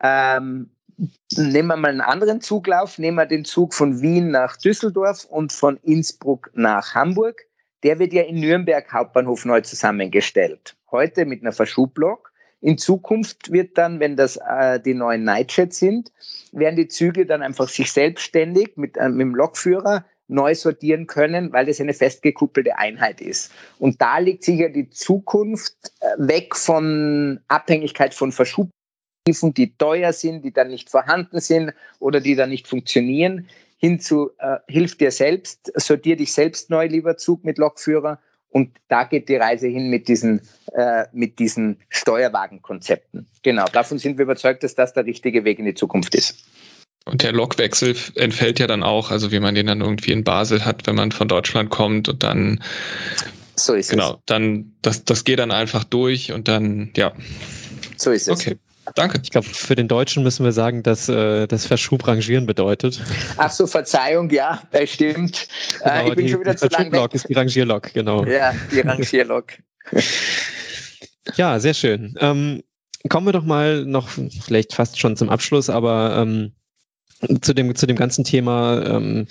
Ähm, 0.02 0.70
nehmen 1.36 1.68
wir 1.68 1.76
mal 1.76 1.90
einen 1.90 2.00
anderen 2.00 2.40
Zuglauf, 2.40 2.98
nehmen 2.98 3.16
wir 3.16 3.26
den 3.26 3.44
Zug 3.44 3.74
von 3.74 4.00
Wien 4.00 4.30
nach 4.30 4.56
Düsseldorf 4.56 5.24
und 5.24 5.52
von 5.52 5.78
Innsbruck 5.78 6.50
nach 6.54 6.94
Hamburg. 6.94 7.46
Der 7.82 7.98
wird 7.98 8.12
ja 8.12 8.22
in 8.22 8.40
Nürnberg 8.40 8.92
Hauptbahnhof 8.92 9.44
neu 9.44 9.60
zusammengestellt. 9.62 10.76
Heute 10.90 11.26
mit 11.26 11.42
einer 11.42 11.52
Verschublok. 11.52 12.32
In 12.60 12.78
Zukunft 12.78 13.52
wird 13.52 13.76
dann, 13.76 14.00
wenn 14.00 14.16
das 14.16 14.36
äh, 14.36 14.80
die 14.80 14.94
neuen 14.94 15.24
Nightjets 15.24 15.78
sind, 15.78 16.12
werden 16.52 16.76
die 16.76 16.88
Züge 16.88 17.26
dann 17.26 17.42
einfach 17.42 17.68
sich 17.68 17.92
selbstständig 17.92 18.76
mit, 18.76 18.96
äh, 18.96 19.10
mit 19.10 19.20
dem 19.20 19.34
Lokführer 19.34 20.06
neu 20.28 20.54
sortieren 20.54 21.06
können, 21.06 21.52
weil 21.52 21.66
das 21.66 21.80
eine 21.80 21.94
festgekuppelte 21.94 22.78
Einheit 22.78 23.20
ist. 23.20 23.52
Und 23.78 24.00
da 24.00 24.18
liegt 24.18 24.44
sicher 24.44 24.68
die 24.68 24.90
Zukunft 24.90 25.74
äh, 26.00 26.06
weg 26.18 26.56
von 26.56 27.40
Abhängigkeit 27.48 28.14
von 28.14 28.32
Verschubtiefen, 28.32 29.54
die 29.54 29.76
teuer 29.76 30.12
sind, 30.12 30.44
die 30.44 30.52
dann 30.52 30.68
nicht 30.68 30.90
vorhanden 30.90 31.40
sind 31.40 31.74
oder 31.98 32.20
die 32.20 32.34
dann 32.34 32.50
nicht 32.50 32.68
funktionieren, 32.68 33.48
hin 33.76 34.00
zu 34.00 34.30
äh, 34.38 34.58
hilf 34.66 34.96
dir 34.96 35.10
selbst, 35.10 35.70
sortier 35.76 36.16
dich 36.16 36.32
selbst 36.32 36.70
neu, 36.70 36.86
lieber 36.86 37.18
Zug 37.18 37.44
mit 37.44 37.58
Lokführer. 37.58 38.18
Und 38.48 38.70
da 38.88 39.04
geht 39.04 39.28
die 39.28 39.36
Reise 39.36 39.66
hin 39.66 39.90
mit 39.90 40.06
diesen, 40.08 40.40
äh, 40.72 41.04
mit 41.12 41.38
diesen 41.38 41.80
Steuerwagenkonzepten. 41.88 43.26
Genau, 43.42 43.66
davon 43.66 43.98
sind 43.98 44.16
wir 44.16 44.22
überzeugt, 44.22 44.62
dass 44.62 44.74
das 44.74 44.94
der 44.94 45.04
richtige 45.04 45.44
Weg 45.44 45.58
in 45.58 45.64
die 45.64 45.74
Zukunft 45.74 46.14
ist. 46.14 46.46
Und 47.04 47.22
der 47.22 47.32
Lokwechsel 47.32 47.94
entfällt 48.14 48.58
ja 48.58 48.66
dann 48.66 48.82
auch, 48.82 49.10
also 49.10 49.30
wie 49.30 49.40
man 49.40 49.54
den 49.54 49.66
dann 49.66 49.82
irgendwie 49.82 50.12
in 50.12 50.24
Basel 50.24 50.64
hat, 50.64 50.86
wenn 50.86 50.94
man 50.94 51.12
von 51.12 51.28
Deutschland 51.28 51.70
kommt 51.70 52.08
und 52.08 52.22
dann 52.22 52.62
so 53.56 53.74
ist 53.74 53.90
genau, 53.90 54.14
es. 54.14 54.18
dann 54.26 54.72
das, 54.82 55.04
das 55.04 55.24
geht 55.24 55.38
dann 55.38 55.50
einfach 55.50 55.84
durch 55.84 56.32
und 56.32 56.48
dann, 56.48 56.90
ja. 56.96 57.12
So 57.96 58.10
ist 58.10 58.28
es. 58.28 58.40
Okay. 58.40 58.58
Danke. 58.94 59.20
Ich 59.22 59.30
glaube, 59.30 59.46
für 59.46 59.76
den 59.76 59.88
Deutschen 59.88 60.22
müssen 60.22 60.44
wir 60.44 60.52
sagen, 60.52 60.82
dass 60.82 61.08
äh, 61.08 61.46
das 61.46 61.66
Verschub 61.66 62.06
rangieren 62.06 62.44
bedeutet. 62.44 63.00
Ach 63.38 63.50
so, 63.50 63.66
Verzeihung, 63.66 64.28
ja, 64.30 64.62
das 64.72 64.90
stimmt. 64.90 65.48
Äh, 65.80 65.90
genau, 65.90 66.08
ich 66.08 66.14
bin 66.16 66.26
die, 66.26 66.32
schon 66.32 66.40
wieder 66.40 66.56
zu 66.56 66.66
lang 66.68 66.92
weg. 66.92 67.14
ist 67.14 67.28
die 67.28 67.32
Rangierlok, 67.32 67.94
genau. 67.94 68.26
Ja, 68.26 68.54
die 68.70 68.80
Rangierlok. 68.80 69.46
ja, 71.36 71.58
sehr 71.60 71.74
schön. 71.74 72.14
Ähm, 72.20 72.62
kommen 73.08 73.26
wir 73.26 73.32
doch 73.32 73.44
mal 73.44 73.84
noch 73.86 74.08
vielleicht 74.08 74.74
fast 74.74 75.00
schon 75.00 75.16
zum 75.16 75.30
Abschluss, 75.30 75.70
aber 75.70 76.16
ähm, 76.18 76.52
zu 77.40 77.54
dem, 77.54 77.74
zu 77.74 77.86
dem 77.86 77.96
ganzen 77.96 78.24
Thema, 78.24 78.82
ähm, 78.84 79.26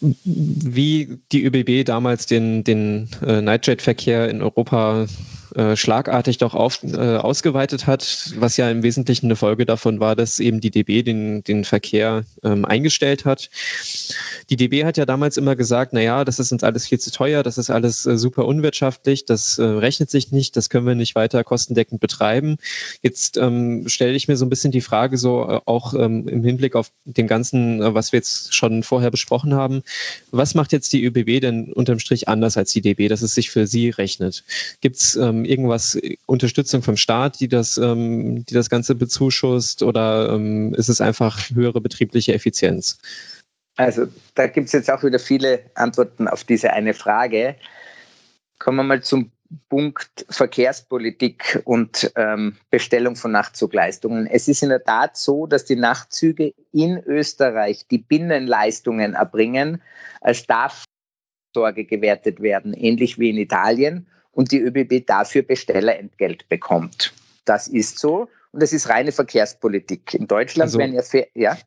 wie 0.00 1.20
die 1.30 1.44
ÖBB 1.44 1.86
damals 1.86 2.26
den, 2.26 2.64
den 2.64 3.08
äh, 3.24 3.40
Nightjet-Verkehr 3.40 4.28
in 4.28 4.42
Europa 4.42 5.06
äh, 5.54 5.76
schlagartig 5.76 6.38
doch 6.38 6.54
auf, 6.54 6.82
äh, 6.82 7.16
ausgeweitet 7.16 7.86
hat, 7.86 8.32
was 8.36 8.56
ja 8.56 8.70
im 8.70 8.82
Wesentlichen 8.82 9.26
eine 9.26 9.36
Folge 9.36 9.66
davon 9.66 10.00
war, 10.00 10.16
dass 10.16 10.40
eben 10.40 10.60
die 10.60 10.70
DB 10.70 11.02
den, 11.02 11.44
den 11.44 11.64
Verkehr 11.64 12.24
ähm, 12.42 12.64
eingestellt 12.64 13.24
hat. 13.24 13.50
Die 14.50 14.56
DB 14.56 14.84
hat 14.84 14.96
ja 14.96 15.06
damals 15.06 15.36
immer 15.36 15.56
gesagt, 15.56 15.92
naja, 15.92 16.24
das 16.24 16.38
ist 16.38 16.52
uns 16.52 16.64
alles 16.64 16.86
viel 16.86 16.98
zu 16.98 17.10
teuer, 17.10 17.42
das 17.42 17.58
ist 17.58 17.70
alles 17.70 18.06
äh, 18.06 18.16
super 18.16 18.46
unwirtschaftlich, 18.46 19.24
das 19.24 19.58
äh, 19.58 19.64
rechnet 19.64 20.10
sich 20.10 20.32
nicht, 20.32 20.56
das 20.56 20.70
können 20.70 20.86
wir 20.86 20.94
nicht 20.94 21.14
weiter 21.14 21.44
kostendeckend 21.44 22.00
betreiben. 22.00 22.56
Jetzt 23.02 23.36
ähm, 23.36 23.88
stelle 23.88 24.12
ich 24.12 24.28
mir 24.28 24.36
so 24.36 24.46
ein 24.46 24.50
bisschen 24.50 24.72
die 24.72 24.80
Frage 24.80 25.18
so 25.18 25.48
äh, 25.48 25.60
auch 25.66 25.94
ähm, 25.94 26.28
im 26.28 26.44
Hinblick 26.44 26.76
auf 26.76 26.90
den 27.04 27.26
ganzen, 27.26 27.80
was 27.94 28.12
wir 28.12 28.18
jetzt 28.18 28.54
schon 28.54 28.82
vorher 28.82 29.10
besprochen 29.10 29.54
haben, 29.54 29.82
was 30.30 30.54
macht 30.54 30.72
jetzt 30.72 30.92
die 30.92 31.04
ÖBB 31.04 31.40
denn 31.40 31.72
unterm 31.72 31.98
Strich 31.98 32.28
anders 32.28 32.56
als 32.56 32.72
die 32.72 32.80
DB, 32.80 33.08
dass 33.08 33.22
es 33.22 33.34
sich 33.34 33.50
für 33.50 33.66
sie 33.66 33.90
rechnet? 33.90 34.44
Gibt 34.80 34.96
es 34.96 35.16
ähm, 35.16 35.41
irgendwas, 35.44 35.98
Unterstützung 36.26 36.82
vom 36.82 36.96
Staat, 36.96 37.40
die 37.40 37.48
das, 37.48 37.78
ähm, 37.78 38.44
die 38.44 38.54
das 38.54 38.70
Ganze 38.70 38.94
bezuschusst 38.94 39.82
oder 39.82 40.32
ähm, 40.32 40.74
ist 40.74 40.88
es 40.88 41.00
einfach 41.00 41.50
höhere 41.50 41.80
betriebliche 41.80 42.34
Effizienz? 42.34 42.98
Also 43.76 44.06
da 44.34 44.46
gibt 44.46 44.66
es 44.66 44.72
jetzt 44.72 44.90
auch 44.90 45.02
wieder 45.02 45.18
viele 45.18 45.60
Antworten 45.74 46.28
auf 46.28 46.44
diese 46.44 46.72
eine 46.72 46.94
Frage. 46.94 47.56
Kommen 48.58 48.76
wir 48.76 48.84
mal 48.84 49.02
zum 49.02 49.32
Punkt 49.68 50.26
Verkehrspolitik 50.28 51.60
und 51.64 52.12
ähm, 52.16 52.56
Bestellung 52.70 53.16
von 53.16 53.32
Nachtzugleistungen. 53.32 54.26
Es 54.26 54.48
ist 54.48 54.62
in 54.62 54.70
der 54.70 54.84
Tat 54.84 55.16
so, 55.16 55.46
dass 55.46 55.64
die 55.64 55.76
Nachtzüge 55.76 56.54
in 56.72 57.02
Österreich 57.04 57.86
die 57.90 57.98
Binnenleistungen 57.98 59.14
erbringen, 59.14 59.82
als 60.20 60.46
darf 60.46 60.84
Sorge 61.54 61.84
gewertet 61.84 62.40
werden, 62.40 62.72
ähnlich 62.72 63.18
wie 63.18 63.30
in 63.30 63.36
Italien 63.36 64.06
und 64.32 64.52
die 64.52 64.60
ÖBB 64.60 65.06
dafür 65.06 65.42
Bestellerentgelt 65.42 66.48
bekommt. 66.48 67.12
Das 67.44 67.68
ist 67.68 67.98
so 67.98 68.28
und 68.52 68.62
das 68.62 68.72
ist 68.72 68.88
reine 68.88 69.12
Verkehrspolitik. 69.12 70.14
In 70.14 70.26
Deutschland 70.26 70.68
also, 70.68 70.78
werden 70.78 70.94
ja, 70.94 71.22
ja 71.34 71.58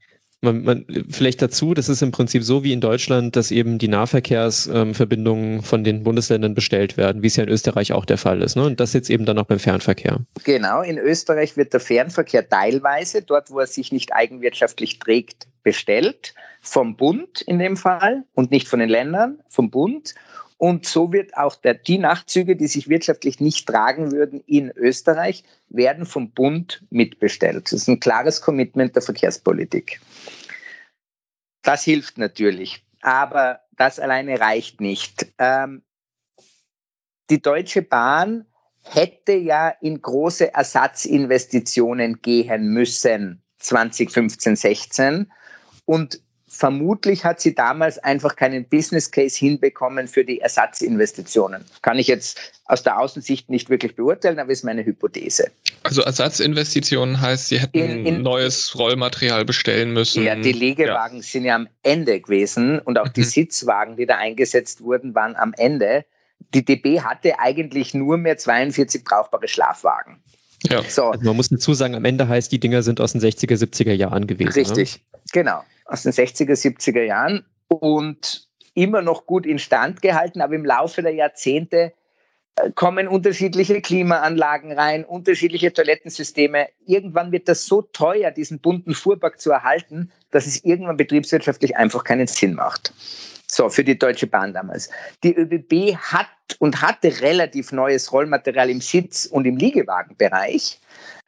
man, 0.46 0.64
man, 0.64 0.86
vielleicht 1.10 1.42
dazu, 1.42 1.74
das 1.74 1.90
ist 1.90 2.02
im 2.02 2.12
Prinzip 2.12 2.44
so 2.44 2.64
wie 2.64 2.72
in 2.72 2.80
Deutschland, 2.80 3.36
dass 3.36 3.52
eben 3.52 3.78
die 3.78 3.90
Nahverkehrsverbindungen 3.90 5.56
ähm, 5.56 5.64
von 5.64 5.84
den 5.84 6.04
Bundesländern 6.04 6.56
bestellt 6.56 6.96
werden, 6.96 7.22
wie 7.22 7.28
es 7.28 7.36
ja 7.36 7.44
in 7.44 7.50
Österreich 7.50 7.92
auch 7.92 8.06
der 8.06 8.18
Fall 8.18 8.42
ist. 8.42 8.56
Ne? 8.56 8.64
Und 8.64 8.80
das 8.80 8.94
jetzt 8.94 9.10
eben 9.10 9.26
dann 9.26 9.38
auch 9.38 9.46
beim 9.46 9.60
Fernverkehr. 9.60 10.20
Genau, 10.44 10.82
in 10.82 10.98
Österreich 10.98 11.58
wird 11.58 11.74
der 11.74 11.80
Fernverkehr 11.82 12.48
teilweise, 12.48 13.22
dort 13.22 13.52
wo 13.52 13.60
er 13.60 13.68
sich 13.68 13.92
nicht 13.92 14.14
eigenwirtschaftlich 14.14 15.00
trägt, 15.00 15.48
bestellt, 15.64 16.36
vom 16.62 16.96
Bund 16.96 17.42
in 17.42 17.60
dem 17.60 17.76
Fall 17.76 18.24
und 18.34 18.52
nicht 18.52 18.68
von 18.68 18.80
den 18.80 18.90
Ländern, 18.90 19.40
vom 19.50 19.70
Bund. 19.70 20.16
Und 20.58 20.86
so 20.86 21.12
wird 21.12 21.36
auch 21.36 21.56
der, 21.56 21.74
die 21.74 21.98
Nachtzüge, 21.98 22.56
die 22.56 22.68
sich 22.68 22.88
wirtschaftlich 22.88 23.40
nicht 23.40 23.68
tragen 23.68 24.12
würden 24.12 24.40
in 24.48 24.72
Österreich, 24.72 25.44
werden 25.68 26.06
vom 26.06 26.32
Bund 26.32 26.84
mitbestellt. 26.90 27.66
Das 27.66 27.74
ist 27.74 27.90
ein 27.90 28.00
klares 28.00 28.42
Commitment 28.42 28.96
der 28.96 29.02
Verkehrspolitik. 29.02 30.00
Das 31.62 31.84
hilft 31.84 32.18
natürlich, 32.18 32.86
aber 33.02 33.62
das 33.76 34.00
alleine 34.00 34.40
reicht 34.40 34.80
nicht. 34.80 35.28
Ähm, 35.40 35.84
die 37.30 37.42
Deutsche 37.42 37.82
Bahn 37.82 38.46
hätte 38.82 39.34
ja 39.34 39.70
in 39.70 40.02
große 40.02 40.54
Ersatzinvestitionen 40.54 42.22
gehen 42.22 42.68
müssen 42.68 43.42
2015, 43.60 44.56
16 44.56 45.32
und 45.86 46.22
Vermutlich 46.58 47.26
hat 47.26 47.42
sie 47.42 47.54
damals 47.54 47.98
einfach 47.98 48.38
keinen 48.38 48.64
Business 48.64 49.12
Case 49.12 49.38
hinbekommen 49.38 50.08
für 50.08 50.24
die 50.24 50.40
Ersatzinvestitionen. 50.40 51.66
Kann 51.82 52.00
ich 52.00 52.08
jetzt 52.08 52.40
aus 52.64 52.82
der 52.82 52.98
Außensicht 52.98 53.50
nicht 53.50 53.70
wirklich 53.70 53.98
beurteilen, 53.98 54.40
aber 54.40 54.52
ist 54.52 54.64
meine 54.64 54.86
Hypothese. 54.86 55.52
Also 55.84 56.02
Ersatzinvestitionen 56.02 57.20
heißt, 57.20 57.50
sie 57.50 57.60
hätten 57.60 57.78
in, 57.78 58.06
in, 58.06 58.22
neues 58.22 58.80
Rollmaterial 58.80 59.44
bestellen 59.44 59.92
müssen. 59.92 60.24
Ja, 60.24 60.38
die 60.38 60.54
Legewagen 60.54 61.18
ja. 61.18 61.24
sind 61.24 61.44
ja 61.44 61.56
am 61.56 61.68
Ende 61.84 62.22
gewesen 62.22 62.80
und 62.80 63.00
auch 63.00 63.10
die 63.10 63.22
mhm. 63.22 63.26
Sitzwagen, 63.26 63.98
die 63.98 64.06
da 64.06 64.16
eingesetzt 64.16 64.80
wurden, 64.80 65.14
waren 65.14 65.36
am 65.36 65.54
Ende. 65.58 66.06
Die 66.54 66.64
DB 66.64 67.02
hatte 67.02 67.38
eigentlich 67.38 67.94
nur 67.94 68.16
mehr 68.16 68.38
42 68.38 69.04
brauchbare 69.04 69.50
Schlafwagen. 69.50 70.24
Ja. 70.70 70.84
So. 70.84 71.06
Also 71.06 71.26
man 71.26 71.36
muss 71.36 71.50
dazu 71.50 71.74
sagen, 71.74 71.96
am 71.96 72.06
Ende 72.06 72.28
heißt, 72.28 72.52
die 72.52 72.60
Dinger 72.60 72.84
sind 72.84 73.02
aus 73.02 73.14
den 73.14 73.22
60er, 73.22 73.56
70er 73.56 73.94
Jahren 73.94 74.28
gewesen. 74.28 74.50
Ne? 74.50 74.56
Richtig, 74.56 75.04
ne? 75.14 75.20
genau 75.32 75.64
aus 75.86 76.04
den 76.04 76.12
60er, 76.12 76.54
70er 76.54 77.04
Jahren 77.04 77.46
und 77.68 78.48
immer 78.74 79.02
noch 79.02 79.26
gut 79.26 79.46
instand 79.46 80.02
gehalten, 80.02 80.42
aber 80.42 80.56
im 80.56 80.66
Laufe 80.66 81.02
der 81.02 81.14
Jahrzehnte 81.14 81.94
kommen 82.76 83.08
unterschiedliche 83.08 83.82
Klimaanlagen 83.82 84.72
rein, 84.72 85.04
unterschiedliche 85.04 85.74
Toilettensysteme. 85.74 86.70
Irgendwann 86.86 87.32
wird 87.32 87.50
das 87.50 87.66
so 87.66 87.82
teuer, 87.82 88.32
diesen 88.32 88.60
bunten 88.60 88.96
Fuhrpark 88.96 89.40
zu 89.40 89.52
erhalten, 89.52 90.12
dass 90.32 90.48
es 90.48 90.64
irgendwann 90.64 90.98
betriebswirtschaftlich 90.98 91.76
einfach 91.76 92.04
keinen 92.04 92.28
Sinn 92.28 92.54
macht. 92.54 92.94
So, 93.48 93.70
für 93.70 93.84
die 93.84 94.00
Deutsche 94.00 94.28
Bahn 94.28 94.54
damals. 94.54 94.90
Die 95.24 95.36
ÖBB 95.36 95.98
hat 95.98 96.28
und 96.60 96.82
hatte 96.82 97.22
relativ 97.22 97.72
neues 97.72 98.12
Rollmaterial 98.12 98.70
im 98.70 98.82
Sitz- 98.82 99.26
und 99.26 99.46
im 99.46 99.58
Liegewagenbereich. 99.58 100.80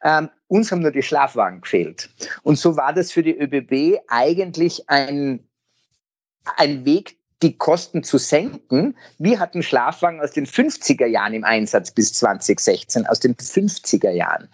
Ähm, 0.02 0.30
uns 0.46 0.72
haben 0.72 0.80
nur 0.80 0.90
die 0.90 1.02
Schlafwagen 1.02 1.60
gefehlt. 1.60 2.10
Und 2.42 2.58
so 2.58 2.76
war 2.76 2.92
das 2.92 3.12
für 3.12 3.22
die 3.22 3.38
ÖBB 3.38 4.00
eigentlich 4.08 4.88
ein, 4.88 5.46
ein 6.56 6.84
Weg, 6.84 7.17
die 7.42 7.56
Kosten 7.56 8.02
zu 8.02 8.18
senken. 8.18 8.96
Wir 9.18 9.38
hatten 9.40 9.62
Schlafwagen 9.62 10.20
aus 10.20 10.32
den 10.32 10.46
50er 10.46 11.06
Jahren 11.06 11.34
im 11.34 11.44
Einsatz 11.44 11.90
bis 11.90 12.12
2016, 12.14 13.06
aus 13.06 13.20
den 13.20 13.36
50er 13.36 14.10
Jahren. 14.10 14.48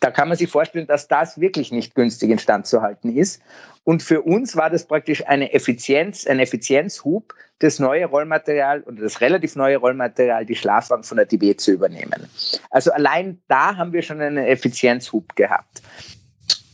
Da 0.00 0.10
kann 0.10 0.28
man 0.28 0.36
sich 0.36 0.50
vorstellen, 0.50 0.86
dass 0.86 1.08
das 1.08 1.40
wirklich 1.40 1.72
nicht 1.72 1.94
günstig 1.94 2.30
instand 2.30 2.66
zu 2.66 2.82
halten 2.82 3.16
ist. 3.16 3.40
Und 3.84 4.02
für 4.02 4.22
uns 4.22 4.56
war 4.56 4.68
das 4.68 4.86
praktisch 4.86 5.26
eine 5.26 5.52
Effizienz, 5.52 6.26
ein 6.26 6.40
Effizienzhub, 6.40 7.34
das 7.58 7.78
neue 7.78 8.06
Rollmaterial 8.06 8.82
oder 8.82 9.02
das 9.02 9.20
relativ 9.20 9.56
neue 9.56 9.78
Rollmaterial, 9.78 10.44
die 10.44 10.56
Schlafwagen 10.56 11.04
von 11.04 11.16
der 11.16 11.26
DB 11.26 11.56
zu 11.56 11.70
übernehmen. 11.70 12.28
Also 12.70 12.92
allein 12.92 13.42
da 13.48 13.76
haben 13.76 13.92
wir 13.92 14.02
schon 14.02 14.20
einen 14.20 14.44
Effizienzhub 14.44 15.36
gehabt. 15.36 15.82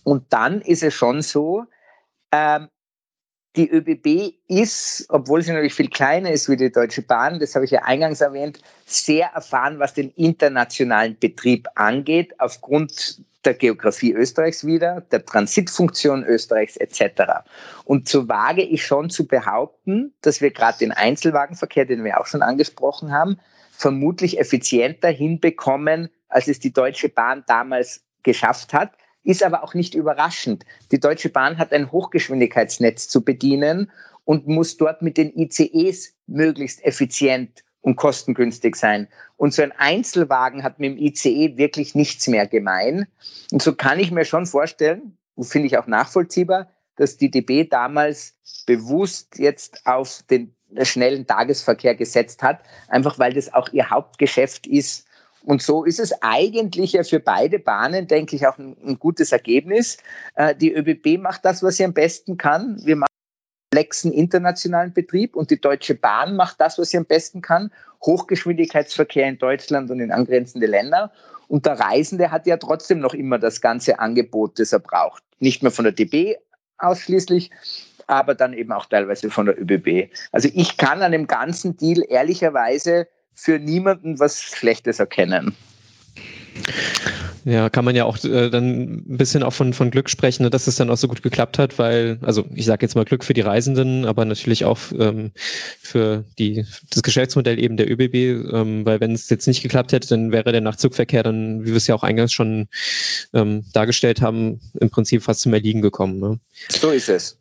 Und 0.02 0.32
dann 0.32 0.60
ist 0.60 0.82
es 0.82 0.94
schon 0.94 1.22
so, 1.22 1.66
ähm, 2.32 2.68
die 3.56 3.68
ÖBB 3.68 4.35
ist, 4.47 5.06
obwohl 5.09 5.43
sie 5.43 5.51
natürlich 5.51 5.74
viel 5.74 5.90
kleiner 5.90 6.31
ist 6.31 6.48
wie 6.48 6.56
die 6.56 6.70
Deutsche 6.70 7.02
Bahn, 7.02 7.40
das 7.40 7.55
habe 7.55 7.64
ich 7.64 7.72
ja 7.72 7.82
eingangs 7.82 8.20
erwähnt, 8.20 8.60
sehr 8.86 9.28
erfahren, 9.35 9.78
was 9.81 9.94
den 9.94 10.10
internationalen 10.10 11.18
Betrieb 11.18 11.68
angeht, 11.74 12.35
aufgrund 12.39 13.22
der 13.44 13.55
Geografie 13.55 14.12
Österreichs 14.12 14.64
wieder, 14.66 15.01
der 15.01 15.24
Transitfunktion 15.24 16.24
Österreichs 16.24 16.77
etc. 16.77 17.43
Und 17.85 18.09
so 18.09 18.28
wage 18.28 18.62
ich 18.62 18.85
schon 18.85 19.10
zu 19.10 19.27
behaupten, 19.27 20.14
dass 20.20 20.40
wir 20.40 20.51
gerade 20.51 20.78
den 20.78 20.93
Einzelwagenverkehr, 20.93 21.86
den 21.86 22.05
wir 22.05 22.20
auch 22.20 22.27
schon 22.27 22.43
angesprochen 22.43 23.12
haben, 23.12 23.40
vermutlich 23.72 24.39
effizienter 24.39 25.09
hinbekommen, 25.09 26.10
als 26.28 26.48
es 26.48 26.60
die 26.60 26.72
Deutsche 26.72 27.09
Bahn 27.09 27.44
damals 27.47 28.02
geschafft 28.22 28.74
hat. 28.74 28.93
Ist 29.23 29.43
aber 29.43 29.63
auch 29.63 29.75
nicht 29.75 29.95
überraschend. 29.95 30.65
Die 30.93 31.01
Deutsche 31.01 31.29
Bahn 31.29 31.59
hat 31.59 31.73
ein 31.73 31.93
Hochgeschwindigkeitsnetz 31.93 33.09
zu 33.09 33.25
bedienen 33.25 33.91
und 34.25 34.47
muss 34.47 34.77
dort 34.77 35.03
mit 35.03 35.17
den 35.17 35.37
ICEs 35.37 36.15
möglichst 36.27 36.85
effizient 36.85 37.65
und 37.83 37.97
kostengünstig 37.97 38.77
sein. 38.77 39.09
Und 39.37 39.55
so 39.55 39.63
ein 39.63 39.73
Einzelwagen 39.73 40.63
hat 40.63 40.79
mit 40.79 40.93
dem 40.93 40.99
ICE 40.99 41.57
wirklich 41.57 41.95
nichts 41.95 42.29
mehr 42.29 42.47
gemein. 42.47 43.07
Und 43.53 43.63
so 43.63 43.75
kann 43.75 43.99
ich 43.99 44.11
mir 44.11 44.25
schon 44.25 44.47
vorstellen, 44.47 45.17
finde 45.41 45.67
ich 45.67 45.79
auch 45.79 45.87
nachvollziehbar, 45.87 46.71
dass 46.97 47.17
die 47.17 47.31
DB 47.31 47.65
damals 47.65 48.35
bewusst 48.67 49.39
jetzt 49.39 49.87
auf 49.87 50.23
den 50.29 50.55
schnellen 50.83 51.27
Tagesverkehr 51.27 51.95
gesetzt 51.95 52.43
hat, 52.43 52.61
einfach 52.89 53.19
weil 53.19 53.33
das 53.33 53.53
auch 53.53 53.71
ihr 53.73 53.91
Hauptgeschäft 53.91 54.67
ist. 54.67 55.07
Und 55.45 55.62
so 55.62 55.85
ist 55.85 56.01
es 56.01 56.12
eigentlich 56.21 56.93
ja 56.93 57.03
für 57.03 57.21
beide 57.21 57.59
Bahnen, 57.59 58.07
denke 58.07 58.37
ich, 58.37 58.47
auch 58.47 58.59
ein, 58.59 58.77
ein 58.85 58.99
gutes 58.99 59.33
Ergebnis. 59.33 59.99
Äh, 60.35 60.55
die 60.55 60.73
ÖBB 60.73 61.21
macht 61.21 61.45
das, 61.45 61.62
was 61.62 61.77
sie 61.77 61.85
am 61.85 61.95
besten 61.95 62.37
kann. 62.37 62.79
Wir 62.85 62.97
machen 62.97 63.11
komplexen 63.71 64.12
internationalen 64.12 64.93
Betrieb 64.93 65.37
und 65.37 65.51
die 65.51 65.61
Deutsche 65.61 65.95
Bahn 65.95 66.35
macht 66.35 66.61
das, 66.61 66.77
was 66.79 66.91
sie 66.91 66.97
am 66.97 67.05
besten 67.05 67.41
kann, 67.41 67.71
Hochgeschwindigkeitsverkehr 68.05 69.29
in 69.29 69.39
Deutschland 69.39 69.91
und 69.91 70.01
in 70.01 70.11
angrenzende 70.11 70.67
Länder. 70.67 71.12
Und 71.47 71.67
der 71.67 71.79
Reisende 71.79 72.33
hat 72.33 72.47
ja 72.47 72.57
trotzdem 72.57 72.99
noch 72.99 73.15
immer 73.15 73.39
das 73.39 73.61
ganze 73.61 74.01
Angebot, 74.01 74.59
das 74.59 74.73
er 74.73 74.81
braucht. 74.81 75.23
Nicht 75.39 75.62
mehr 75.62 75.71
von 75.71 75.85
der 75.85 75.93
DB 75.93 76.37
ausschließlich, 76.79 77.51
aber 78.09 78.35
dann 78.35 78.55
eben 78.55 78.73
auch 78.73 78.87
teilweise 78.87 79.31
von 79.31 79.47
der 79.47 79.61
ÖBB. 79.61 80.12
Also 80.33 80.49
ich 80.53 80.77
kann 80.77 81.03
an 81.03 81.12
dem 81.12 81.29
ganzen 81.29 81.77
Deal 81.77 82.03
ehrlicherweise 82.09 83.07
für 83.35 83.59
niemanden 83.59 84.19
was 84.19 84.43
Schlechtes 84.43 84.98
erkennen. 84.98 85.57
Ja, 87.44 87.70
kann 87.70 87.85
man 87.85 87.97
ja 87.97 88.05
auch 88.05 88.23
äh, 88.23 88.51
dann 88.51 89.02
ein 89.09 89.16
bisschen 89.16 89.43
auch 89.43 89.52
von, 89.52 89.73
von 89.73 89.90
Glück 89.90 90.11
sprechen, 90.11 90.43
ne, 90.43 90.51
dass 90.51 90.66
es 90.66 90.77
dann 90.77 90.90
auch 90.90 90.97
so 90.97 91.09
gut 91.09 91.23
geklappt 91.23 91.59
hat, 91.59 91.78
weil, 91.78 92.19
also 92.20 92.44
ich 92.55 92.66
sage 92.66 92.85
jetzt 92.85 92.94
mal 92.94 93.05
Glück 93.05 93.24
für 93.24 93.32
die 93.32 93.40
Reisenden, 93.40 94.05
aber 94.05 94.24
natürlich 94.24 94.65
auch 94.65 94.78
ähm, 94.97 95.32
für 95.81 96.24
die, 96.39 96.66
das 96.90 97.02
Geschäftsmodell 97.02 97.59
eben 97.59 97.77
der 97.77 97.90
ÖBB, 97.90 98.52
ähm, 98.52 98.85
weil 98.85 99.01
wenn 99.01 99.12
es 99.12 99.31
jetzt 99.31 99.47
nicht 99.47 99.62
geklappt 99.62 99.93
hätte, 99.93 100.09
dann 100.09 100.32
wäre 100.32 100.52
der 100.52 100.61
Nachtzugverkehr 100.61 101.23
dann, 101.23 101.62
wie 101.62 101.70
wir 101.70 101.77
es 101.77 101.86
ja 101.86 101.94
auch 101.94 102.02
eingangs 102.02 102.32
schon 102.32 102.69
ähm, 103.32 103.65
dargestellt 103.73 104.20
haben, 104.20 104.61
im 104.78 104.90
Prinzip 104.90 105.23
fast 105.23 105.40
zum 105.40 105.55
Erliegen 105.55 105.81
gekommen. 105.81 106.20
Ne? 106.20 106.40
So 106.69 106.90
ist 106.90 107.09
es. 107.09 107.40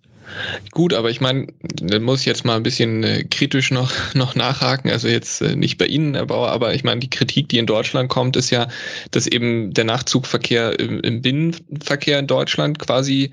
Gut, 0.71 0.93
aber 0.93 1.09
ich 1.09 1.21
meine, 1.21 1.47
da 1.61 1.99
muss 1.99 2.21
ich 2.21 2.25
jetzt 2.25 2.45
mal 2.45 2.55
ein 2.55 2.63
bisschen 2.63 3.03
äh, 3.03 3.23
kritisch 3.23 3.71
noch, 3.71 3.91
noch 4.13 4.35
nachhaken. 4.35 4.89
Also 4.91 5.07
jetzt 5.07 5.41
äh, 5.41 5.55
nicht 5.55 5.77
bei 5.77 5.85
Ihnen, 5.85 6.15
Herr 6.15 6.27
Bauer, 6.27 6.49
aber 6.49 6.73
ich 6.73 6.83
meine, 6.83 6.99
die 6.99 7.09
Kritik, 7.09 7.49
die 7.49 7.57
in 7.57 7.65
Deutschland 7.65 8.09
kommt, 8.09 8.35
ist 8.35 8.49
ja, 8.49 8.67
dass 9.11 9.27
eben 9.27 9.73
der 9.73 9.85
Nachtzugverkehr 9.85 10.79
im, 10.79 10.99
im 11.01 11.21
Binnenverkehr 11.21 12.19
in 12.19 12.27
Deutschland 12.27 12.79
quasi, 12.79 13.31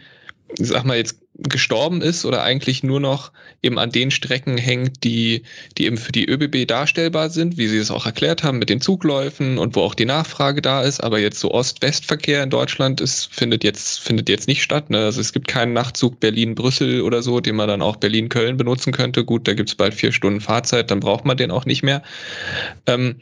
sag 0.59 0.85
mal 0.85 0.97
jetzt 0.97 1.26
gestorben 1.39 2.01
ist 2.01 2.25
oder 2.25 2.43
eigentlich 2.43 2.83
nur 2.83 3.01
noch 3.01 3.31
eben 3.63 3.79
an 3.79 3.91
den 3.91 4.11
Strecken 4.11 4.57
hängt, 4.57 5.05
die, 5.05 5.43
die 5.77 5.87
eben 5.87 5.99
für 5.99 6.13
die 6.13 6.27
ÖBB 6.27 6.67
darstellbar 6.67 7.31
sind, 7.31 7.59
wie 7.59 7.69
Sie 7.69 7.77
es 7.77 7.91
auch 7.91 8.07
erklärt 8.07 8.43
haben 8.43 8.59
mit 8.59 8.71
den 8.71 8.81
Zugläufen 8.81 9.59
und 9.59 9.77
wo 9.77 9.83
auch 9.83 9.95
die 9.95 10.07
Nachfrage 10.07 10.63
da 10.63 10.83
ist. 10.83 11.03
Aber 11.03 11.19
jetzt 11.19 11.39
so 11.39 11.51
Ost-West-Verkehr 11.53 12.43
in 12.43 12.51
Deutschland 12.51 13.01
ist, 13.01 13.33
findet 13.33 13.65
jetzt, 13.65 14.01
findet 14.01 14.29
jetzt 14.29 14.49
nicht 14.49 14.63
statt. 14.63 14.89
Ne? 14.89 14.99
Also 15.05 15.21
es 15.21 15.33
gibt 15.33 15.49
keinen 15.49 15.75
Nachtzug 15.75 16.21
Berlin-Brüssel 16.21 17.03
oder 17.03 17.23
so, 17.23 17.41
den 17.41 17.57
man 17.57 17.69
dann 17.69 17.83
auch 17.83 17.97
Berlin-Köln 17.97 18.57
benutzen 18.57 18.93
könnte. 18.93 19.25
Gut, 19.25 19.47
da 19.47 19.55
gibt 19.55 19.69
es 19.69 19.75
bald 19.75 19.95
vier 19.95 20.13
Stunden 20.13 20.41
Fahrzeit, 20.41 20.91
dann 20.91 21.01
braucht 21.01 21.25
man 21.25 21.37
den 21.37 21.51
auch 21.51 21.67
nicht 21.67 21.83
mehr. 21.83 22.03
Ähm, 22.87 23.17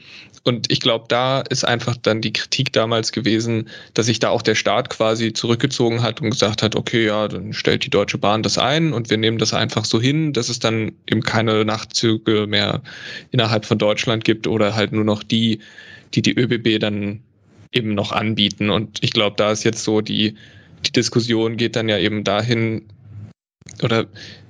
und 0.45 0.71
ich 0.71 0.81
glaube, 0.81 1.07
da 1.09 1.41
ist 1.41 1.65
einfach 1.65 1.97
dann 1.97 2.21
die 2.21 2.35
Kritik 2.35 2.71
damals 2.73 3.13
gewesen, 3.13 3.71
dass 3.95 4.07
sich 4.07 4.19
da 4.19 4.29
auch 4.29 4.43
der 4.43 4.55
Staat 4.55 4.91
quasi 4.91 5.33
zurückgezogen 5.33 6.03
hat 6.03 6.21
und 6.21 6.31
gesagt 6.31 6.63
hat, 6.63 6.77
okay, 6.77 7.07
ja, 7.07 7.29
dann 7.29 7.55
stellt 7.55 7.87
die 7.87 7.91
Deutsche 7.91 8.04
Deutsche 8.05 8.19
Bahn 8.19 8.43
das 8.43 8.59
ein 8.59 8.93
und 8.93 9.09
wir 9.09 9.17
nehmen 9.17 9.39
das 9.39 9.55
einfach 9.55 9.87
so 9.87 9.99
hin, 9.99 10.35
dass 10.35 10.51
es 10.51 10.59
dann 10.59 10.93
eben 11.09 11.23
keine 11.23 11.65
Nachtzüge 11.65 12.47
mehr 12.47 12.83
innerhalb 13.31 13.65
von 13.65 13.79
Deutschland 13.79 14.25
gibt 14.25 14.47
oder 14.47 14.75
halt 14.75 14.93
nur 14.93 15.05
noch 15.05 15.23
die, 15.23 15.61
die 16.13 16.21
die 16.21 16.39
ÖBB 16.39 16.79
dann 16.79 17.21
eben 17.73 17.95
noch 17.95 18.13
anbieten. 18.13 18.69
Und 18.69 18.99
ich 19.03 19.15
glaube, 19.15 19.37
da 19.39 19.53
ist 19.53 19.65
jetzt 19.65 19.85
so 19.85 20.03
die, 20.03 20.35
die 20.85 20.93
Diskussion 20.93 21.57
geht 21.57 21.77
dann 21.77 21.89
ja 21.89 21.97
eben 21.97 22.25
dahin, 22.25 22.83
oder 23.83 24.05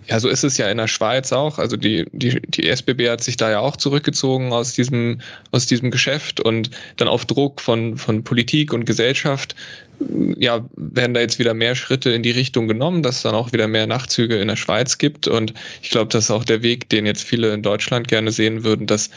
ja, 0.07 0.21
so 0.21 0.29
ist 0.29 0.45
es 0.45 0.59
ja 0.59 0.69
in 0.69 0.77
der 0.77 0.89
Schweiz 0.89 1.33
auch. 1.33 1.59
Also 1.59 1.77
die, 1.77 2.07
die, 2.13 2.41
die 2.41 2.69
SBB 2.69 3.09
hat 3.09 3.23
sich 3.23 3.37
da 3.37 3.51
ja 3.51 3.61
auch 3.61 3.77
zurückgezogen 3.77 4.53
aus 4.53 4.75
diesem, 4.75 5.21
aus 5.51 5.67
diesem 5.67 5.91
Geschäft 5.91 6.41
und 6.41 6.71
dann 6.97 7.09
auf 7.09 7.25
Druck 7.25 7.61
von, 7.61 7.97
von 7.97 8.23
Politik 8.23 8.73
und 8.73 8.85
Gesellschaft, 8.85 9.55
ja, 10.37 10.65
werden 10.77 11.15
da 11.15 11.21
jetzt 11.21 11.39
wieder 11.39 11.55
mehr 11.55 11.75
Schritte 11.75 12.11
in 12.11 12.23
die 12.23 12.33
Richtung 12.33 12.69
genommen, 12.69 13.03
dass 13.03 13.17
es 13.17 13.23
dann 13.23 13.35
auch 13.35 13.53
wieder 13.53 13.69
mehr 13.69 13.87
Nachtzüge 13.87 14.37
in 14.37 14.49
der 14.49 14.57
Schweiz 14.57 14.99
gibt. 14.99 15.29
Und 15.29 15.55
ich 15.83 15.91
glaube, 15.91 16.09
das 16.09 16.25
ist 16.25 16.31
auch 16.31 16.45
der 16.45 16.63
Weg, 16.63 16.89
den 16.89 17.07
jetzt 17.07 17.23
viele 17.23 17.55
in 17.55 17.63
Deutschland 17.63 18.09
gerne 18.09 18.31
sehen 18.31 18.65
würden, 18.65 18.87
dass, 18.87 19.11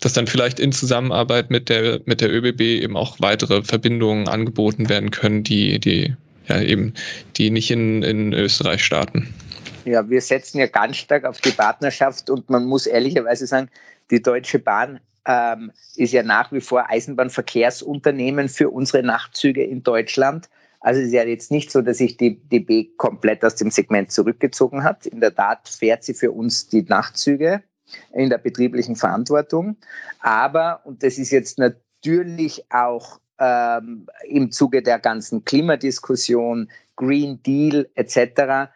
dass 0.00 0.14
dann 0.14 0.26
vielleicht 0.26 0.58
in 0.58 0.72
Zusammenarbeit 0.72 1.50
mit 1.50 1.68
der, 1.68 2.00
mit 2.06 2.20
der 2.20 2.32
ÖBB 2.32 2.60
eben 2.60 2.96
auch 2.96 3.16
weitere 3.20 3.62
Verbindungen 3.62 4.28
angeboten 4.28 4.88
werden 4.88 5.10
können, 5.10 5.44
die, 5.44 5.78
die, 5.78 6.14
ja, 6.48 6.60
eben, 6.60 6.94
die 7.36 7.50
nicht 7.50 7.70
in, 7.70 8.02
in 8.02 8.32
Österreich 8.32 8.82
starten. 8.82 9.32
Ja, 9.84 10.08
wir 10.08 10.20
setzen 10.20 10.58
ja 10.58 10.66
ganz 10.66 10.96
stark 10.96 11.24
auf 11.24 11.40
die 11.40 11.50
Partnerschaft 11.50 12.30
und 12.30 12.48
man 12.48 12.64
muss 12.64 12.86
ehrlicherweise 12.86 13.46
sagen, 13.46 13.68
die 14.10 14.22
Deutsche 14.22 14.58
Bahn 14.58 15.00
ähm, 15.26 15.72
ist 15.96 16.12
ja 16.12 16.22
nach 16.22 16.52
wie 16.52 16.60
vor 16.60 16.88
Eisenbahnverkehrsunternehmen 16.88 18.48
für 18.48 18.70
unsere 18.70 19.02
Nachtzüge 19.02 19.64
in 19.64 19.82
Deutschland. 19.82 20.48
Also 20.80 21.00
es 21.00 21.08
ist 21.08 21.12
ja 21.14 21.24
jetzt 21.24 21.50
nicht 21.50 21.70
so, 21.70 21.80
dass 21.80 21.98
sich 21.98 22.16
die 22.16 22.38
DB 22.38 22.90
komplett 22.96 23.44
aus 23.44 23.56
dem 23.56 23.70
Segment 23.70 24.12
zurückgezogen 24.12 24.84
hat. 24.84 25.06
In 25.06 25.20
der 25.20 25.34
Tat 25.34 25.68
fährt 25.68 26.04
sie 26.04 26.14
für 26.14 26.30
uns 26.30 26.68
die 26.68 26.82
Nachtzüge 26.82 27.62
in 28.12 28.28
der 28.28 28.38
betrieblichen 28.38 28.96
Verantwortung. 28.96 29.76
Aber, 30.20 30.80
und 30.84 31.02
das 31.02 31.16
ist 31.18 31.30
jetzt 31.30 31.58
natürlich 31.58 32.64
auch 32.70 33.18
ähm, 33.38 34.06
im 34.28 34.50
Zuge 34.50 34.82
der 34.82 34.98
ganzen 34.98 35.44
Klimadiskussion, 35.44 36.70
Green 36.96 37.42
Deal 37.42 37.88
etc., 37.94 38.70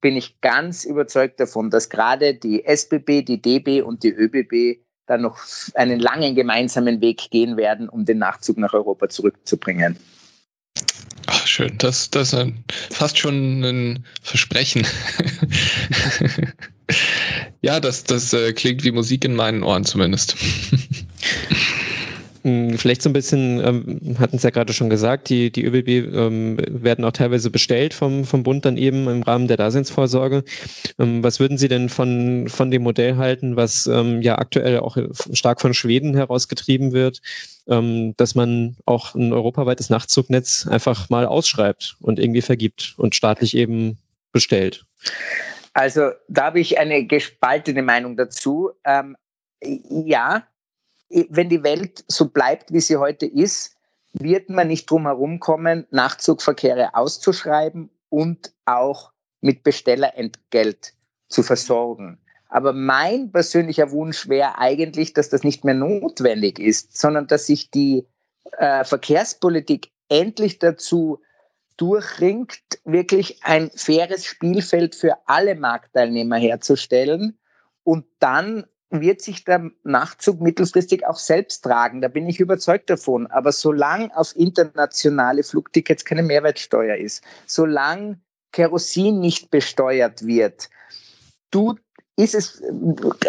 bin 0.00 0.16
ich 0.16 0.40
ganz 0.40 0.84
überzeugt 0.84 1.40
davon, 1.40 1.70
dass 1.70 1.88
gerade 1.88 2.34
die 2.34 2.64
SBB, 2.64 3.22
die 3.22 3.40
DB 3.40 3.82
und 3.82 4.02
die 4.02 4.12
ÖBB 4.12 4.80
dann 5.06 5.22
noch 5.22 5.38
einen 5.74 6.00
langen 6.00 6.34
gemeinsamen 6.34 7.00
Weg 7.00 7.30
gehen 7.30 7.56
werden, 7.56 7.88
um 7.88 8.04
den 8.04 8.18
Nachzug 8.18 8.58
nach 8.58 8.74
Europa 8.74 9.08
zurückzubringen. 9.08 9.96
Ach, 11.26 11.46
schön. 11.46 11.78
Das, 11.78 12.10
das 12.10 12.32
ist 12.32 12.52
fast 12.90 13.18
schon 13.18 13.64
ein 13.64 14.04
Versprechen. 14.22 14.86
ja, 17.62 17.80
das, 17.80 18.04
das 18.04 18.32
äh, 18.32 18.52
klingt 18.52 18.84
wie 18.84 18.92
Musik 18.92 19.24
in 19.24 19.34
meinen 19.34 19.62
Ohren 19.62 19.84
zumindest. 19.84 20.36
Hm, 22.46 22.78
vielleicht 22.78 23.02
so 23.02 23.10
ein 23.10 23.12
bisschen, 23.12 23.58
ähm, 23.58 24.18
hatten 24.20 24.36
es 24.36 24.44
ja 24.44 24.50
gerade 24.50 24.72
schon 24.72 24.88
gesagt, 24.88 25.30
die, 25.30 25.50
die 25.50 25.64
ÖBB 25.64 26.14
ähm, 26.14 26.56
werden 26.68 27.04
auch 27.04 27.10
teilweise 27.10 27.50
bestellt 27.50 27.92
vom, 27.92 28.24
vom 28.24 28.44
Bund 28.44 28.64
dann 28.64 28.76
eben 28.76 29.08
im 29.08 29.24
Rahmen 29.24 29.48
der 29.48 29.56
Daseinsvorsorge. 29.56 30.44
Ähm, 30.96 31.24
was 31.24 31.40
würden 31.40 31.58
Sie 31.58 31.66
denn 31.66 31.88
von, 31.88 32.46
von 32.46 32.70
dem 32.70 32.84
Modell 32.84 33.16
halten, 33.16 33.56
was 33.56 33.88
ähm, 33.88 34.22
ja 34.22 34.38
aktuell 34.38 34.78
auch 34.78 34.96
stark 35.32 35.60
von 35.60 35.74
Schweden 35.74 36.14
herausgetrieben 36.14 36.92
wird, 36.92 37.20
ähm, 37.66 38.14
dass 38.16 38.36
man 38.36 38.76
auch 38.84 39.16
ein 39.16 39.32
europaweites 39.32 39.90
Nachtzugnetz 39.90 40.68
einfach 40.68 41.10
mal 41.10 41.26
ausschreibt 41.26 41.96
und 42.00 42.20
irgendwie 42.20 42.42
vergibt 42.42 42.94
und 42.96 43.16
staatlich 43.16 43.56
eben 43.56 43.98
bestellt? 44.30 44.86
Also 45.72 46.10
da 46.28 46.44
habe 46.44 46.60
ich 46.60 46.78
eine 46.78 47.06
gespaltene 47.06 47.82
Meinung 47.82 48.16
dazu. 48.16 48.70
Ähm, 48.84 49.16
ja, 49.60 50.46
wenn 51.08 51.48
die 51.48 51.62
Welt 51.62 52.04
so 52.08 52.28
bleibt, 52.28 52.72
wie 52.72 52.80
sie 52.80 52.96
heute 52.96 53.26
ist, 53.26 53.76
wird 54.12 54.48
man 54.48 54.68
nicht 54.68 54.90
drum 54.90 55.06
herum 55.06 55.40
kommen, 55.40 55.86
Nachtzugverkehre 55.90 56.94
auszuschreiben 56.94 57.90
und 58.08 58.52
auch 58.64 59.12
mit 59.40 59.62
Bestellerentgelt 59.62 60.94
zu 61.28 61.42
versorgen. 61.42 62.18
Aber 62.48 62.72
mein 62.72 63.32
persönlicher 63.32 63.90
Wunsch 63.90 64.28
wäre 64.28 64.58
eigentlich, 64.58 65.12
dass 65.12 65.28
das 65.28 65.42
nicht 65.42 65.64
mehr 65.64 65.74
notwendig 65.74 66.58
ist, 66.58 66.96
sondern 66.96 67.26
dass 67.26 67.46
sich 67.46 67.70
die 67.70 68.06
äh, 68.52 68.84
Verkehrspolitik 68.84 69.90
endlich 70.08 70.58
dazu 70.58 71.20
durchringt, 71.76 72.60
wirklich 72.84 73.42
ein 73.42 73.70
faires 73.74 74.24
Spielfeld 74.24 74.94
für 74.94 75.16
alle 75.26 75.56
Marktteilnehmer 75.56 76.36
herzustellen 76.36 77.38
und 77.84 78.06
dann 78.18 78.66
wird 78.90 79.20
sich 79.20 79.44
der 79.44 79.70
Nachtzug 79.82 80.40
mittelfristig 80.40 81.06
auch 81.06 81.18
selbst 81.18 81.62
tragen. 81.62 82.00
Da 82.00 82.08
bin 82.08 82.28
ich 82.28 82.40
überzeugt 82.40 82.88
davon. 82.90 83.26
Aber 83.26 83.52
solange 83.52 84.16
auf 84.16 84.36
internationale 84.36 85.42
Flugtickets 85.42 86.04
keine 86.04 86.22
Mehrwertsteuer 86.22 86.96
ist, 86.96 87.24
solange 87.46 88.20
Kerosin 88.52 89.20
nicht 89.20 89.50
besteuert 89.50 90.26
wird, 90.26 90.70
tut 91.50 91.80
ist 92.18 92.34
es 92.34 92.62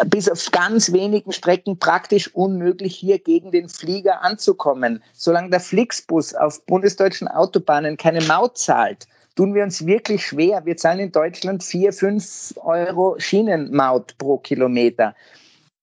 bis 0.06 0.30
auf 0.30 0.50
ganz 0.52 0.94
wenigen 0.94 1.34
Strecken 1.34 1.78
praktisch 1.78 2.34
unmöglich, 2.34 2.96
hier 2.96 3.20
gegen 3.20 3.52
den 3.52 3.68
Flieger 3.68 4.22
anzukommen. 4.22 5.04
Solange 5.14 5.50
der 5.50 5.60
Flixbus 5.60 6.34
auf 6.34 6.66
bundesdeutschen 6.66 7.28
Autobahnen 7.28 7.98
keine 7.98 8.22
Maut 8.22 8.58
zahlt, 8.58 9.08
tun 9.36 9.54
wir 9.54 9.64
uns 9.64 9.86
wirklich 9.86 10.26
schwer. 10.26 10.66
Wir 10.66 10.78
zahlen 10.78 11.00
in 11.00 11.12
Deutschland 11.12 11.64
vier, 11.64 11.92
fünf 11.92 12.54
Euro 12.64 13.16
Schienenmaut 13.20 14.18
pro 14.18 14.38
Kilometer 14.38 15.16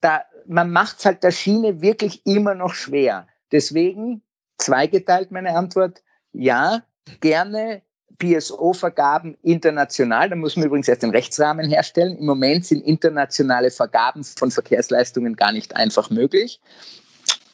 da, 0.05 0.22
man 0.47 0.70
macht 0.70 0.98
es 0.98 1.06
halt 1.06 1.22
der 1.22 1.31
Schiene 1.31 1.81
wirklich 1.81 2.26
immer 2.26 2.55
noch 2.55 2.74
schwer. 2.74 3.26
Deswegen 3.52 4.22
zweigeteilt 4.59 5.31
meine 5.31 5.56
Antwort. 5.56 6.02
Ja, 6.32 6.82
gerne 7.20 7.81
PSO-Vergaben 8.18 9.39
international. 9.43 10.28
Da 10.28 10.36
muss 10.36 10.56
man 10.56 10.66
übrigens 10.66 10.89
erst 10.89 11.02
den 11.02 11.10
Rechtsrahmen 11.10 11.68
herstellen. 11.68 12.18
Im 12.18 12.26
Moment 12.26 12.66
sind 12.66 12.82
internationale 12.82 13.70
Vergaben 13.70 14.24
von 14.24 14.51
Verkehrsleistungen 14.51 15.36
gar 15.36 15.52
nicht 15.52 15.74
einfach 15.74 16.10
möglich. 16.10 16.60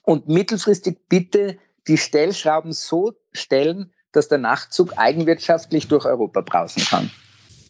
Und 0.03 0.29
mittelfristig 0.29 0.99
bitte 1.09 1.57
die 1.87 1.99
Stellschrauben 1.99 2.73
so 2.73 3.15
stellen, 3.33 3.93
dass 4.11 4.27
der 4.27 4.39
Nachtzug 4.39 4.99
eigenwirtschaftlich 4.99 5.87
durch 5.87 6.05
Europa 6.05 6.41
brausen 6.41 6.85
kann. 6.85 7.11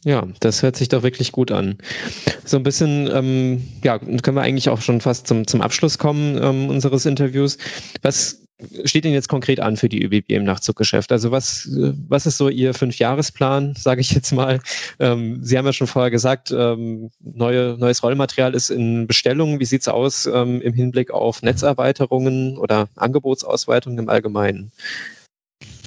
Ja, 0.05 0.27
das 0.41 0.63
hört 0.63 0.77
sich 0.77 0.89
doch 0.89 1.03
wirklich 1.03 1.31
gut 1.31 1.53
an. 1.53 1.77
So 2.45 2.57
ein 2.57 2.63
bisschen, 2.63 3.09
ähm, 3.13 3.69
ja, 3.85 3.99
können 3.99 4.37
wir 4.37 4.43
eigentlich 4.43 4.71
auch 4.71 4.81
schon 4.81 5.01
fast 5.01 5.27
zum, 5.27 5.47
zum 5.47 5.61
Abschluss 5.61 5.99
kommen 5.99 6.39
ähm, 6.43 6.71
unseres 6.71 7.05
Interviews. 7.05 7.59
Was 8.01 8.41
steht 8.85 9.05
denn 9.05 9.13
jetzt 9.13 9.29
konkret 9.29 9.61
an 9.61 9.77
für 9.77 9.89
die 9.89 10.03
ÖBB 10.03 10.31
im 10.31 10.45
Nachtzuggeschäft? 10.45 11.13
Also 11.13 11.31
was, 11.31 11.69
was 12.09 12.27
ist 12.27 12.39
so 12.39 12.49
Ihr 12.49 12.75
Fünfjahresplan, 12.75 13.75
sage 13.77 14.01
ich 14.01 14.13
jetzt 14.13 14.33
mal? 14.33 14.61
Ähm, 14.99 15.41
Sie 15.43 15.59
haben 15.59 15.67
ja 15.67 15.73
schon 15.73 15.87
vorher 15.87 16.11
gesagt, 16.11 16.51
ähm, 16.51 17.11
neue, 17.21 17.77
neues 17.79 18.03
Rollmaterial 18.03 18.55
ist 18.55 18.71
in 18.71 19.07
Bestellung. 19.07 19.61
Wie 19.61 19.65
sieht's 19.65 19.89
aus 19.89 20.27
ähm, 20.27 20.61
im 20.61 20.73
Hinblick 20.73 21.11
auf 21.11 21.43
Netzerweiterungen 21.43 22.57
oder 22.57 22.89
Angebotsausweitungen 22.97 23.99
im 23.99 24.09
Allgemeinen? 24.09 24.73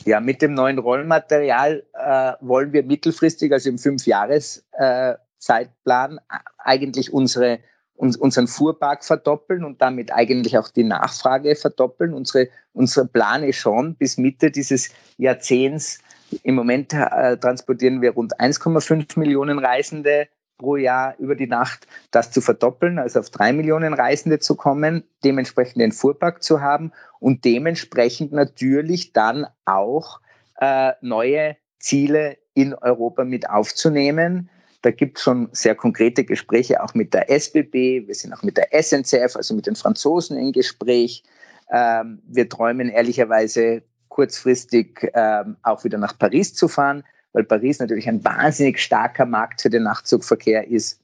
Ja, 0.06 0.20
mit 0.20 0.42
dem 0.42 0.54
neuen 0.54 0.80
Rollmaterial 0.80 1.86
äh, 1.94 2.34
wollen 2.42 2.74
wir 2.74 2.84
mittelfristig, 2.84 3.54
also 3.54 3.70
im 3.70 3.78
Fünfjahres-Zeitplan, 3.78 6.18
äh, 6.18 6.22
eigentlich 6.58 7.14
unsere, 7.14 7.60
uns, 7.96 8.18
unseren 8.18 8.48
Fuhrpark 8.48 9.06
verdoppeln 9.06 9.64
und 9.64 9.82
damit 9.82 10.12
eigentlich 10.12 10.58
auch 10.58 10.68
die 10.70 10.84
Nachfrage 10.84 11.56
verdoppeln. 11.56 12.14
Unsere, 12.14 12.50
unsere 12.74 13.08
Plan 13.08 13.44
ist 13.44 13.56
schon, 13.58 13.96
bis 13.96 14.18
Mitte 14.18 14.52
dieses 14.52 14.90
Jahrzehnts, 15.18 16.00
im 16.42 16.56
Moment 16.56 16.94
äh, 16.94 17.38
transportieren 17.38 18.02
wir 18.02 18.12
rund 18.12 18.40
1,5 18.40 19.20
Millionen 19.20 19.60
Reisende 19.60 20.28
pro 20.58 20.76
Jahr 20.76 21.16
über 21.20 21.36
die 21.36 21.48
Nacht, 21.48 21.88
das 22.12 22.32
zu 22.32 22.42
verdoppeln, 22.42 23.00
also 23.00 23.20
auf 23.20 23.30
drei 23.30 23.54
Millionen 23.54 23.94
Reisende 23.94 24.40
zu 24.40 24.56
kommen, 24.56 25.04
dementsprechend 25.24 25.82
den 25.82 25.92
Fuhrpark 25.92 26.44
zu 26.44 26.62
haben 26.62 26.92
und 27.20 27.46
dementsprechend 27.46 28.32
natürlich 28.32 29.14
dann 29.14 29.48
auch 29.66 30.20
äh, 30.60 30.94
neue 31.02 31.58
Ziele 31.80 32.38
in 32.54 32.74
Europa 32.74 33.24
mit 33.26 33.50
aufzunehmen. 33.50 34.50
Da 34.82 34.92
gibt 34.92 35.18
es 35.18 35.24
schon 35.24 35.50
sehr 35.52 35.76
konkrete 35.76 36.26
Gespräche 36.26 36.84
auch 36.84 36.94
mit 36.94 37.14
der 37.14 37.30
SBB. 37.30 38.08
Wir 38.08 38.16
sind 38.16 38.34
auch 38.34 38.44
mit 38.44 38.58
der 38.58 38.70
SNCF, 38.72 39.36
also 39.36 39.56
mit 39.56 39.66
den 39.66 39.76
Franzosen 39.76 40.38
in 40.38 40.52
Gespräch. 40.52 41.24
Ähm, 41.72 42.22
wir 42.28 42.50
träumen 42.50 42.90
ehrlicherweise 42.90 43.84
kurzfristig 44.10 45.10
ähm, 45.14 45.58
auch 45.64 45.84
wieder 45.84 45.98
nach 45.98 46.18
Paris 46.18 46.54
zu 46.54 46.68
fahren 46.68 47.04
weil 47.34 47.44
Paris 47.44 47.80
natürlich 47.80 48.08
ein 48.08 48.24
wahnsinnig 48.24 48.80
starker 48.80 49.26
Markt 49.26 49.62
für 49.62 49.70
den 49.70 49.84
Nachtzugverkehr 49.84 50.68
ist. 50.68 51.00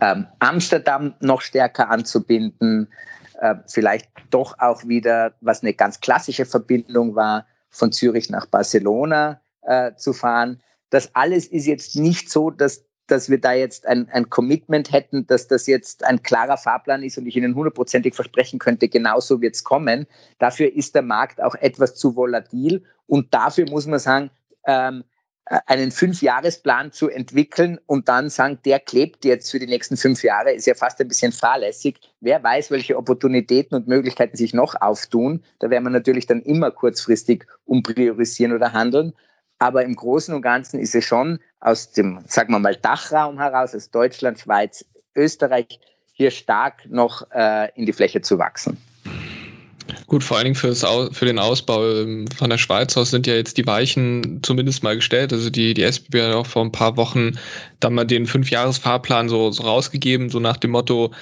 Ähm, 0.00 0.26
Amsterdam 0.38 1.14
noch 1.20 1.42
stärker 1.42 1.90
anzubinden, 1.90 2.88
äh, 3.40 3.56
vielleicht 3.66 4.08
doch 4.30 4.58
auch 4.58 4.86
wieder, 4.86 5.34
was 5.40 5.62
eine 5.62 5.74
ganz 5.74 6.00
klassische 6.00 6.46
Verbindung 6.46 7.14
war, 7.14 7.46
von 7.68 7.92
Zürich 7.92 8.30
nach 8.30 8.46
Barcelona 8.46 9.40
äh, 9.62 9.94
zu 9.94 10.12
fahren. 10.12 10.60
das 10.90 11.14
alles 11.14 11.46
ist 11.46 11.66
jetzt 11.66 11.94
nicht 11.94 12.30
so, 12.30 12.50
dass 12.50 12.84
dass 13.10 13.28
wir 13.28 13.40
da 13.40 13.52
jetzt 13.52 13.86
ein, 13.86 14.08
ein 14.10 14.30
Commitment 14.30 14.92
hätten, 14.92 15.26
dass 15.26 15.48
das 15.48 15.66
jetzt 15.66 16.04
ein 16.04 16.22
klarer 16.22 16.56
Fahrplan 16.56 17.02
ist 17.02 17.18
und 17.18 17.26
ich 17.26 17.36
Ihnen 17.36 17.54
hundertprozentig 17.54 18.14
versprechen 18.14 18.58
könnte, 18.58 18.88
genauso 18.88 19.40
wird 19.40 19.56
es 19.56 19.64
kommen. 19.64 20.06
Dafür 20.38 20.72
ist 20.72 20.94
der 20.94 21.02
Markt 21.02 21.42
auch 21.42 21.54
etwas 21.56 21.94
zu 21.96 22.16
volatil 22.16 22.84
und 23.06 23.34
dafür 23.34 23.68
muss 23.68 23.86
man 23.86 23.98
sagen, 23.98 24.30
ähm, 24.64 25.04
einen 25.66 25.90
Fünfjahresplan 25.90 26.92
zu 26.92 27.08
entwickeln 27.08 27.80
und 27.86 28.08
dann 28.08 28.30
sagen, 28.30 28.60
der 28.64 28.78
klebt 28.78 29.24
jetzt 29.24 29.50
für 29.50 29.58
die 29.58 29.66
nächsten 29.66 29.96
fünf 29.96 30.22
Jahre, 30.22 30.52
ist 30.52 30.66
ja 30.66 30.74
fast 30.74 31.00
ein 31.00 31.08
bisschen 31.08 31.32
fahrlässig. 31.32 31.98
Wer 32.20 32.40
weiß, 32.42 32.70
welche 32.70 32.96
Opportunitäten 32.96 33.76
und 33.76 33.88
Möglichkeiten 33.88 34.36
sich 34.36 34.54
noch 34.54 34.80
auftun. 34.80 35.42
Da 35.58 35.68
werden 35.68 35.82
wir 35.84 35.90
natürlich 35.90 36.26
dann 36.26 36.40
immer 36.40 36.70
kurzfristig 36.70 37.46
umpriorisieren 37.64 38.54
oder 38.54 38.72
handeln. 38.72 39.12
Aber 39.58 39.84
im 39.84 39.96
Großen 39.96 40.32
und 40.32 40.42
Ganzen 40.42 40.78
ist 40.78 40.94
es 40.94 41.04
schon 41.04 41.40
aus 41.58 41.90
dem, 41.90 42.20
sagen 42.28 42.52
wir 42.52 42.60
mal, 42.60 42.76
Dachraum 42.76 43.38
heraus, 43.38 43.74
aus 43.74 43.90
Deutschland, 43.90 44.38
Schweiz, 44.38 44.84
Österreich, 45.16 45.80
hier 46.12 46.30
stark 46.30 46.88
noch 46.88 47.28
äh, 47.32 47.70
in 47.74 47.86
die 47.86 47.92
Fläche 47.92 48.20
zu 48.20 48.38
wachsen. 48.38 48.76
Gut, 50.06 50.24
vor 50.24 50.36
allen 50.36 50.44
Dingen 50.44 50.56
fürs, 50.56 50.84
für 51.12 51.24
den 51.26 51.38
Ausbau 51.38 51.86
ähm, 51.88 52.26
von 52.28 52.50
der 52.50 52.58
Schweiz 52.58 52.96
aus 52.96 53.10
sind 53.10 53.26
ja 53.26 53.34
jetzt 53.34 53.56
die 53.58 53.66
Weichen 53.66 54.40
zumindest 54.42 54.82
mal 54.82 54.96
gestellt. 54.96 55.32
Also 55.32 55.50
die, 55.50 55.74
die 55.74 55.82
SBB 55.82 56.22
hat 56.22 56.34
auch 56.34 56.46
vor 56.46 56.64
ein 56.64 56.72
paar 56.72 56.96
Wochen 56.96 57.38
dann 57.78 57.94
mal 57.94 58.04
den 58.04 58.26
Fünfjahresfahrplan 58.26 59.28
so, 59.28 59.50
so 59.50 59.62
rausgegeben, 59.62 60.30
so 60.30 60.40
nach 60.40 60.56
dem 60.56 60.72
Motto, 60.72 61.12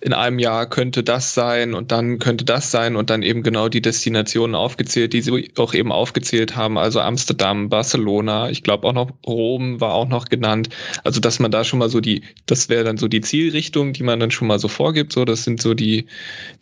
in 0.00 0.12
einem 0.12 0.38
Jahr 0.38 0.68
könnte 0.68 1.02
das 1.02 1.32
sein 1.32 1.74
und 1.74 1.90
dann 1.90 2.18
könnte 2.18 2.44
das 2.44 2.70
sein 2.70 2.96
und 2.96 3.08
dann 3.08 3.22
eben 3.22 3.42
genau 3.42 3.68
die 3.68 3.80
Destinationen 3.80 4.54
aufgezählt, 4.54 5.14
die 5.14 5.22
sie 5.22 5.50
auch 5.56 5.72
eben 5.72 5.90
aufgezählt 5.90 6.54
haben, 6.54 6.76
also 6.76 7.00
Amsterdam, 7.00 7.70
Barcelona, 7.70 8.50
ich 8.50 8.62
glaube 8.62 8.86
auch 8.86 8.92
noch 8.92 9.10
Rom 9.26 9.80
war 9.80 9.94
auch 9.94 10.08
noch 10.08 10.26
genannt. 10.26 10.68
Also 11.02 11.20
dass 11.20 11.38
man 11.38 11.50
da 11.50 11.64
schon 11.64 11.78
mal 11.78 11.88
so 11.88 12.00
die, 12.00 12.22
das 12.44 12.68
wäre 12.68 12.84
dann 12.84 12.98
so 12.98 13.08
die 13.08 13.22
Zielrichtung, 13.22 13.94
die 13.94 14.02
man 14.02 14.20
dann 14.20 14.30
schon 14.30 14.48
mal 14.48 14.58
so 14.58 14.68
vorgibt. 14.68 15.12
So, 15.12 15.24
das 15.24 15.44
sind 15.44 15.62
so 15.62 15.72
die, 15.72 16.06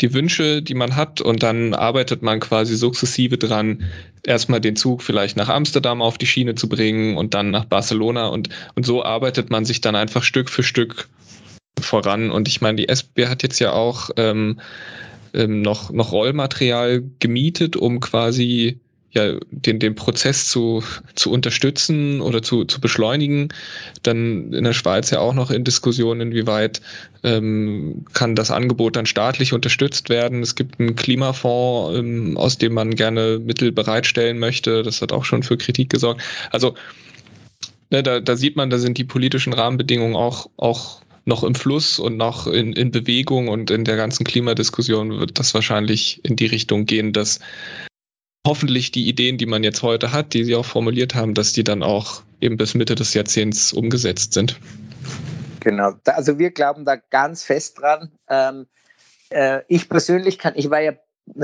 die 0.01 0.15
Wünsche, 0.15 0.63
die 0.63 0.75
man 0.75 0.95
hat 0.95 1.21
und 1.21 1.43
dann 1.43 1.75
arbeitet 1.75 2.23
man 2.23 2.39
quasi 2.39 2.77
sukzessive 2.77 3.37
dran, 3.37 3.85
erstmal 4.23 4.61
den 4.61 4.77
Zug 4.77 5.03
vielleicht 5.03 5.37
nach 5.37 5.49
Amsterdam 5.49 6.03
auf 6.03 6.19
die 6.19 6.27
Schiene 6.27 6.55
zu 6.55 6.69
bringen 6.69 7.17
und 7.17 7.35
dann 7.35 7.51
nach 7.51 7.65
Barcelona 7.65 8.29
und, 8.29 8.49
und 8.77 8.87
so 8.87 9.05
arbeitet 9.05 9.51
man 9.51 9.65
sich 9.65 9.81
dann 9.81 9.97
einfach 9.97 10.23
Stück 10.23 10.51
für 10.51 10.63
Stück 10.63 11.09
voran. 11.81 12.31
Und 12.31 12.49
ich 12.49 12.61
meine, 12.61 12.77
die 12.77 12.89
SB 12.89 13.27
hat 13.27 13.43
jetzt 13.43 13.59
ja 13.59 13.73
auch 13.73 14.11
ähm, 14.17 14.61
ähm, 15.33 15.63
noch, 15.63 15.91
noch 15.91 16.13
Rollmaterial 16.13 17.03
gemietet, 17.19 17.77
um 17.77 18.01
quasi 18.01 18.79
ja, 19.15 19.39
den, 19.51 19.79
den 19.79 19.95
Prozess 19.95 20.49
zu, 20.49 20.83
zu 21.15 21.31
unterstützen 21.31 22.21
oder 22.21 22.43
zu, 22.43 22.65
zu 22.65 22.81
beschleunigen. 22.81 23.49
Dann 24.03 24.53
in 24.53 24.65
der 24.65 24.73
Schweiz 24.73 25.11
ja 25.11 25.21
auch 25.21 25.35
noch 25.35 25.53
in 25.53 25.63
Diskussion, 25.63 26.21
inwieweit 26.21 26.81
ähm, 27.23 28.05
kann 28.13 28.35
das 28.35 28.51
Angebot 28.51 28.97
dann 28.97 29.07
staatlich 29.07 29.53
unterstützt 29.53 30.09
werden. 30.09 30.43
Es 30.43 30.57
gibt 30.57 30.81
einen 30.81 30.97
Klimafonds, 30.97 31.97
ähm, 31.97 32.37
aus 32.37 32.59
dem 32.59 32.75
man 32.75 32.97
gerne 32.97 33.39
Mittel 33.39 33.71
bereitstellen 33.71 34.41
möchte. 34.41 34.83
Das 34.83 35.01
hat 35.01 35.13
auch 35.13 35.25
schon 35.25 35.45
für 35.45 35.57
Kritik 35.57 35.91
gesorgt. 35.91 36.21
Also 36.51 36.75
ne, 37.91 38.03
da, 38.03 38.19
da 38.19 38.35
sieht 38.35 38.57
man, 38.57 38.69
da 38.69 38.79
sind 38.79 38.99
die 38.99 39.05
politischen 39.05 39.53
Rahmenbedingungen 39.53 40.17
auch, 40.17 40.51
auch 40.57 41.03
noch 41.25 41.43
im 41.43 41.55
Fluss 41.55 41.99
und 41.99 42.17
noch 42.17 42.47
in, 42.47 42.73
in 42.73 42.91
Bewegung 42.91 43.49
und 43.49 43.71
in 43.71 43.85
der 43.85 43.97
ganzen 43.97 44.25
Klimadiskussion 44.25 45.19
wird 45.19 45.39
das 45.39 45.55
wahrscheinlich 45.55 46.25
in 46.25 46.37
die 46.37 46.47
Richtung 46.47 46.85
gehen, 46.85 47.13
dass 47.13 47.41
hoffentlich 48.47 48.93
die 48.93 49.09
Ideen, 49.09 49.39
die 49.39 49.47
man 49.47 49.65
jetzt 49.65 49.83
heute 49.83 50.13
hat, 50.13 50.35
die 50.35 50.45
Sie 50.45 50.55
auch 50.55 50.67
formuliert 50.67 51.15
haben, 51.15 51.35
dass 51.35 51.53
die 51.53 51.65
dann 51.65 51.83
auch 51.83 52.23
eben 52.41 52.57
bis 52.57 52.75
Mitte 52.75 52.95
des 52.95 53.15
Jahrzehnts 53.15 53.73
umgesetzt 53.73 54.35
sind. 54.35 54.59
Genau, 55.61 55.95
also 56.05 56.39
wir 56.39 56.51
glauben 56.51 56.85
da 56.85 56.97
ganz 56.97 57.43
fest 57.43 57.81
dran. 57.81 58.13
Ähm, 58.29 58.67
äh, 59.31 59.63
ich 59.69 59.89
persönlich 59.89 60.39
kann, 60.39 60.53
ich 60.57 60.69
war 60.69 60.81
ja 60.81 60.93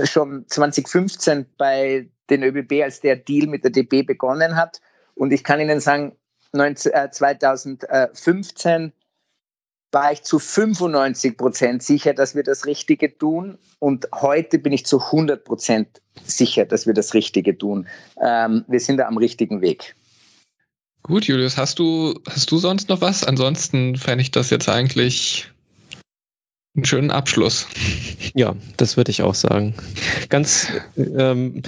schon 0.04 0.44
2015 0.46 1.46
bei 1.56 2.10
den 2.28 2.42
ÖBB, 2.42 2.82
als 2.82 3.00
der 3.00 3.16
Deal 3.16 3.46
mit 3.46 3.64
der 3.64 3.70
DB 3.70 4.02
begonnen 4.02 4.56
hat. 4.56 4.82
Und 5.14 5.32
ich 5.32 5.42
kann 5.42 5.58
Ihnen 5.58 5.80
sagen, 5.80 6.16
19, 6.52 6.92
äh, 6.92 7.10
2015 7.10 8.92
war 9.92 10.12
ich 10.12 10.22
zu 10.22 10.38
95 10.38 11.36
Prozent 11.36 11.82
sicher, 11.82 12.14
dass 12.14 12.34
wir 12.34 12.42
das 12.42 12.66
Richtige 12.66 13.16
tun. 13.16 13.58
Und 13.78 14.08
heute 14.14 14.58
bin 14.58 14.72
ich 14.72 14.86
zu 14.86 15.00
100 15.00 15.44
Prozent 15.44 16.00
sicher, 16.24 16.64
dass 16.64 16.86
wir 16.86 16.94
das 16.94 17.14
Richtige 17.14 17.56
tun. 17.56 17.88
Ähm, 18.22 18.64
wir 18.68 18.80
sind 18.80 18.98
da 18.98 19.06
am 19.06 19.16
richtigen 19.16 19.60
Weg. 19.60 19.96
Gut, 21.02 21.24
Julius, 21.24 21.56
hast 21.56 21.78
du, 21.78 22.20
hast 22.28 22.50
du 22.50 22.58
sonst 22.58 22.88
noch 22.88 23.00
was? 23.00 23.24
Ansonsten 23.24 23.96
fände 23.96 24.22
ich 24.22 24.30
das 24.30 24.50
jetzt 24.50 24.68
eigentlich 24.68 25.50
einen 26.76 26.84
schönen 26.84 27.10
Abschluss. 27.10 27.66
Ja, 28.34 28.54
das 28.76 28.96
würde 28.96 29.10
ich 29.10 29.22
auch 29.22 29.34
sagen. 29.34 29.74
Ganz, 30.28 30.68
ähm, 30.96 31.62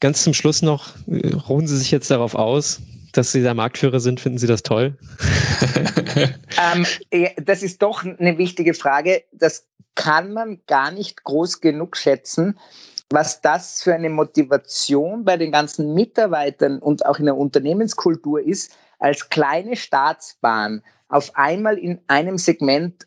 ganz 0.00 0.24
zum 0.24 0.34
Schluss 0.34 0.62
noch, 0.62 0.94
äh, 1.06 1.34
ruhen 1.34 1.66
Sie 1.66 1.76
sich 1.76 1.90
jetzt 1.90 2.10
darauf 2.10 2.34
aus, 2.34 2.80
dass 3.12 3.32
Sie 3.32 3.42
der 3.42 3.54
Marktführer 3.54 4.00
sind, 4.00 4.20
finden 4.20 4.38
Sie 4.38 4.46
das 4.46 4.62
toll? 4.62 4.96
ähm, 6.74 6.86
das 7.42 7.62
ist 7.62 7.82
doch 7.82 8.04
eine 8.04 8.38
wichtige 8.38 8.74
Frage. 8.74 9.24
Das 9.32 9.66
kann 9.94 10.32
man 10.32 10.60
gar 10.66 10.90
nicht 10.90 11.24
groß 11.24 11.60
genug 11.60 11.96
schätzen, 11.96 12.58
was 13.10 13.40
das 13.40 13.82
für 13.82 13.94
eine 13.94 14.10
Motivation 14.10 15.24
bei 15.24 15.36
den 15.36 15.50
ganzen 15.50 15.94
Mitarbeitern 15.94 16.78
und 16.78 17.06
auch 17.06 17.18
in 17.18 17.24
der 17.24 17.36
Unternehmenskultur 17.36 18.40
ist, 18.40 18.72
als 18.98 19.28
kleine 19.28 19.76
Staatsbahn 19.76 20.82
auf 21.08 21.34
einmal 21.34 21.78
in 21.78 22.00
einem 22.06 22.38
Segment 22.38 23.06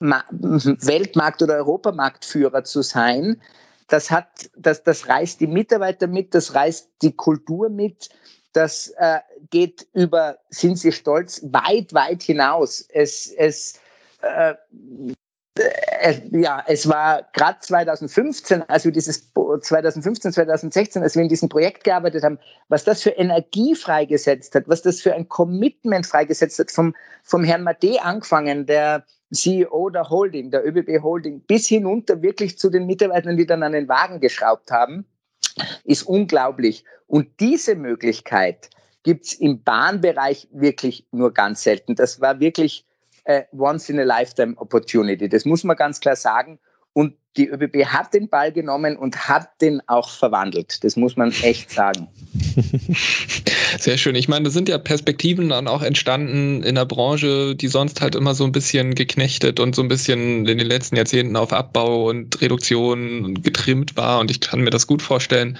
Weltmarkt- 0.00 1.42
oder 1.42 1.56
Europamarktführer 1.56 2.62
zu 2.64 2.82
sein. 2.82 3.40
Das 3.88 4.10
hat, 4.10 4.50
das, 4.56 4.84
das 4.84 5.08
reißt 5.08 5.40
die 5.40 5.46
Mitarbeiter 5.46 6.06
mit, 6.06 6.34
das 6.34 6.54
reißt 6.54 6.90
die 7.02 7.12
Kultur 7.12 7.68
mit, 7.68 8.10
das 8.52 8.92
äh, 8.96 9.20
geht 9.50 9.86
über, 9.92 10.38
sind 10.50 10.78
Sie 10.78 10.92
stolz, 10.92 11.42
weit, 11.44 11.92
weit 11.92 12.22
hinaus. 12.22 12.80
Es, 12.88 13.32
es, 13.32 13.78
äh, 14.22 14.54
äh, 16.00 16.20
ja, 16.30 16.62
es 16.66 16.88
war 16.88 17.28
gerade 17.32 17.58
2015, 17.60 18.62
als 18.62 18.84
wir 18.84 18.92
dieses 18.92 19.32
2015, 19.32 20.32
2016, 20.32 21.02
als 21.02 21.14
wir 21.14 21.22
in 21.22 21.28
diesem 21.28 21.48
Projekt 21.48 21.84
gearbeitet 21.84 22.24
haben, 22.24 22.38
was 22.68 22.84
das 22.84 23.02
für 23.02 23.10
Energie 23.10 23.74
freigesetzt 23.74 24.54
hat, 24.54 24.68
was 24.68 24.82
das 24.82 25.00
für 25.00 25.14
ein 25.14 25.28
Commitment 25.28 26.06
freigesetzt 26.06 26.58
hat, 26.58 26.70
vom, 26.70 26.94
vom 27.22 27.44
Herrn 27.44 27.62
Mate 27.62 28.02
angefangen, 28.02 28.66
der 28.66 29.04
CEO 29.32 29.90
der 29.90 30.08
Holding, 30.08 30.50
der 30.50 30.66
ÖBB 30.66 31.02
Holding, 31.02 31.42
bis 31.42 31.66
hinunter 31.66 32.22
wirklich 32.22 32.58
zu 32.58 32.70
den 32.70 32.86
Mitarbeitern, 32.86 33.36
die 33.36 33.46
dann 33.46 33.62
an 33.62 33.72
den 33.72 33.88
Wagen 33.88 34.20
geschraubt 34.20 34.70
haben 34.70 35.06
ist 35.84 36.02
unglaublich. 36.02 36.84
Und 37.06 37.40
diese 37.40 37.74
Möglichkeit 37.74 38.70
gibt 39.02 39.26
es 39.26 39.32
im 39.34 39.62
Bahnbereich 39.62 40.48
wirklich 40.52 41.06
nur 41.10 41.32
ganz 41.32 41.62
selten. 41.62 41.94
Das 41.94 42.20
war 42.20 42.40
wirklich 42.40 42.84
äh, 43.24 43.44
once 43.52 43.88
in 43.88 43.98
a 44.00 44.04
lifetime 44.04 44.56
opportunity. 44.56 45.28
Das 45.28 45.44
muss 45.44 45.64
man 45.64 45.76
ganz 45.76 46.00
klar 46.00 46.16
sagen. 46.16 46.58
Die 47.36 47.48
ÖBB 47.48 47.86
hat 47.86 48.14
den 48.14 48.28
Ball 48.28 48.52
genommen 48.52 48.96
und 48.96 49.28
hat 49.28 49.60
den 49.60 49.80
auch 49.86 50.10
verwandelt. 50.10 50.82
Das 50.82 50.96
muss 50.96 51.16
man 51.16 51.30
echt 51.42 51.70
sagen. 51.70 52.08
Sehr 53.78 53.98
schön. 53.98 54.14
Ich 54.14 54.28
meine, 54.28 54.44
da 54.44 54.50
sind 54.50 54.68
ja 54.68 54.78
Perspektiven 54.78 55.50
dann 55.50 55.68
auch 55.68 55.82
entstanden 55.82 56.62
in 56.62 56.74
der 56.74 56.86
Branche, 56.86 57.54
die 57.54 57.68
sonst 57.68 58.00
halt 58.00 58.14
immer 58.14 58.34
so 58.34 58.44
ein 58.44 58.52
bisschen 58.52 58.94
geknechtet 58.94 59.60
und 59.60 59.76
so 59.76 59.82
ein 59.82 59.88
bisschen 59.88 60.46
in 60.46 60.58
den 60.58 60.66
letzten 60.66 60.96
Jahrzehnten 60.96 61.36
auf 61.36 61.52
Abbau 61.52 62.08
und 62.08 62.40
Reduktion 62.40 63.42
getrimmt 63.42 63.96
war. 63.96 64.20
Und 64.20 64.30
ich 64.30 64.40
kann 64.40 64.60
mir 64.60 64.70
das 64.70 64.86
gut 64.86 65.02
vorstellen, 65.02 65.58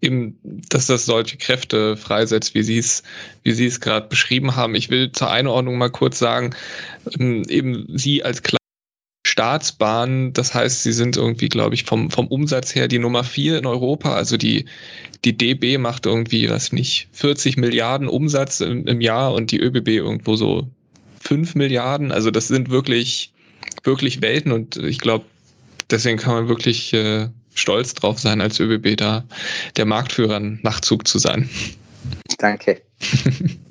eben, 0.00 0.38
dass 0.42 0.86
das 0.86 1.06
solche 1.06 1.38
Kräfte 1.38 1.96
freisetzt, 1.96 2.54
wie 2.54 2.62
Sie 2.62 2.78
es, 2.78 3.02
wie 3.44 3.52
Sie 3.52 3.66
es 3.66 3.80
gerade 3.80 4.08
beschrieben 4.08 4.56
haben. 4.56 4.74
Ich 4.74 4.90
will 4.90 5.12
zur 5.12 5.30
Einordnung 5.30 5.78
mal 5.78 5.90
kurz 5.90 6.18
sagen, 6.18 6.54
ähm, 7.18 7.44
eben 7.48 7.86
Sie 7.96 8.24
als 8.24 8.42
Staatsbahn. 9.38 10.32
Das 10.32 10.52
heißt, 10.52 10.82
sie 10.82 10.92
sind 10.92 11.16
irgendwie, 11.16 11.48
glaube 11.48 11.76
ich, 11.76 11.84
vom, 11.84 12.10
vom 12.10 12.26
Umsatz 12.26 12.74
her 12.74 12.88
die 12.88 12.98
Nummer 12.98 13.22
vier 13.22 13.56
in 13.56 13.66
Europa. 13.66 14.14
Also 14.14 14.36
die, 14.36 14.64
die 15.24 15.38
DB 15.38 15.78
macht 15.78 16.06
irgendwie, 16.06 16.50
was 16.50 16.72
nicht, 16.72 17.06
40 17.12 17.56
Milliarden 17.56 18.08
Umsatz 18.08 18.60
im, 18.60 18.88
im 18.88 19.00
Jahr 19.00 19.32
und 19.34 19.52
die 19.52 19.60
ÖBB 19.60 19.90
irgendwo 19.90 20.34
so 20.34 20.66
5 21.20 21.54
Milliarden. 21.54 22.10
Also 22.10 22.32
das 22.32 22.48
sind 22.48 22.68
wirklich, 22.68 23.32
wirklich 23.84 24.22
Welten 24.22 24.50
und 24.50 24.76
ich 24.76 24.98
glaube, 24.98 25.24
deswegen 25.88 26.18
kann 26.18 26.34
man 26.34 26.48
wirklich 26.48 26.92
äh, 26.92 27.28
stolz 27.54 27.94
drauf 27.94 28.18
sein, 28.18 28.40
als 28.40 28.58
ÖBB 28.58 28.96
da 28.96 29.22
der 29.76 29.84
Marktführer 29.84 30.40
Nachtzug 30.40 31.06
zu 31.06 31.20
sein. 31.20 31.48
Danke. 32.38 32.82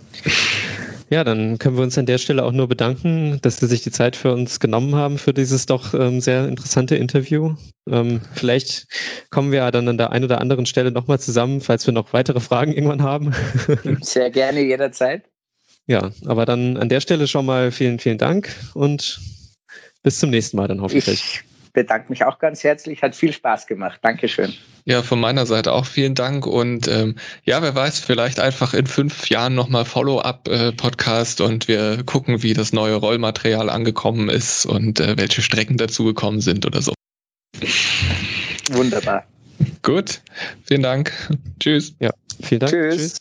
Ja, 1.09 1.23
dann 1.23 1.57
können 1.57 1.77
wir 1.77 1.84
uns 1.84 1.97
an 1.97 2.05
der 2.05 2.17
Stelle 2.17 2.43
auch 2.43 2.51
nur 2.51 2.67
bedanken, 2.67 3.39
dass 3.41 3.57
Sie 3.57 3.67
sich 3.67 3.81
die 3.81 3.91
Zeit 3.91 4.17
für 4.17 4.34
uns 4.34 4.59
genommen 4.59 4.95
haben 4.95 5.17
für 5.17 5.34
dieses 5.34 5.65
doch 5.65 5.93
ähm, 5.93 6.19
sehr 6.19 6.47
interessante 6.47 6.97
Interview. 6.97 7.55
Ähm, 7.89 8.19
vielleicht 8.34 8.88
kommen 9.29 9.51
wir 9.51 9.59
ja 9.59 9.71
dann 9.71 9.88
an 9.88 9.97
der 9.97 10.11
einen 10.11 10.25
oder 10.25 10.41
anderen 10.41 10.65
Stelle 10.65 10.91
nochmal 10.91 11.19
zusammen, 11.19 11.61
falls 11.61 11.88
wir 11.88 11.93
noch 11.93 12.11
weitere 12.11 12.41
Fragen 12.41 12.73
irgendwann 12.73 13.03
haben. 13.03 13.34
Sehr 14.01 14.29
gerne 14.31 14.61
jederzeit. 14.61 15.23
Ja, 15.85 16.11
aber 16.25 16.45
dann 16.45 16.75
an 16.75 16.89
der 16.89 16.99
Stelle 16.99 17.27
schon 17.27 17.45
mal 17.45 17.71
vielen, 17.71 17.99
vielen 17.99 18.17
Dank 18.17 18.53
und 18.73 19.21
bis 20.03 20.19
zum 20.19 20.29
nächsten 20.29 20.57
Mal 20.57 20.67
dann 20.67 20.81
hoffentlich. 20.81 21.07
Ich 21.07 21.43
bedanke 21.77 22.09
mich 22.09 22.23
auch 22.23 22.39
ganz 22.39 22.63
herzlich. 22.63 23.03
Hat 23.03 23.15
viel 23.15 23.31
Spaß 23.31 23.67
gemacht. 23.67 23.99
Dankeschön. 24.01 24.51
Ja, 24.85 25.03
von 25.03 25.19
meiner 25.19 25.45
Seite 25.45 25.73
auch 25.73 25.85
vielen 25.85 26.15
Dank. 26.15 26.47
Und 26.47 26.87
ähm, 26.87 27.17
ja, 27.43 27.61
wer 27.61 27.75
weiß, 27.75 27.99
vielleicht 27.99 28.39
einfach 28.39 28.73
in 28.73 28.87
fünf 28.87 29.29
Jahren 29.29 29.53
nochmal 29.53 29.85
Follow-up-Podcast 29.85 31.39
äh, 31.39 31.43
und 31.43 31.67
wir 31.67 32.03
gucken, 32.03 32.41
wie 32.41 32.55
das 32.55 32.73
neue 32.73 32.95
Rollmaterial 32.95 33.69
angekommen 33.69 34.27
ist 34.27 34.65
und 34.65 34.99
äh, 34.99 35.19
welche 35.19 35.43
Strecken 35.43 35.77
dazugekommen 35.77 36.41
sind 36.41 36.65
oder 36.65 36.81
so. 36.81 36.93
Wunderbar. 38.71 39.27
Gut, 39.83 40.21
vielen 40.63 40.81
Dank. 40.81 41.13
Tschüss. 41.59 41.93
Ja, 41.99 42.09
vielen 42.41 42.61
Dank. 42.61 42.71
Tschüss. 42.71 42.97
Tschüss. 42.97 43.17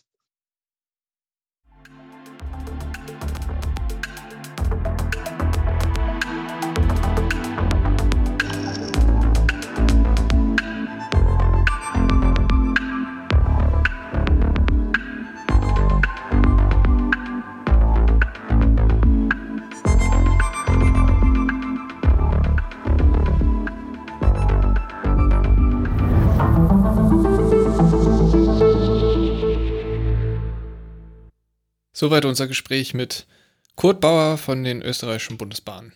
Soweit 31.99 32.27
unser 32.27 32.47
Gespräch 32.47 32.93
mit 32.93 33.27
Kurt 33.75 34.03
Bauer 34.03 34.37
von 34.37 34.65
den 34.65 34.83
österreichischen 34.83 35.39
Bundesbahnen. 35.39 35.95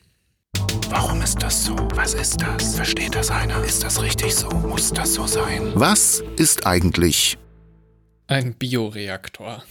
Warum 0.89 1.21
ist 1.21 1.43
das 1.43 1.67
so? 1.67 1.77
Was 1.95 2.15
ist 2.15 2.41
das? 2.41 2.75
Versteht 2.75 3.15
das 3.15 3.31
einer? 3.31 3.63
Ist 3.65 3.85
das 3.85 4.01
richtig 4.01 4.35
so? 4.35 4.49
Muss 4.49 4.95
das 4.95 5.13
so 5.13 5.27
sein? 5.27 5.73
Was 5.75 6.25
ist 6.39 6.67
eigentlich 6.67 7.37
ein 8.29 8.55
Bioreaktor? 8.55 9.63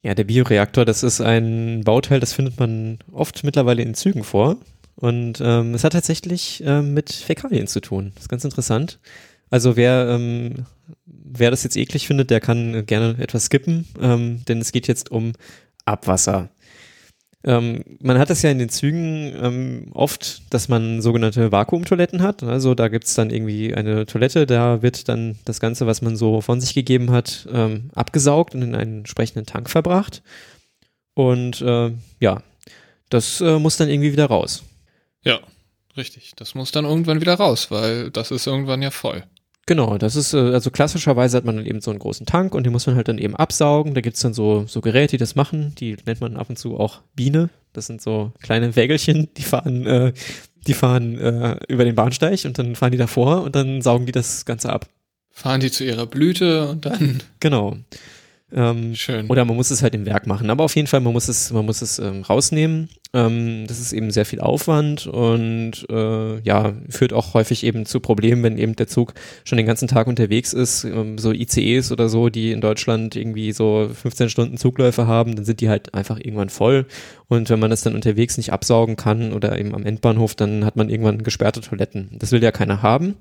Ja, 0.00 0.14
der 0.14 0.24
Bioreaktor, 0.24 0.86
das 0.86 1.02
ist 1.02 1.20
ein 1.20 1.82
Bauteil, 1.84 2.18
das 2.18 2.32
findet 2.32 2.58
man 2.58 2.98
oft 3.12 3.44
mittlerweile 3.44 3.82
in 3.82 3.92
Zügen 3.92 4.24
vor. 4.24 4.56
Und 4.94 5.42
ähm, 5.42 5.74
es 5.74 5.84
hat 5.84 5.92
tatsächlich 5.92 6.62
ähm, 6.64 6.94
mit 6.94 7.12
Fäkalien 7.12 7.66
zu 7.66 7.82
tun. 7.82 8.12
Das 8.14 8.24
ist 8.24 8.28
ganz 8.30 8.44
interessant. 8.44 8.98
Also 9.52 9.76
wer, 9.76 10.08
ähm, 10.08 10.64
wer 11.04 11.50
das 11.50 11.62
jetzt 11.62 11.76
eklig 11.76 12.06
findet, 12.06 12.30
der 12.30 12.40
kann 12.40 12.86
gerne 12.86 13.16
etwas 13.18 13.44
skippen, 13.44 13.86
ähm, 14.00 14.42
denn 14.46 14.62
es 14.62 14.72
geht 14.72 14.88
jetzt 14.88 15.10
um 15.10 15.34
Abwasser. 15.84 16.48
Ähm, 17.44 17.84
man 18.00 18.18
hat 18.18 18.30
es 18.30 18.40
ja 18.40 18.50
in 18.50 18.58
den 18.58 18.70
Zügen 18.70 19.30
ähm, 19.38 19.90
oft, 19.92 20.42
dass 20.54 20.68
man 20.70 21.02
sogenannte 21.02 21.52
Vakuumtoiletten 21.52 22.22
hat. 22.22 22.42
Also 22.42 22.74
da 22.74 22.88
gibt 22.88 23.04
es 23.04 23.14
dann 23.14 23.28
irgendwie 23.28 23.74
eine 23.74 24.06
Toilette, 24.06 24.46
da 24.46 24.80
wird 24.80 25.10
dann 25.10 25.36
das 25.44 25.60
Ganze, 25.60 25.86
was 25.86 26.00
man 26.00 26.16
so 26.16 26.40
von 26.40 26.58
sich 26.58 26.72
gegeben 26.72 27.10
hat, 27.10 27.46
ähm, 27.52 27.90
abgesaugt 27.94 28.54
und 28.54 28.62
in 28.62 28.74
einen 28.74 28.98
entsprechenden 29.00 29.44
Tank 29.44 29.68
verbracht. 29.68 30.22
Und 31.12 31.60
äh, 31.60 31.92
ja, 32.20 32.42
das 33.10 33.42
äh, 33.42 33.58
muss 33.58 33.76
dann 33.76 33.90
irgendwie 33.90 34.12
wieder 34.12 34.26
raus. 34.26 34.62
Ja, 35.22 35.40
richtig. 35.94 36.32
Das 36.36 36.54
muss 36.54 36.72
dann 36.72 36.86
irgendwann 36.86 37.20
wieder 37.20 37.34
raus, 37.34 37.70
weil 37.70 38.10
das 38.10 38.30
ist 38.30 38.46
irgendwann 38.46 38.80
ja 38.80 38.90
voll. 38.90 39.24
Genau, 39.72 39.96
das 39.96 40.16
ist, 40.16 40.34
äh, 40.34 40.36
also 40.36 40.70
klassischerweise 40.70 41.34
hat 41.34 41.46
man 41.46 41.56
dann 41.56 41.64
eben 41.64 41.80
so 41.80 41.90
einen 41.90 41.98
großen 41.98 42.26
Tank 42.26 42.54
und 42.54 42.64
den 42.64 42.74
muss 42.74 42.86
man 42.86 42.94
halt 42.94 43.08
dann 43.08 43.16
eben 43.16 43.34
absaugen. 43.34 43.94
Da 43.94 44.02
gibt's 44.02 44.20
dann 44.20 44.34
so, 44.34 44.66
so 44.66 44.82
Geräte, 44.82 45.12
die 45.12 45.16
das 45.16 45.34
machen. 45.34 45.74
Die 45.78 45.96
nennt 46.04 46.20
man 46.20 46.36
ab 46.36 46.50
und 46.50 46.58
zu 46.58 46.78
auch 46.78 47.00
Biene. 47.16 47.48
Das 47.72 47.86
sind 47.86 48.02
so 48.02 48.32
kleine 48.42 48.76
Wägelchen, 48.76 49.30
die 49.34 49.42
fahren, 49.42 49.86
äh, 49.86 50.12
die 50.66 50.74
fahren 50.74 51.18
äh, 51.18 51.56
über 51.68 51.86
den 51.86 51.94
Bahnsteig 51.94 52.44
und 52.44 52.58
dann 52.58 52.76
fahren 52.76 52.92
die 52.92 52.98
davor 52.98 53.44
und 53.44 53.56
dann 53.56 53.80
saugen 53.80 54.04
die 54.04 54.12
das 54.12 54.44
Ganze 54.44 54.70
ab. 54.70 54.88
Fahren 55.30 55.62
die 55.62 55.70
zu 55.70 55.84
ihrer 55.84 56.04
Blüte 56.04 56.68
und 56.68 56.84
dann. 56.84 57.22
Genau. 57.40 57.78
Ähm, 58.54 58.94
Schön. 58.94 59.28
Oder 59.28 59.44
man 59.44 59.56
muss 59.56 59.70
es 59.70 59.82
halt 59.82 59.94
im 59.94 60.04
Werk 60.04 60.26
machen. 60.26 60.50
Aber 60.50 60.64
auf 60.64 60.76
jeden 60.76 60.86
Fall, 60.88 61.00
man 61.00 61.12
muss 61.12 61.28
es, 61.28 61.50
man 61.52 61.64
muss 61.64 61.80
es 61.80 61.98
ähm, 61.98 62.22
rausnehmen. 62.22 62.90
Ähm, 63.14 63.66
das 63.66 63.80
ist 63.80 63.92
eben 63.92 64.10
sehr 64.10 64.24
viel 64.24 64.40
Aufwand 64.40 65.06
und 65.06 65.86
äh, 65.90 66.40
ja, 66.40 66.72
führt 66.88 67.12
auch 67.12 67.34
häufig 67.34 67.64
eben 67.64 67.86
zu 67.86 68.00
Problemen, 68.00 68.42
wenn 68.42 68.58
eben 68.58 68.76
der 68.76 68.88
Zug 68.88 69.14
schon 69.44 69.56
den 69.56 69.66
ganzen 69.66 69.88
Tag 69.88 70.06
unterwegs 70.06 70.52
ist. 70.52 70.84
Ähm, 70.84 71.18
so 71.18 71.32
ICEs 71.32 71.92
oder 71.92 72.08
so, 72.08 72.28
die 72.28 72.52
in 72.52 72.60
Deutschland 72.60 73.16
irgendwie 73.16 73.52
so 73.52 73.90
15 73.92 74.28
Stunden 74.28 74.56
Zugläufe 74.56 75.06
haben, 75.06 75.34
dann 75.34 75.44
sind 75.44 75.60
die 75.60 75.68
halt 75.68 75.94
einfach 75.94 76.18
irgendwann 76.18 76.50
voll. 76.50 76.86
Und 77.28 77.48
wenn 77.48 77.60
man 77.60 77.70
das 77.70 77.82
dann 77.82 77.94
unterwegs 77.94 78.36
nicht 78.36 78.52
absaugen 78.52 78.96
kann 78.96 79.32
oder 79.32 79.58
eben 79.58 79.74
am 79.74 79.84
Endbahnhof, 79.84 80.34
dann 80.34 80.64
hat 80.64 80.76
man 80.76 80.90
irgendwann 80.90 81.22
gesperrte 81.22 81.60
Toiletten. 81.60 82.10
Das 82.18 82.32
will 82.32 82.42
ja 82.42 82.50
keiner 82.50 82.82
haben. 82.82 83.16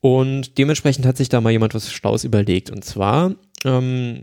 Und 0.00 0.58
dementsprechend 0.58 1.06
hat 1.06 1.16
sich 1.16 1.30
da 1.30 1.40
mal 1.40 1.50
jemand 1.50 1.74
was 1.74 1.90
Schlaues 1.90 2.24
überlegt. 2.24 2.70
Und 2.70 2.84
zwar 2.84 3.36
ähm, 3.64 4.20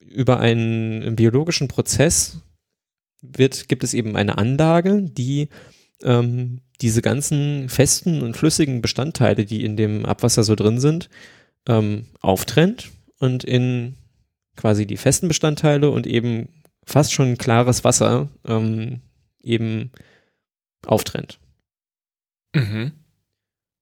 über 0.00 0.40
einen 0.40 1.16
biologischen 1.16 1.68
Prozess 1.68 2.40
wird, 3.20 3.68
gibt 3.68 3.84
es 3.84 3.94
eben 3.94 4.16
eine 4.16 4.38
Anlage, 4.38 5.02
die 5.02 5.48
ähm, 6.02 6.60
diese 6.80 7.02
ganzen 7.02 7.68
festen 7.68 8.22
und 8.22 8.36
flüssigen 8.36 8.80
Bestandteile, 8.80 9.44
die 9.44 9.64
in 9.64 9.76
dem 9.76 10.06
Abwasser 10.06 10.44
so 10.44 10.54
drin 10.54 10.78
sind, 10.78 11.08
ähm, 11.66 12.06
auftrennt 12.20 12.90
und 13.18 13.44
in 13.44 13.96
quasi 14.56 14.86
die 14.86 14.96
festen 14.96 15.28
Bestandteile 15.28 15.90
und 15.90 16.06
eben 16.06 16.48
fast 16.84 17.12
schon 17.12 17.36
klares 17.36 17.84
Wasser 17.84 18.28
ähm, 18.46 19.00
eben 19.42 19.90
auftrennt. 20.86 21.38
Mhm. 22.54 22.92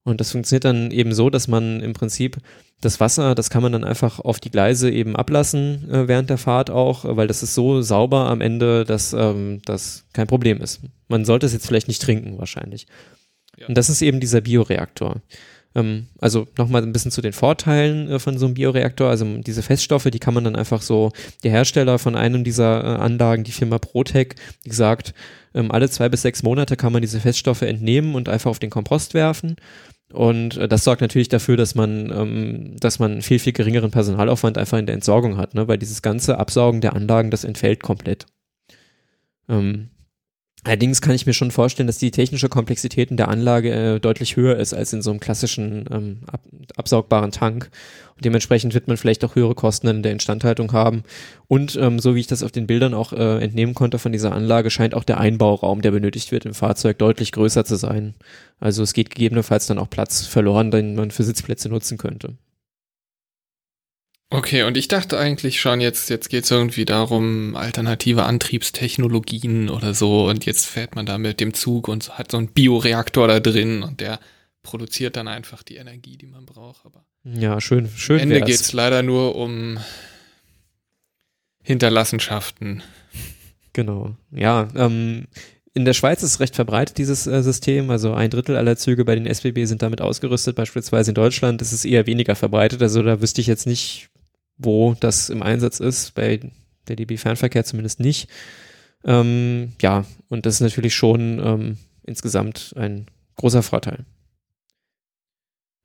Und 0.05 0.21
das 0.21 0.33
funktioniert 0.33 0.65
dann 0.65 0.91
eben 0.91 1.13
so, 1.13 1.31
dass 1.31 1.49
man 1.49 1.81
im 1.81 1.93
Prinzip 1.93 2.39
das 2.81 3.01
Wasser, 3.01 3.35
das 3.35 3.51
kann 3.51 3.63
man 3.63 3.73
dann 3.73 3.85
einfach 3.85 4.21
auf 4.21 4.39
die 4.39 4.51
Gleise 4.51 4.91
eben 4.91 5.17
ablassen 5.17 5.91
äh, 5.91 6.09
während 6.09 6.31
der 6.31 6.39
Fahrt 6.39 6.71
auch, 6.71 7.05
weil 7.05 7.27
das 7.27 7.43
ist 7.43 7.55
so 7.55 7.81
sauber 7.81 8.29
am 8.29 8.41
Ende, 8.41 8.85
dass 8.85 9.13
ähm, 9.13 9.61
das 9.65 10.05
kein 10.13 10.27
Problem 10.27 10.61
ist. 10.61 10.81
Man 11.09 11.25
sollte 11.25 11.47
es 11.47 11.53
jetzt 11.53 11.67
vielleicht 11.67 11.89
nicht 11.89 12.03
trinken 12.03 12.39
wahrscheinlich. 12.39 12.87
Ja. 13.57 13.69
Und 13.69 13.79
das 13.79 13.89
ist 13.89 14.03
eben 14.03 14.21
dieser 14.21 14.43
Bioreaktor. 14.43 15.23
Ähm, 15.75 16.09
also 16.19 16.47
nochmal 16.59 16.83
ein 16.83 16.93
bisschen 16.93 17.11
zu 17.11 17.23
den 17.23 17.33
Vorteilen 17.33 18.11
äh, 18.11 18.19
von 18.19 18.39
so 18.39 18.47
einem 18.47 18.55
Bioreaktor. 18.55 19.09
Also 19.09 19.25
diese 19.39 19.63
Feststoffe, 19.63 20.11
die 20.11 20.19
kann 20.19 20.35
man 20.35 20.45
dann 20.45 20.57
einfach 20.57 20.83
so, 20.83 21.13
der 21.45 21.53
Hersteller 21.53 21.99
von 21.99 22.17
einem 22.17 22.45
dieser 22.45 22.83
äh, 22.83 22.99
Anlagen, 22.99 23.45
die 23.45 23.53
Firma 23.53 23.79
Protec, 23.79 24.37
die 24.65 24.73
sagt, 24.73 25.15
ähm, 25.55 25.71
alle 25.71 25.89
zwei 25.89 26.09
bis 26.09 26.23
sechs 26.23 26.43
Monate 26.43 26.77
kann 26.77 26.93
man 26.93 27.03
diese 27.03 27.21
Feststoffe 27.21 27.63
entnehmen 27.63 28.15
und 28.15 28.29
einfach 28.29 28.51
auf 28.51 28.59
den 28.59 28.71
Kompost 28.71 29.15
werfen. 29.15 29.57
Und 30.13 30.57
äh, 30.57 30.69
das 30.69 30.85
sorgt 30.85 31.01
natürlich 31.01 31.29
dafür, 31.29 31.57
dass 31.57 31.75
man, 31.75 32.11
ähm, 32.11 32.77
dass 32.79 32.99
man 32.99 33.23
viel, 33.23 33.39
viel 33.39 33.53
geringeren 33.53 33.91
Personalaufwand 33.91 34.59
einfach 34.59 34.79
in 34.79 34.87
der 34.87 34.95
Entsorgung 34.95 35.37
hat, 35.37 35.55
ne? 35.55 35.67
weil 35.69 35.79
dieses 35.79 36.03
ganze 36.03 36.39
Absaugen 36.39 36.81
der 36.81 36.95
Anlagen, 36.95 37.31
das 37.31 37.45
entfällt 37.45 37.83
komplett. 37.83 38.27
Ähm, 39.49 39.91
allerdings 40.67 41.01
kann 41.01 41.15
ich 41.15 41.27
mir 41.27 41.33
schon 41.33 41.51
vorstellen, 41.51 41.87
dass 41.87 41.99
die 41.99 42.11
technische 42.11 42.49
Komplexität 42.49 43.11
in 43.11 43.17
der 43.17 43.29
Anlage 43.29 43.73
äh, 43.73 44.01
deutlich 44.01 44.37
höher 44.37 44.57
ist 44.57 44.75
als 44.75 44.93
in 44.93 45.01
so 45.01 45.11
einem 45.11 45.21
klassischen 45.21 45.85
ähm, 45.91 46.19
ab, 46.27 46.41
absaugbaren 46.77 47.31
Tank. 47.31 47.71
Und 48.17 48.25
dementsprechend 48.25 48.75
wird 48.75 48.89
man 48.89 48.97
vielleicht 48.97 49.25
auch 49.25 49.37
höhere 49.37 49.55
Kosten 49.55 49.89
in 49.89 50.03
der 50.03 50.13
Instandhaltung 50.13 50.73
haben. 50.73 51.05
Und 51.49 51.77
ähm, 51.77 51.99
so 51.99 52.15
wie 52.15 52.21
ich 52.21 52.27
das 52.27 52.43
auf 52.43 52.51
den 52.51 52.67
Bildern 52.67 52.95
auch 52.95 53.13
äh, 53.13 53.43
entnehmen 53.43 53.75
konnte 53.75 53.99
von 53.99 54.13
dieser 54.13 54.33
Anlage, 54.33 54.71
scheint 54.71 54.95
auch 54.95 55.05
der 55.05 55.21
Einbauraum, 55.21 55.83
der 55.83 55.93
benötigt 55.93 56.33
wird 56.33 56.47
im 56.47 56.55
Fahrzeug, 56.55 56.99
deutlich 56.99 57.33
größer 57.33 57.65
zu 57.65 57.77
sein. 57.77 58.15
Also 58.59 58.83
es 58.83 58.93
geht 58.93 59.11
gegebenenfalls 59.11 59.67
dann 59.67 59.79
auch 59.79 59.91
Platz 59.91 60.27
verloren, 60.27 60.71
den 60.71 60.97
man 60.97 61.11
für 61.11 61.25
Sitzplätze 61.25 61.69
nutzen 61.69 61.99
könnte. 61.99 62.35
Okay, 64.29 64.65
und 64.65 64.77
ich 64.77 64.89
dachte 64.89 65.19
eigentlich 65.19 65.61
schon, 65.61 65.81
jetzt, 65.81 66.11
jetzt 66.11 66.29
geht 66.29 66.45
es 66.45 66.51
irgendwie 66.51 66.85
darum, 66.85 67.55
alternative 67.55 68.25
Antriebstechnologien 68.25 69.71
oder 69.71 69.95
so, 69.95 70.29
und 70.29 70.45
jetzt 70.47 70.67
fährt 70.67 70.97
man 70.97 71.07
da 71.07 71.17
mit 71.17 71.39
dem 71.39 71.55
Zug 71.55 71.87
und 71.87 72.19
hat 72.19 72.33
so 72.33 72.39
einen 72.39 72.49
Bioreaktor 72.49 73.29
da 73.29 73.39
drin 73.39 73.85
und 73.85 74.01
der 74.01 74.19
produziert 74.63 75.17
dann 75.17 75.29
einfach 75.29 75.63
die 75.63 75.77
Energie, 75.77 76.17
die 76.17 76.27
man 76.27 76.45
braucht. 76.45 76.85
Aber 76.85 77.05
ja, 77.23 77.61
schön, 77.61 77.89
schön. 77.89 78.17
Am 78.17 78.23
Ende 78.23 78.41
geht 78.41 78.61
es 78.61 78.73
leider 78.73 79.03
nur 79.03 79.37
um 79.37 79.79
Hinterlassenschaften. 81.63 82.83
Genau. 83.73 84.17
Ja, 84.33 84.69
ähm, 84.75 85.27
in 85.75 85.85
der 85.85 85.93
Schweiz 85.93 86.23
ist 86.23 86.41
recht 86.41 86.55
verbreitet 86.55 86.97
dieses 86.99 87.27
äh, 87.27 87.43
System. 87.43 87.91
Also 87.91 88.15
ein 88.15 88.31
Drittel 88.31 88.57
aller 88.57 88.77
Züge 88.77 89.05
bei 89.05 89.15
den 89.15 89.27
SBB 89.27 89.67
sind 89.67 89.83
damit 89.83 90.01
ausgerüstet. 90.01 90.57
Beispielsweise 90.57 91.11
in 91.11 91.15
Deutschland 91.15 91.61
ist 91.61 91.73
es 91.73 91.85
eher 91.85 92.07
weniger 92.07 92.35
verbreitet. 92.35 92.81
Also 92.83 93.03
da 93.03 93.21
wüsste 93.21 93.41
ich 93.41 93.47
jetzt 93.47 93.67
nicht, 93.67 94.09
wo 94.59 94.95
das 94.99 95.29
im 95.29 95.43
Einsatz 95.43 95.81
ist. 95.81 96.15
Bei 96.15 96.41
der 96.89 96.97
DB 96.97 97.17
Fernverkehr 97.17 97.65
zumindest 97.65 98.01
nicht. 98.01 98.29
Ähm, 99.05 99.73
ja, 99.81 100.05
und 100.29 100.47
das 100.47 100.55
ist 100.55 100.61
natürlich 100.61 100.95
schon 100.95 101.41
ähm, 101.45 101.79
insgesamt 102.05 102.75
ein 102.77 103.07
großer 103.37 103.63
Vorteil. 103.63 104.05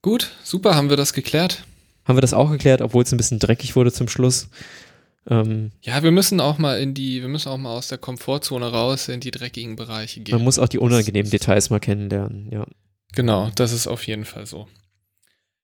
Gut, 0.01 0.31
super, 0.43 0.75
haben 0.75 0.89
wir 0.89 0.97
das 0.97 1.13
geklärt? 1.13 1.63
Haben 2.05 2.17
wir 2.17 2.21
das 2.21 2.33
auch 2.33 2.49
geklärt, 2.49 2.81
obwohl 2.81 3.03
es 3.03 3.11
ein 3.11 3.17
bisschen 3.17 3.39
dreckig 3.39 3.75
wurde 3.75 3.91
zum 3.91 4.07
Schluss. 4.07 4.49
Ähm, 5.27 5.71
Ja, 5.81 6.01
wir 6.01 6.11
müssen 6.11 6.39
auch 6.39 6.57
mal 6.57 6.79
in 6.79 6.95
die, 6.95 7.21
wir 7.21 7.29
müssen 7.29 7.49
auch 7.49 7.57
mal 7.57 7.75
aus 7.75 7.89
der 7.89 7.99
Komfortzone 7.99 8.71
raus 8.71 9.07
in 9.07 9.19
die 9.19 9.29
dreckigen 9.29 9.75
Bereiche 9.75 10.21
gehen. 10.21 10.33
man 10.35 10.43
muss 10.43 10.57
auch 10.57 10.67
die 10.67 10.79
unangenehmen 10.79 11.29
Details 11.29 11.69
mal 11.69 11.79
kennenlernen, 11.79 12.49
ja. 12.51 12.65
Genau, 13.13 13.51
das 13.55 13.71
ist 13.71 13.87
auf 13.87 14.07
jeden 14.07 14.25
Fall 14.25 14.47
so. 14.47 14.67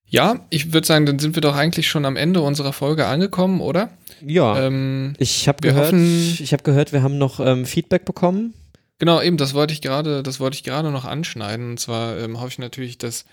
Ja, 0.09 0.45
ich 0.49 0.71
würde 0.73 0.87
sagen, 0.87 1.05
dann 1.05 1.19
sind 1.19 1.35
wir 1.35 1.41
doch 1.41 1.55
eigentlich 1.55 1.87
schon 1.87 2.05
am 2.05 2.15
Ende 2.15 2.41
unserer 2.41 2.71
Folge 2.73 3.07
angekommen, 3.07 3.59
oder? 3.61 3.89
Ja, 4.25 4.65
Ähm, 4.65 5.13
ich 5.19 5.47
habe 5.47 5.61
gehört, 5.61 5.87
hoffen- 5.93 6.37
ich 6.41 6.53
habe 6.53 6.63
gehört, 6.63 6.93
wir 6.93 7.03
haben 7.03 7.17
noch 7.17 7.39
ähm, 7.39 7.65
Feedback 7.65 8.05
bekommen. 8.05 8.53
genau, 8.99 9.21
eben, 9.21 9.37
das 9.37 9.53
wollte 9.53 9.73
ich 9.73 9.81
gerade, 9.81 10.23
das 10.23 10.39
wollte 10.39 10.55
ich 10.55 10.63
gerade 10.63 10.91
noch 10.91 11.05
anschneiden. 11.05 11.71
Und 11.71 11.79
zwar 11.79 12.17
ähm, 12.17 12.39
hoffe 12.39 12.49
ich 12.49 12.57
natürlich, 12.59 12.97
dass, 12.97 13.25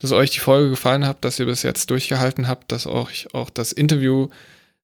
dass 0.00 0.10
euch 0.12 0.30
die 0.32 0.40
Folge 0.40 0.70
gefallen 0.70 1.06
hat, 1.06 1.24
dass 1.24 1.38
ihr 1.38 1.46
bis 1.46 1.62
jetzt 1.62 1.90
durchgehalten 1.90 2.48
habt, 2.48 2.72
dass 2.72 2.86
euch 2.86 3.32
auch 3.32 3.48
das 3.48 3.70
Interview 3.72 4.28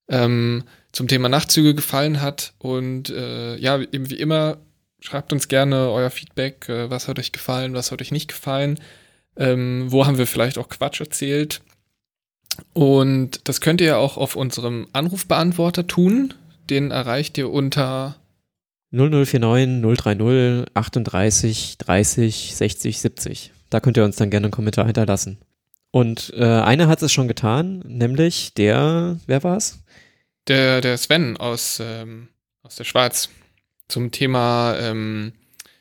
ähm, 0.08 0.62
zum 0.92 1.08
Thema 1.08 1.28
Nachtzüge 1.28 1.74
gefallen 1.74 2.20
hat. 2.22 2.54
Und 2.58 3.10
äh, 3.10 3.56
ja, 3.56 3.78
eben 3.80 4.08
wie 4.10 4.14
immer, 4.20 4.58
schreibt 5.00 5.32
uns 5.32 5.48
gerne 5.48 5.90
euer 5.90 6.10
Feedback. 6.10 6.68
Äh, 6.68 6.88
was 6.88 7.08
hat 7.08 7.18
euch 7.18 7.32
gefallen, 7.32 7.74
was 7.74 7.90
hat 7.90 8.00
euch 8.00 8.12
nicht 8.12 8.28
gefallen? 8.28 8.78
Ähm, 9.36 9.86
wo 9.88 10.06
haben 10.06 10.18
wir 10.18 10.26
vielleicht 10.26 10.58
auch 10.58 10.68
Quatsch 10.68 11.00
erzählt? 11.00 11.62
Und 12.74 13.48
das 13.48 13.60
könnt 13.60 13.80
ihr 13.80 13.98
auch 13.98 14.16
auf 14.16 14.36
unserem 14.36 14.88
Anrufbeantworter 14.92 15.86
tun. 15.86 16.34
Den 16.68 16.90
erreicht 16.90 17.38
ihr 17.38 17.50
unter 17.50 18.16
0049 18.90 19.80
030 19.82 20.66
38 20.74 21.78
30 21.78 22.54
60 22.54 23.00
70. 23.00 23.52
Da 23.70 23.80
könnt 23.80 23.96
ihr 23.96 24.04
uns 24.04 24.16
dann 24.16 24.30
gerne 24.30 24.46
einen 24.46 24.52
Kommentar 24.52 24.84
hinterlassen. 24.84 25.38
Und 25.90 26.32
äh, 26.36 26.44
einer 26.44 26.88
hat 26.88 27.02
es 27.02 27.12
schon 27.12 27.28
getan, 27.28 27.82
nämlich 27.86 28.54
der, 28.54 29.18
wer 29.26 29.42
war's? 29.42 29.82
der, 30.48 30.80
der 30.80 30.98
Sven 30.98 31.36
aus, 31.36 31.80
ähm, 31.80 32.28
aus 32.62 32.76
der 32.76 32.84
Schweiz 32.84 33.28
zum 33.88 34.10
Thema, 34.10 34.76
ähm, 34.78 35.32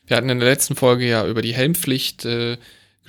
wir 0.06 0.18
hatten 0.18 0.30
in 0.30 0.40
der 0.40 0.50
letzten 0.50 0.76
Folge 0.76 1.08
ja 1.08 1.26
über 1.28 1.42
die 1.42 1.54
Helmpflicht 1.54 2.26
äh, 2.26 2.58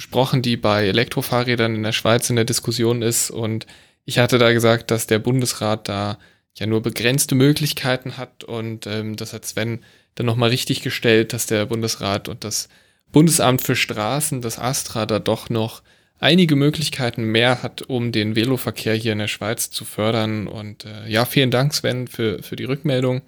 gesprochen, 0.02 0.42
die 0.42 0.56
bei 0.56 0.88
Elektrofahrrädern 0.88 1.76
in 1.76 1.84
der 1.84 1.92
Schweiz 1.92 2.28
in 2.28 2.34
der 2.34 2.44
Diskussion 2.44 3.02
ist. 3.02 3.30
Und 3.30 3.66
ich 4.04 4.18
hatte 4.18 4.38
da 4.38 4.52
gesagt, 4.52 4.90
dass 4.90 5.06
der 5.06 5.20
Bundesrat 5.20 5.88
da 5.88 6.18
ja 6.58 6.66
nur 6.66 6.82
begrenzte 6.82 7.36
Möglichkeiten 7.36 8.16
hat. 8.16 8.42
Und 8.42 8.86
ähm, 8.88 9.14
das 9.14 9.32
hat 9.32 9.46
Sven 9.46 9.78
dann 10.16 10.26
nochmal 10.26 10.50
richtig 10.50 10.82
gestellt, 10.82 11.32
dass 11.32 11.46
der 11.46 11.66
Bundesrat 11.66 12.28
und 12.28 12.42
das 12.42 12.68
Bundesamt 13.12 13.62
für 13.62 13.76
Straßen, 13.76 14.42
das 14.42 14.58
Astra, 14.58 15.06
da 15.06 15.20
doch 15.20 15.48
noch 15.50 15.82
einige 16.18 16.56
Möglichkeiten 16.56 17.22
mehr 17.22 17.62
hat, 17.62 17.82
um 17.82 18.10
den 18.10 18.34
Veloverkehr 18.34 18.94
hier 18.94 19.12
in 19.12 19.18
der 19.18 19.28
Schweiz 19.28 19.70
zu 19.70 19.84
fördern. 19.84 20.48
Und 20.48 20.84
äh, 20.84 21.08
ja, 21.08 21.26
vielen 21.26 21.52
Dank, 21.52 21.74
Sven, 21.74 22.08
für, 22.08 22.42
für 22.42 22.56
die 22.56 22.64
Rückmeldung 22.64 23.22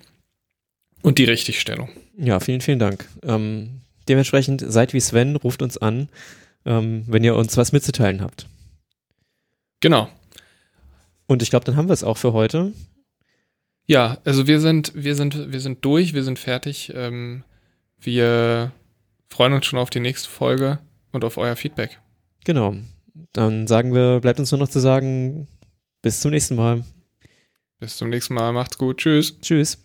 und 1.02 1.18
die 1.18 1.24
Richtigstellung. 1.24 1.88
Ja, 2.18 2.40
vielen, 2.40 2.60
vielen 2.60 2.80
Dank. 2.80 3.08
Ähm, 3.22 3.82
dementsprechend 4.08 4.64
seid 4.66 4.92
wie 4.92 5.00
Sven, 5.00 5.36
ruft 5.36 5.62
uns 5.62 5.78
an, 5.78 6.08
ähm, 6.64 7.04
wenn 7.06 7.24
ihr 7.24 7.36
uns 7.36 7.56
was 7.56 7.72
mitzuteilen 7.72 8.20
habt. 8.20 8.46
Genau. 9.80 10.08
Und 11.26 11.42
ich 11.42 11.50
glaube, 11.50 11.64
dann 11.64 11.76
haben 11.76 11.88
wir 11.88 11.94
es 11.94 12.04
auch 12.04 12.16
für 12.16 12.32
heute. 12.32 12.72
Ja, 13.86 14.18
also 14.24 14.46
wir 14.46 14.60
sind, 14.60 14.92
wir 14.94 15.14
sind, 15.14 15.52
wir 15.52 15.60
sind 15.60 15.84
durch, 15.84 16.14
wir 16.14 16.24
sind 16.24 16.38
fertig. 16.38 16.92
Ähm, 16.94 17.44
wir 17.98 18.72
freuen 19.28 19.52
uns 19.52 19.66
schon 19.66 19.78
auf 19.78 19.90
die 19.90 20.00
nächste 20.00 20.28
Folge 20.28 20.78
und 21.12 21.24
auf 21.24 21.36
euer 21.36 21.56
Feedback. 21.56 22.00
Genau. 22.44 22.76
Dann 23.32 23.66
sagen 23.66 23.94
wir, 23.94 24.20
bleibt 24.20 24.40
uns 24.40 24.50
nur 24.50 24.58
noch 24.58 24.68
zu 24.68 24.80
sagen, 24.80 25.48
bis 26.02 26.20
zum 26.20 26.30
nächsten 26.30 26.56
Mal. 26.56 26.84
Bis 27.78 27.96
zum 27.96 28.08
nächsten 28.08 28.34
Mal. 28.34 28.52
Macht's 28.52 28.78
gut. 28.78 28.98
Tschüss. 28.98 29.38
Tschüss. 29.40 29.83